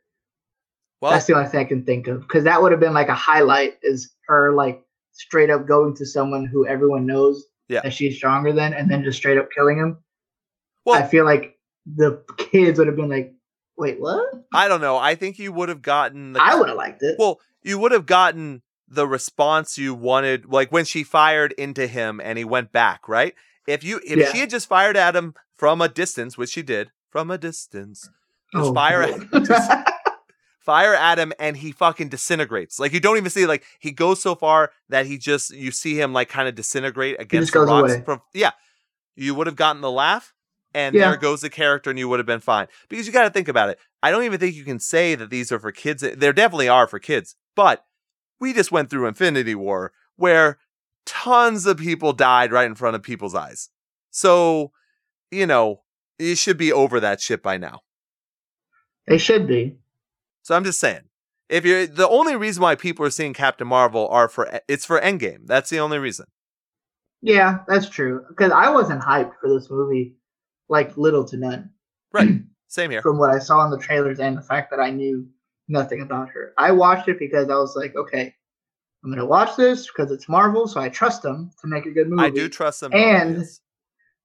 well, 1.00 1.12
that's 1.12 1.26
the 1.26 1.34
only 1.34 1.48
thing 1.48 1.60
I 1.60 1.64
can 1.64 1.84
think 1.84 2.06
of 2.06 2.20
because 2.22 2.44
that 2.44 2.62
would 2.62 2.72
have 2.72 2.80
been 2.80 2.94
like 2.94 3.08
a 3.08 3.14
highlight 3.14 3.78
is 3.82 4.14
her 4.28 4.52
like 4.52 4.82
straight 5.12 5.50
up 5.50 5.66
going 5.66 5.94
to 5.96 6.06
someone 6.06 6.46
who 6.46 6.66
everyone 6.66 7.04
knows 7.06 7.44
Yeah. 7.68 7.80
that 7.82 7.92
she's 7.92 8.16
stronger 8.16 8.52
than 8.52 8.72
and 8.72 8.90
then 8.90 9.02
just 9.04 9.18
straight 9.18 9.38
up 9.38 9.48
killing 9.54 9.78
him. 9.78 9.98
well, 10.86 11.02
I 11.02 11.06
feel 11.06 11.24
like 11.24 11.58
the 11.86 12.22
kids 12.38 12.78
would 12.78 12.86
have 12.86 12.96
been 12.96 13.08
like, 13.10 13.34
wait, 13.76 14.00
what? 14.00 14.32
I 14.54 14.68
don't 14.68 14.80
know. 14.80 14.96
I 14.96 15.14
think 15.16 15.38
you 15.38 15.52
would 15.52 15.68
have 15.68 15.82
gotten 15.82 16.32
the 16.34 16.42
I 16.42 16.54
would 16.54 16.68
have 16.68 16.76
liked 16.76 17.02
it. 17.02 17.16
Well, 17.18 17.40
you 17.62 17.78
would 17.78 17.92
have 17.92 18.06
gotten 18.06 18.62
the 18.88 19.06
response 19.08 19.76
you 19.78 19.94
wanted, 19.94 20.46
like 20.46 20.70
when 20.70 20.84
she 20.84 21.02
fired 21.02 21.52
into 21.52 21.86
him 21.86 22.20
and 22.22 22.38
he 22.38 22.44
went 22.44 22.72
back, 22.72 23.08
right? 23.08 23.34
If 23.66 23.82
you 23.84 24.00
if 24.06 24.18
Yeah. 24.18 24.32
she 24.32 24.38
had 24.38 24.50
just 24.50 24.68
fired 24.68 24.96
at 24.96 25.16
him 25.16 25.34
from 25.56 25.80
a 25.80 25.88
distance, 25.88 26.36
which 26.38 26.50
she 26.50 26.62
did 26.62 26.90
from 27.12 27.30
a 27.30 27.38
distance, 27.38 28.08
just 28.52 28.70
Oh, 28.70 28.74
fire 28.74 29.02
at 29.02 29.44
just 29.44 29.70
fire 30.60 30.94
at 30.94 31.18
him 31.18 31.32
and 31.38 31.56
he 31.56 31.70
fucking 31.72 32.08
disintegrates. 32.08 32.80
Like 32.80 32.92
you 32.92 32.98
don't 33.00 33.16
even 33.18 33.30
see 33.30 33.46
like 33.46 33.62
he 33.78 33.92
goes 33.92 34.20
so 34.20 34.34
far 34.34 34.72
that 34.88 35.06
he 35.06 35.18
just 35.18 35.50
you 35.54 35.70
see 35.70 36.00
him 36.00 36.12
like 36.12 36.28
kind 36.28 36.48
of 36.48 36.54
disintegrate 36.54 37.20
against 37.20 37.52
the 37.52 37.60
rocks 37.60 37.92
away. 37.92 38.02
from 38.04 38.22
yeah. 38.34 38.50
You 39.14 39.34
would 39.34 39.46
have 39.46 39.56
gotten 39.56 39.82
the 39.82 39.90
laugh 39.90 40.32
and 40.74 40.94
Yeah. 40.94 41.10
there 41.10 41.18
goes 41.18 41.42
the 41.42 41.50
character 41.50 41.90
and 41.90 41.98
you 41.98 42.08
would 42.08 42.18
have 42.18 42.26
been 42.26 42.40
fine. 42.40 42.66
Because 42.88 43.06
you 43.06 43.12
got 43.12 43.24
to 43.24 43.30
think 43.30 43.46
about 43.48 43.68
it. 43.68 43.78
I 44.02 44.10
don't 44.10 44.24
even 44.24 44.40
think 44.40 44.54
you 44.56 44.64
can 44.64 44.80
say 44.80 45.14
that 45.14 45.28
these 45.30 45.52
are 45.52 45.58
for 45.60 45.70
kids. 45.70 46.02
There 46.02 46.32
definitely 46.32 46.68
are 46.70 46.86
for 46.86 46.98
kids. 46.98 47.36
But 47.54 47.84
we 48.40 48.52
just 48.54 48.72
went 48.72 48.88
through 48.88 49.06
Infinity 49.06 49.54
War 49.54 49.92
where 50.16 50.58
tons 51.04 51.66
of 51.66 51.76
people 51.76 52.12
died 52.14 52.52
right 52.52 52.66
in 52.66 52.74
front 52.74 52.96
of 52.96 53.02
people's 53.02 53.34
eyes. 53.34 53.68
So, 54.10 54.72
you 55.30 55.46
know, 55.46 55.81
you 56.18 56.34
should 56.34 56.56
be 56.58 56.72
over 56.72 57.00
that 57.00 57.20
shit 57.20 57.42
by 57.42 57.56
now. 57.56 57.80
they 59.06 59.18
should 59.18 59.46
be. 59.46 59.76
So 60.42 60.54
I'm 60.56 60.64
just 60.64 60.80
saying, 60.80 61.02
if 61.48 61.64
you're 61.64 61.86
the 61.86 62.08
only 62.08 62.36
reason 62.36 62.62
why 62.62 62.74
people 62.74 63.04
are 63.06 63.10
seeing 63.10 63.32
Captain 63.34 63.66
Marvel 63.66 64.08
are 64.08 64.28
for 64.28 64.60
it's 64.68 64.84
for 64.84 65.00
Endgame. 65.00 65.46
That's 65.46 65.70
the 65.70 65.78
only 65.80 65.98
reason. 65.98 66.26
Yeah, 67.20 67.58
that's 67.68 67.88
true. 67.88 68.24
Because 68.28 68.50
I 68.52 68.70
wasn't 68.70 69.00
hyped 69.02 69.32
for 69.40 69.48
this 69.48 69.70
movie, 69.70 70.16
like 70.68 70.96
little 70.96 71.24
to 71.26 71.36
none, 71.36 71.70
Right. 72.12 72.40
Same 72.68 72.90
here. 72.90 73.02
from 73.02 73.18
what 73.18 73.30
I 73.30 73.38
saw 73.38 73.64
in 73.66 73.70
the 73.70 73.78
trailers 73.78 74.18
and 74.18 74.36
the 74.36 74.42
fact 74.42 74.70
that 74.70 74.80
I 74.80 74.90
knew 74.90 75.28
nothing 75.68 76.00
about 76.00 76.30
her. 76.30 76.54
I 76.56 76.72
watched 76.72 77.06
it 77.06 77.18
because 77.18 77.50
I 77.50 77.54
was 77.56 77.76
like, 77.76 77.94
okay, 77.94 78.34
I'm 79.04 79.10
gonna 79.10 79.26
watch 79.26 79.56
this 79.56 79.86
because 79.86 80.10
it's 80.10 80.28
Marvel, 80.28 80.66
so 80.66 80.80
I 80.80 80.88
trust 80.88 81.22
them 81.22 81.50
to 81.60 81.66
make 81.68 81.84
a 81.86 81.90
good 81.90 82.08
movie. 82.08 82.22
I 82.22 82.30
do 82.30 82.48
trust 82.48 82.80
them. 82.80 82.92
And- 82.94 83.36
yes. 83.38 83.60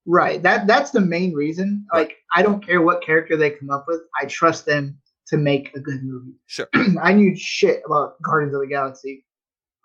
Right. 0.08 0.42
That 0.42 0.68
that's 0.68 0.92
the 0.92 1.02
main 1.02 1.34
reason. 1.34 1.86
Like 1.94 2.16
I 2.34 2.42
don't 2.42 2.66
care 2.66 2.82
what 2.82 3.04
character 3.04 3.36
they 3.36 3.50
come 3.52 3.70
up 3.70 3.86
with. 3.88 4.02
I 4.20 4.26
trust 4.26 4.66
them 4.66 4.98
to 5.28 5.38
make 5.38 5.76
a 5.76 5.82
good 5.82 6.02
movie. 6.04 6.34
Sure. 6.46 6.70
I 7.02 7.12
knew 7.12 7.36
shit 7.36 7.82
about 7.86 8.22
Guardians 8.22 8.56
of 8.56 8.62
the 8.62 8.68
Galaxy 8.68 9.26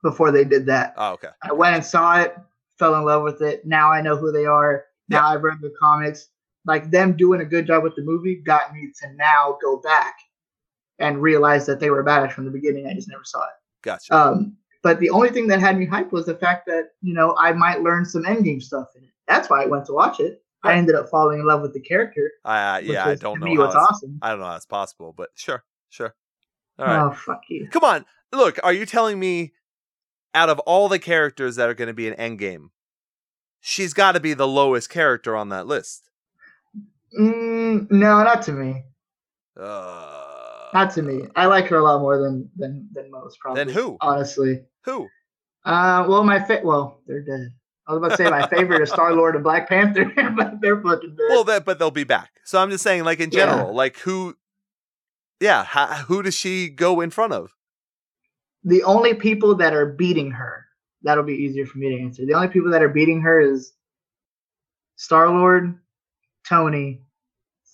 before 0.03 0.31
they 0.31 0.45
did 0.45 0.65
that. 0.67 0.95
Oh, 0.97 1.13
okay. 1.15 1.29
I 1.43 1.53
went 1.53 1.75
and 1.75 1.85
saw 1.85 2.21
it, 2.21 2.37
fell 2.79 2.95
in 2.95 3.05
love 3.05 3.25
with 3.25 3.43
it. 3.43 3.67
Now 3.67 3.91
I 3.91 4.01
know 4.01 4.17
who 4.17 4.31
they 4.31 4.47
are. 4.47 4.85
Now 5.09 5.27
I've 5.27 5.43
read 5.43 5.61
the 5.61 5.75
comics. 5.79 6.29
Like 6.65 6.93
them 6.93 7.17
doing 7.17 7.41
a 7.41 7.45
good 7.45 7.67
job 7.67 7.83
with 7.83 7.97
the 7.97 8.03
movie 8.03 8.37
got 8.37 8.73
me 8.73 8.93
to 9.01 9.13
now 9.15 9.59
go 9.61 9.79
back 9.79 10.15
and 11.01 11.21
realize 11.21 11.67
that 11.67 11.81
they 11.81 11.91
were 11.91 12.05
badass 12.05 12.33
from 12.33 12.45
the 12.45 12.51
beginning. 12.53 12.87
I 12.87 12.95
just 12.95 13.09
never 13.09 13.25
saw 13.25 13.43
it. 13.43 13.55
Gotcha. 13.83 14.17
Um, 14.17 14.57
but 14.85 15.01
the 15.01 15.11
only 15.11 15.31
thing 15.31 15.49
that 15.49 15.59
had 15.59 15.77
me 15.77 15.87
hyped 15.87 16.13
was 16.13 16.27
the 16.27 16.37
fact 16.37 16.67
that 16.67 16.91
you 17.03 17.15
know 17.15 17.37
I 17.39 17.53
might 17.53 17.83
learn 17.83 18.05
some 18.05 18.23
endgame 18.23 18.63
stuff 18.63 18.89
in 18.97 19.03
it. 19.03 19.11
That's 19.33 19.49
why 19.51 19.63
I 19.63 19.67
went 19.67 19.87
to 19.87 19.93
watch 19.93 20.21
it. 20.21 20.43
I 20.65 20.75
ended 20.75 20.95
up 20.95 21.09
falling 21.09 21.41
in 21.41 21.47
love 21.47 21.61
with 21.63 21.73
the 21.73 21.81
character. 21.81 22.31
I, 22.45 22.77
uh, 22.77 22.79
yeah, 22.81 23.05
I 23.07 23.15
don't 23.17 23.35
to 23.35 23.41
know. 23.41 23.47
Me, 23.47 23.57
that's- 23.57 23.75
awesome. 23.75 24.19
I 24.23 24.31
don't 24.31 24.39
know 24.39 24.47
how 24.47 24.53
that's 24.53 24.67
possible, 24.67 25.13
but 25.17 25.31
sure, 25.35 25.65
sure. 25.89 26.15
All 26.79 26.87
right. 26.87 27.03
Oh 27.07 27.13
fuck 27.13 27.41
you! 27.49 27.69
Come 27.69 27.83
on. 27.85 28.05
Look, 28.33 28.59
are 28.63 28.73
you 28.73 28.87
telling 28.87 29.19
me 29.19 29.53
out 30.35 30.49
of 30.49 30.59
all 30.61 30.89
the 30.89 30.99
characters 30.99 31.57
that 31.57 31.69
are 31.69 31.75
going 31.75 31.89
to 31.89 31.95
be 31.95 32.07
in 32.07 32.15
Endgame, 32.15 32.69
she's 33.61 33.93
got 33.93 34.13
to 34.13 34.21
be 34.21 34.35
the 34.35 34.47
lowest 34.49 34.89
character 34.89 35.35
on 35.37 35.49
that 35.51 35.67
list? 35.67 36.11
Mm, 37.19 37.91
no, 37.91 38.23
not 38.23 38.43
to 38.43 38.53
me. 38.53 38.85
Uh, 39.59 40.69
Not 40.73 40.93
to 40.95 41.03
me. 41.03 41.27
I 41.37 41.47
like 41.47 41.67
her 41.67 41.77
a 41.77 41.83
lot 41.83 42.01
more 42.01 42.19
than 42.23 42.49
than 42.57 42.89
than 42.93 43.11
most. 43.11 43.39
Probably. 43.41 43.65
Then 43.65 43.75
who? 43.75 43.99
Honestly. 44.01 44.63
Who? 44.85 45.09
Uh, 45.65 46.07
well, 46.09 46.25
my 46.25 46.43
fit. 46.43 46.65
well, 46.65 47.01
they're 47.07 47.23
dead. 47.23 47.53
I 47.87 47.93
was 47.93 47.99
about 47.99 48.11
to 48.11 48.17
say 48.17 48.31
my 48.31 48.47
favorite 48.47 48.83
is 48.83 48.91
Star 48.91 49.13
Lord 49.13 49.35
and 49.35 49.43
Black 49.43 49.69
Panther, 49.69 50.05
but 50.37 50.61
they're 50.61 50.81
fucking 50.81 51.17
dead. 51.17 51.27
Well, 51.29 51.45
that, 51.45 51.65
but 51.65 51.79
they'll 51.79 51.91
be 51.91 52.05
back. 52.05 52.31
So 52.45 52.61
I'm 52.61 52.71
just 52.71 52.85
saying, 52.85 53.05
like 53.05 53.19
in 53.21 53.31
Yeah. 53.31 53.47
general, 53.47 53.75
like 53.75 53.99
who? 53.99 54.37
Yeah, 55.41 55.65
ha, 55.65 56.05
who 56.07 56.23
does 56.23 56.35
she 56.35 56.69
go 56.69 57.01
in 57.01 57.11
front 57.11 57.33
of? 57.33 57.55
the 58.65 58.85
only 58.85 59.13
people 59.15 59.57
that 59.57 59.75
are 59.75 59.87
beating 59.87 60.31
her, 60.31 60.65
that'll 61.03 61.25
be 61.25 61.33
easier 61.35 61.67
for 61.67 61.79
me 61.79 61.89
to 61.97 62.01
answer. 62.01 62.25
The 62.25 62.35
only 62.35 62.47
people 62.47 62.71
that 62.71 62.81
are 62.83 62.89
beating 62.89 63.21
her 63.23 63.41
is 63.41 63.73
Star 64.95 65.29
Lord, 65.29 65.77
Tony, 66.49 67.03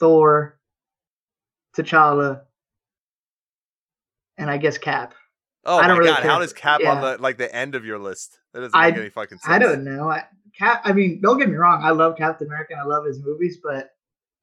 Thor, 0.01 0.59
T'Challa, 1.77 2.41
and 4.39 4.51
I 4.51 4.57
guess 4.57 4.79
Cap. 4.79 5.13
Oh 5.69 5.79
I 5.79 5.87
don't 5.87 5.99
really 5.99 6.11
god, 6.11 6.23
care 6.23 6.31
how 6.31 6.39
does 6.39 6.53
Cap 6.53 6.83
on 6.85 7.01
the 7.03 7.19
like 7.21 7.37
the 7.39 7.55
end 7.55 7.75
of 7.75 7.85
your 7.85 7.99
list? 7.99 8.39
That 8.55 8.61
doesn't 8.61 8.75
I- 8.75 8.91
make 8.91 8.99
any 8.99 9.11
fucking 9.11 9.39
sense. 9.39 9.53
I 9.53 9.59
don't 9.59 9.85
know. 9.85 10.09
I, 10.11 10.25
Cap. 10.59 10.81
I 10.85 10.93
mean, 10.93 11.21
don't 11.21 11.39
get 11.39 11.49
me 11.49 11.55
wrong. 11.55 11.83
I 11.85 11.91
love 11.91 12.17
Captain 12.17 12.47
America. 12.49 12.73
and 12.73 12.81
I 12.81 12.85
love 12.85 13.05
his 13.05 13.23
movies, 13.23 13.59
but 13.63 13.91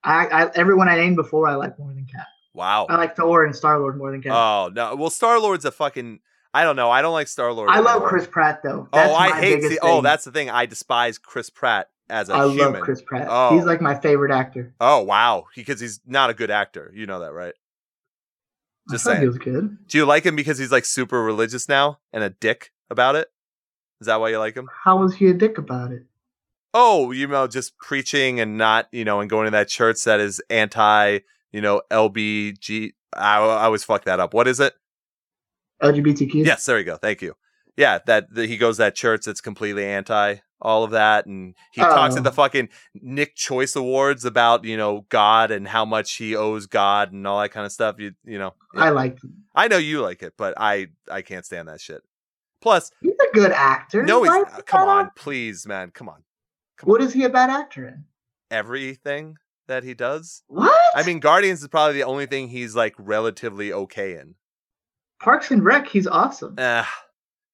I, 0.03 0.27
I 0.27 0.51
everyone 0.55 0.87
I 0.87 0.95
named 0.95 1.15
before, 1.17 1.47
I 1.49 1.55
like 1.55 1.77
more 1.79 1.93
than 1.93 2.05
Cap. 2.05 2.27
Wow. 2.53 2.85
I 2.89 2.95
like 2.95 3.15
Thor 3.17 3.43
and 3.43 3.53
Star 3.55 3.79
Lord 3.79 3.97
more 3.97 4.11
than 4.11 4.21
Cap. 4.21 4.31
Oh 4.33 4.71
no. 4.73 4.95
Well, 4.95 5.09
Star 5.09 5.39
Lord's 5.39 5.65
a 5.65 5.71
fucking. 5.71 6.19
I 6.53 6.63
don't 6.63 6.77
know. 6.77 6.89
I 6.89 7.01
don't 7.01 7.11
like 7.11 7.27
Star 7.27 7.51
Lord. 7.51 7.69
I 7.69 7.79
love 7.79 8.03
Chris 8.03 8.27
Pratt 8.27 8.61
though. 8.63 8.87
Oh, 8.93 9.15
I 9.15 9.29
my 9.31 9.35
hate. 9.41 9.55
biggest 9.55 9.73
See, 9.73 9.79
oh, 9.81 9.99
that's 10.01 10.23
the 10.23 10.31
thing. 10.31 10.49
I 10.49 10.65
despise 10.67 11.17
Chris 11.17 11.49
Pratt 11.49 11.89
as 12.09 12.29
a 12.29 12.33
I 12.33 12.47
human. 12.47 12.73
love 12.73 12.81
Chris 12.81 13.01
Pratt. 13.01 13.27
Oh. 13.29 13.53
He's 13.55 13.65
like 13.65 13.81
my 13.81 13.95
favorite 13.99 14.31
actor. 14.31 14.73
Oh 14.79 15.01
wow, 15.01 15.47
because 15.55 15.81
he's 15.81 15.99
not 16.05 16.29
a 16.29 16.33
good 16.33 16.51
actor. 16.51 16.93
You 16.95 17.07
know 17.07 17.19
that, 17.19 17.33
right? 17.33 17.55
Just 18.89 19.03
saying. 19.03 19.21
he 19.21 19.27
was 19.27 19.37
good. 19.37 19.77
Do 19.87 19.97
you 19.97 20.05
like 20.05 20.25
him 20.25 20.35
because 20.35 20.57
he's 20.57 20.71
like 20.71 20.85
super 20.85 21.23
religious 21.23 21.67
now 21.67 21.99
and 22.13 22.23
a 22.23 22.29
dick 22.29 22.71
about 22.89 23.15
it? 23.15 23.29
Is 23.99 24.07
that 24.07 24.19
why 24.19 24.29
you 24.29 24.39
like 24.39 24.55
him? 24.55 24.69
How 24.83 24.97
was 24.97 25.15
he 25.15 25.27
a 25.27 25.33
dick 25.33 25.57
about 25.57 25.91
it? 25.91 26.03
Oh, 26.73 27.11
you 27.11 27.27
know, 27.27 27.47
just 27.47 27.77
preaching 27.77 28.39
and 28.39 28.57
not, 28.57 28.87
you 28.91 29.05
know, 29.05 29.21
and 29.21 29.29
going 29.29 29.45
to 29.45 29.51
that 29.51 29.69
church 29.69 30.03
that 30.03 30.19
is 30.19 30.41
anti, 30.49 31.19
you 31.51 31.61
know, 31.61 31.81
LBG. 31.89 32.91
I, 33.15 33.37
I 33.37 33.63
always 33.63 33.83
fuck 33.83 34.03
that 34.05 34.19
up. 34.19 34.33
What 34.33 34.47
is 34.47 34.59
it? 34.59 34.73
LGBTQ. 35.81 36.45
Yes, 36.45 36.65
there 36.65 36.77
you 36.77 36.83
go. 36.83 36.97
Thank 36.97 37.21
you. 37.21 37.35
Yeah, 37.77 37.99
that, 38.05 38.33
that 38.33 38.49
he 38.49 38.57
goes 38.57 38.75
to 38.75 38.83
that 38.83 38.95
church 38.95 39.25
that's 39.25 39.41
completely 39.41 39.85
anti 39.85 40.35
all 40.61 40.83
of 40.83 40.91
that, 40.91 41.25
and 41.25 41.53
he 41.71 41.81
talks 41.81 42.15
at 42.15 42.21
Oh. 42.21 42.23
the 42.23 42.31
fucking 42.31 42.69
Nick 42.93 43.35
Choice 43.35 43.75
Awards 43.75 44.23
about 44.25 44.63
you 44.65 44.77
know 44.77 45.05
God 45.09 45.51
and 45.51 45.67
how 45.67 45.85
much 45.85 46.13
he 46.15 46.35
owes 46.35 46.65
God 46.65 47.11
and 47.11 47.25
all 47.27 47.41
that 47.41 47.49
kind 47.51 47.65
of 47.65 47.71
stuff. 47.71 47.95
You 47.99 48.13
you 48.23 48.37
know, 48.39 48.53
I 48.75 48.89
like. 48.89 49.19
I 49.53 49.67
know 49.67 49.77
you 49.77 50.01
like 50.01 50.23
it, 50.23 50.33
but 50.37 50.53
I 50.57 50.87
I 51.11 51.21
can't 51.21 51.45
stand 51.45 51.67
that 51.67 51.81
shit. 51.81 52.01
Plus, 52.61 52.89
He's 53.01 53.13
a 53.13 53.33
good 53.35 53.51
actor. 53.51 54.03
no, 54.03 54.23
he's 54.23 54.29
Why 54.31 54.41
is 54.41 54.55
he 54.55 54.61
come 54.63 54.87
on, 54.89 55.05
act- 55.07 55.17
please, 55.17 55.67
man, 55.67 55.91
come 55.91 56.09
on. 56.09 56.23
Come 56.77 56.89
What 56.89 57.01
on. 57.01 57.07
is 57.07 57.13
he 57.13 57.23
a 57.23 57.29
bad 57.29 57.49
actor 57.49 57.87
in? 57.87 58.05
Everything 58.49 59.37
that 59.67 59.83
he 59.83 59.93
does. 59.93 60.41
What? 60.47 60.73
I 60.95 61.03
mean, 61.03 61.19
Guardians 61.19 61.61
is 61.61 61.67
probably 61.67 61.95
the 61.95 62.03
only 62.05 62.25
thing 62.25 62.47
he's 62.47 62.75
like 62.75 62.95
relatively 62.97 63.71
okay 63.73 64.17
in. 64.17 64.35
Parks 65.21 65.51
and 65.51 65.63
Rec. 65.63 65.87
He's 65.87 66.07
awesome. 66.07 66.55
Eh, 66.57 66.83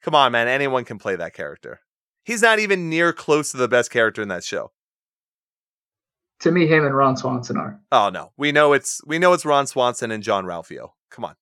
come 0.01 0.15
on, 0.15 0.31
man. 0.31 0.47
Anyone 0.47 0.85
can 0.85 0.97
play 0.99 1.15
that 1.15 1.33
character. 1.33 1.79
He's 2.23 2.41
not 2.41 2.59
even 2.59 2.89
near 2.89 3.13
close 3.13 3.51
to 3.51 3.57
the 3.57 3.67
best 3.67 3.91
character 3.91 4.21
in 4.21 4.27
that 4.29 4.43
show. 4.43 4.71
To 6.41 6.51
me, 6.51 6.65
him 6.67 6.85
and 6.85 6.95
Ron 6.95 7.17
Swanson 7.17 7.57
are. 7.57 7.79
Oh 7.91 8.09
no, 8.09 8.31
we 8.37 8.51
know 8.51 8.73
it's 8.73 9.01
we 9.05 9.19
know 9.19 9.33
it's 9.33 9.45
Ron 9.45 9.67
Swanson 9.67 10.11
and 10.11 10.23
Jean-Ralphio. 10.23 10.91
Come 11.11 11.25
on. 11.25 11.35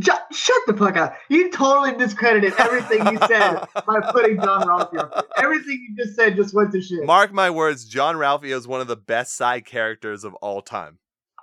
Ju- 0.00 0.12
shut 0.30 0.56
the 0.66 0.74
fuck 0.76 0.96
up. 0.96 1.14
You 1.28 1.50
totally 1.50 1.94
discredited 1.96 2.54
everything 2.58 3.06
you 3.12 3.18
said 3.26 3.64
by 3.86 4.00
putting 4.12 4.36
Jean-Ralphio. 4.36 5.22
Everything 5.36 5.86
you 5.88 6.04
just 6.04 6.16
said 6.16 6.36
just 6.36 6.54
went 6.54 6.72
to 6.72 6.80
shit. 6.80 7.04
Mark 7.04 7.32
my 7.32 7.50
words, 7.50 7.84
Jean-Ralphio 7.84 8.56
is 8.56 8.66
one 8.68 8.80
of 8.80 8.86
the 8.86 8.96
best 8.96 9.36
side 9.36 9.66
characters 9.66 10.24
of 10.24 10.34
all 10.36 10.62
time, 10.62 10.98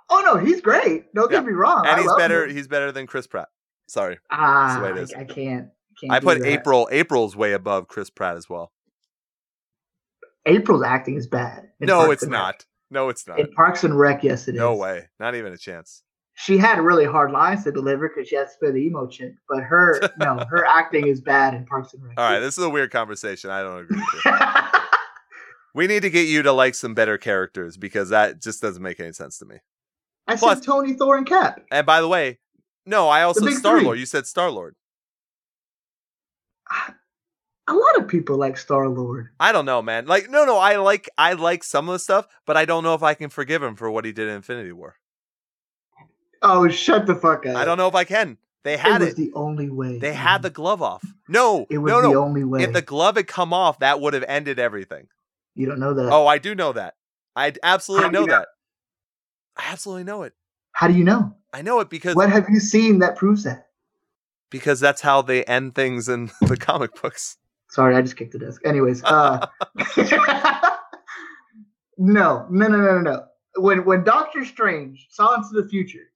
oh 0.08 0.22
no, 0.24 0.36
he's 0.44 0.60
great. 0.60 1.12
Don't 1.14 1.30
Yeah. 1.30 1.38
get 1.38 1.46
me 1.46 1.52
wrong. 1.52 1.86
I 1.86 1.90
and 1.90 1.98
he's 2.00 2.08
love 2.08 2.18
better. 2.18 2.46
him. 2.46 2.56
He's 2.56 2.66
better 2.66 2.90
than 2.92 3.06
Chris 3.06 3.26
Pratt. 3.26 3.48
Sorry, 3.88 4.18
Ah, 4.30 4.76
the 4.78 4.84
way 4.84 4.90
it 4.90 4.96
is. 5.02 5.12
I, 5.12 5.20
I 5.20 5.24
can't. 5.24 5.68
Can't 6.00 6.12
I 6.12 6.20
put. 6.20 6.42
April. 6.44 6.88
April's 6.90 7.36
way 7.36 7.52
above 7.52 7.88
Chris 7.88 8.10
Pratt 8.10 8.36
as 8.36 8.48
well. 8.48 8.72
April's 10.46 10.82
acting 10.82 11.16
is 11.16 11.26
bad. 11.26 11.68
no, 11.80 11.98
Parks 12.00 12.12
it's 12.14 12.22
and 12.24 12.32
Rec. 12.32 12.40
not. 12.40 12.64
No, 12.90 13.08
it's 13.08 13.26
not. 13.26 13.38
In 13.38 13.50
Parks 13.52 13.84
and 13.84 13.96
Rec, 13.98 14.24
yes, 14.24 14.48
it 14.48 14.54
is. 14.54 14.58
No 14.58 14.74
way. 14.74 15.08
Not 15.20 15.34
even 15.34 15.52
a 15.52 15.58
chance. 15.58 16.02
She 16.34 16.56
had 16.56 16.78
really 16.80 17.04
hard 17.04 17.30
lines 17.32 17.64
to 17.64 17.72
deliver 17.72 18.08
because 18.08 18.28
she 18.28 18.34
has 18.36 18.52
to 18.52 18.58
play 18.58 18.70
the 18.72 18.78
emo 18.78 19.06
chick. 19.06 19.34
But 19.48 19.60
her, 19.62 20.00
no, 20.18 20.42
her 20.48 20.64
acting 20.64 21.06
is 21.06 21.20
bad 21.20 21.52
in 21.54 21.66
Parks 21.66 21.92
and 21.92 22.02
Rec. 22.02 22.14
All 22.18 22.24
right, 22.30 22.40
this 22.40 22.56
is 22.56 22.64
a 22.64 22.70
weird 22.70 22.90
conversation. 22.90 23.50
I 23.50 23.62
don't 23.62 23.80
agree 23.82 23.98
with 23.98 24.24
you. 24.24 24.32
We 25.72 25.86
need 25.86 26.02
to 26.02 26.10
get 26.10 26.26
you 26.26 26.42
to 26.42 26.50
like 26.52 26.74
some 26.74 26.94
better 26.94 27.16
characters 27.16 27.76
because 27.76 28.08
that 28.08 28.42
just 28.42 28.60
doesn't 28.60 28.82
make 28.82 28.98
any 28.98 29.12
sense 29.12 29.38
to 29.38 29.44
me. 29.44 29.58
I 30.26 30.34
Plus- 30.34 30.58
said 30.58 30.64
Tony, 30.64 30.94
Thor, 30.94 31.16
and 31.16 31.24
Cap. 31.24 31.60
And 31.70 31.86
by 31.86 32.00
the 32.00 32.08
way, 32.08 32.40
no, 32.86 33.08
I 33.08 33.22
also 33.22 33.46
Star 33.50 33.80
Lord. 33.80 33.96
You 33.96 34.04
said 34.04 34.26
Star 34.26 34.50
Lord. 34.50 34.74
A 37.70 37.74
lot 37.74 37.96
of 37.98 38.08
people 38.08 38.36
like 38.36 38.58
Star 38.58 38.88
Lord. 38.88 39.28
I 39.38 39.52
don't 39.52 39.64
know, 39.64 39.80
man. 39.80 40.06
Like, 40.06 40.28
no, 40.28 40.44
no, 40.44 40.58
I 40.58 40.76
like 40.76 41.08
I 41.16 41.34
like 41.34 41.62
some 41.64 41.88
of 41.88 41.92
the 41.92 41.98
stuff, 42.00 42.26
but 42.46 42.56
I 42.56 42.64
don't 42.64 42.82
know 42.82 42.94
if 42.94 43.02
I 43.02 43.14
can 43.14 43.30
forgive 43.30 43.62
him 43.62 43.76
for 43.76 43.90
what 43.90 44.04
he 44.04 44.12
did 44.12 44.28
in 44.28 44.34
Infinity 44.34 44.72
War. 44.72 44.96
Oh, 46.42 46.68
shut 46.68 47.06
the 47.06 47.14
fuck 47.14 47.46
up. 47.46 47.56
I 47.56 47.64
don't 47.64 47.78
know 47.78 47.86
if 47.88 47.94
I 47.94 48.04
can. 48.04 48.38
They 48.64 48.74
It 48.74 48.80
had 48.80 49.00
was 49.00 49.10
it. 49.10 49.16
the 49.16 49.32
only 49.34 49.70
way. 49.70 49.98
They 49.98 50.12
had 50.12 50.42
the 50.42 50.50
glove 50.50 50.82
off. 50.82 51.04
No, 51.28 51.66
It 51.70 51.78
was 51.78 51.90
no, 51.92 52.02
the 52.02 52.08
no. 52.12 52.22
only 52.24 52.44
way. 52.44 52.62
If 52.62 52.72
the 52.72 52.82
glove 52.82 53.16
had 53.16 53.26
come 53.26 53.52
off, 53.52 53.78
that 53.80 54.00
would 54.00 54.14
have 54.14 54.24
ended 54.26 54.58
everything. 54.58 55.06
you 55.54 55.66
don't 55.66 55.78
know 55.80 55.94
that. 55.94 56.10
Oh, 56.10 56.26
I 56.26 56.38
do 56.38 56.54
know 56.54 56.72
that. 56.72 56.94
I 57.36 57.52
absolutely 57.62 58.10
know 58.10 58.22
you 58.22 58.26
know? 58.26 58.32
that. 58.38 58.48
I 59.56 59.70
absolutely 59.70 60.04
know 60.04 60.22
it. 60.24 60.32
How 60.72 60.88
do 60.88 60.94
you 60.94 61.04
know? 61.04 61.34
I 61.52 61.62
know 61.62 61.80
it 61.80 61.88
because 61.90 62.14
What 62.16 62.30
have 62.30 62.48
you 62.50 62.60
seen 62.60 62.98
that 63.00 63.16
proves 63.16 63.44
that? 63.44 63.66
because 64.50 64.80
that's 64.80 65.00
how 65.00 65.22
they 65.22 65.44
end 65.44 65.74
things 65.76 66.08
in 66.08 66.30
the 66.40 66.56
comic 66.56 67.00
books. 67.00 67.36
Sorry, 67.70 67.94
I 67.96 68.02
just 68.02 68.16
kicked 68.16 68.32
the 68.32 68.38
desk. 68.38 68.62
Anyways, 68.64 69.02
uh 69.04 69.46
No, 71.98 72.46
no, 72.50 72.66
no, 72.68 72.78
no, 72.78 72.98
no. 73.00 73.24
When 73.56 73.84
when 73.84 74.04
Doctor 74.04 74.44
Strange 74.44 75.06
saw 75.10 75.34
into 75.34 75.48
the 75.52 75.68
future. 75.68 76.10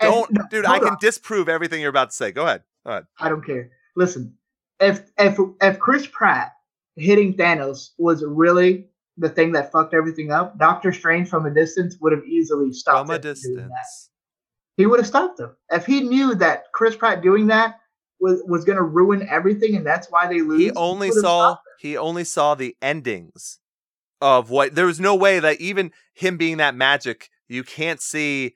and- 0.00 0.12
Don't, 0.12 0.32
no, 0.32 0.42
dude. 0.50 0.66
I 0.66 0.78
can 0.78 0.88
on. 0.88 0.96
disprove 1.00 1.48
everything 1.48 1.80
you're 1.80 1.90
about 1.90 2.10
to 2.10 2.16
say. 2.16 2.32
Go 2.32 2.44
ahead. 2.46 2.62
Go 2.84 2.90
ahead. 2.92 3.06
I 3.20 3.28
don't 3.28 3.44
care. 3.44 3.70
Listen, 3.96 4.34
if 4.80 5.02
if 5.18 5.38
if 5.62 5.78
Chris 5.78 6.06
Pratt 6.10 6.52
hitting 6.96 7.34
Thanos 7.34 7.90
was 7.98 8.24
really 8.24 8.88
the 9.16 9.28
thing 9.28 9.52
that 9.52 9.70
fucked 9.70 9.94
everything 9.94 10.32
up, 10.32 10.58
Doctor 10.58 10.92
Strange 10.92 11.28
from 11.28 11.46
a 11.46 11.50
distance 11.54 11.96
would 12.00 12.12
have 12.12 12.24
easily 12.24 12.72
stopped 12.72 13.06
From 13.06 13.10
a 13.10 13.16
him 13.16 13.22
from 13.22 13.34
doing 13.42 13.56
that. 13.56 13.62
distance. 13.68 14.10
He 14.76 14.86
would 14.86 14.98
have 15.00 15.06
stopped 15.08 15.38
them. 15.38 15.56
If 15.70 15.86
he 15.86 16.00
knew 16.00 16.34
that 16.36 16.64
Chris 16.72 16.96
Pratt 16.96 17.20
doing 17.22 17.46
that 17.48 17.80
was 18.20 18.42
was 18.46 18.64
going 18.64 18.76
to 18.76 18.82
ruin 18.82 19.26
everything, 19.28 19.76
and 19.76 19.86
that's 19.86 20.08
why 20.10 20.26
they 20.26 20.40
lose. 20.40 20.60
He 20.62 20.70
only 20.72 21.10
saw 21.10 21.56
he 21.78 21.96
only 21.96 22.24
saw 22.24 22.54
the 22.54 22.76
endings 22.82 23.58
of 24.20 24.50
what 24.50 24.74
there 24.74 24.86
was 24.86 25.00
no 25.00 25.14
way 25.14 25.38
that 25.38 25.60
even 25.60 25.92
him 26.14 26.36
being 26.36 26.56
that 26.56 26.74
magic, 26.74 27.30
you 27.48 27.62
can't 27.62 28.00
see 28.00 28.54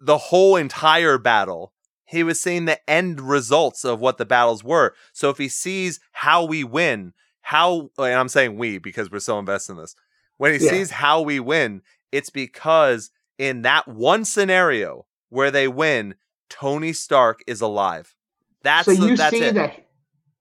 the 0.00 0.18
whole 0.18 0.56
entire 0.56 1.18
battle. 1.18 1.72
He 2.04 2.22
was 2.22 2.40
seeing 2.40 2.64
the 2.64 2.78
end 2.88 3.20
results 3.20 3.84
of 3.84 4.00
what 4.00 4.18
the 4.18 4.24
battles 4.26 4.64
were. 4.64 4.94
So 5.12 5.30
if 5.30 5.38
he 5.38 5.48
sees 5.48 6.00
how 6.12 6.44
we 6.44 6.64
win, 6.64 7.12
how 7.42 7.90
and 7.98 8.14
I'm 8.14 8.28
saying 8.28 8.56
we 8.56 8.78
because 8.78 9.10
we're 9.10 9.20
so 9.20 9.38
invested 9.38 9.72
in 9.72 9.78
this. 9.78 9.94
When 10.36 10.52
he 10.52 10.64
Yeah. 10.64 10.70
sees 10.70 10.90
how 10.92 11.20
we 11.20 11.40
win, 11.40 11.82
it's 12.12 12.30
because 12.30 13.10
in 13.38 13.62
that 13.62 13.88
one 13.88 14.24
scenario 14.24 15.06
where 15.28 15.50
they 15.50 15.68
win, 15.68 16.14
Tony 16.48 16.92
Stark 16.92 17.42
is 17.46 17.60
alive. 17.60 18.14
That's 18.68 18.86
so 18.86 18.94
the- 18.94 19.08
you 19.08 19.16
that's 19.16 19.30
see 19.36 19.42
it. 19.44 19.54
that 19.54 19.84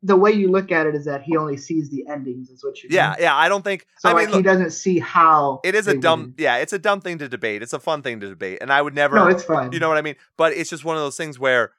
the 0.04 0.16
way 0.16 0.32
you 0.32 0.50
look 0.52 0.72
at 0.72 0.86
it 0.86 0.94
is 0.94 1.06
that 1.06 1.24
he 1.24 1.36
only 1.36 1.58
sees 1.58 1.90
the 1.90 2.06
endings. 2.08 2.50
Is 2.50 2.64
what 2.64 2.82
you 2.84 2.90
Yeah, 2.92 3.10
mean. 3.12 3.18
yeah. 3.22 3.36
I 3.36 3.50
don't 3.50 3.64
think. 3.64 3.88
So 3.98 4.10
I 4.10 4.14
like 4.14 4.26
mean, 4.28 4.36
look, 4.36 4.38
he 4.40 4.44
doesn't 4.44 4.70
see 4.72 5.00
how 5.00 5.60
it 5.64 5.74
is 5.76 5.88
a 5.88 5.98
dumb. 5.98 6.22
win. 6.22 6.34
Yeah, 6.38 6.58
it's 6.58 6.72
a 6.74 6.80
dumb 6.80 7.02
thing 7.02 7.18
to 7.18 7.28
debate. 7.28 7.64
It's 7.64 7.74
a 7.74 7.80
fun 7.80 8.02
thing 8.04 8.20
to 8.20 8.30
debate, 8.30 8.60
and 8.62 8.72
I 8.72 8.82
would 8.82 8.94
never. 8.94 9.16
No, 9.16 9.28
it's 9.28 9.44
fine. 9.44 9.72
You 9.72 9.80
know 9.80 9.90
what 9.90 9.98
I 9.98 10.02
mean? 10.04 10.16
But 10.38 10.54
it's 10.54 10.70
just 10.70 10.86
one 10.86 10.96
of 10.96 11.02
those 11.02 11.18
things 11.18 11.40
where 11.40 11.72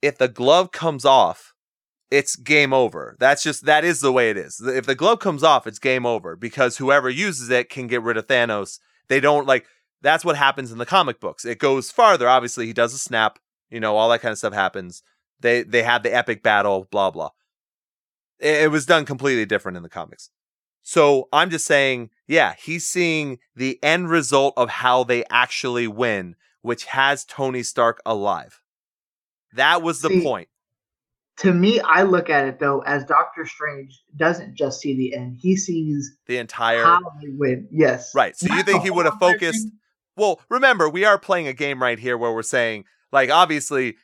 if 0.00 0.16
the 0.16 0.28
glove 0.28 0.72
comes 0.72 1.04
off, 1.04 1.52
it's 2.10 2.34
game 2.34 2.72
over. 2.72 3.16
That's 3.20 3.42
just 3.42 3.66
that 3.66 3.84
is 3.84 4.00
the 4.00 4.10
way 4.12 4.30
it 4.30 4.36
is. 4.38 4.60
If 4.60 4.86
the 4.86 4.94
glove 4.94 5.18
comes 5.20 5.42
off, 5.44 5.66
it's 5.66 5.78
game 5.78 6.06
over 6.06 6.36
because 6.36 6.78
whoever 6.78 7.10
uses 7.10 7.50
it 7.50 7.68
can 7.68 7.86
get 7.86 8.02
rid 8.02 8.16
of 8.16 8.26
Thanos. 8.26 8.78
They 9.08 9.20
don't 9.20 9.46
like 9.46 9.66
that's 10.02 10.24
what 10.24 10.36
happens 10.36 10.72
in 10.72 10.78
the 10.78 10.86
comic 10.86 11.20
books. 11.20 11.44
It 11.44 11.58
goes 11.58 11.90
farther. 11.90 12.26
Obviously, 12.26 12.64
he 12.66 12.72
does 12.72 12.94
a 12.94 12.98
snap, 12.98 13.38
you 13.68 13.80
know, 13.80 13.96
all 13.96 14.08
that 14.08 14.22
kind 14.22 14.32
of 14.32 14.38
stuff 14.38 14.54
happens. 14.54 15.02
They 15.40 15.62
they 15.62 15.82
had 15.82 16.02
the 16.02 16.14
epic 16.14 16.42
battle, 16.42 16.86
blah 16.90 17.10
blah. 17.10 17.30
It, 18.38 18.64
it 18.64 18.70
was 18.70 18.86
done 18.86 19.04
completely 19.04 19.46
different 19.46 19.76
in 19.76 19.82
the 19.82 19.88
comics. 19.88 20.30
So 20.82 21.28
I'm 21.32 21.50
just 21.50 21.66
saying, 21.66 22.10
yeah, 22.26 22.54
he's 22.58 22.86
seeing 22.86 23.38
the 23.54 23.78
end 23.82 24.08
result 24.08 24.54
of 24.56 24.70
how 24.70 25.04
they 25.04 25.24
actually 25.30 25.86
win, 25.86 26.36
which 26.62 26.86
has 26.86 27.24
Tony 27.24 27.62
Stark 27.62 28.00
alive. 28.06 28.62
That 29.52 29.82
was 29.82 30.00
the 30.00 30.08
See, 30.08 30.22
point. 30.22 30.48
to 31.38 31.52
me, 31.52 31.80
I 31.80 32.02
look 32.04 32.30
at 32.30 32.46
it 32.46 32.58
though 32.60 32.80
as 32.80 33.04
Doctor 33.04 33.44
Strange 33.46 34.00
doesn't 34.16 34.54
just 34.56 34.80
see 34.80 34.96
the 34.96 35.14
end; 35.14 35.36
he 35.40 35.56
sees 35.56 36.16
The 36.26 36.38
entire 36.38 36.82
how 36.82 37.00
they 37.20 37.28
win. 37.28 37.68
Yes, 37.70 38.14
right. 38.14 38.36
So 38.36 38.52
you 38.54 38.62
think 38.62 38.82
he 38.82 38.90
would 38.90 39.06
have 39.06 39.18
focused? 39.18 39.64
thing. 39.64 39.72
Well, 40.16 40.40
remember, 40.48 40.88
we 40.88 41.04
are 41.04 41.18
playing 41.18 41.46
a 41.46 41.52
game 41.52 41.82
right 41.82 41.98
here 41.98 42.16
where 42.18 42.32
we're 42.32 42.42
saying, 42.42 42.84
like, 43.10 43.30
obviously, 43.30 43.96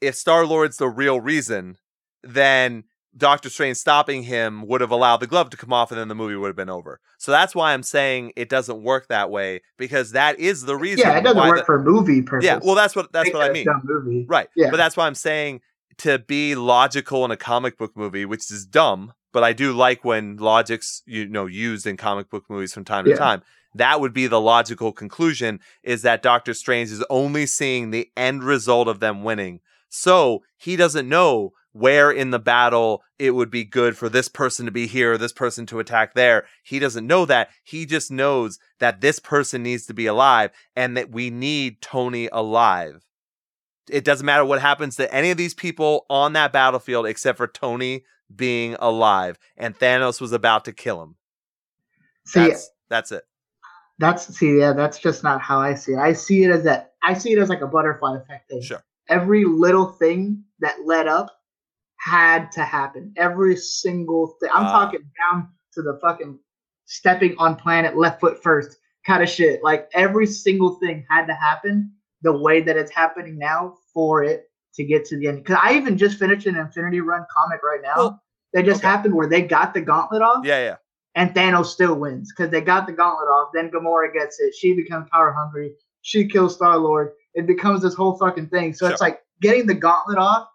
if 0.00 0.14
Star 0.14 0.46
Lord's 0.46 0.76
the 0.76 0.88
real 0.88 1.20
reason, 1.20 1.76
then 2.22 2.84
Doctor 3.16 3.48
Strange 3.48 3.78
stopping 3.78 4.24
him 4.24 4.66
would 4.66 4.80
have 4.82 4.90
allowed 4.90 5.18
the 5.18 5.26
glove 5.26 5.48
to 5.50 5.56
come 5.56 5.72
off, 5.72 5.90
and 5.90 5.98
then 5.98 6.08
the 6.08 6.14
movie 6.14 6.36
would 6.36 6.48
have 6.48 6.56
been 6.56 6.68
over. 6.68 7.00
So 7.18 7.32
that's 7.32 7.54
why 7.54 7.72
I'm 7.72 7.82
saying 7.82 8.32
it 8.36 8.48
doesn't 8.48 8.82
work 8.82 9.08
that 9.08 9.30
way 9.30 9.62
because 9.78 10.12
that 10.12 10.38
is 10.38 10.62
the 10.62 10.76
reason. 10.76 11.06
Yeah, 11.06 11.18
it 11.18 11.22
doesn't 11.24 11.40
work 11.42 11.60
the- 11.60 11.64
for 11.64 11.82
movie 11.82 12.22
purpose. 12.22 12.44
Yeah, 12.44 12.58
well, 12.62 12.74
that's 12.74 12.94
what 12.94 13.12
that's 13.12 13.32
what 13.32 13.42
I 13.42 13.52
mean. 13.52 13.66
movie. 13.84 14.26
Right. 14.28 14.48
Yeah. 14.54 14.70
But 14.70 14.76
that's 14.76 14.96
why 14.96 15.06
I'm 15.06 15.14
saying 15.14 15.62
to 15.98 16.18
be 16.18 16.54
logical 16.54 17.24
in 17.24 17.30
a 17.30 17.36
comic 17.36 17.78
book 17.78 17.96
movie, 17.96 18.26
which 18.26 18.50
is 18.50 18.66
dumb, 18.66 19.14
but 19.32 19.42
I 19.42 19.54
do 19.54 19.72
like 19.72 20.04
when 20.04 20.36
logic's 20.36 21.02
you 21.06 21.26
know 21.26 21.46
used 21.46 21.86
in 21.86 21.96
comic 21.96 22.28
book 22.28 22.44
movies 22.50 22.74
from 22.74 22.84
time 22.84 23.06
to 23.06 23.16
time. 23.16 23.42
That 23.74 24.00
would 24.00 24.14
be 24.14 24.26
the 24.26 24.40
logical 24.40 24.92
conclusion 24.92 25.60
is 25.82 26.00
that 26.02 26.22
Doctor 26.22 26.54
Strange 26.54 26.90
is 26.90 27.04
only 27.10 27.46
seeing 27.46 27.90
the 27.90 28.10
end 28.16 28.42
result 28.42 28.88
of 28.88 29.00
them 29.00 29.22
winning. 29.22 29.60
So 29.96 30.42
he 30.58 30.76
doesn't 30.76 31.08
know 31.08 31.54
where 31.72 32.10
in 32.10 32.30
the 32.30 32.38
battle 32.38 33.02
it 33.18 33.30
would 33.30 33.50
be 33.50 33.64
good 33.64 33.96
for 33.96 34.10
this 34.10 34.28
person 34.28 34.66
to 34.66 34.70
be 34.70 34.86
here 34.86 35.14
or 35.14 35.18
this 35.18 35.32
person 35.32 35.64
to 35.66 35.78
attack 35.78 36.12
there. 36.12 36.44
He 36.62 36.78
doesn't 36.78 37.06
know 37.06 37.24
that. 37.24 37.48
He 37.64 37.86
just 37.86 38.10
knows 38.10 38.58
that 38.78 39.00
this 39.00 39.18
person 39.18 39.62
needs 39.62 39.86
to 39.86 39.94
be 39.94 40.04
alive 40.04 40.50
and 40.76 40.98
that 40.98 41.10
we 41.10 41.30
need 41.30 41.80
Tony 41.80 42.28
alive. 42.30 43.06
It 43.88 44.04
doesn't 44.04 44.26
matter 44.26 44.44
what 44.44 44.60
happens 44.60 44.96
to 44.96 45.12
any 45.14 45.30
of 45.30 45.38
these 45.38 45.54
people 45.54 46.04
on 46.10 46.34
that 46.34 46.52
battlefield 46.52 47.06
except 47.06 47.38
for 47.38 47.46
Tony 47.46 48.04
being 48.34 48.76
alive. 48.78 49.38
And 49.56 49.78
Thanos 49.78 50.20
was 50.20 50.32
about 50.32 50.66
to 50.66 50.72
kill 50.74 51.02
him. 51.02 51.16
See, 52.26 52.48
That's 52.48 52.70
that's 52.90 53.12
it. 53.12 53.22
that's 53.98 54.36
see, 54.36 54.58
yeah, 54.58 54.74
that's 54.74 54.98
just 54.98 55.24
not 55.24 55.40
how 55.40 55.58
I 55.58 55.72
see 55.74 55.92
it. 55.92 55.98
I 55.98 56.12
see 56.12 56.44
it 56.44 56.50
as 56.50 56.64
that. 56.64 56.92
I 57.02 57.14
see 57.14 57.32
it 57.32 57.38
as 57.38 57.48
like 57.48 57.62
a 57.62 57.66
butterfly 57.66 58.16
effect 58.16 58.50
thing. 58.50 58.60
Sure. 58.60 58.82
Every 59.08 59.44
little 59.44 59.86
thing 59.86 60.44
that 60.60 60.84
led 60.84 61.06
up 61.08 61.30
had 61.98 62.50
to 62.52 62.62
happen. 62.62 63.12
Every 63.16 63.56
single 63.56 64.36
thing. 64.40 64.50
I'm 64.52 64.66
Ah. 64.66 64.72
talking 64.72 65.00
down 65.30 65.48
to 65.74 65.82
the 65.82 65.98
fucking 66.00 66.38
stepping 66.84 67.36
on 67.38 67.56
planet 67.56 67.96
left 67.96 68.20
foot 68.20 68.42
first 68.42 68.78
kind 69.06 69.22
of 69.22 69.28
shit. 69.28 69.62
Like 69.62 69.88
every 69.94 70.26
single 70.26 70.74
thing 70.76 71.04
had 71.08 71.26
to 71.26 71.34
happen 71.34 71.92
the 72.22 72.36
way 72.36 72.60
that 72.62 72.76
it's 72.76 72.90
happening 72.92 73.38
now 73.38 73.76
for 73.92 74.22
it 74.24 74.44
to 74.74 74.84
get 74.84 75.04
to 75.06 75.16
the 75.18 75.28
end. 75.28 75.38
Because 75.38 75.58
I 75.62 75.74
even 75.74 75.96
just 75.98 76.18
finished 76.18 76.46
an 76.46 76.56
Infinity 76.56 77.00
Run 77.00 77.24
comic 77.34 77.60
right 77.62 77.80
now. 77.82 77.94
Well, 77.96 78.22
that 78.52 78.64
just 78.64 78.80
okay. 78.80 78.88
happened 78.88 79.14
where 79.14 79.28
they 79.28 79.42
got 79.42 79.74
the 79.74 79.80
gauntlet 79.80 80.22
off 80.22 80.44
Yeah, 80.44 80.60
yeah. 80.62 80.76
and 81.14 81.30
Thanos 81.34 81.66
still 81.66 81.94
wins 81.96 82.32
because 82.32 82.50
they 82.50 82.60
got 82.60 82.86
the 82.86 82.92
gauntlet 82.92 83.28
off. 83.28 83.50
Then 83.52 83.70
Gamora 83.70 84.12
gets 84.12 84.38
it. 84.40 84.54
She 84.54 84.74
becomes 84.74 85.08
power 85.10 85.32
hungry. 85.32 85.74
She 86.02 86.26
kills 86.28 86.54
Star 86.54 86.76
Lord. 86.78 87.12
It 87.36 87.46
becomes 87.46 87.82
this 87.82 87.94
whole 87.94 88.16
fucking 88.18 88.48
thing. 88.48 88.72
So 88.74 88.86
it's 88.88 89.00
like 89.00 89.20
getting 89.40 89.66
the 89.66 89.74
gauntlet 89.74 90.18
off. 90.18 90.48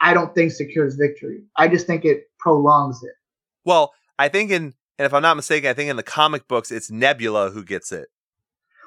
I 0.00 0.14
don't 0.14 0.34
think 0.34 0.52
secures 0.52 0.94
victory. 0.94 1.42
I 1.56 1.68
just 1.68 1.86
think 1.86 2.04
it 2.04 2.24
prolongs 2.38 3.02
it. 3.02 3.12
Well, 3.64 3.92
I 4.18 4.28
think 4.28 4.50
in 4.50 4.74
and 4.98 5.06
if 5.06 5.12
I'm 5.14 5.22
not 5.22 5.36
mistaken, 5.36 5.68
I 5.68 5.74
think 5.74 5.90
in 5.90 5.96
the 5.96 6.02
comic 6.02 6.46
books 6.48 6.70
it's 6.70 6.90
Nebula 6.90 7.50
who 7.50 7.64
gets 7.64 7.92
it. 7.92 8.06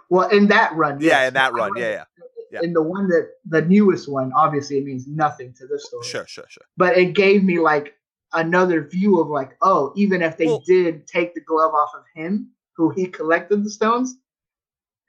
Well, 0.10 0.30
in 0.30 0.48
that 0.48 0.74
run, 0.76 1.00
Yeah, 1.02 1.20
yes. 1.22 1.28
in 1.30 1.34
that 1.36 1.54
run. 1.54 1.72
Yeah, 1.78 1.90
yeah. 1.92 2.04
yeah. 2.52 2.60
In 2.64 2.74
the 2.74 2.82
one 2.82 3.08
that 3.10 3.30
the 3.46 3.62
newest 3.64 4.10
one, 4.10 4.32
obviously 4.36 4.78
it 4.78 4.86
means 4.86 5.08
nothing 5.08 5.54
to 5.58 5.68
this 5.68 5.86
story. 5.86 6.06
Sure, 6.06 6.26
sure, 6.28 6.46
sure. 6.48 6.64
But 6.78 6.98
it 6.98 7.14
gave 7.16 7.44
me 7.44 7.60
like 7.60 7.96
another 8.34 8.88
view 8.88 9.20
of 9.20 9.28
like, 9.28 9.58
oh, 9.62 9.92
even 9.96 10.22
if 10.22 10.38
they 10.38 10.46
Well- 10.46 10.64
did 10.66 11.08
take 11.08 11.34
the 11.34 11.42
glove 11.42 11.74
off 11.74 11.90
of 11.96 12.04
him, 12.14 12.52
who 12.78 12.90
he 12.92 13.08
collected 13.08 13.64
the 13.64 13.70
stones, 13.70 14.16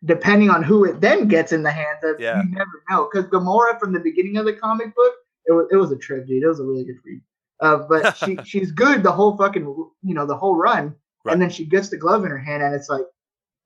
depending 0.05 0.51
on 0.51 0.63
who 0.63 0.85
it 0.85 1.01
then 1.01 1.27
gets 1.29 1.53
in 1.53 1.63
the 1.63 1.71
hands 1.71 1.99
of, 2.05 2.21
Yeah. 2.21 2.43
you 2.43 2.51
never 2.51 2.83
know. 2.91 3.09
Because 3.11 3.29
Gamora 3.31 3.79
from 3.81 3.93
the 3.93 4.01
beginning 4.01 4.37
of 4.37 4.45
the 4.45 4.53
comic 4.53 4.95
book, 4.95 5.15
it 5.47 5.53
was 5.53 5.69
it 5.73 5.77
was 5.77 5.93
a 5.93 5.97
trip, 5.97 6.27
dude. 6.27 6.43
It 6.43 6.49
was 6.49 6.61
a 6.61 6.65
really 6.65 6.85
good 6.85 6.97
read. 7.05 7.21
Uh, 7.61 7.79
but 7.89 8.17
she 8.17 8.37
she's 8.45 8.73
good 8.73 9.03
the 9.03 9.13
whole 9.13 9.37
fucking 9.37 9.65
you 10.03 10.15
know 10.15 10.27
the 10.27 10.37
whole 10.37 10.57
run, 10.57 10.95
Right. 11.25 11.33
and 11.33 11.41
then 11.43 11.51
she 11.51 11.65
gets 11.65 11.89
the 11.89 11.97
glove 11.97 12.25
in 12.25 12.31
her 12.31 12.39
hand, 12.39 12.63
and 12.63 12.75
it's 12.75 12.89
like, 12.89 13.05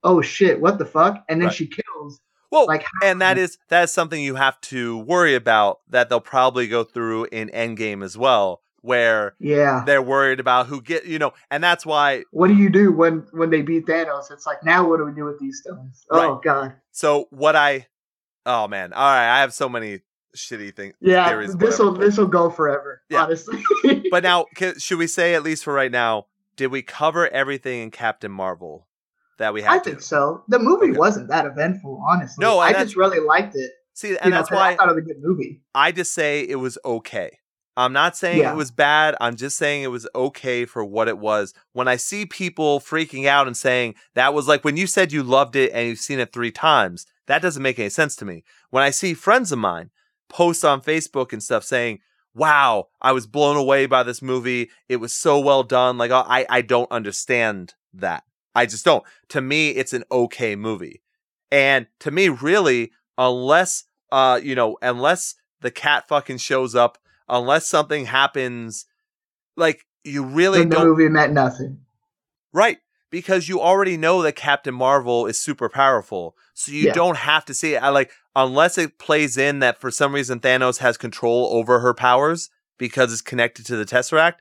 oh 0.03 0.21
shit, 0.21 0.59
what 0.61 0.77
the 0.77 0.85
fuck? 0.85 1.23
And 1.29 1.41
then 1.41 1.47
Right. 1.49 1.55
she 1.55 1.67
kills 1.67 2.19
Well, 2.51 2.65
like 2.67 2.85
and 3.03 3.21
that 3.21 3.37
is 3.37 3.57
that 3.69 3.83
is 3.83 3.91
something 3.91 4.21
you 4.21 4.35
have 4.35 4.59
to 4.61 4.97
worry 4.99 5.35
about 5.35 5.79
that 5.89 6.09
they'll 6.09 6.19
probably 6.21 6.67
go 6.67 6.83
through 6.83 7.25
in 7.25 7.49
Endgame 7.49 8.03
as 8.03 8.17
well, 8.17 8.60
where 8.81 9.35
yeah. 9.39 9.83
they're 9.85 10.01
worried 10.01 10.39
about 10.39 10.67
who 10.67 10.81
get 10.81 11.05
you 11.05 11.19
know, 11.19 11.33
and 11.49 11.63
that's 11.63 11.85
why. 11.85 12.23
What 12.31 12.47
do 12.47 12.55
you 12.55 12.69
do 12.69 12.91
when 12.91 13.27
when 13.31 13.49
they 13.49 13.61
beat 13.61 13.85
Thanos? 13.85 14.31
It's 14.31 14.45
like 14.45 14.63
now 14.63 14.87
what 14.87 14.97
do 14.97 15.05
we 15.05 15.13
do 15.13 15.25
with 15.25 15.39
these 15.39 15.59
stones? 15.59 16.05
Oh 16.09 16.41
god. 16.43 16.73
So 16.91 17.27
what 17.29 17.55
I, 17.55 17.87
oh 18.45 18.67
man, 18.67 18.93
all 18.93 19.03
right, 19.03 19.37
I 19.37 19.41
have 19.41 19.53
so 19.53 19.69
many 19.69 20.01
shitty 20.35 20.75
things. 20.75 20.95
Yeah, 21.01 21.45
this 21.57 21.77
will 21.79 21.93
this 21.93 22.17
will 22.17 22.27
go 22.27 22.49
forever. 22.49 23.01
Yeah. 23.09 23.23
Honestly. 23.23 23.63
But 24.11 24.23
now, 24.23 24.45
should 24.77 24.97
we 24.97 25.07
say 25.07 25.35
at 25.35 25.43
least 25.43 25.63
for 25.63 25.73
right 25.73 25.91
now, 25.91 26.25
did 26.57 26.67
we 26.67 26.81
cover 26.81 27.27
everything 27.29 27.81
in 27.81 27.91
Captain 27.91 28.31
Marvel 28.31 28.87
that 29.37 29.53
we 29.53 29.61
had 29.61 29.71
I 29.71 29.77
to? 29.79 29.83
think 29.83 30.01
so. 30.01 30.43
The 30.49 30.59
movie 30.59 30.89
Okay. 30.89 30.97
wasn't 30.99 31.29
that 31.29 31.45
eventful, 31.45 32.03
honestly. 32.07 32.43
No, 32.43 32.59
I 32.59 32.73
just 32.73 32.95
really 32.95 33.19
liked 33.19 33.55
it. 33.55 33.71
See, 33.93 34.09
you 34.09 34.17
and 34.21 34.31
know, 34.31 34.43
why 34.49 34.71
I 34.71 34.75
thought 34.75 34.89
it 34.89 34.95
was 34.95 35.03
a 35.03 35.07
good 35.07 35.21
movie. 35.21 35.61
I 35.73 35.91
just 35.91 36.13
say 36.13 36.41
it 36.41 36.55
was 36.55 36.77
okay. 36.83 37.39
I'm 37.77 37.93
not 37.93 38.17
saying 38.17 38.39
Yeah. 38.39 38.51
it 38.51 38.57
was 38.57 38.71
bad. 38.71 39.15
I'm 39.21 39.35
just 39.35 39.57
saying 39.57 39.83
it 39.83 39.91
was 39.91 40.07
okay 40.13 40.65
for 40.65 40.83
what 40.83 41.07
it 41.07 41.17
was. 41.17 41.53
When 41.73 41.87
I 41.87 41.95
see 41.95 42.25
people 42.25 42.79
freaking 42.79 43.27
out 43.27 43.47
and 43.47 43.55
saying 43.55 43.95
that 44.15 44.33
was 44.33 44.47
like 44.47 44.63
when 44.63 44.77
you 44.77 44.87
said 44.87 45.11
you 45.11 45.23
loved 45.23 45.55
it 45.55 45.71
and 45.73 45.87
you've 45.87 45.99
seen 45.99 46.19
it 46.19 46.33
three 46.33 46.51
times, 46.51 47.05
that 47.27 47.41
doesn't 47.41 47.63
make 47.63 47.79
any 47.79 47.89
sense 47.89 48.15
to 48.17 48.25
me. 48.25 48.43
When 48.71 48.83
I 48.83 48.89
see 48.89 49.13
friends 49.13 49.51
of 49.51 49.59
mine 49.59 49.89
post 50.27 50.65
on 50.65 50.81
Facebook 50.81 51.31
and 51.31 51.41
stuff 51.41 51.63
saying, 51.63 51.99
wow, 52.33 52.87
I 53.01 53.11
was 53.11 53.27
blown 53.27 53.57
away 53.57 53.85
by 53.85 54.03
this 54.03 54.21
movie. 54.21 54.69
It 54.87 54.97
was 54.97 55.13
so 55.13 55.39
well 55.39 55.63
done. 55.63 55.97
Like, 55.97 56.11
I, 56.11 56.45
I 56.49 56.61
don't 56.61 56.91
understand 56.91 57.73
that. 57.93 58.23
I 58.55 58.65
just 58.65 58.85
don't. 58.85 59.03
To 59.29 59.41
me, 59.41 59.69
it's 59.71 59.93
an 59.93 60.03
okay 60.11 60.55
movie. 60.55 61.01
And 61.51 61.87
to 61.99 62.11
me, 62.11 62.29
really, 62.29 62.91
unless, 63.17 63.83
uh, 64.11 64.39
you 64.41 64.55
know, 64.55 64.77
unless 64.81 65.35
the 65.59 65.71
cat 65.71 66.07
fucking 66.07 66.37
shows 66.37 66.75
up, 66.75 66.97
unless 67.31 67.67
something 67.67 68.05
happens, 68.05 68.85
like, 69.57 69.85
you 70.03 70.23
really 70.23 70.59
the 70.63 70.75
don't. 70.75 70.87
movie 70.87 71.09
meant 71.09 71.33
nothing. 71.33 71.79
Right. 72.53 72.77
Because 73.09 73.49
you 73.49 73.59
already 73.59 73.97
know 73.97 74.21
that 74.21 74.35
Captain 74.35 74.73
Marvel 74.73 75.25
is 75.25 75.41
super 75.41 75.69
powerful. 75.69 76.35
So 76.53 76.71
you 76.71 76.87
Yeah. 76.87 76.93
don't 76.93 77.17
have 77.17 77.45
to 77.45 77.53
see 77.53 77.73
it. 77.73 77.81
I 77.81 77.89
like 77.89 78.11
unless 78.35 78.77
it 78.77 78.97
plays 78.99 79.37
in 79.37 79.59
that 79.59 79.79
for 79.79 79.91
some 79.91 80.13
reason 80.13 80.39
Thanos 80.39 80.77
has 80.79 80.97
control 80.97 81.49
over 81.51 81.79
her 81.79 81.93
powers 81.93 82.49
because 82.77 83.11
it's 83.11 83.21
connected 83.21 83.65
to 83.67 83.75
the 83.75 83.85
Tesseract, 83.85 84.35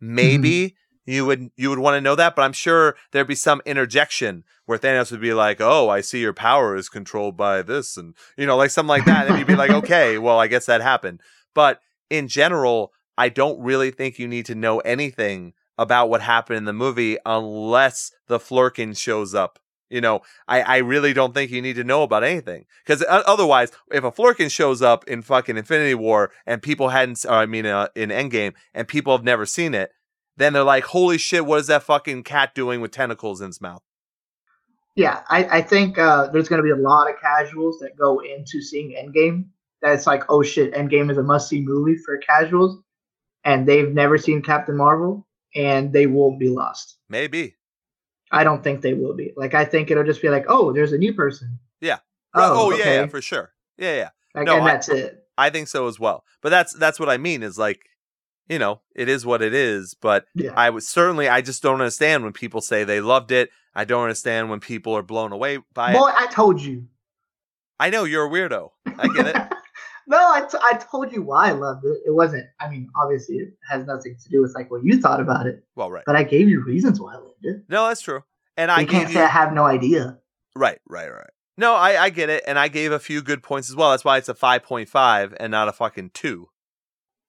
maybe 0.00 0.50
mm-hmm. 0.50 1.12
you 1.12 1.24
would 1.26 1.50
you 1.56 1.70
would 1.70 1.78
want 1.78 1.94
to 1.94 2.00
know 2.00 2.14
that, 2.16 2.34
but 2.36 2.42
I'm 2.42 2.52
sure 2.52 2.96
there'd 3.12 3.26
be 3.28 3.34
some 3.34 3.62
interjection 3.64 4.44
where 4.66 4.78
Thanos 4.78 5.10
would 5.12 5.20
be 5.20 5.32
like, 5.32 5.60
"Oh, 5.60 5.88
I 5.88 6.00
see 6.00 6.20
your 6.20 6.32
power 6.32 6.76
is 6.76 6.88
controlled 6.88 7.36
by 7.36 7.62
this," 7.62 7.96
and 7.96 8.14
you 8.36 8.44
know, 8.46 8.56
like 8.56 8.70
something 8.70 8.88
like 8.88 9.04
that. 9.06 9.28
And 9.28 9.38
you'd 9.38 9.46
be 9.46 9.56
like, 9.56 9.70
"Okay, 9.70 10.18
well, 10.18 10.38
I 10.38 10.48
guess 10.48 10.66
that 10.66 10.80
happened." 10.80 11.20
But 11.54 11.80
in 12.10 12.28
general, 12.28 12.92
I 13.18 13.28
don't 13.28 13.60
really 13.60 13.90
think 13.90 14.18
you 14.18 14.28
need 14.28 14.46
to 14.46 14.54
know 14.54 14.80
anything 14.80 15.54
about 15.78 16.08
what 16.08 16.22
happened 16.22 16.58
in 16.58 16.64
the 16.64 16.72
movie 16.72 17.18
unless 17.26 18.10
the 18.28 18.38
Flerken 18.38 18.96
shows 18.96 19.34
up 19.34 19.58
You 19.90 20.00
know, 20.00 20.22
I, 20.48 20.62
I 20.62 20.76
really 20.78 21.12
don't 21.12 21.32
think 21.32 21.50
you 21.50 21.62
need 21.62 21.76
to 21.76 21.84
know 21.84 22.02
about 22.02 22.24
anything 22.24 22.66
because 22.84 23.04
otherwise, 23.08 23.70
if 23.92 24.02
a 24.02 24.10
Flerken 24.10 24.50
shows 24.50 24.82
up 24.82 25.06
in 25.06 25.22
fucking 25.22 25.56
Infinity 25.56 25.94
War 25.94 26.32
and 26.44 26.60
people 26.62 26.88
hadn't, 26.88 27.24
or 27.24 27.34
I 27.34 27.46
mean, 27.46 27.66
uh, 27.66 27.88
in 27.94 28.10
Endgame 28.10 28.54
and 28.74 28.88
people 28.88 29.16
have 29.16 29.24
never 29.24 29.46
seen 29.46 29.74
it, 29.74 29.92
then 30.36 30.52
they're 30.52 30.64
like, 30.64 30.84
"Holy 30.84 31.18
shit, 31.18 31.46
what 31.46 31.60
is 31.60 31.68
that 31.68 31.84
fucking 31.84 32.24
cat 32.24 32.54
doing 32.54 32.80
with 32.80 32.90
tentacles 32.90 33.40
in 33.40 33.48
its 33.48 33.60
mouth?" 33.60 33.82
Yeah, 34.96 35.22
I, 35.28 35.58
I 35.58 35.62
think 35.62 35.98
uh, 35.98 36.28
there's 36.28 36.48
going 36.48 36.58
to 36.58 36.64
be 36.64 36.70
a 36.70 36.82
lot 36.82 37.08
of 37.08 37.20
casuals 37.20 37.78
that 37.80 37.96
go 37.96 38.20
into 38.20 38.62
seeing 38.62 38.90
Endgame. 38.90 39.50
That's 39.82 40.06
like, 40.06 40.24
oh 40.28 40.42
shit, 40.42 40.74
Endgame 40.74 41.10
is 41.10 41.18
a 41.18 41.22
must 41.22 41.48
see 41.48 41.60
movie 41.60 41.96
for 41.96 42.16
casuals, 42.18 42.78
and 43.44 43.66
they've 43.66 43.92
never 43.92 44.18
seen 44.18 44.42
Captain 44.42 44.76
Marvel, 44.76 45.26
and 45.54 45.92
they 45.92 46.06
won't 46.06 46.40
be 46.40 46.48
lost. 46.48 46.96
Maybe. 47.08 47.56
I 48.32 48.44
don't 48.44 48.64
think 48.64 48.82
they 48.82 48.94
will 48.94 49.14
be. 49.14 49.32
Like, 49.36 49.54
I 49.54 49.64
think 49.64 49.90
it'll 49.90 50.04
just 50.04 50.22
be 50.22 50.28
like, 50.28 50.46
oh, 50.48 50.72
there's 50.72 50.92
a 50.92 50.98
new 50.98 51.14
person. 51.14 51.58
Yeah. 51.80 51.98
Oh, 52.34 52.68
oh 52.68 52.72
okay. 52.72 52.94
yeah, 52.94 53.00
yeah, 53.00 53.06
for 53.06 53.22
sure. 53.22 53.52
Yeah, 53.78 53.94
yeah. 53.94 54.08
Like, 54.34 54.46
no, 54.46 54.56
and 54.56 54.64
I, 54.64 54.72
that's 54.72 54.88
it. 54.88 55.22
I 55.38 55.50
think 55.50 55.68
so 55.68 55.86
as 55.86 56.00
well. 56.00 56.24
But 56.42 56.50
that's 56.50 56.74
that's 56.74 56.98
what 56.98 57.08
I 57.08 57.16
mean 57.16 57.42
is 57.42 57.58
like, 57.58 57.80
you 58.48 58.58
know, 58.58 58.80
it 58.94 59.08
is 59.08 59.24
what 59.24 59.42
it 59.42 59.54
is. 59.54 59.94
But 60.00 60.26
yeah. 60.34 60.52
I 60.56 60.70
was 60.70 60.88
certainly 60.88 61.28
I 61.28 61.40
just 61.40 61.62
don't 61.62 61.80
understand 61.80 62.24
when 62.24 62.32
people 62.32 62.60
say 62.60 62.84
they 62.84 63.00
loved 63.00 63.32
it. 63.32 63.50
I 63.74 63.84
don't 63.84 64.02
understand 64.02 64.50
when 64.50 64.60
people 64.60 64.96
are 64.96 65.02
blown 65.02 65.32
away 65.32 65.58
by 65.74 65.92
Boy, 65.92 66.08
it. 66.08 66.14
I 66.16 66.26
told 66.26 66.60
you. 66.60 66.86
I 67.78 67.90
know 67.90 68.04
you're 68.04 68.26
a 68.26 68.30
weirdo. 68.30 68.70
I 68.86 69.08
get 69.08 69.26
it. 69.26 69.36
no, 70.06 70.18
I, 70.18 70.46
t- 70.50 70.58
I 70.62 70.74
told 70.74 71.12
you 71.12 71.22
why 71.22 71.48
I 71.48 71.52
loved 71.52 71.84
it. 71.84 71.98
It 72.06 72.14
wasn't. 72.14 72.46
I 72.60 72.68
mean, 72.68 72.88
obviously, 72.94 73.36
it 73.36 73.54
has 73.68 73.86
nothing 73.86 74.16
to 74.22 74.28
do 74.28 74.40
with 74.40 74.54
like 74.54 74.70
what 74.70 74.84
you 74.84 75.00
thought 75.00 75.20
about 75.20 75.46
it. 75.46 75.64
Well, 75.74 75.90
right. 75.90 76.04
But 76.06 76.16
I 76.16 76.22
gave 76.22 76.48
you 76.48 76.62
reasons 76.62 77.00
why 77.00 77.14
I 77.14 77.18
loved 77.18 77.44
it. 77.44 77.64
No, 77.68 77.88
that's 77.88 78.00
true. 78.00 78.22
And 78.56 78.70
I 78.70 78.84
can't 78.84 79.08
say 79.08 79.18
you... 79.18 79.24
I 79.24 79.28
have 79.28 79.52
no 79.52 79.64
idea. 79.64 80.18
Right, 80.54 80.78
right, 80.88 81.12
right. 81.12 81.30
No, 81.58 81.74
I, 81.74 82.04
I 82.04 82.10
get 82.10 82.30
it, 82.30 82.44
and 82.46 82.58
I 82.58 82.68
gave 82.68 82.92
a 82.92 82.98
few 82.98 83.22
good 83.22 83.42
points 83.42 83.70
as 83.70 83.76
well. 83.76 83.90
That's 83.90 84.04
why 84.04 84.18
it's 84.18 84.28
a 84.28 84.34
five 84.34 84.62
point 84.62 84.88
five 84.88 85.34
and 85.40 85.50
not 85.50 85.68
a 85.68 85.72
fucking 85.72 86.10
two. 86.14 86.48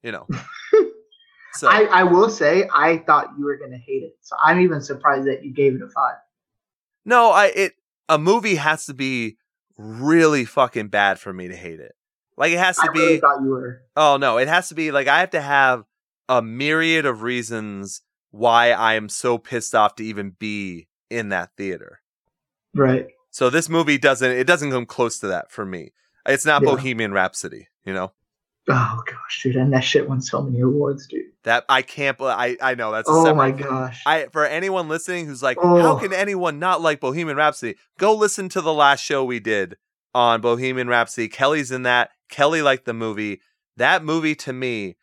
You 0.04 0.12
know. 0.12 0.28
so 1.54 1.68
I, 1.68 1.88
I 1.92 2.04
will 2.04 2.30
say 2.30 2.70
I 2.74 2.98
thought 3.00 3.32
you 3.38 3.46
were 3.46 3.58
gonna 3.58 3.78
hate 3.78 4.04
it, 4.04 4.18
so 4.22 4.36
I'm 4.42 4.60
even 4.60 4.82
surprised 4.82 5.28
that 5.28 5.44
you 5.44 5.54
gave 5.54 5.76
it 5.76 5.82
a 5.82 5.90
five. 5.90 6.18
No, 7.06 7.32
I 7.32 7.46
it 7.48 7.74
a 8.10 8.18
movie 8.18 8.56
has 8.56 8.86
to 8.86 8.94
be 8.94 9.38
really 9.78 10.46
fucking 10.46 10.90
bad 10.90 11.20
for 11.20 11.34
me 11.34 11.48
to 11.48 11.56
hate 11.56 11.80
it. 11.80 11.94
Like 12.38 12.52
it 12.52 12.60
has 12.60 12.78
to 12.78 12.88
I 12.90 12.94
be. 12.94 13.00
Really 13.00 13.20
thought 13.20 13.42
you 13.42 13.50
were. 13.50 13.82
Oh 13.96 14.18
no, 14.18 14.38
it 14.38 14.48
has 14.48 14.70
to 14.70 14.76
be 14.76 14.92
like 14.92 15.08
I 15.08 15.20
have 15.20 15.32
to 15.32 15.42
have 15.42 15.86
a 16.30 16.42
myriad 16.42 17.06
of 17.06 17.24
reasons 17.24 18.02
why 18.32 18.72
I 18.72 18.94
am 18.94 19.10
so 19.10 19.38
pissed 19.38 19.74
off 19.74 19.96
to 19.96 20.04
even 20.04 20.36
be 20.38 20.88
in 21.10 21.30
that 21.30 21.50
theater. 21.58 22.02
Right. 22.76 23.08
So 23.32 23.50
this 23.50 23.70
movie 23.70 23.98
doesn't 23.98 24.32
it 24.32 24.46
doesn't 24.46 24.72
come 24.72 24.86
close 24.86 25.20
to 25.20 25.28
that 25.28 25.52
for 25.52 25.66
me. 25.66 25.94
It's 26.28 26.46
not 26.46 26.62
yeah. 26.62 26.72
Bohemian 26.72 27.12
Rhapsody, 27.12 27.68
you 27.84 27.94
know. 27.94 28.12
Oh 28.70 29.02
gosh, 29.06 29.44
dude, 29.44 29.56
and 29.56 29.74
that 29.74 29.80
shit 29.80 30.10
won 30.10 30.22
so 30.22 30.42
many 30.42 30.60
awards, 30.60 31.08
dude. 31.08 31.22
That 31.44 31.64
I 31.70 31.82
can't. 31.82 32.20
I 32.20 32.58
I 32.62 32.76
know 32.76 32.92
that's. 32.92 33.08
oh 33.10 33.34
my 33.34 33.52
gosh. 33.52 34.04
I 34.06 34.28
for 34.32 34.46
anyone 34.46 34.90
listening 34.90 35.26
who's 35.26 35.42
like, 35.42 35.58
oh. 35.60 35.82
how 35.82 35.98
can 35.98 36.14
anyone 36.14 36.60
not 36.60 36.82
like 36.82 37.00
Bohemian 37.00 37.38
Rhapsody? 37.38 37.76
Go 37.98 38.14
listen 38.14 38.50
to 38.50 38.62
the 38.62 38.74
last 38.74 39.02
show 39.02 39.24
we 39.24 39.40
did 39.40 39.78
on 40.18 40.42
Bohemian 40.42 40.88
Rhapsody. 40.88 41.28
Kelly's 41.28 41.72
in 41.72 41.84
that. 41.84 42.10
Kelly 42.28 42.64
liked 42.64 42.86
the 42.86 42.94
movie. 42.94 43.40
That 43.78 44.04
movie 44.04 44.34
to 44.38 44.52
me, 44.52 44.98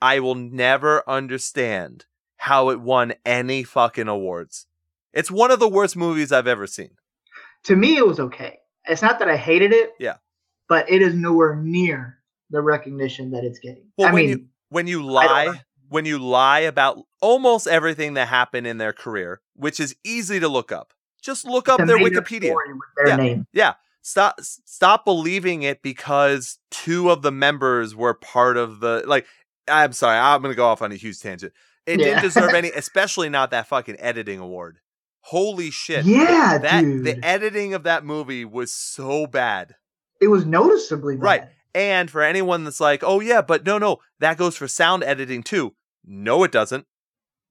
I 0.00 0.20
will 0.20 0.36
never 0.36 1.02
understand 1.10 2.04
how 2.36 2.70
it 2.70 2.80
won 2.80 3.14
any 3.26 3.64
fucking 3.64 4.06
awards. 4.06 4.68
It's 5.12 5.28
one 5.28 5.50
of 5.50 5.58
the 5.58 5.68
worst 5.68 5.96
movies 5.96 6.30
I've 6.30 6.46
ever 6.46 6.68
seen. 6.68 6.90
To 7.64 7.74
me, 7.74 7.96
it 7.96 8.06
was 8.06 8.20
okay. 8.20 8.58
It's 8.84 9.02
not 9.02 9.18
that 9.18 9.28
I 9.28 9.36
hated 9.36 9.72
it. 9.72 9.90
Yeah. 9.98 10.18
But 10.68 10.88
it 10.88 11.02
is 11.02 11.14
nowhere 11.14 11.56
near 11.56 12.18
the 12.50 12.60
recognition 12.60 13.32
that 13.32 13.42
it's 13.42 13.58
getting. 13.58 13.90
Well, 13.98 14.06
I 14.06 14.12
when 14.12 14.22
mean, 14.22 14.30
you, 14.30 14.46
when 14.68 14.86
you 14.86 15.02
lie, 15.02 15.62
when 15.88 16.04
you 16.04 16.20
lie 16.20 16.60
about 16.60 16.98
almost 17.20 17.66
everything 17.66 18.14
that 18.14 18.28
happened 18.28 18.68
in 18.68 18.78
their 18.78 18.92
career, 18.92 19.40
which 19.56 19.80
is 19.80 19.96
easy 20.04 20.38
to 20.38 20.46
look 20.46 20.70
up, 20.70 20.92
just 21.20 21.44
look 21.44 21.68
up 21.68 21.78
their 21.78 21.98
Wikipedia. 21.98 22.54
Their 22.96 23.08
yeah, 23.08 23.16
name. 23.16 23.46
yeah. 23.52 23.74
Stop, 24.02 24.40
stop 24.40 25.04
believing 25.04 25.62
it 25.62 25.82
because 25.82 26.58
two 26.70 27.10
of 27.10 27.22
the 27.22 27.32
members 27.32 27.94
were 27.94 28.14
part 28.14 28.56
of 28.56 28.80
the 28.80 29.02
like. 29.06 29.26
I'm 29.68 29.92
sorry, 29.92 30.18
I'm 30.18 30.42
gonna 30.42 30.54
go 30.54 30.66
off 30.66 30.82
on 30.82 30.90
a 30.90 30.96
huge 30.96 31.20
tangent. 31.20 31.52
It 31.86 32.00
yeah. 32.00 32.06
didn't 32.06 32.22
deserve 32.22 32.54
any, 32.54 32.70
especially 32.76 33.28
not 33.28 33.50
that 33.50 33.66
fucking 33.66 33.96
editing 33.98 34.38
award. 34.38 34.78
Holy 35.20 35.70
shit! 35.70 36.04
Yeah, 36.06 36.58
that 36.58 36.80
dude. 36.80 37.04
the 37.04 37.24
editing 37.24 37.74
of 37.74 37.82
that 37.82 38.04
movie 38.04 38.44
was 38.44 38.72
so 38.72 39.26
bad. 39.26 39.76
It 40.20 40.28
was 40.28 40.46
noticeably 40.46 41.16
bad. 41.16 41.22
right. 41.22 41.42
And 41.72 42.10
for 42.10 42.22
anyone 42.22 42.64
that's 42.64 42.80
like, 42.80 43.04
oh 43.04 43.20
yeah, 43.20 43.42
but 43.42 43.64
no, 43.64 43.78
no, 43.78 43.98
that 44.18 44.36
goes 44.36 44.56
for 44.56 44.66
sound 44.66 45.04
editing 45.04 45.42
too. 45.42 45.74
No, 46.04 46.42
it 46.42 46.50
doesn't. 46.50 46.86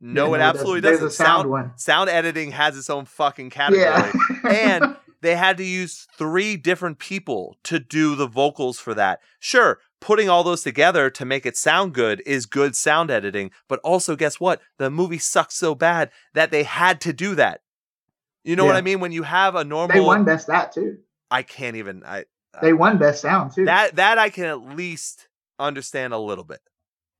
No, 0.02 0.30
yeah, 0.30 0.36
it 0.36 0.42
absolutely 0.42 0.82
doesn't. 0.82 1.00
There's 1.00 1.14
a 1.14 1.16
sound, 1.16 1.28
sound 1.28 1.50
one. 1.50 1.72
Sound 1.76 2.10
editing 2.10 2.52
has 2.52 2.78
its 2.78 2.90
own 2.90 3.06
fucking 3.06 3.50
category. 3.50 3.84
Yeah. 3.84 4.50
and 4.50 4.96
they 5.22 5.36
had 5.36 5.58
to 5.58 5.64
use 5.64 6.08
three 6.18 6.56
different 6.58 7.00
people 7.00 7.58
to 7.64 7.80
do 7.80 8.16
the 8.16 8.28
vocals 8.28 8.80
for 8.80 8.94
that. 8.94 9.20
Sure, 9.40 9.80
putting 10.00 10.30
all 10.30 10.44
those 10.44 10.64
together 10.64 11.10
to 11.10 11.26
make 11.26 11.46
it 11.46 11.58
sound 11.58 11.94
good 11.94 12.22
is 12.26 12.46
good 12.46 12.76
sound 12.76 13.12
editing, 13.12 13.52
but 13.68 13.80
also 13.84 14.16
guess 14.16 14.40
what? 14.40 14.62
The 14.78 14.90
movie 14.90 15.18
sucks 15.18 15.56
so 15.56 15.76
bad 15.76 16.12
that 16.34 16.52
they 16.52 16.64
had 16.64 17.02
to 17.02 17.14
do 17.14 17.36
that. 17.36 17.62
You 18.44 18.56
know 18.56 18.64
yeah. 18.64 18.70
what 18.70 18.78
I 18.78 18.82
mean? 18.82 19.00
When 19.00 19.12
you 19.12 19.24
have 19.24 19.56
a 19.56 19.64
normal 19.64 19.94
They 19.94 20.00
won 20.00 20.24
best 20.24 20.48
that 20.48 20.72
too. 20.72 20.98
I 21.30 21.44
can't 21.44 21.76
even 21.76 22.04
I 22.06 22.26
They 22.62 22.74
won 22.74 22.98
best 22.98 23.22
sound 23.22 23.54
too. 23.54 23.66
That 23.66 23.98
that 23.98 24.18
I 24.18 24.30
can 24.30 24.46
at 24.46 24.76
least 24.76 25.28
understand 25.60 26.14
a 26.14 26.18
little 26.18 26.46
bit. 26.46 26.62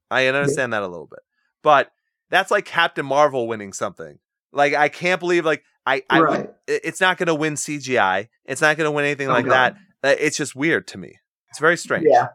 I 0.10 0.28
understand 0.28 0.72
yeah. 0.72 0.80
that 0.80 0.86
a 0.86 0.90
little 0.90 1.08
bit. 1.08 1.20
But 1.62 1.92
that's 2.30 2.52
like 2.52 2.66
Captain 2.66 3.06
Marvel 3.06 3.48
winning 3.48 3.74
something. 3.74 4.20
Like 4.52 4.74
I 4.74 4.90
can't 4.90 5.20
believe 5.20 5.46
like 5.46 5.64
I, 5.90 6.04
I 6.10 6.20
right. 6.22 6.40
would, 6.42 6.54
it's 6.68 7.02
not 7.02 7.18
going 7.18 7.28
to 7.28 7.36
win 7.36 7.56
CGI. 7.56 8.28
It's 8.46 8.62
not 8.62 8.78
going 8.78 8.86
to 8.86 8.92
win 8.92 9.06
anything 9.06 9.30
oh, 9.30 9.34
like 9.34 9.46
God. 9.46 9.76
that. 10.02 10.12
Uh, 10.12 10.16
it's 10.20 10.38
just 10.38 10.56
weird 10.56 10.88
to 10.90 10.98
me. 10.98 11.18
It's 11.50 11.60
very 11.60 11.78
strange. 11.78 12.06
Yeah. 12.08 12.28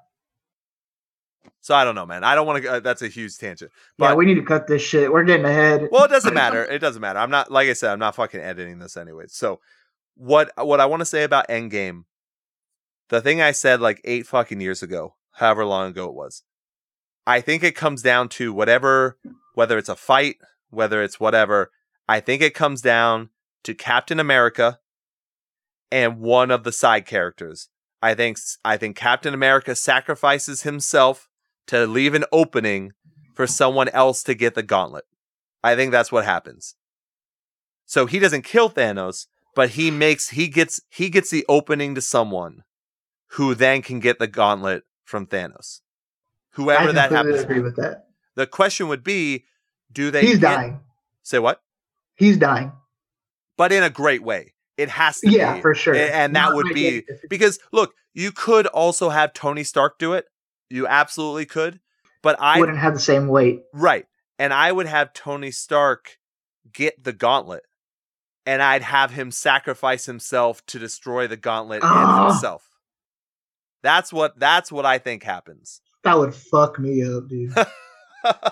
So 1.60 1.74
I 1.74 1.85
don't 1.85 1.94
know, 1.94 2.05
man. 2.05 2.24
I 2.24 2.35
don't 2.35 2.47
want 2.47 2.62
to. 2.62 2.72
Uh, 2.72 2.81
that's 2.81 3.01
a 3.01 3.09
huge 3.09 3.39
tangent. 3.39 3.70
But, 3.97 4.10
yeah, 4.10 4.14
we 4.14 4.26
need 4.26 4.35
to 4.35 4.43
cut 4.43 4.66
this 4.66 4.82
shit. 4.82 5.12
We're 5.12 5.24
getting 5.24 5.47
ahead. 5.47 5.89
well, 5.93 6.05
it 6.05 6.09
doesn't 6.09 6.35
matter. 6.43 6.64
It 6.64 6.81
doesn't 6.81 7.01
matter. 7.01 7.18
I'm 7.18 7.31
not 7.31 7.51
like 7.51 7.68
I 7.68 7.74
said. 7.74 7.93
I'm 7.93 7.98
not 7.98 8.16
fucking 8.16 8.40
editing 8.40 8.81
this 8.81 8.97
anyway. 8.97 9.24
So 9.28 9.60
what 10.16 10.51
what 10.56 10.81
I 10.81 10.86
want 10.86 11.01
to 11.01 11.06
say 11.06 11.22
about 11.22 11.48
Endgame, 11.48 12.05
the 13.09 13.20
thing 13.20 13.40
I 13.40 13.52
said 13.52 13.81
like 13.81 14.01
eight 14.05 14.26
fucking 14.26 14.60
years 14.60 14.82
ago, 14.82 15.14
however 15.32 15.64
long 15.64 15.90
ago 15.90 16.06
it 16.06 16.14
was, 16.14 16.43
I 17.26 17.40
think 17.40 17.62
it 17.62 17.76
comes 17.76 18.02
down 18.02 18.28
to 18.31 18.52
whatever, 18.52 19.16
whether 19.55 19.78
it's 19.78 19.89
a 19.89 19.97
fight, 19.97 20.36
whether 20.70 21.02
it's 21.02 21.20
whatever. 21.20 21.70
I 22.09 22.20
think 22.20 22.43
it 22.43 22.52
comes 22.52 22.82
down 22.82 23.31
to 23.65 23.74
Captain 23.74 24.20
America 24.20 24.78
and 25.91 26.20
one 26.20 26.51
of 26.51 26.65
the 26.65 26.73
side 26.73 27.07
characters. 27.07 27.69
I 28.01 28.15
think 28.15 28.39
I 28.65 28.77
think 28.77 28.97
Captain 28.97 29.35
America 29.35 29.74
sacrifices 29.74 30.62
himself 30.62 31.28
to 31.66 31.86
leave 31.86 32.15
an 32.15 32.24
opening 32.31 32.93
for 33.32 33.47
someone 33.47 33.89
else 33.89 34.23
to 34.24 34.35
get 34.35 34.55
the 34.55 34.62
gauntlet. 34.62 35.05
I 35.62 35.74
think 35.74 35.91
that's 35.91 36.12
what 36.12 36.24
happens. 36.24 36.77
So 37.86 38.07
he 38.07 38.19
doesn't 38.19 38.43
kill 38.43 38.70
Thanos, 38.70 39.27
but 39.55 39.70
he 39.70 39.91
makes 39.91 40.31
he 40.31 40.49
gets 40.49 40.81
he 40.91 41.09
gets 41.09 41.31
the 41.31 41.45
opening 41.49 41.95
to 41.95 42.01
someone 42.03 42.65
who 43.28 43.55
then 43.55 43.81
can 43.82 44.01
get 44.01 44.19
the 44.19 44.27
gauntlet 44.27 44.85
from 45.05 45.27
Thanos. 45.27 45.81
Whoever 46.51 46.93
that 46.93 47.11
happens. 47.11 47.41
Agree 47.41 47.61
with 47.61 47.77
that. 47.77 48.09
The 48.36 48.47
question 48.47 48.89
would 48.89 49.03
be, 49.03 49.45
do 49.91 50.11
they? 50.11 50.20
He's 50.20 50.39
get, 50.39 50.57
dying. 50.57 50.81
Say 51.23 51.39
what? 51.39 51.62
He's 52.15 52.36
dying 52.36 52.73
but 53.56 53.72
in 53.72 53.82
a 53.82 53.90
great 53.90 54.22
way. 54.22 54.55
It 54.76 54.89
has 54.89 55.20
to 55.20 55.31
yeah, 55.31 55.55
be. 55.55 55.60
for 55.60 55.74
sure. 55.74 55.94
And 55.94 56.35
that 56.35 56.48
Not 56.48 56.55
would 56.55 56.74
be 56.74 57.05
because 57.28 57.60
look, 57.72 57.94
you 58.12 58.32
could 58.32 58.66
also 58.66 59.09
have 59.09 59.32
Tony 59.32 59.62
Stark 59.62 59.98
do 59.98 60.14
it. 60.14 60.26
You 60.68 60.86
absolutely 60.86 61.47
could. 61.47 61.81
But 62.22 62.40
I 62.40 62.59
wouldn't 62.59 62.78
have 62.78 62.94
the 62.94 63.01
same 63.01 63.28
weight. 63.28 63.62
Right. 63.72 64.06
And 64.39 64.52
I 64.52 64.72
would 64.72 64.86
have 64.86 65.12
Tony 65.12 65.51
Stark 65.51 66.18
get 66.72 67.02
the 67.02 67.12
gauntlet. 67.12 67.62
And 68.47 68.62
I'd 68.62 68.82
have 68.82 69.10
him 69.10 69.31
sacrifice 69.31 70.06
himself 70.06 70.64
to 70.66 70.78
destroy 70.78 71.26
the 71.26 71.36
gauntlet 71.36 71.81
oh. 71.82 71.86
and 71.86 71.97
ah. 71.97 72.28
himself. 72.31 72.68
That's 73.82 74.12
what 74.12 74.39
that's 74.39 74.72
what 74.72 74.86
I 74.86 74.98
think 74.98 75.22
happens. 75.22 75.81
That 76.02 76.18
would 76.18 76.35
fuck 76.35 76.78
me 76.78 77.05
up, 77.05 77.28
dude. 77.28 77.55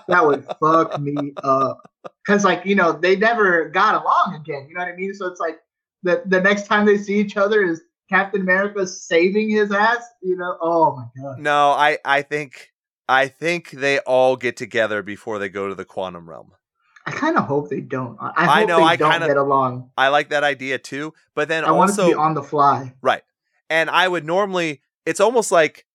that 0.09 0.27
would 0.27 0.47
fuck 0.61 1.01
me 1.01 1.33
up. 1.43 1.91
Cause 2.27 2.45
like, 2.45 2.65
you 2.65 2.75
know, 2.75 2.93
they 2.93 3.17
never 3.17 3.69
got 3.69 4.01
along 4.03 4.39
again. 4.41 4.67
You 4.69 4.75
know 4.75 4.85
what 4.85 4.93
I 4.93 4.97
mean? 4.97 5.15
So 5.15 5.27
it's 5.27 5.41
like 5.41 5.59
the 6.03 6.23
the 6.27 6.41
next 6.41 6.67
time 6.67 6.87
they 6.87 6.99
see 6.99 7.19
each 7.19 7.37
other 7.37 7.63
is 7.63 7.83
Captain 8.09 8.41
America 8.43 8.87
saving 8.87 9.51
his 9.51 9.73
ass, 9.73 10.05
you 10.23 10.37
know? 10.37 10.57
Oh 10.61 10.97
my 10.97 11.05
god. 11.23 11.39
No, 11.39 11.71
I 11.71 11.99
I 12.05 12.23
think 12.23 12.73
I 13.09 13.29
think 13.29 13.71
they 13.71 13.99
all 14.01 14.37
get 14.37 14.57
together 14.57 15.03
before 15.03 15.39
they 15.39 15.49
go 15.49 15.69
to 15.69 15.75
the 15.75 15.85
quantum 15.85 16.29
realm. 16.29 16.53
I 17.05 17.11
kind 17.11 17.37
of 17.37 17.45
hope 17.45 17.69
they 17.69 17.81
don't. 17.81 18.17
I, 18.21 18.61
I 18.61 18.65
know, 18.65 18.77
they 18.79 18.85
I 18.85 18.97
don't 18.97 19.11
kinda- 19.11 19.27
get 19.27 19.37
along. 19.37 19.91
I 19.97 20.09
like 20.09 20.31
that 20.31 20.45
idea 20.45 20.79
too. 20.79 21.15
But 21.35 21.49
then 21.49 21.65
I 21.65 21.73
want 21.73 21.91
it 21.91 21.95
to 21.97 22.03
also 22.03 22.13
be 22.13 22.19
on 22.19 22.35
the 22.35 22.43
fly. 22.43 22.95
Right. 23.03 23.23
And 23.69 23.91
I 23.91 24.07
would 24.07 24.25
normally, 24.25 24.83
it's 25.05 25.19
almost 25.19 25.51
like 25.51 25.87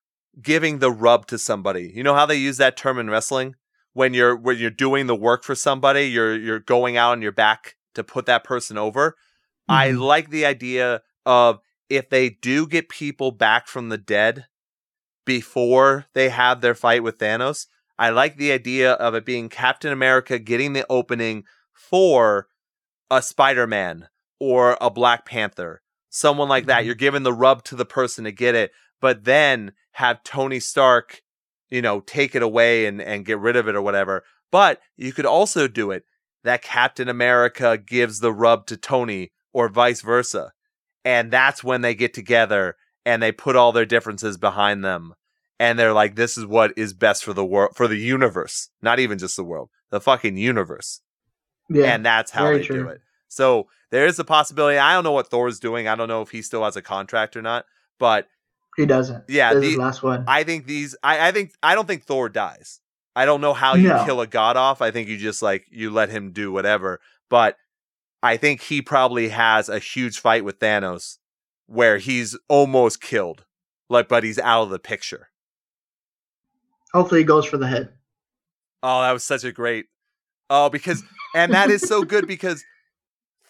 giving 0.41 0.79
the 0.79 0.91
rub 0.91 1.25
to 1.27 1.37
somebody. 1.37 1.91
You 1.95 2.03
know 2.03 2.13
how 2.13 2.25
they 2.25 2.35
use 2.35 2.57
that 2.57 2.75
term 2.75 2.99
in 2.99 3.09
wrestling? 3.09 3.55
When 3.97 4.13
you're 4.13 4.35
when 4.35 4.59
you're 4.59 4.69
doing 4.69 5.07
the 5.07 5.15
work 5.15 5.43
for 5.43 5.55
somebody, 5.55 6.03
you're 6.03 6.35
you're 6.37 6.59
going 6.59 6.97
out 6.97 7.13
on 7.13 7.23
your 7.23 7.31
back 7.31 7.77
to 7.95 8.03
put 8.03 8.27
that 8.27 8.43
person 8.43 8.77
over. 8.77 9.15
I 9.67 9.89
Mhm. 9.89 9.99
like 9.99 10.29
the 10.29 10.45
idea 10.45 11.01
of 11.25 11.61
if 11.89 12.07
they 12.07 12.29
do 12.29 12.67
get 12.67 12.89
people 12.89 13.31
back 13.31 13.67
from 13.67 13.89
the 13.89 13.97
dead 13.97 14.45
before 15.25 16.05
they 16.13 16.29
have 16.29 16.61
their 16.61 16.75
fight 16.75 17.01
with 17.01 17.17
Thanos, 17.17 17.65
I 17.97 18.09
like 18.11 18.37
the 18.37 18.51
idea 18.51 18.93
of 18.93 19.15
it 19.15 19.25
being 19.25 19.49
Captain 19.49 19.91
America 19.91 20.37
getting 20.37 20.73
the 20.73 20.85
opening 20.91 21.45
for 21.73 22.49
a 23.09 23.23
Spider-Man 23.23 24.09
or 24.39 24.77
a 24.79 24.91
Black 24.91 25.25
Panther, 25.25 25.81
someone 26.09 26.47
like 26.49 26.67
that. 26.67 26.83
Mhm. 26.83 26.85
You're 26.85 26.95
giving 26.95 27.23
the 27.23 27.33
rub 27.33 27.63
to 27.63 27.75
the 27.75 27.83
person 27.85 28.25
to 28.25 28.31
get 28.31 28.53
it, 28.53 28.71
but 29.01 29.23
then 29.23 29.73
have 29.93 30.21
Tony 30.23 30.59
Stark, 30.59 31.23
you 31.69 31.81
know, 31.81 31.99
take 32.01 32.35
it 32.35 32.41
away 32.43 32.85
and, 32.85 33.01
and 33.01 33.25
get 33.25 33.39
rid 33.39 33.55
of 33.55 33.67
it 33.67 33.75
or 33.75 33.81
whatever. 33.81 34.23
But 34.51 34.79
you 34.95 35.11
could 35.13 35.25
also 35.25 35.67
do 35.67 35.91
it 35.91 36.03
that 36.43 36.61
Captain 36.61 37.09
America 37.09 37.77
gives 37.77 38.19
the 38.19 38.31
rub 38.31 38.65
to 38.67 38.77
Tony 38.77 39.31
or 39.53 39.67
vice 39.69 40.01
versa. 40.01 40.53
And 41.03 41.31
that's 41.31 41.63
when 41.63 41.81
they 41.81 41.95
get 41.95 42.13
together 42.13 42.75
and 43.05 43.21
they 43.21 43.31
put 43.31 43.55
all 43.55 43.71
their 43.71 43.85
differences 43.85 44.37
behind 44.37 44.83
them. 44.83 45.13
And 45.59 45.77
they're 45.79 45.93
like, 45.93 46.15
this 46.15 46.37
is 46.37 46.45
what 46.45 46.73
is 46.77 46.93
best 46.93 47.23
for 47.23 47.33
the 47.33 47.45
world, 47.45 47.75
for 47.75 47.87
the 47.87 47.97
universe, 47.97 48.69
not 48.81 48.99
even 48.99 49.17
just 49.17 49.35
the 49.35 49.43
world, 49.43 49.69
the 49.89 49.99
fucking 49.99 50.37
universe 50.37 51.01
Yeah. 51.69 51.85
and 51.93 52.05
that's 52.05 52.31
how 52.31 52.51
they 52.51 52.63
do 52.67 52.87
it. 52.89 53.01
So 53.27 53.67
there 53.89 54.05
is 54.05 54.19
a 54.19 54.23
possibility. 54.23 54.77
I 54.77 54.93
don't 54.93 55.03
know 55.03 55.11
what 55.13 55.29
Thor's 55.29 55.59
doing. 55.59 55.87
I 55.87 55.95
don't 55.95 56.07
know 56.07 56.21
if 56.21 56.29
he 56.29 56.41
still 56.41 56.63
has 56.63 56.75
a 56.75 56.81
contract 56.81 57.35
or 57.35 57.41
not. 57.41 57.65
But 57.99 58.27
he 58.77 58.85
doesn't. 58.85 59.25
Yeah, 59.27 59.49
This 59.53 59.57
is 59.57 59.61
the- 59.63 59.69
his 59.71 59.77
last 59.77 60.03
one. 60.03 60.23
I 60.27 60.43
think 60.43 60.65
these. 60.67 60.95
I, 61.03 61.27
I 61.27 61.31
think. 61.33 61.53
I 61.61 61.75
don't 61.75 61.87
think 61.87 62.03
Thor 62.05 62.29
dies. 62.29 62.79
I 63.15 63.25
don't 63.25 63.41
know 63.41 63.53
how 63.53 63.73
you 63.75 63.89
No. 63.89 64.05
kill 64.05 64.21
a 64.21 64.27
god 64.27 64.55
off. 64.55 64.81
I 64.81 64.91
think 64.91 65.09
you 65.09 65.17
just 65.17 65.41
like 65.41 65.65
you 65.71 65.89
let 65.89 66.09
him 66.09 66.31
do 66.31 66.51
whatever. 66.51 66.99
But 67.29 67.57
I 68.23 68.37
think 68.37 68.61
he 68.61 68.81
probably 68.81 69.29
has 69.29 69.67
a 69.69 69.79
huge 69.79 70.19
fight 70.19 70.45
with 70.45 70.59
Thanos 70.59 71.17
where 71.65 71.97
he's 71.97 72.37
almost 72.47 73.01
killed. 73.01 73.43
Like, 73.89 74.07
but 74.07 74.23
he's 74.23 74.37
out 74.39 74.63
of 74.63 74.69
the 74.69 74.79
picture. 74.79 75.29
Hopefully, 76.93 77.21
he 77.21 77.25
goes 77.25 77.45
for 77.45 77.57
the 77.57 77.67
head. 77.67 77.89
Oh, 78.83 79.01
that 79.01 79.11
was 79.11 79.23
such 79.23 79.43
a 79.43 79.51
great. 79.51 79.85
Oh, 80.49 80.69
because 80.69 81.03
and 81.35 81.53
that 81.53 81.69
is 81.69 81.81
so 81.81 82.03
good 82.03 82.27
because 82.27 82.63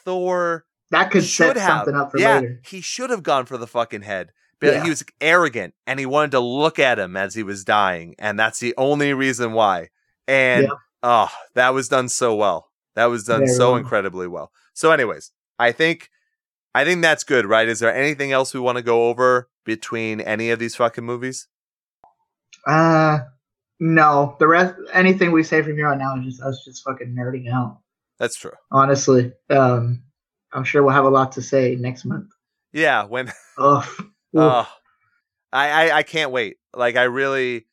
Thor 0.04 0.66
That 0.92 1.12
could 1.12 1.24
set 1.24 1.58
have. 1.58 1.68
something 1.86 1.96
up 1.96 2.12
for 2.12 2.20
yeah, 2.20 2.36
later. 2.40 2.62
he 2.66 2.82
should 2.82 3.10
have 3.10 3.24
gone 3.24 3.46
for 3.46 3.58
the 3.58 3.68
fucking 3.68 4.02
head. 4.04 4.32
But 4.60 4.74
Yeah. 4.74 4.84
he 4.84 4.90
was 4.90 5.04
arrogant 5.22 5.74
and 5.86 6.00
he 6.00 6.06
wanted 6.06 6.32
to 6.32 6.40
look 6.40 6.80
at 6.80 6.98
him 6.98 7.16
as 7.16 7.36
he 7.36 7.44
was 7.44 7.64
dying, 7.64 8.16
and 8.18 8.40
that's 8.40 8.60
the 8.60 8.74
only 8.78 9.14
reason 9.14 9.54
why. 9.54 9.90
And 10.28 10.64
Yeah. 10.64 10.74
oh, 11.04 11.30
that 11.54 11.74
was 11.74 11.88
done 11.90 12.10
so 12.10 12.34
well. 12.36 12.72
That 12.96 13.06
was 13.06 13.24
done 13.26 13.42
Very 13.42 13.50
so 13.54 13.72
well. 13.72 13.76
incredibly 13.78 14.28
well. 14.28 14.52
So, 14.74 14.92
anyways, 14.92 15.32
I 15.60 15.72
think 15.72 16.10
I 16.76 16.86
think 16.86 17.02
that's 17.02 17.24
good, 17.24 17.46
right? 17.48 17.68
Is 17.68 17.80
there 17.80 17.94
anything 17.94 18.32
else 18.32 18.54
we 18.54 18.60
want 18.60 18.78
to 18.78 18.84
go 18.84 19.08
over 19.10 19.50
between 19.66 20.22
any 20.22 20.52
of 20.52 20.60
these 20.60 20.76
fucking 20.76 21.04
movies? 21.04 21.48
Uh, 22.68 23.20
no. 23.80 24.36
The 24.40 24.48
rest, 24.48 24.76
anything 24.94 25.32
we 25.32 25.44
say 25.44 25.62
from 25.64 25.76
here 25.76 25.88
on 25.88 26.02
out 26.02 26.20
is 26.20 26.26
just 26.36 26.42
us 26.44 26.64
just 26.66 26.84
fucking 26.84 27.16
nerding 27.18 27.52
out. 27.52 27.80
That's 28.20 28.36
true. 28.36 28.52
Honestly, 28.72 29.32
um, 29.50 30.04
I'm 30.54 30.64
sure 30.64 30.84
we'll 30.84 30.94
have 30.94 31.06
a 31.06 31.10
lot 31.10 31.32
to 31.34 31.42
say 31.42 31.76
next 31.76 32.06
month. 32.06 32.28
Yeah, 32.74 33.06
when 33.06 33.32
Ugh. 33.58 33.86
Oh, 34.36 34.68
I, 35.54 35.90
I 35.92 35.98
I 35.98 36.04
can't 36.04 36.32
wait. 36.32 36.58
Like 36.74 36.96
I 36.96 37.04
really 37.04 37.66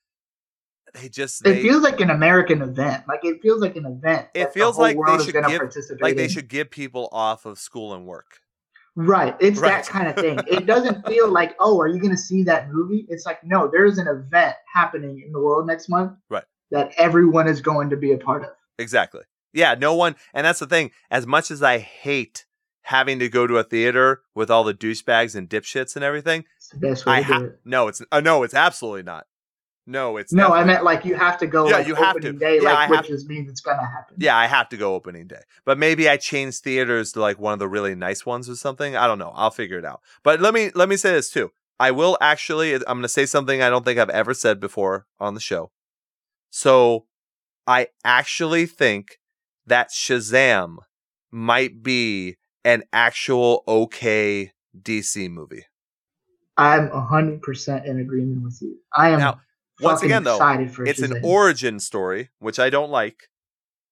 they 0.94 1.08
just 1.08 1.44
it 1.46 1.60
feels 1.60 1.82
like 1.82 2.00
an 2.00 2.10
American 2.10 2.62
event. 2.62 3.04
Like 3.08 3.24
it 3.24 3.42
feels 3.42 3.60
like 3.60 3.76
an 3.76 3.84
event. 3.86 4.28
It 4.34 4.40
that 4.40 4.48
the 4.52 4.58
feels 4.60 4.78
like 4.78 4.94
they 4.94 4.98
world 4.98 5.20
is 5.20 5.26
should 5.26 5.34
give- 5.34 5.58
participate 5.58 6.02
like 6.02 6.16
they 6.16 6.28
should 6.28 6.48
give 6.48 6.70
people 6.70 7.08
off 7.12 7.46
of 7.46 7.58
school 7.58 7.94
and 7.94 8.06
work. 8.06 8.38
Right. 8.96 9.34
It's 9.40 9.58
Right. 9.58 9.70
that 9.82 9.86
kind 9.88 10.06
of 10.06 10.14
thing. 10.14 10.38
It 10.46 10.66
doesn't 10.66 11.04
feel 11.08 11.28
like, 11.28 11.56
oh, 11.58 11.80
are 11.80 11.88
you 11.88 11.98
going 11.98 12.12
to 12.12 12.16
see 12.16 12.44
that 12.44 12.70
movie? 12.70 13.06
It's 13.08 13.26
like, 13.26 13.42
no, 13.42 13.66
there's 13.66 13.98
an 13.98 14.06
event 14.06 14.54
happening 14.72 15.20
in 15.26 15.32
the 15.32 15.40
world 15.40 15.66
next 15.66 15.88
month 15.88 16.12
Right. 16.30 16.44
that 16.70 16.92
everyone 16.96 17.48
is 17.48 17.60
going 17.60 17.90
to 17.90 17.96
be 17.96 18.12
a 18.12 18.18
part 18.18 18.44
of. 18.44 18.50
Exactly. 18.78 19.22
Yeah, 19.52 19.74
no 19.74 19.94
one 19.96 20.14
and 20.32 20.46
that's 20.46 20.60
the 20.60 20.66
thing. 20.68 20.92
As 21.10 21.26
much 21.26 21.50
as 21.50 21.60
I 21.60 21.78
hate 21.78 22.46
having 22.84 23.18
to 23.18 23.28
go 23.28 23.46
to 23.46 23.58
a 23.58 23.64
theater 23.64 24.22
with 24.34 24.50
all 24.50 24.64
the 24.64 24.74
douchebags 24.74 25.34
and 25.34 25.48
dipshits 25.48 25.96
and 25.96 26.04
everything, 26.04 26.44
It's 26.56 26.68
the 26.68 26.78
best 26.78 27.06
way 27.06 27.14
I 27.14 27.20
have 27.22 27.42
it. 27.42 27.60
no, 27.64 27.88
it's 27.88 28.02
uh, 28.12 28.20
no, 28.20 28.42
it's 28.42 28.54
absolutely 28.54 29.02
not. 29.02 29.26
No, 29.86 30.16
it's 30.16 30.32
No, 30.32 30.52
I 30.54 30.64
meant 30.64 30.82
like 30.84 31.04
you 31.04 31.14
have 31.14 31.36
to 31.38 31.46
go 31.46 31.68
Yeah, 31.68 31.76
like 31.78 31.86
you 31.86 31.94
have 31.94 32.16
opening 32.16 32.34
to. 32.34 32.38
day, 32.38 32.56
Yeah, 32.56 32.72
like, 32.72 32.90
I 32.90 32.96
which 32.96 33.08
just 33.08 33.28
means 33.28 33.50
it's 33.50 33.60
going 33.60 33.76
to 33.78 33.84
happen. 33.84 34.16
Yeah, 34.18 34.36
I 34.36 34.46
have 34.46 34.68
to 34.70 34.78
go 34.78 34.94
opening 34.94 35.26
day. 35.26 35.42
But 35.66 35.78
maybe 35.78 36.08
I 36.08 36.16
change 36.16 36.58
theaters 36.60 37.12
to 37.12 37.20
like 37.20 37.38
one 37.38 37.52
of 37.52 37.58
the 37.58 37.68
really 37.68 37.94
nice 37.94 38.24
ones 38.24 38.48
or 38.48 38.56
something. 38.56 38.96
I 38.96 39.06
don't 39.06 39.18
know. 39.18 39.32
I'll 39.34 39.50
figure 39.50 39.78
it 39.78 39.84
out. 39.84 40.00
But 40.22 40.40
let 40.40 40.54
me 40.54 40.70
let 40.74 40.88
me 40.88 40.96
say 40.96 41.12
this 41.12 41.30
too. 41.30 41.50
I 41.78 41.90
will 41.90 42.16
actually 42.20 42.74
I'm 42.74 42.82
going 42.84 43.02
to 43.02 43.08
say 43.08 43.26
something 43.26 43.60
I 43.60 43.68
don't 43.68 43.84
think 43.84 43.98
I've 43.98 44.08
ever 44.10 44.32
said 44.32 44.58
before 44.60 45.06
on 45.20 45.34
the 45.34 45.40
show. 45.40 45.70
So, 46.50 47.06
I 47.66 47.88
actually 48.04 48.66
think 48.66 49.18
that 49.66 49.90
Shazam 49.90 50.76
might 51.32 51.82
be 51.82 52.36
an 52.64 52.82
actual 52.92 53.62
okay 53.68 54.52
DC 54.80 55.30
movie. 55.30 55.64
I'm 56.56 56.88
100% 56.88 57.84
in 57.84 57.98
agreement 57.98 58.42
with 58.42 58.58
you. 58.62 58.76
I 58.94 59.10
am 59.10 59.18
Now, 59.18 59.40
once 59.80 60.02
again, 60.02 60.22
though, 60.22 60.36
excited 60.36 60.70
for 60.70 60.84
It's 60.86 61.02
an 61.02 61.20
origin 61.24 61.80
story, 61.80 62.30
which 62.38 62.58
I 62.58 62.70
don't 62.70 62.90
like, 62.90 63.28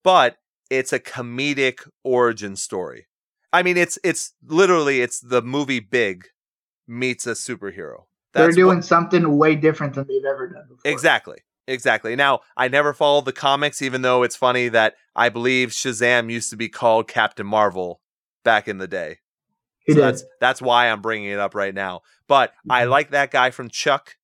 but 0.05 0.37
it's 0.71 0.93
a 0.93 1.01
comedic 1.01 1.89
origin 2.05 2.57
story. 2.57 3.09
I 3.53 3.63
mean, 3.63 3.77
it's 3.77 3.99
it's 4.03 4.33
literally 4.47 5.03
it's 5.03 5.21
the 5.21 5.43
movie 5.43 5.81
Big 5.81 6.29
meets 6.87 7.27
a 7.27 7.33
superhero. 7.33 8.05
They're 8.33 8.53
doing 8.53 8.77
what- 8.79 8.85
something 8.85 9.37
way 9.37 9.57
different 9.57 9.95
than 9.95 10.07
they've 10.07 10.25
ever 10.25 10.49
done 10.49 10.65
before. 10.69 10.91
exactly, 10.91 11.39
exactly. 11.67 12.17
Now, 12.17 12.41
I 12.57 12.69
never 12.69 12.95
followed 12.95 13.27
the 13.27 13.33
comics, 13.33 13.83
even 13.83 14.03
though 14.03 14.23
it's 14.23 14.37
funny 14.37 14.69
that 14.69 14.95
I 15.15 15.29
believe 15.29 15.71
Shazam 15.71 16.31
used 16.31 16.49
to 16.51 16.57
be 16.57 16.69
called 16.71 17.09
Captain 17.09 17.47
Marvel 17.47 18.01
back 18.45 18.69
in 18.69 18.79
the 18.79 18.89
day. 18.89 19.19
He 19.81 19.93
So 19.93 19.97
did. 19.97 20.05
that's 20.05 20.25
that's 20.41 20.63
why 20.63 20.89
I'm 20.91 21.01
bringing 21.03 21.31
it 21.31 21.39
up 21.39 21.55
right 21.55 21.75
now. 21.75 22.03
But 22.29 22.53
I 22.71 22.85
Mhm. 22.85 22.91
like 22.91 23.11
that 23.11 23.31
guy 23.31 23.51
from 23.51 23.69
Chuck. 23.69 24.17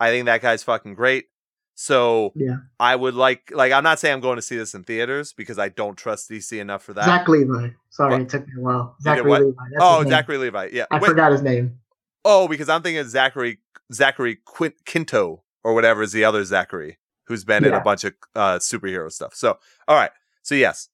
I 0.00 0.08
think 0.10 0.26
that 0.26 0.40
guy's 0.42 0.62
fucking 0.62 0.94
great. 0.94 1.26
So 1.74 2.32
Yeah. 2.34 2.56
I 2.80 2.96
would 2.96 3.14
like 3.14 3.50
like 3.52 3.72
I'm 3.72 3.84
not 3.84 3.98
saying 3.98 4.14
I'm 4.14 4.20
going 4.20 4.36
to 4.36 4.42
see 4.42 4.56
this 4.56 4.74
in 4.74 4.84
theaters 4.84 5.32
because 5.32 5.58
I 5.58 5.68
don't 5.68 5.96
trust 5.96 6.30
DC 6.30 6.58
enough 6.60 6.82
for 6.82 6.92
that. 6.94 7.04
Zach 7.04 7.28
Levi. 7.28 7.70
Sorry, 7.90 8.12
What? 8.12 8.20
it 8.22 8.28
took 8.28 8.46
me 8.46 8.52
a 8.56 8.60
while. 8.60 8.96
Zachary? 9.02 9.30
Levi. 9.40 9.62
That's 9.72 9.82
oh. 9.84 10.04
Zachary 10.08 10.38
Levi. 10.38 10.68
Yeah. 10.72 10.86
I 10.90 10.98
Wait, 10.98 11.08
forgot 11.08 11.32
his 11.32 11.42
name. 11.42 11.78
oh, 12.24 12.48
because 12.48 12.68
I'm 12.68 12.82
thinking 12.82 13.04
Zachary 13.08 13.58
Zachary 13.92 14.36
Quin- 14.44 14.74
Quinto 14.86 15.44
or 15.64 15.74
whatever 15.74 16.02
is 16.02 16.12
the 16.12 16.24
other 16.24 16.44
Zachary 16.44 16.98
who's 17.26 17.44
been 17.44 17.64
in 17.64 17.72
a 17.74 17.80
bunch 17.80 18.04
of 18.04 18.14
uh, 18.34 18.58
superhero 18.58 19.10
stuff. 19.12 19.34
So 19.34 19.58
all 19.86 19.96
right. 19.96 20.10
So 20.42 20.54
yes, 20.54 20.88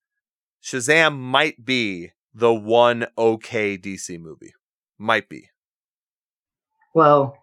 Shazam 0.63 1.17
might 1.19 1.65
be 1.65 2.13
the 2.35 2.53
one 2.53 3.07
okay 3.17 3.77
DC 3.77 4.19
movie. 4.21 4.55
Might 4.99 5.29
be. 5.29 5.51
Well, 6.95 7.37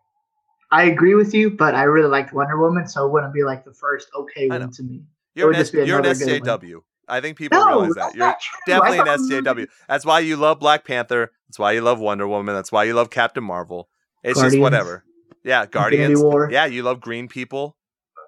I 0.71 0.85
agree 0.85 1.15
with 1.15 1.33
you, 1.33 1.51
but 1.51 1.75
I 1.75 1.83
really 1.83 2.09
liked 2.09 2.33
Wonder 2.33 2.57
Woman, 2.59 2.87
so 2.87 3.05
it 3.05 3.11
wouldn't 3.11 3.33
be 3.33 3.43
like 3.43 3.63
the 3.63 3.73
first 3.73 4.09
okay 4.15 4.49
one 4.49 4.71
to 4.71 4.83
me. 4.83 5.03
You're 5.35 5.51
an, 5.51 5.55
S- 5.57 5.73
you're 5.73 5.83
an 5.99 6.05
another 6.05 6.25
good 6.25 6.41
one. 6.41 6.59
SJW. 6.59 6.81
I 7.07 7.21
think 7.21 7.37
people 7.37 7.57
No, 7.59 7.67
realize 7.67 7.95
that. 7.95 8.15
You're 8.15 8.35
definitely 8.65 8.99
an 8.99 9.05
SJW. 9.05 9.67
That's 9.87 10.05
why 10.05 10.19
you 10.19 10.37
love 10.37 10.59
Black 10.59 10.85
Panther. 10.85 11.31
That's 11.47 11.59
why 11.59 11.73
you 11.73 11.81
love 11.81 11.99
Wonder 11.99 12.27
Woman. 12.27 12.55
That's 12.55 12.71
why 12.71 12.83
you 12.85 12.93
love 12.93 13.09
Captain 13.09 13.43
Marvel. 13.43 13.89
It's 14.23 14.41
just 14.41 14.59
whatever. 14.59 15.03
Yeah, 15.43 15.65
Guardians. 15.67 16.23
Yeah, 16.49 16.65
you 16.65 16.81
love 16.83 16.99
green 16.99 17.27
people. 17.27 17.77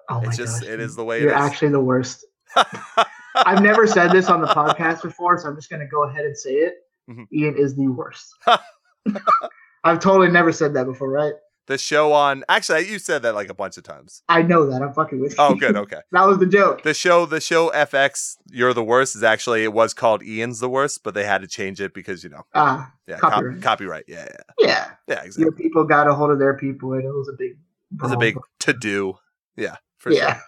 Oh 0.08 0.20
my 0.20 0.26
It's 0.26 0.36
just 0.36 0.62
gosh, 0.62 0.70
it 0.70 0.80
is 0.80 0.94
the 0.96 1.04
way 1.04 1.20
You're 1.20 1.32
it 1.32 1.34
is. 1.34 1.42
actually 1.42 1.70
the 1.70 1.80
worst. 1.80 2.24
I've 3.46 3.62
never 3.62 3.86
said 3.86 4.10
this 4.12 4.28
on 4.28 4.40
the 4.40 4.46
podcast 4.48 5.02
before, 5.02 5.38
so 5.38 5.48
I'm 5.48 5.56
just 5.56 5.70
gonna 5.70 5.86
go 5.88 6.04
ahead 6.04 6.24
and 6.24 6.36
say 6.36 6.54
it. 6.54 6.74
Mhm. 7.10 7.26
Ian 7.32 7.56
is 7.56 7.74
the 7.76 7.88
worst. 7.88 8.34
I've 9.84 10.00
totally 10.00 10.28
never 10.30 10.52
said 10.52 10.74
that 10.74 10.84
before, 10.86 11.10
right? 11.10 11.34
the 11.66 11.76
show 11.76 12.14
on 12.14 12.42
actually 12.48 12.88
you 12.88 12.98
said 12.98 13.20
that 13.20 13.34
like 13.34 13.50
a 13.50 13.54
bunch 13.54 13.76
of 13.76 13.82
times. 13.84 14.22
I 14.26 14.40
know 14.40 14.64
that. 14.70 14.80
I'm 14.80 14.94
fucking 14.94 15.20
with 15.20 15.32
you. 15.32 15.36
Oh, 15.38 15.54
good. 15.54 15.76
Okay. 15.76 15.98
that 16.12 16.26
was 16.26 16.38
the 16.38 16.46
joke. 16.46 16.82
The 16.82 16.94
show 16.94 17.26
the 17.26 17.42
show 17.42 17.68
FX 17.72 18.36
You're 18.50 18.72
the 18.72 18.82
Worst 18.82 19.14
is 19.14 19.22
actually 19.22 19.64
it 19.64 19.72
was 19.74 19.92
called 19.92 20.22
Ian's 20.22 20.60
the 20.60 20.68
Worst, 20.70 21.02
but 21.04 21.12
they 21.12 21.24
had 21.24 21.42
to 21.42 21.46
change 21.46 21.78
it 21.82 21.92
because, 21.92 22.24
you 22.24 22.30
know, 22.30 22.44
Ah, 22.54 22.90
yeah, 23.06 23.18
cop- 23.18 23.32
Copyright. 23.34 23.60
copyright. 23.62 24.04
Yeah, 24.08 24.26
yeah. 24.30 24.66
yeah. 24.66 24.90
Yeah, 25.08 25.14
Your 25.16 25.24
exactly. 25.26 25.62
people 25.62 25.84
got 25.84 26.06
a 26.08 26.14
hold 26.14 26.30
of 26.30 26.38
their 26.38 26.54
people, 26.56 26.94
and 26.94 27.04
it 27.04 27.12
was 27.12 27.28
a 27.28 27.36
big. 27.36 27.50
It 27.92 28.02
was 28.02 28.12
a 28.12 28.16
big 28.16 28.36
to 28.60 28.72
do. 28.72 29.18
Yeah, 29.56 29.76
for 29.98 30.10
yeah. 30.10 30.34
sure. 30.36 30.42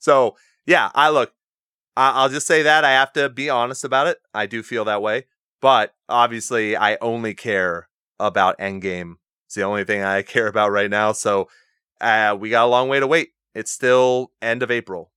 So 0.00 0.36
yeah, 0.66 0.90
I 0.92 1.10
look. 1.10 1.32
I- 1.96 2.10
I'll 2.12 2.28
just 2.28 2.46
say 2.46 2.62
that 2.62 2.84
I 2.84 2.90
have 2.92 3.12
to 3.14 3.28
be 3.28 3.48
honest 3.50 3.84
about 3.84 4.06
it. 4.08 4.18
I 4.32 4.46
do 4.46 4.62
feel 4.62 4.84
that 4.86 5.02
way, 5.02 5.26
but 5.60 5.94
obviously, 6.08 6.76
I 6.76 6.96
only 7.00 7.34
care 7.34 7.88
about 8.18 8.58
Endgame. 8.58 9.14
It's 9.46 9.54
the 9.54 9.62
only 9.62 9.84
thing 9.84 10.02
I 10.02 10.22
care 10.34 10.46
about 10.48 10.70
right 10.72 10.90
now. 10.90 11.12
So 11.12 11.48
uh, 12.00 12.36
we 12.38 12.50
got 12.50 12.64
a 12.64 12.68
long 12.68 12.88
way 12.88 13.00
to 13.00 13.06
wait. 13.06 13.30
It's 13.54 13.70
still 13.70 14.32
end 14.42 14.62
of 14.62 14.70
April. 14.70 15.12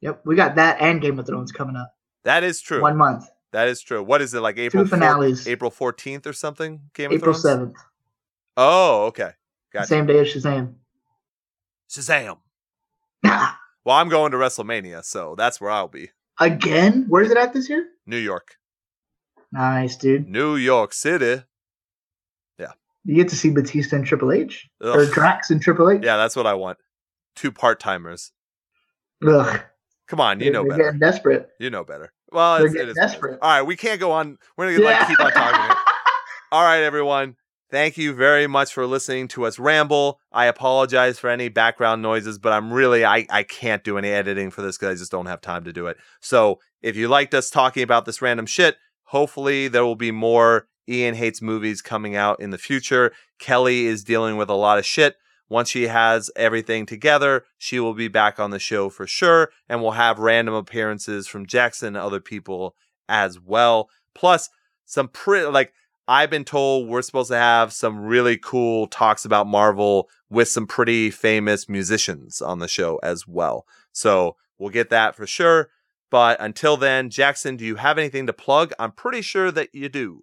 Yep, 0.00 0.22
we 0.24 0.36
got 0.36 0.54
that 0.56 0.80
and 0.80 1.00
Game 1.00 1.18
of 1.18 1.26
Thrones 1.26 1.52
coming 1.52 1.76
up. 1.76 1.94
That 2.24 2.44
is 2.44 2.60
true. 2.60 2.80
One 2.82 2.96
month, 2.96 3.24
That 3.52 3.68
is 3.68 3.80
true. 3.80 4.02
What 4.02 4.20
is 4.22 4.32
it 4.34 4.40
like 4.40 4.58
April 4.58 4.84
two 4.84 4.88
4th 4.88 4.90
finales. 4.90 5.46
April 5.48 5.70
14th 5.70 6.26
or 6.26 6.32
something? 6.32 6.80
Game 6.94 7.10
of 7.10 7.16
April 7.16 7.34
seventh, 7.34 7.76
Oh, 8.56 9.06
okay. 9.06 9.30
Gotcha. 9.72 9.86
same 9.88 10.06
day 10.06 10.18
as 10.20 10.28
Shazam. 10.28 10.74
Shazam. 11.90 12.38
Well, 13.84 13.96
I'm 13.96 14.08
going 14.08 14.30
to 14.32 14.36
WrestleMania, 14.38 15.04
so 15.04 15.34
that's 15.36 15.60
where 15.60 15.70
I'll 15.70 15.88
be. 15.88 16.10
Again? 16.40 17.06
Where's 17.08 17.30
it 17.30 17.36
at 17.36 17.52
this 17.52 17.68
year? 17.68 17.86
New 18.06 18.16
York. 18.18 18.56
Nice, 19.52 19.96
dude. 19.96 20.28
New 20.28 20.56
York 20.56 20.92
City. 20.94 21.42
Yeah. 22.58 22.72
You 23.04 23.16
get 23.16 23.28
to 23.30 23.36
see 23.36 23.50
Batista 23.50 23.96
and 23.96 24.06
Triple 24.06 24.32
H 24.32 24.68
or 24.80 25.04
Drax 25.06 25.50
and 25.50 25.60
Triple 25.60 25.90
H. 25.90 26.00
Yeah, 26.02 26.16
that's 26.16 26.36
what 26.36 26.46
I 26.46 26.54
want. 26.54 26.78
Two 27.36 27.52
part 27.52 27.80
timers. 27.80 28.32
Ugh, 29.26 29.60
Come 30.08 30.20
on, 30.20 30.40
you 30.40 30.44
they're, 30.46 30.52
know 30.52 30.62
they're 30.62 30.70
better. 30.70 30.82
getting 30.84 30.98
desperate. 31.00 31.48
You 31.60 31.70
know 31.70 31.84
better. 31.84 32.12
Well, 32.32 32.58
They're 32.58 32.66
it's, 32.66 32.74
it 32.74 32.78
is 32.80 32.80
what 32.80 32.88
it 32.88 32.90
is. 32.90 32.96
desperate. 32.96 33.38
All 33.42 33.50
right, 33.50 33.62
we 33.62 33.76
can't 33.76 34.00
go 34.00 34.12
on. 34.12 34.36
We're 34.56 34.72
gonna 34.76 34.84
like 34.84 35.06
keep 35.08 35.20
on 35.20 35.32
talking. 35.32 35.76
All 36.52 36.62
right, 36.62 36.82
everyone. 36.82 37.36
Thank 37.72 37.96
you 37.96 38.12
very 38.12 38.46
much 38.46 38.74
for 38.74 38.86
listening 38.86 39.28
to 39.28 39.46
us 39.46 39.58
ramble. 39.58 40.20
I 40.30 40.44
apologize 40.44 41.18
for 41.18 41.30
any 41.30 41.48
background 41.48 42.02
noises, 42.02 42.38
but 42.38 42.52
I'm 42.52 42.70
really 42.70 43.02
I 43.02 43.26
I 43.30 43.44
can't 43.44 43.82
do 43.82 43.96
any 43.96 44.10
editing 44.10 44.50
for 44.50 44.60
this 44.60 44.76
because 44.76 44.94
I 44.94 44.98
just 44.98 45.10
don't 45.10 45.24
have 45.24 45.40
time 45.40 45.64
to 45.64 45.72
do 45.72 45.86
it. 45.86 45.96
So 46.20 46.60
if 46.82 46.96
you 46.96 47.08
liked 47.08 47.32
us 47.32 47.48
talking 47.48 47.82
about 47.82 48.04
this 48.04 48.20
random 48.20 48.44
shit, 48.44 48.76
hopefully 49.04 49.68
there 49.68 49.86
will 49.86 49.96
be 49.96 50.10
more 50.10 50.68
Ian 50.86 51.14
hates 51.14 51.40
movies 51.40 51.80
coming 51.80 52.14
out 52.14 52.38
in 52.40 52.50
the 52.50 52.58
future. 52.58 53.10
Kelly 53.38 53.86
is 53.86 54.04
dealing 54.04 54.36
with 54.36 54.50
a 54.50 54.54
lot 54.54 54.78
of 54.78 54.84
shit. 54.84 55.16
Once 55.48 55.70
she 55.70 55.86
has 55.86 56.30
everything 56.36 56.84
together, 56.84 57.46
she 57.56 57.80
will 57.80 57.94
be 57.94 58.08
back 58.08 58.38
on 58.38 58.50
the 58.50 58.58
show 58.58 58.90
for 58.90 59.06
sure, 59.06 59.48
and 59.66 59.80
we'll 59.80 59.92
have 59.92 60.18
random 60.18 60.52
appearances 60.52 61.26
from 61.26 61.46
Jackson 61.46 61.88
and 61.88 62.04
other 62.04 62.20
people 62.20 62.76
as 63.08 63.40
well. 63.40 63.88
Plus, 64.14 64.50
some 64.84 65.08
pretty 65.08 65.46
like 65.46 65.72
I've 66.12 66.28
been 66.28 66.44
told 66.44 66.88
we're 66.88 67.00
supposed 67.00 67.30
to 67.30 67.38
have 67.38 67.72
some 67.72 68.04
really 68.04 68.36
cool 68.36 68.86
talks 68.86 69.24
about 69.24 69.46
Marvel 69.46 70.10
with 70.28 70.46
some 70.46 70.66
pretty 70.66 71.10
famous 71.10 71.70
musicians 71.70 72.42
on 72.42 72.58
the 72.58 72.68
show 72.68 73.00
as 73.02 73.26
well. 73.26 73.64
So 73.92 74.36
we'll 74.58 74.68
get 74.68 74.90
that 74.90 75.16
for 75.16 75.26
sure. 75.26 75.70
But 76.10 76.38
until 76.38 76.76
then, 76.76 77.08
Jackson, 77.08 77.56
do 77.56 77.64
you 77.64 77.76
have 77.76 77.96
anything 77.96 78.26
to 78.26 78.34
plug? 78.34 78.74
I'm 78.78 78.92
pretty 78.92 79.22
sure 79.22 79.50
that 79.52 79.74
you 79.74 79.88
do. 79.88 80.20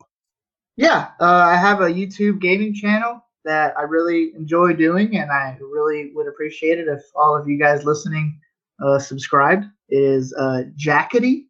Yeah, 0.77 1.07
uh, 1.19 1.25
I 1.25 1.55
have 1.55 1.81
a 1.81 1.89
YouTube 1.89 2.39
gaming 2.39 2.75
channel 2.75 3.25
that 3.45 3.73
I 3.75 3.81
really 3.81 4.31
enjoy 4.35 4.73
doing, 4.73 5.17
and 5.17 5.31
I 5.31 5.57
really 5.59 6.11
would 6.13 6.27
appreciate 6.27 6.77
it 6.77 6.87
if 6.87 7.01
all 7.15 7.35
of 7.35 7.49
you 7.49 7.57
guys 7.57 7.83
listening 7.83 8.39
uh, 8.85 8.99
subscribed. 8.99 9.65
It 9.87 10.03
is 10.03 10.35
uh, 10.37 10.65
Jackity 10.77 11.45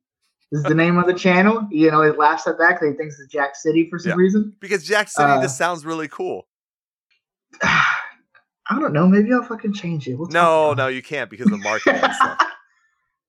is 0.52 0.64
the 0.64 0.74
name 0.76 0.98
of 0.98 1.06
the 1.08 1.14
channel. 1.14 1.68
You 1.72 1.92
know, 1.92 2.02
he 2.02 2.10
laughs 2.12 2.48
at 2.48 2.58
that 2.58 2.72
because 2.80 2.92
he 2.92 2.98
thinks 2.98 3.20
it's 3.20 3.32
Jack 3.32 3.56
City 3.56 3.88
for 3.90 4.00
some 4.00 4.12
Yeah. 4.12 4.16
reason. 4.16 4.54
Because 4.60 4.84
Jack 4.84 5.08
City 5.10 5.30
Uh, 5.30 5.42
just 5.42 5.58
sounds 5.58 5.86
really 5.86 6.08
cool. 6.08 6.48
I 7.64 8.78
don't 8.80 8.94
know. 8.94 9.08
Maybe 9.08 9.34
I'll 9.34 9.44
fucking 9.44 9.74
change 9.74 10.08
it. 10.08 10.16
We'll 10.16 10.28
No, 10.30 10.74
no, 10.74 10.88
you 10.88 11.02
can't 11.02 11.30
because 11.30 11.52
of 11.52 11.60
marketing 11.60 12.00
stuff. 12.00 12.38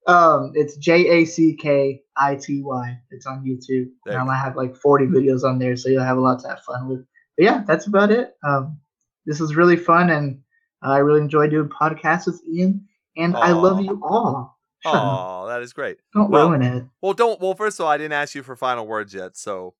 Um, 0.06 0.52
it's 0.54 0.76
J 0.76 1.06
A 1.20 1.24
C 1.26 1.54
K 1.54 2.02
I 2.16 2.34
T 2.34 2.62
Y. 2.62 2.98
It's 3.10 3.26
on 3.26 3.44
YouTube. 3.44 3.90
There 4.06 4.14
you 4.14 4.20
Um, 4.20 4.26
go. 4.26 4.32
I 4.32 4.36
have 4.36 4.56
like 4.56 4.74
40 4.74 5.06
videos 5.06 5.44
on 5.44 5.58
there, 5.58 5.76
so 5.76 5.88
you'll 5.90 6.02
have 6.02 6.16
a 6.16 6.20
lot 6.20 6.40
to 6.40 6.48
have 6.48 6.60
fun 6.62 6.88
with. 6.88 7.04
But 7.36 7.44
yeah, 7.44 7.62
that's 7.66 7.86
about 7.86 8.10
it. 8.10 8.34
Um, 8.42 8.80
this 9.26 9.38
was 9.38 9.54
really 9.56 9.76
fun, 9.76 10.08
and 10.10 10.40
I 10.82 10.98
really 10.98 11.20
enjoy 11.20 11.48
doing 11.48 11.68
podcasts 11.68 12.26
with 12.26 12.42
Ian. 12.50 12.88
And 13.18 13.36
I 13.36 13.52
love 13.52 13.82
you 13.82 14.00
all. 14.02 14.58
Oh, 14.84 15.46
that 15.48 15.62
is 15.62 15.72
great. 15.72 15.98
Don't 16.14 16.30
well, 16.30 16.48
ruin 16.48 16.62
it. 16.62 16.84
Well, 17.02 17.12
don't. 17.12 17.40
Well, 17.40 17.54
first 17.54 17.78
of 17.78 17.84
all, 17.84 17.92
I 17.92 17.98
didn't 17.98 18.12
ask 18.12 18.34
you 18.34 18.42
for 18.42 18.56
final 18.56 18.86
words 18.86 19.12
yet, 19.12 19.36
so 19.36 19.74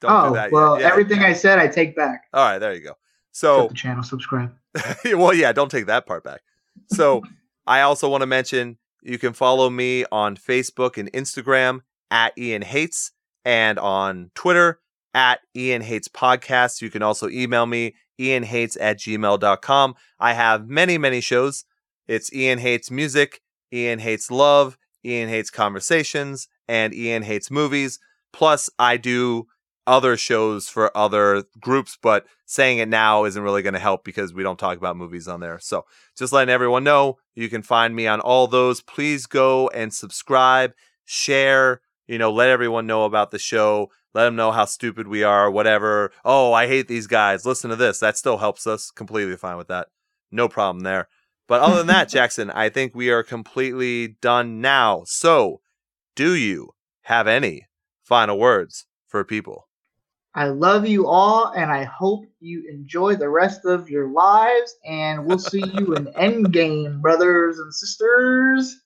don't 0.00 0.10
oh 0.12 0.28
do 0.30 0.34
that 0.34 0.52
well, 0.52 0.74
yet. 0.74 0.82
Yeah. 0.82 0.88
everything 0.90 1.20
I 1.20 1.32
said, 1.32 1.58
I 1.58 1.68
take 1.68 1.94
back. 1.94 2.24
All 2.32 2.44
right, 2.44 2.58
there 2.58 2.74
you 2.74 2.80
go. 2.80 2.90
Except 2.90 2.98
So, 3.32 3.68
the 3.68 3.74
channel, 3.74 4.02
subscribe. 4.02 4.52
well, 5.04 5.34
yeah, 5.34 5.52
don't 5.52 5.70
take 5.70 5.86
that 5.86 6.06
part 6.06 6.24
back. 6.24 6.40
So, 6.88 7.22
I 7.66 7.82
also 7.82 8.08
want 8.08 8.22
to 8.22 8.26
mention 8.26 8.78
you 9.02 9.18
can 9.18 9.32
follow 9.32 9.70
me 9.70 10.04
on 10.10 10.36
Facebook 10.36 10.98
and 10.98 11.12
Instagram 11.12 11.80
at 12.10 12.36
Ian 12.36 12.62
Hates 12.62 13.12
and 13.44 13.78
on 13.78 14.30
Twitter 14.34 14.80
at 15.14 15.40
Ian 15.56 15.82
Hates 15.82 16.08
Podcast. 16.08 16.82
You 16.82 16.90
can 16.90 17.02
also 17.02 17.28
email 17.28 17.66
me, 17.66 17.94
ianhates 18.20 18.76
at 18.80 18.98
gmail.com. 18.98 19.94
I 20.18 20.32
have 20.34 20.68
many, 20.68 20.98
many 20.98 21.20
shows. 21.20 21.64
It's 22.06 22.32
Ian 22.32 22.58
Hates 22.58 22.90
Music, 22.90 23.40
Ian 23.72 23.98
Hates 23.98 24.30
Love, 24.30 24.78
Ian 25.04 25.28
Hates 25.28 25.50
Conversations, 25.50 26.48
and 26.68 26.94
Ian 26.94 27.22
Hates 27.22 27.50
Movies. 27.50 27.98
Plus, 28.32 28.70
I 28.78 28.96
do 28.96 29.46
other 29.86 30.16
shows 30.16 30.68
for 30.68 30.96
other 30.96 31.44
groups, 31.58 31.98
but 32.00 32.26
saying 32.46 32.78
it 32.78 32.88
now 32.88 33.24
isn't 33.24 33.42
really 33.42 33.62
going 33.62 33.74
to 33.74 33.80
help 33.80 34.04
because 34.04 34.32
we 34.32 34.42
don't 34.42 34.58
talk 34.58 34.78
about 34.78 34.96
movies 34.96 35.26
on 35.26 35.40
there. 35.40 35.58
So, 35.58 35.84
just 36.16 36.32
letting 36.32 36.52
everyone 36.52 36.84
know 36.84 37.18
you 37.34 37.48
can 37.48 37.62
find 37.62 37.96
me 37.96 38.06
on 38.06 38.20
all 38.20 38.46
those. 38.46 38.82
Please 38.82 39.26
go 39.26 39.68
and 39.68 39.92
subscribe, 39.92 40.72
share, 41.04 41.80
you 42.06 42.18
know, 42.18 42.32
let 42.32 42.50
everyone 42.50 42.86
know 42.86 43.04
about 43.04 43.30
the 43.30 43.38
show. 43.38 43.90
Let 44.14 44.24
them 44.24 44.34
know 44.34 44.50
how 44.50 44.64
stupid 44.64 45.06
we 45.06 45.22
are, 45.22 45.48
whatever. 45.48 46.10
Oh, 46.24 46.52
I 46.52 46.66
hate 46.66 46.88
these 46.88 47.06
guys. 47.06 47.46
Listen 47.46 47.70
to 47.70 47.76
this. 47.76 48.00
That 48.00 48.18
still 48.18 48.38
helps 48.38 48.66
us. 48.66 48.90
Completely 48.90 49.36
fine 49.36 49.56
with 49.56 49.68
that. 49.68 49.88
No 50.32 50.48
problem 50.48 50.82
there. 50.82 51.08
But 51.50 51.62
other 51.62 51.78
than 51.78 51.88
that, 51.88 52.08
Jackson, 52.08 52.48
I 52.52 52.68
think 52.68 52.94
we 52.94 53.10
are 53.10 53.24
completely 53.24 54.06
done 54.06 54.60
now. 54.60 55.02
So, 55.04 55.62
do 56.14 56.36
you 56.36 56.74
have 57.02 57.26
any 57.26 57.66
final 58.04 58.38
words 58.38 58.86
for 59.08 59.24
people? 59.24 59.66
I 60.32 60.46
love 60.46 60.86
you 60.86 61.08
all, 61.08 61.46
and 61.46 61.72
I 61.72 61.82
hope 61.82 62.24
you 62.38 62.62
enjoy 62.70 63.16
the 63.16 63.28
rest 63.28 63.64
of 63.64 63.90
your 63.90 64.10
lives. 64.10 64.76
And 64.86 65.26
we'll 65.26 65.38
see 65.52 65.64
you 65.74 65.96
in 65.96 66.06
Endgame, 66.12 67.00
brothers 67.00 67.58
and 67.58 67.74
sisters. 67.74 68.76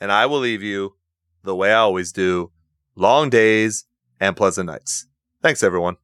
And 0.00 0.10
I 0.10 0.24
will 0.24 0.38
leave 0.38 0.62
you 0.62 0.94
the 1.42 1.54
way 1.54 1.72
I 1.72 1.80
always 1.80 2.10
do 2.10 2.52
long 2.96 3.28
days 3.28 3.84
and 4.18 4.34
pleasant 4.34 4.68
nights. 4.68 5.08
Thanks, 5.42 5.62
everyone. 5.62 5.98